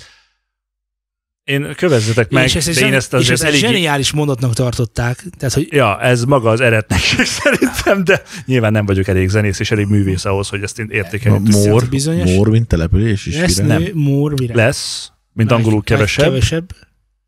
Én 1.51 1.73
kövezzetek 1.75 2.29
meg, 2.31 2.43
és 2.43 2.55
ezt, 2.55 2.73
de 2.79 2.85
én 2.85 2.93
ezt 2.93 3.13
és 3.13 3.19
azért 3.19 3.31
ezt 3.33 3.43
egy 3.43 3.47
elég... 3.49 3.59
zseniális 3.59 4.11
mondatnak 4.11 4.53
tartották. 4.53 5.23
Tehát, 5.37 5.53
hogy 5.53 5.67
Ja, 5.71 6.01
ez 6.01 6.23
maga 6.23 6.49
az 6.49 6.61
eretnekség 6.61 7.25
szerintem, 7.41 8.03
de 8.03 8.21
nyilván 8.45 8.71
nem 8.71 8.85
vagyok 8.85 9.07
elég 9.07 9.29
zenész 9.29 9.59
és 9.59 9.71
elég 9.71 9.85
művész 9.87 10.25
ahhoz, 10.25 10.49
hogy 10.49 10.63
ezt 10.63 10.79
én 10.79 10.87
értékelni 10.91 11.43
tudjam. 11.49 11.69
Mór, 11.69 11.89
bizonyos- 11.89 12.35
Mór, 12.35 12.49
mint 12.49 12.67
település 12.67 13.25
is. 13.25 13.37
lesz 13.37 13.61
virág. 13.61 13.79
nő 13.79 13.91
morvirág. 13.93 14.55
Lesz 14.55 15.11
mint 15.33 15.51
angolul 15.51 15.83
kevesebb. 15.83 16.25
Kevesebb. 16.25 16.67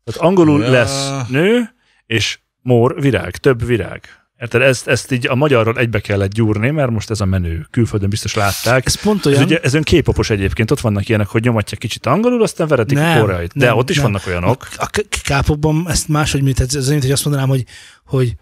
Tehát 0.04 0.20
angolul 0.20 0.62
Ja. 0.62 0.70
lesz 0.70 1.10
nő, 1.28 1.74
és 2.06 2.38
mór, 2.62 3.00
virág, 3.00 3.36
több 3.36 3.66
virág. 3.66 4.02
Érted? 4.44 4.62
Ezt, 4.62 4.88
ezt 4.88 5.12
így 5.12 5.26
a 5.26 5.34
magyarról 5.34 5.78
egybe 5.78 6.00
kellett 6.00 6.32
gyúrni, 6.32 6.70
mert 6.70 6.90
most 6.90 7.10
ez 7.10 7.20
a 7.20 7.24
menő. 7.24 7.66
Külföldön 7.70 8.08
biztos 8.08 8.34
látták. 8.34 8.86
Ez 8.86 9.00
pont 9.00 9.26
Ez, 9.26 9.26
olyan... 9.26 9.42
ugye, 9.42 9.58
ez 9.62 9.74
ön 9.74 9.82
képopos 9.82 10.30
egyébként, 10.30 10.70
ott 10.70 10.80
vannak 10.80 11.08
ilyenek, 11.08 11.26
hogy 11.26 11.42
nyomatják 11.42 11.80
kicsit 11.80 12.06
angolul, 12.06 12.42
aztán 12.42 12.66
veretik 12.68 12.96
Nem, 12.96 13.18
a 13.18 13.20
koreait. 13.20 13.52
De 13.54 13.66
nem, 13.66 13.76
ott 13.76 13.90
is 13.90 13.96
nem. 13.96 14.04
vannak 14.04 14.26
olyanok. 14.26 14.68
A 14.76 14.86
k- 14.86 15.22
kápokban 15.22 15.86
ezt 15.88 16.08
máshogy, 16.08 16.42
mint 16.42 16.60
ez, 16.60 16.74
ez 16.74 16.88
olyan, 16.88 17.00
hogy 17.00 17.10
azt 17.10 17.24
mondanám, 17.24 17.48
hogy, 17.48 17.64
hogy 18.04 18.36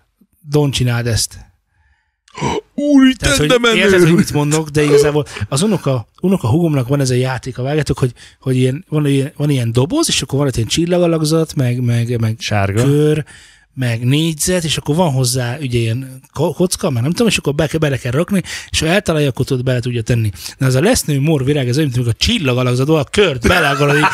don't 0.53 0.71
csináld 0.73 1.07
ezt. 1.07 1.39
Tehát, 3.19 3.37
hogy 3.37 3.77
érted, 3.77 4.01
hogy 4.01 4.15
mit 4.15 4.33
mondok, 4.33 4.69
de 4.69 4.83
igazából 4.83 5.27
az 5.49 5.63
unoka, 5.63 6.07
unoka 6.21 6.49
hugomnak 6.49 6.89
van 6.89 7.01
ez 7.01 7.11
a 7.11 7.15
játék, 7.15 7.59
a 7.59 7.63
vágjátok, 7.63 7.99
hogy, 7.99 8.13
hogy 8.41 8.57
ilyen, 8.57 8.85
van, 8.89 9.07
ilyen, 9.07 9.33
van 9.37 9.51
ilyen 9.51 9.73
doboz, 9.73 10.09
és 10.09 10.23
akkor 10.23 10.39
van 10.39 10.47
egy 10.49 10.57
ilyen 10.57 10.69
csillagalakzat, 10.69 11.55
meg, 11.55 11.81
meg, 11.81 12.21
meg 12.21 12.37
Sárga. 12.39 12.83
kör, 12.85 13.25
meg 13.75 14.05
négyzet, 14.05 14.65
és 14.65 14.77
akkor 14.77 14.95
van 14.95 15.13
hozzá 15.13 15.57
ugye 15.61 15.79
ilyen 15.79 16.21
ko- 16.33 16.55
kocka, 16.55 16.91
meg 16.91 17.03
nem 17.03 17.11
tudom, 17.11 17.27
és 17.27 17.37
akkor 17.37 17.55
be, 17.55 17.69
bele 17.81 17.97
kell 17.97 18.13
rakni, 18.13 18.43
és 18.71 18.81
ha 18.81 18.87
eltalálja, 18.87 19.29
akkor 19.29 19.45
tudod 19.45 19.65
bele 19.65 19.81
tudja 19.81 20.03
tenni. 20.03 20.31
De 20.59 20.67
az 20.67 20.75
a 20.75 20.81
lesznő 20.81 21.21
mor 21.21 21.45
virág, 21.45 21.69
ez 21.69 21.77
olyan, 21.77 21.91
mint 21.93 21.97
amikor 22.01 22.15
a 22.21 22.25
csillagalakzatban 22.25 23.01
a 23.01 23.05
kört 23.05 23.49
beleagolod, 23.49 23.97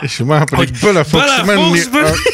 És 0.00 0.22
már 0.26 0.50
pedig 0.50 0.68
Hogy 0.68 0.78
bele 0.82 1.04
fogsz 1.04 1.24
bele 1.24 1.44
menni. 1.44 1.78
fogsz 1.78 1.88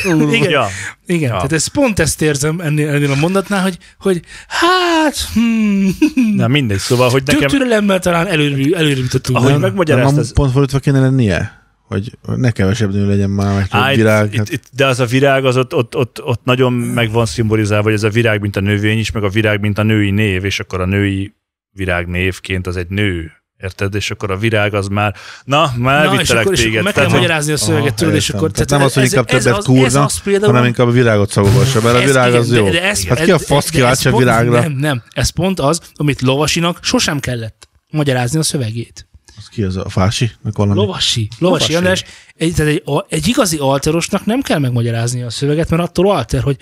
menni. 0.05 0.25
a- 0.31 0.35
Igen. 0.35 0.51
Ja. 0.51 0.67
Igen, 1.07 1.29
Ja. 1.29 1.35
tehát 1.35 1.53
ez 1.53 1.67
pont 1.67 1.99
ezt 1.99 2.23
érzem 2.23 2.61
ennél, 2.61 2.89
ennél 2.89 3.11
a 3.11 3.15
mondatnál, 3.15 3.63
hogy, 3.63 3.79
hogy 3.99 4.21
hát, 4.49 5.17
hmm, 5.35 5.97
Na 6.37 6.49
mindegy, 6.49 6.79
szóval, 6.79 7.11
hogy 7.11 7.23
nekem, 7.27 7.49
türelemmel 7.49 7.99
talán 7.99 8.27
előre, 8.27 8.77
előre 8.77 8.97
jutottunk. 9.01 9.37
Ahogy 9.39 9.51
volna. 9.51 9.59
meg- 9.59 9.69
megmagyarázta, 9.71 10.15
de 10.15 10.21
ez- 10.21 10.25
nem 10.27 10.35
pont 10.35 10.53
fordítva 10.53 10.79
kéne 10.79 11.01
lennie? 11.01 11.63
Hogy 11.87 12.19
ne 12.37 12.51
kevesebb 12.51 12.93
nő 12.93 13.09
legyen 13.09 13.31
már, 13.31 13.55
meg 13.55 13.67
Á, 13.71 13.93
virág. 13.95 14.33
itt, 14.33 14.39
hát 14.39 14.51
itt, 14.51 14.65
de 14.73 14.87
az 14.87 15.01
a 15.01 15.05
virág, 15.05 15.45
az 15.45 15.57
ott, 15.57 15.75
ott, 15.75 15.97
ott, 15.97 16.23
ott 16.23 16.45
nagyon 16.45 16.73
meg 16.73 17.11
van 17.11 17.27
szimbolizálva, 17.27 17.85
hogy 17.85 17.93
ez 17.93 18.03
a 18.03 18.09
virág, 18.09 18.41
mint 18.41 18.57
a 18.57 18.61
növény 18.61 18.99
is, 18.99 19.11
meg 19.11 19.25
a 19.25 19.29
virág, 19.29 19.61
mint 19.61 19.79
a 19.79 19.83
női 19.83 20.11
név, 20.11 20.45
és 20.45 20.61
akkor 20.61 20.81
a 20.81 20.87
női 20.87 21.35
virág 21.71 22.07
névként 22.07 22.67
az 22.67 22.77
egy 22.77 22.89
nő. 22.89 23.33
Érted? 23.63 23.95
És 23.95 24.11
akkor 24.11 24.31
a 24.31 24.37
virág 24.37 24.75
az 24.75 24.89
már, 24.89 25.15
na, 25.45 25.73
már 25.77 26.05
Na, 26.05 26.13
és 26.13 26.19
vittelek 26.19 26.43
akkor, 26.43 26.55
és 26.55 26.63
téged. 26.63 26.83
meg 26.83 26.93
kell 26.93 27.05
Tehát, 27.05 27.19
magyarázni 27.19 27.53
a 27.53 27.57
szöveget 27.57 27.87
Aha, 27.87 27.95
tőle, 27.95 28.15
és 28.15 28.31
akkor... 28.31 28.51
Tehát 28.51 28.71
nem 28.71 28.83
az, 28.83 28.95
hogy 28.95 29.05
inkább 29.05 29.31
ez 29.31 29.45
többet 29.45 29.65
kúrna, 29.65 30.09
hanem 30.41 30.65
inkább 30.65 30.87
a 30.87 30.91
virágot 30.91 31.31
szagolvassa 31.31 31.81
bele. 31.81 31.99
A 31.99 32.05
virág 32.05 32.35
az 32.35 32.53
jó. 32.53 32.65
De, 32.65 32.71
de 32.71 32.83
ez, 32.83 33.07
Hát 33.07 33.25
ki 33.25 33.31
a 33.31 33.39
fasz 33.39 33.69
kíváncsi 33.69 34.09
a 34.09 34.17
virágra? 34.17 34.61
Nem, 34.61 34.73
nem. 34.73 35.03
Ez 35.13 35.29
pont 35.29 35.61
az, 35.61 35.81
amit 35.95 36.21
lovasinak 36.21 36.79
sosem 36.83 37.21
kellett 37.21 37.69
magyarázni 37.91 38.39
a 38.39 38.43
szövegét. 38.43 39.09
Az 39.45 39.51
ki 39.51 39.63
az 39.63 39.77
a 39.77 39.89
fási? 39.89 40.31
Valami? 40.43 40.79
Lovasi. 40.79 41.29
Lovasi 41.39 41.73
Lovasi. 41.73 41.75
András, 41.75 42.05
egy, 42.37 42.55
tehát 42.55 42.73
egy, 42.73 42.83
egy 43.09 43.29
igazi 43.29 43.57
alterosnak 43.57 44.25
nem 44.25 44.41
kell 44.41 44.59
megmagyarázni 44.59 45.23
a 45.23 45.31
szöveget, 45.31 45.71
mert 45.71 45.83
attól 45.83 46.11
alter, 46.11 46.43
hogy 46.43 46.57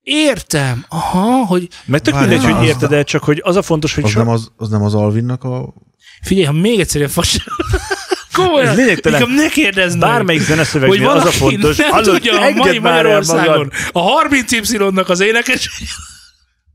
értem, 0.00 0.84
aha, 0.88 1.44
hogy 1.46 1.68
Meg 1.84 2.00
tök 2.00 2.18
mindegy, 2.18 2.44
hogy 2.44 2.66
érted 2.66 2.92
el, 2.92 3.04
csak 3.04 3.24
hogy 3.24 3.40
az 3.44 3.56
a 3.56 3.62
fontos, 3.62 3.94
hogy 3.94 4.04
Az 4.04 4.10
so, 4.10 4.18
nem 4.18 4.28
az, 4.28 4.50
az 4.56 4.68
nem 4.68 4.82
az 4.82 4.94
Alvinnak 4.94 5.44
a... 5.44 5.74
figyelj, 6.22 6.46
ha 6.46 6.52
még 6.52 6.80
egyszer 6.80 6.96
ilyen 6.96 7.10
fas... 7.10 7.38
Komolyan, 8.32 8.76
lényegtelen. 8.76 9.20
inkább 9.20 9.36
ne 9.36 9.48
kérdezz 9.48 9.94
meg. 9.94 10.00
bármelyik 10.08 10.40
hogy 10.40 10.50
zeneszövegnél 10.50 11.08
az 11.08 11.24
a 11.24 11.30
fontos, 11.30 11.76
nem 11.76 11.90
hallod, 11.90 12.14
tudja 12.14 12.40
a 12.40 12.50
mai 12.50 12.78
Magyarországon 12.78 13.70
a 13.92 14.00
30 14.00 14.52
Y-nak 14.52 15.08
az 15.08 15.20
énekes, 15.20 15.70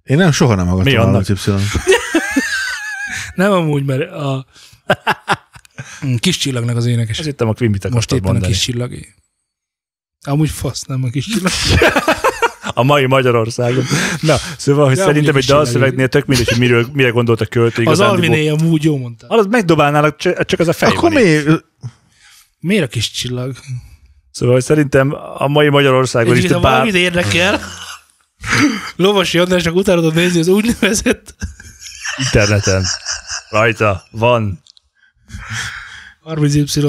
Én 0.04 0.18
nem 0.18 0.32
soha 0.32 0.56
nem 0.56 0.66
Mi 0.66 0.72
hallgattam 0.72 1.16
a 1.16 1.22
Y. 1.28 1.52
nem 3.36 3.52
amúgy, 3.52 3.86
mert 3.86 4.12
a 4.12 4.46
kis 6.20 6.38
csillagnak 6.38 6.76
az 6.76 6.86
énekes. 6.86 7.18
Azt 7.18 7.28
hittem 7.28 7.48
a 7.48 7.54
Quimbit 7.54 7.90
Most 7.90 8.12
éppen 8.12 8.24
a 8.24 8.32
mondani. 8.32 8.52
kis 8.54 8.62
csillagé. 8.62 9.14
Amúgy 10.22 10.50
fasz, 10.50 10.84
nem 10.84 11.04
a 11.04 11.10
kis 11.10 11.26
csillag. 11.26 11.52
A 12.78 12.84
mai 12.84 13.06
Magyarországon. 13.06 13.84
Na, 14.22 14.36
szóval, 14.58 14.88
hogy 14.88 14.98
Ja, 14.98 15.04
szerintem 15.04 15.36
egy 15.36 15.42
is 15.42 15.46
dalszövegnél 15.48 16.08
tök 16.08 16.26
mindegy, 16.26 16.48
hogy 16.50 16.58
miről, 16.58 16.88
mire 16.94 17.10
gondolt 17.10 17.42
a 17.42 17.46
költő 17.46 17.84
Az. 17.84 18.00
Alviné 18.00 18.48
amúgy 18.48 18.84
jó 18.84 18.98
mondta. 18.98 19.28
Az 19.28 19.46
megdobálnának, 19.46 20.18
csak 20.46 20.60
az 20.60 20.68
a 20.68 20.74
fej 20.74 20.90
Akkor 20.90 21.12
van 21.14 21.22
itt. 21.26 21.46
mi? 21.48 21.56
Miért 22.60 22.84
a 22.84 22.88
kis 22.88 23.12
csillag? 23.12 23.56
Szóval 24.32 24.56
hogy 24.56 24.64
szerintem 24.64 25.16
a 25.38 25.48
mai 25.48 25.70
Magyarországon 25.70 26.32
is, 26.32 26.38
Egyébként, 26.38 26.62
de 26.62 26.68
ha 26.68 26.74
bár... 26.74 26.86
valamit 26.86 27.02
érdekel, 27.02 27.62
Lovasi 28.96 29.38
Andrásnak 29.40 29.76
utána 29.76 30.10
nézni 30.10 30.40
az 30.40 30.48
úgynevezett 30.48 31.36
interneten. 32.18 32.84
Rajta 33.50 34.04
van. 34.12 34.64
30 36.22 36.76
Y. 36.76 36.82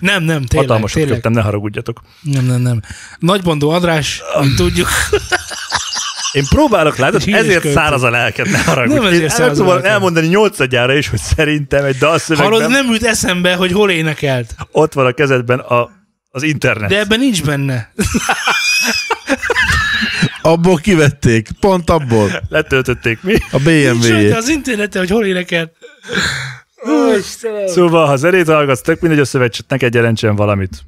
Nem, 0.00 0.22
nem, 0.22 0.42
tényleg, 0.44 0.48
Hatalmasat 0.68 0.96
tényleg. 0.96 1.12
köptem, 1.12 1.32
ne 1.32 1.40
haragudjatok. 1.42 2.00
Nem, 2.20 2.44
nem, 2.44 2.60
nem. 2.60 2.80
Nagybondó 3.18 3.70
András, 3.70 4.22
mint 4.40 4.56
tudjuk, 4.56 4.88
Én 6.32 6.44
próbálok, 6.48 6.96
látod, 6.96 7.22
Híres 7.22 7.40
ezért 7.40 7.60
költő. 7.60 7.76
száraz 7.76 8.02
a 8.02 8.10
lelked, 8.10 8.50
ne 8.50 8.62
haragudj. 8.62 8.94
Nem 8.94 9.06
ezért 9.06 9.22
Én 9.22 9.28
száraz 9.28 9.44
a 9.44 9.46
megpróbálom 9.46 9.74
lelked. 9.82 9.92
elmondani 9.92 10.26
nyolcadjára 10.26 10.94
is, 10.94 11.08
hogy 11.08 11.18
szerintem 11.18 11.84
egy 11.84 11.96
dalszövegben 11.96 12.52
hallod, 12.52 12.70
nem 12.70 12.86
jut 12.92 13.02
eszembe, 13.02 13.54
hogy 13.54 13.72
hol 13.72 13.90
énekelt. 13.90 14.54
ott 14.72 14.92
van 14.92 15.06
a 15.06 15.12
kezedben 15.12 15.58
a, 15.58 15.90
az 16.30 16.42
internet. 16.42 16.88
De 16.88 16.98
ebben 16.98 17.18
nincs 17.18 17.42
benne. 17.44 17.92
Abból 20.46 20.76
kivették. 20.76 21.48
Pont 21.60 21.90
abból. 21.90 22.30
Letöltötték 22.48 23.22
mi? 23.22 23.34
A 23.50 23.58
BMW-jét. 23.58 24.34
az 24.34 24.48
interneten, 24.48 25.00
hogy 25.06 25.10
hol. 25.10 25.24
Ó, 26.88 27.16
Istenem. 27.18 27.66
Szóval, 27.66 28.06
ha 28.06 28.16
zenét 28.16 28.46
hallgatsz, 28.46 28.80
tök 28.80 29.00
mindegy 29.00 29.20
a 29.20 29.24
szöveg, 29.24 29.50
csak 29.50 29.66
neked 29.68 29.94
jelentsen 29.94 30.36
valamit. 30.36 30.70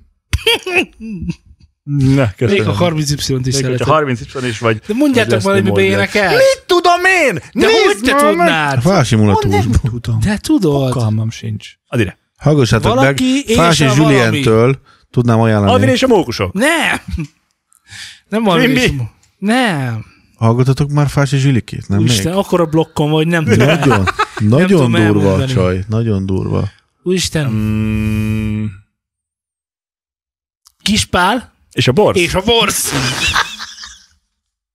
Na, 1.84 2.04
Még 2.04 2.28
köszönöm. 2.36 2.68
a 2.68 2.72
30 2.72 3.11
Y-t 3.11 3.18
is 3.20 3.28
Még 3.28 3.42
hogyha 3.44 3.61
szeretem. 3.61 3.86
30 3.88 4.20
is 4.20 4.32
van 4.32 4.46
is, 4.46 4.59
vagy... 4.59 4.80
De 4.86 4.94
mondjátok 4.94 5.32
vagy 5.32 5.42
valami, 5.42 5.61
Leslie 5.68 5.82
mibe 5.82 5.96
Moore. 5.96 6.02
énekel. 6.02 6.36
Mit 6.36 6.62
tudom 6.66 7.04
én? 7.04 7.34
De 7.34 7.66
Nézd 7.66 7.84
hogy 7.84 8.00
te 8.02 8.14
tudnád? 8.28 8.80
fási 8.82 9.16
mulatúsból. 9.16 9.90
tudom. 10.00 10.20
De 10.20 10.38
tudod. 10.42 10.92
Fogalmam 10.92 11.30
sincs. 11.30 11.68
Adire. 11.86 12.18
Hallgassátok 12.36 12.84
meg, 12.94 12.94
Valaki 12.94 13.42
és 13.46 13.54
Fási 13.54 13.84
a 13.84 13.92
Julientől 13.96 14.80
tudnám 15.11 15.40
ajánlani. 15.40 15.86
és 15.86 16.02
a 16.02 16.06
mókusok. 16.06 16.52
Nem. 16.52 17.00
Nem 18.28 18.42
van 18.42 18.59
Quimby? 18.59 18.92
Nem. 19.39 20.05
Hallgatotok 20.36 20.91
már 20.91 21.09
Fási 21.09 21.36
Zsilikét? 21.36 21.89
Nem 21.89 21.99
Úristen, 21.99 22.32
még? 22.32 22.41
akkor 22.45 22.61
a 22.61 22.66
blokkon 22.66 23.11
vagy, 23.11 23.26
nem 23.26 23.45
tudom. 23.45 23.66
Nagyon, 23.66 24.05
nagyon 24.39 24.66
tudom 24.66 24.93
durva 24.93 24.99
elmondani. 25.03 25.53
csaj. 25.53 25.84
Nagyon 25.89 26.26
durva. 26.26 26.68
Úristen. 27.03 27.51
Mm, 27.51 28.64
Kispál 30.82 31.53
és 31.72 31.89
a 31.89 31.93
borsz. 31.93 32.18
és 32.18 32.34
a 32.34 32.43
borsz. 32.45 32.93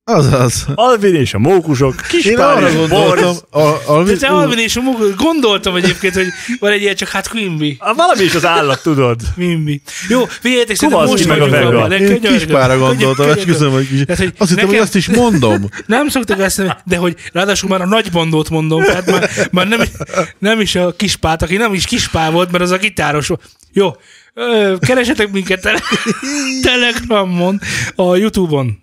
Azaz. 0.06 0.66
Alvin 0.74 1.14
és 1.14 1.34
a 1.34 1.38
mókusok. 1.38 1.94
Arra 2.36 2.68
és 2.68 2.76
gondoltam, 2.76 3.36
a, 3.50 3.60
a, 3.86 4.02
De 4.04 4.16
te 4.16 4.26
Alvin 4.26 4.58
és 4.58 4.76
a 4.76 4.80
Mugol, 4.80 5.14
gondoltam 5.16 5.74
egyébként, 5.74 6.14
hogy 6.14 6.26
van 6.58 6.72
egy 6.72 6.82
ilyen, 6.82 6.94
csak 6.94 7.08
hát 7.08 7.28
Quimby. 7.28 7.76
Ah, 7.78 7.96
Valami 7.96 8.22
is 8.22 8.34
az 8.34 8.44
állat, 8.46 8.82
tudod. 8.82 9.20
Quimby. 9.34 9.82
Jó, 10.08 10.24
figyeljetek, 10.24 10.76
szerintem 10.76 11.06
most 11.06 11.26
meg 11.26 11.40
a 11.40 11.48
Vega. 11.48 11.94
én 11.96 12.20
kispára 12.20 12.78
gondoltam, 12.78 13.26
köszönöm, 13.46 13.72
hogy 13.72 13.88
kis... 13.88 14.04
Tehát, 14.04 14.22
hogy 14.22 14.32
Azt 14.38 14.50
hittem, 14.50 14.66
hogy 14.66 14.76
azt 14.76 14.94
is 14.94 15.08
mondom. 15.08 15.68
Nem 15.86 16.08
szoktak 16.08 16.40
eszembe, 16.40 16.82
de 16.84 16.96
hogy 16.96 17.16
ráadásul 17.32 17.68
már 17.68 17.80
a 17.80 17.86
nagybandót 17.86 18.50
mondom, 18.50 18.82
tehát 18.82 19.10
már, 19.10 19.30
már 19.50 19.68
nem, 19.68 19.80
nem 20.38 20.60
is 20.60 20.74
a 20.74 20.92
kispát, 20.96 21.42
aki 21.42 21.56
nem 21.56 21.74
is 21.74 21.84
kispál 21.84 22.30
volt, 22.30 22.50
mert 22.50 22.64
az 22.64 22.70
a 22.70 22.76
gitáros 22.76 23.26
volt. 23.26 23.42
Jó, 23.72 23.90
keresetek 24.78 25.30
minket 25.32 25.60
tele, 25.60 25.80
Telegramon, 26.62 27.60
a 27.94 28.16
Youtube-on. 28.16 28.82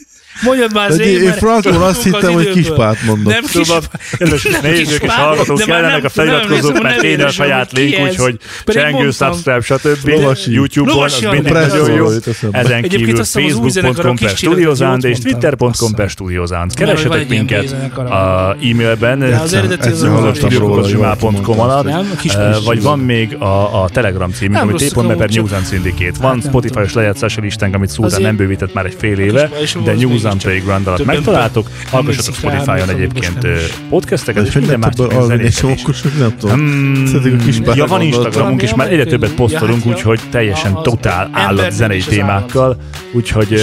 Mondjad 0.41 0.73
már 0.73 0.91
Zé, 0.91 1.11
én 1.11 1.23
mert 1.23 1.37
frankon 1.37 1.73
azt 1.75 1.97
az 1.97 2.03
hittem, 2.03 2.33
hogy 2.33 2.49
kispát 2.49 2.97
mondok. 3.05 3.33
Nem 3.33 3.43
Szóval, 3.43 3.79
kispát. 3.79 4.17
kedves 4.17 4.43
nem 4.43 4.71
nézők 4.71 5.03
és 5.03 5.09
hallgatók, 5.09 5.57
kellenek 5.59 6.03
a 6.03 6.09
feliratkozók, 6.09 6.81
mert 6.81 6.99
kéne 7.01 7.25
a 7.25 7.29
saját 7.29 7.71
link, 7.71 7.99
úgyhogy 7.99 8.37
csengő, 8.65 9.11
subscribe, 9.11 9.61
stb. 9.61 10.09
YouTube-on, 10.47 11.03
az 11.03 11.23
András. 11.23 11.67
nagyon 11.71 11.91
jó. 11.91 12.07
Ezen 12.51 12.81
kívül 12.81 13.19
az 13.19 13.31
facebook.com 13.31 14.15
per 14.15 14.33
jót 14.41 15.03
és 15.03 15.19
twitter.com 15.19 15.93
per 15.95 16.09
van 16.15 16.67
Keresetek 16.75 17.27
minket 17.27 17.75
a 17.95 18.55
e-mailben, 18.61 19.21
az 19.21 19.53
az 19.53 19.85
az 19.85 20.03
az- 20.03 20.37
studiokocsimá.com 20.37 21.59
alatt, 21.59 21.89
vagy 22.65 22.81
van 22.81 22.99
még 22.99 23.35
a, 23.35 23.83
a 23.83 23.89
Telegram 23.89 24.31
címünk, 24.31 24.61
ami 24.61 24.73
t.me 24.73 25.13
per 25.15 25.29
News 25.29 25.51
and 25.51 25.67
Syndicate. 25.67 26.13
Van 26.21 26.35
Hát 26.41 26.45
Spotify-os 26.49 26.93
lejátszási 26.93 27.41
listánk, 27.41 27.75
amit 27.75 27.89
Szultán 27.89 28.21
nem 28.21 28.35
bővített 28.35 28.73
már 28.73 28.85
egy 28.85 28.95
fél 28.99 29.19
éve, 29.19 29.49
de 29.83 29.91
az 29.91 29.99
News 29.99 30.23
mégiscsak 30.31 30.41
and 30.41 30.41
Playground 30.41 30.87
alatt 30.87 31.05
megtaláltok. 31.05 31.69
Hallgassatok 31.89 32.35
Spotify-on 32.35 32.89
egyébként 32.89 33.47
podcasteket, 33.89 34.47
és 34.47 34.53
minden 34.53 34.79
más 34.79 34.93
nem 36.17 36.35
tudom. 36.37 36.59
Hmm, 36.59 37.05
ja, 37.75 37.85
van. 37.85 38.01
Instagramunk 38.01 38.61
is, 38.61 38.73
már 38.73 38.91
egyre 38.91 39.05
többet 39.05 39.33
posztolunk, 39.33 39.85
úgyhogy 39.85 40.19
teljesen 40.29 40.73
totál 40.73 41.29
állat 41.31 41.71
zenei 41.71 42.01
témákkal. 42.01 42.77
Úgyhogy 43.11 43.53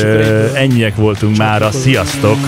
ennyiek 0.55 0.97
voltunk 0.97 1.37
csatlakozunk. 1.37 1.71
Sziasztok! 1.71 2.39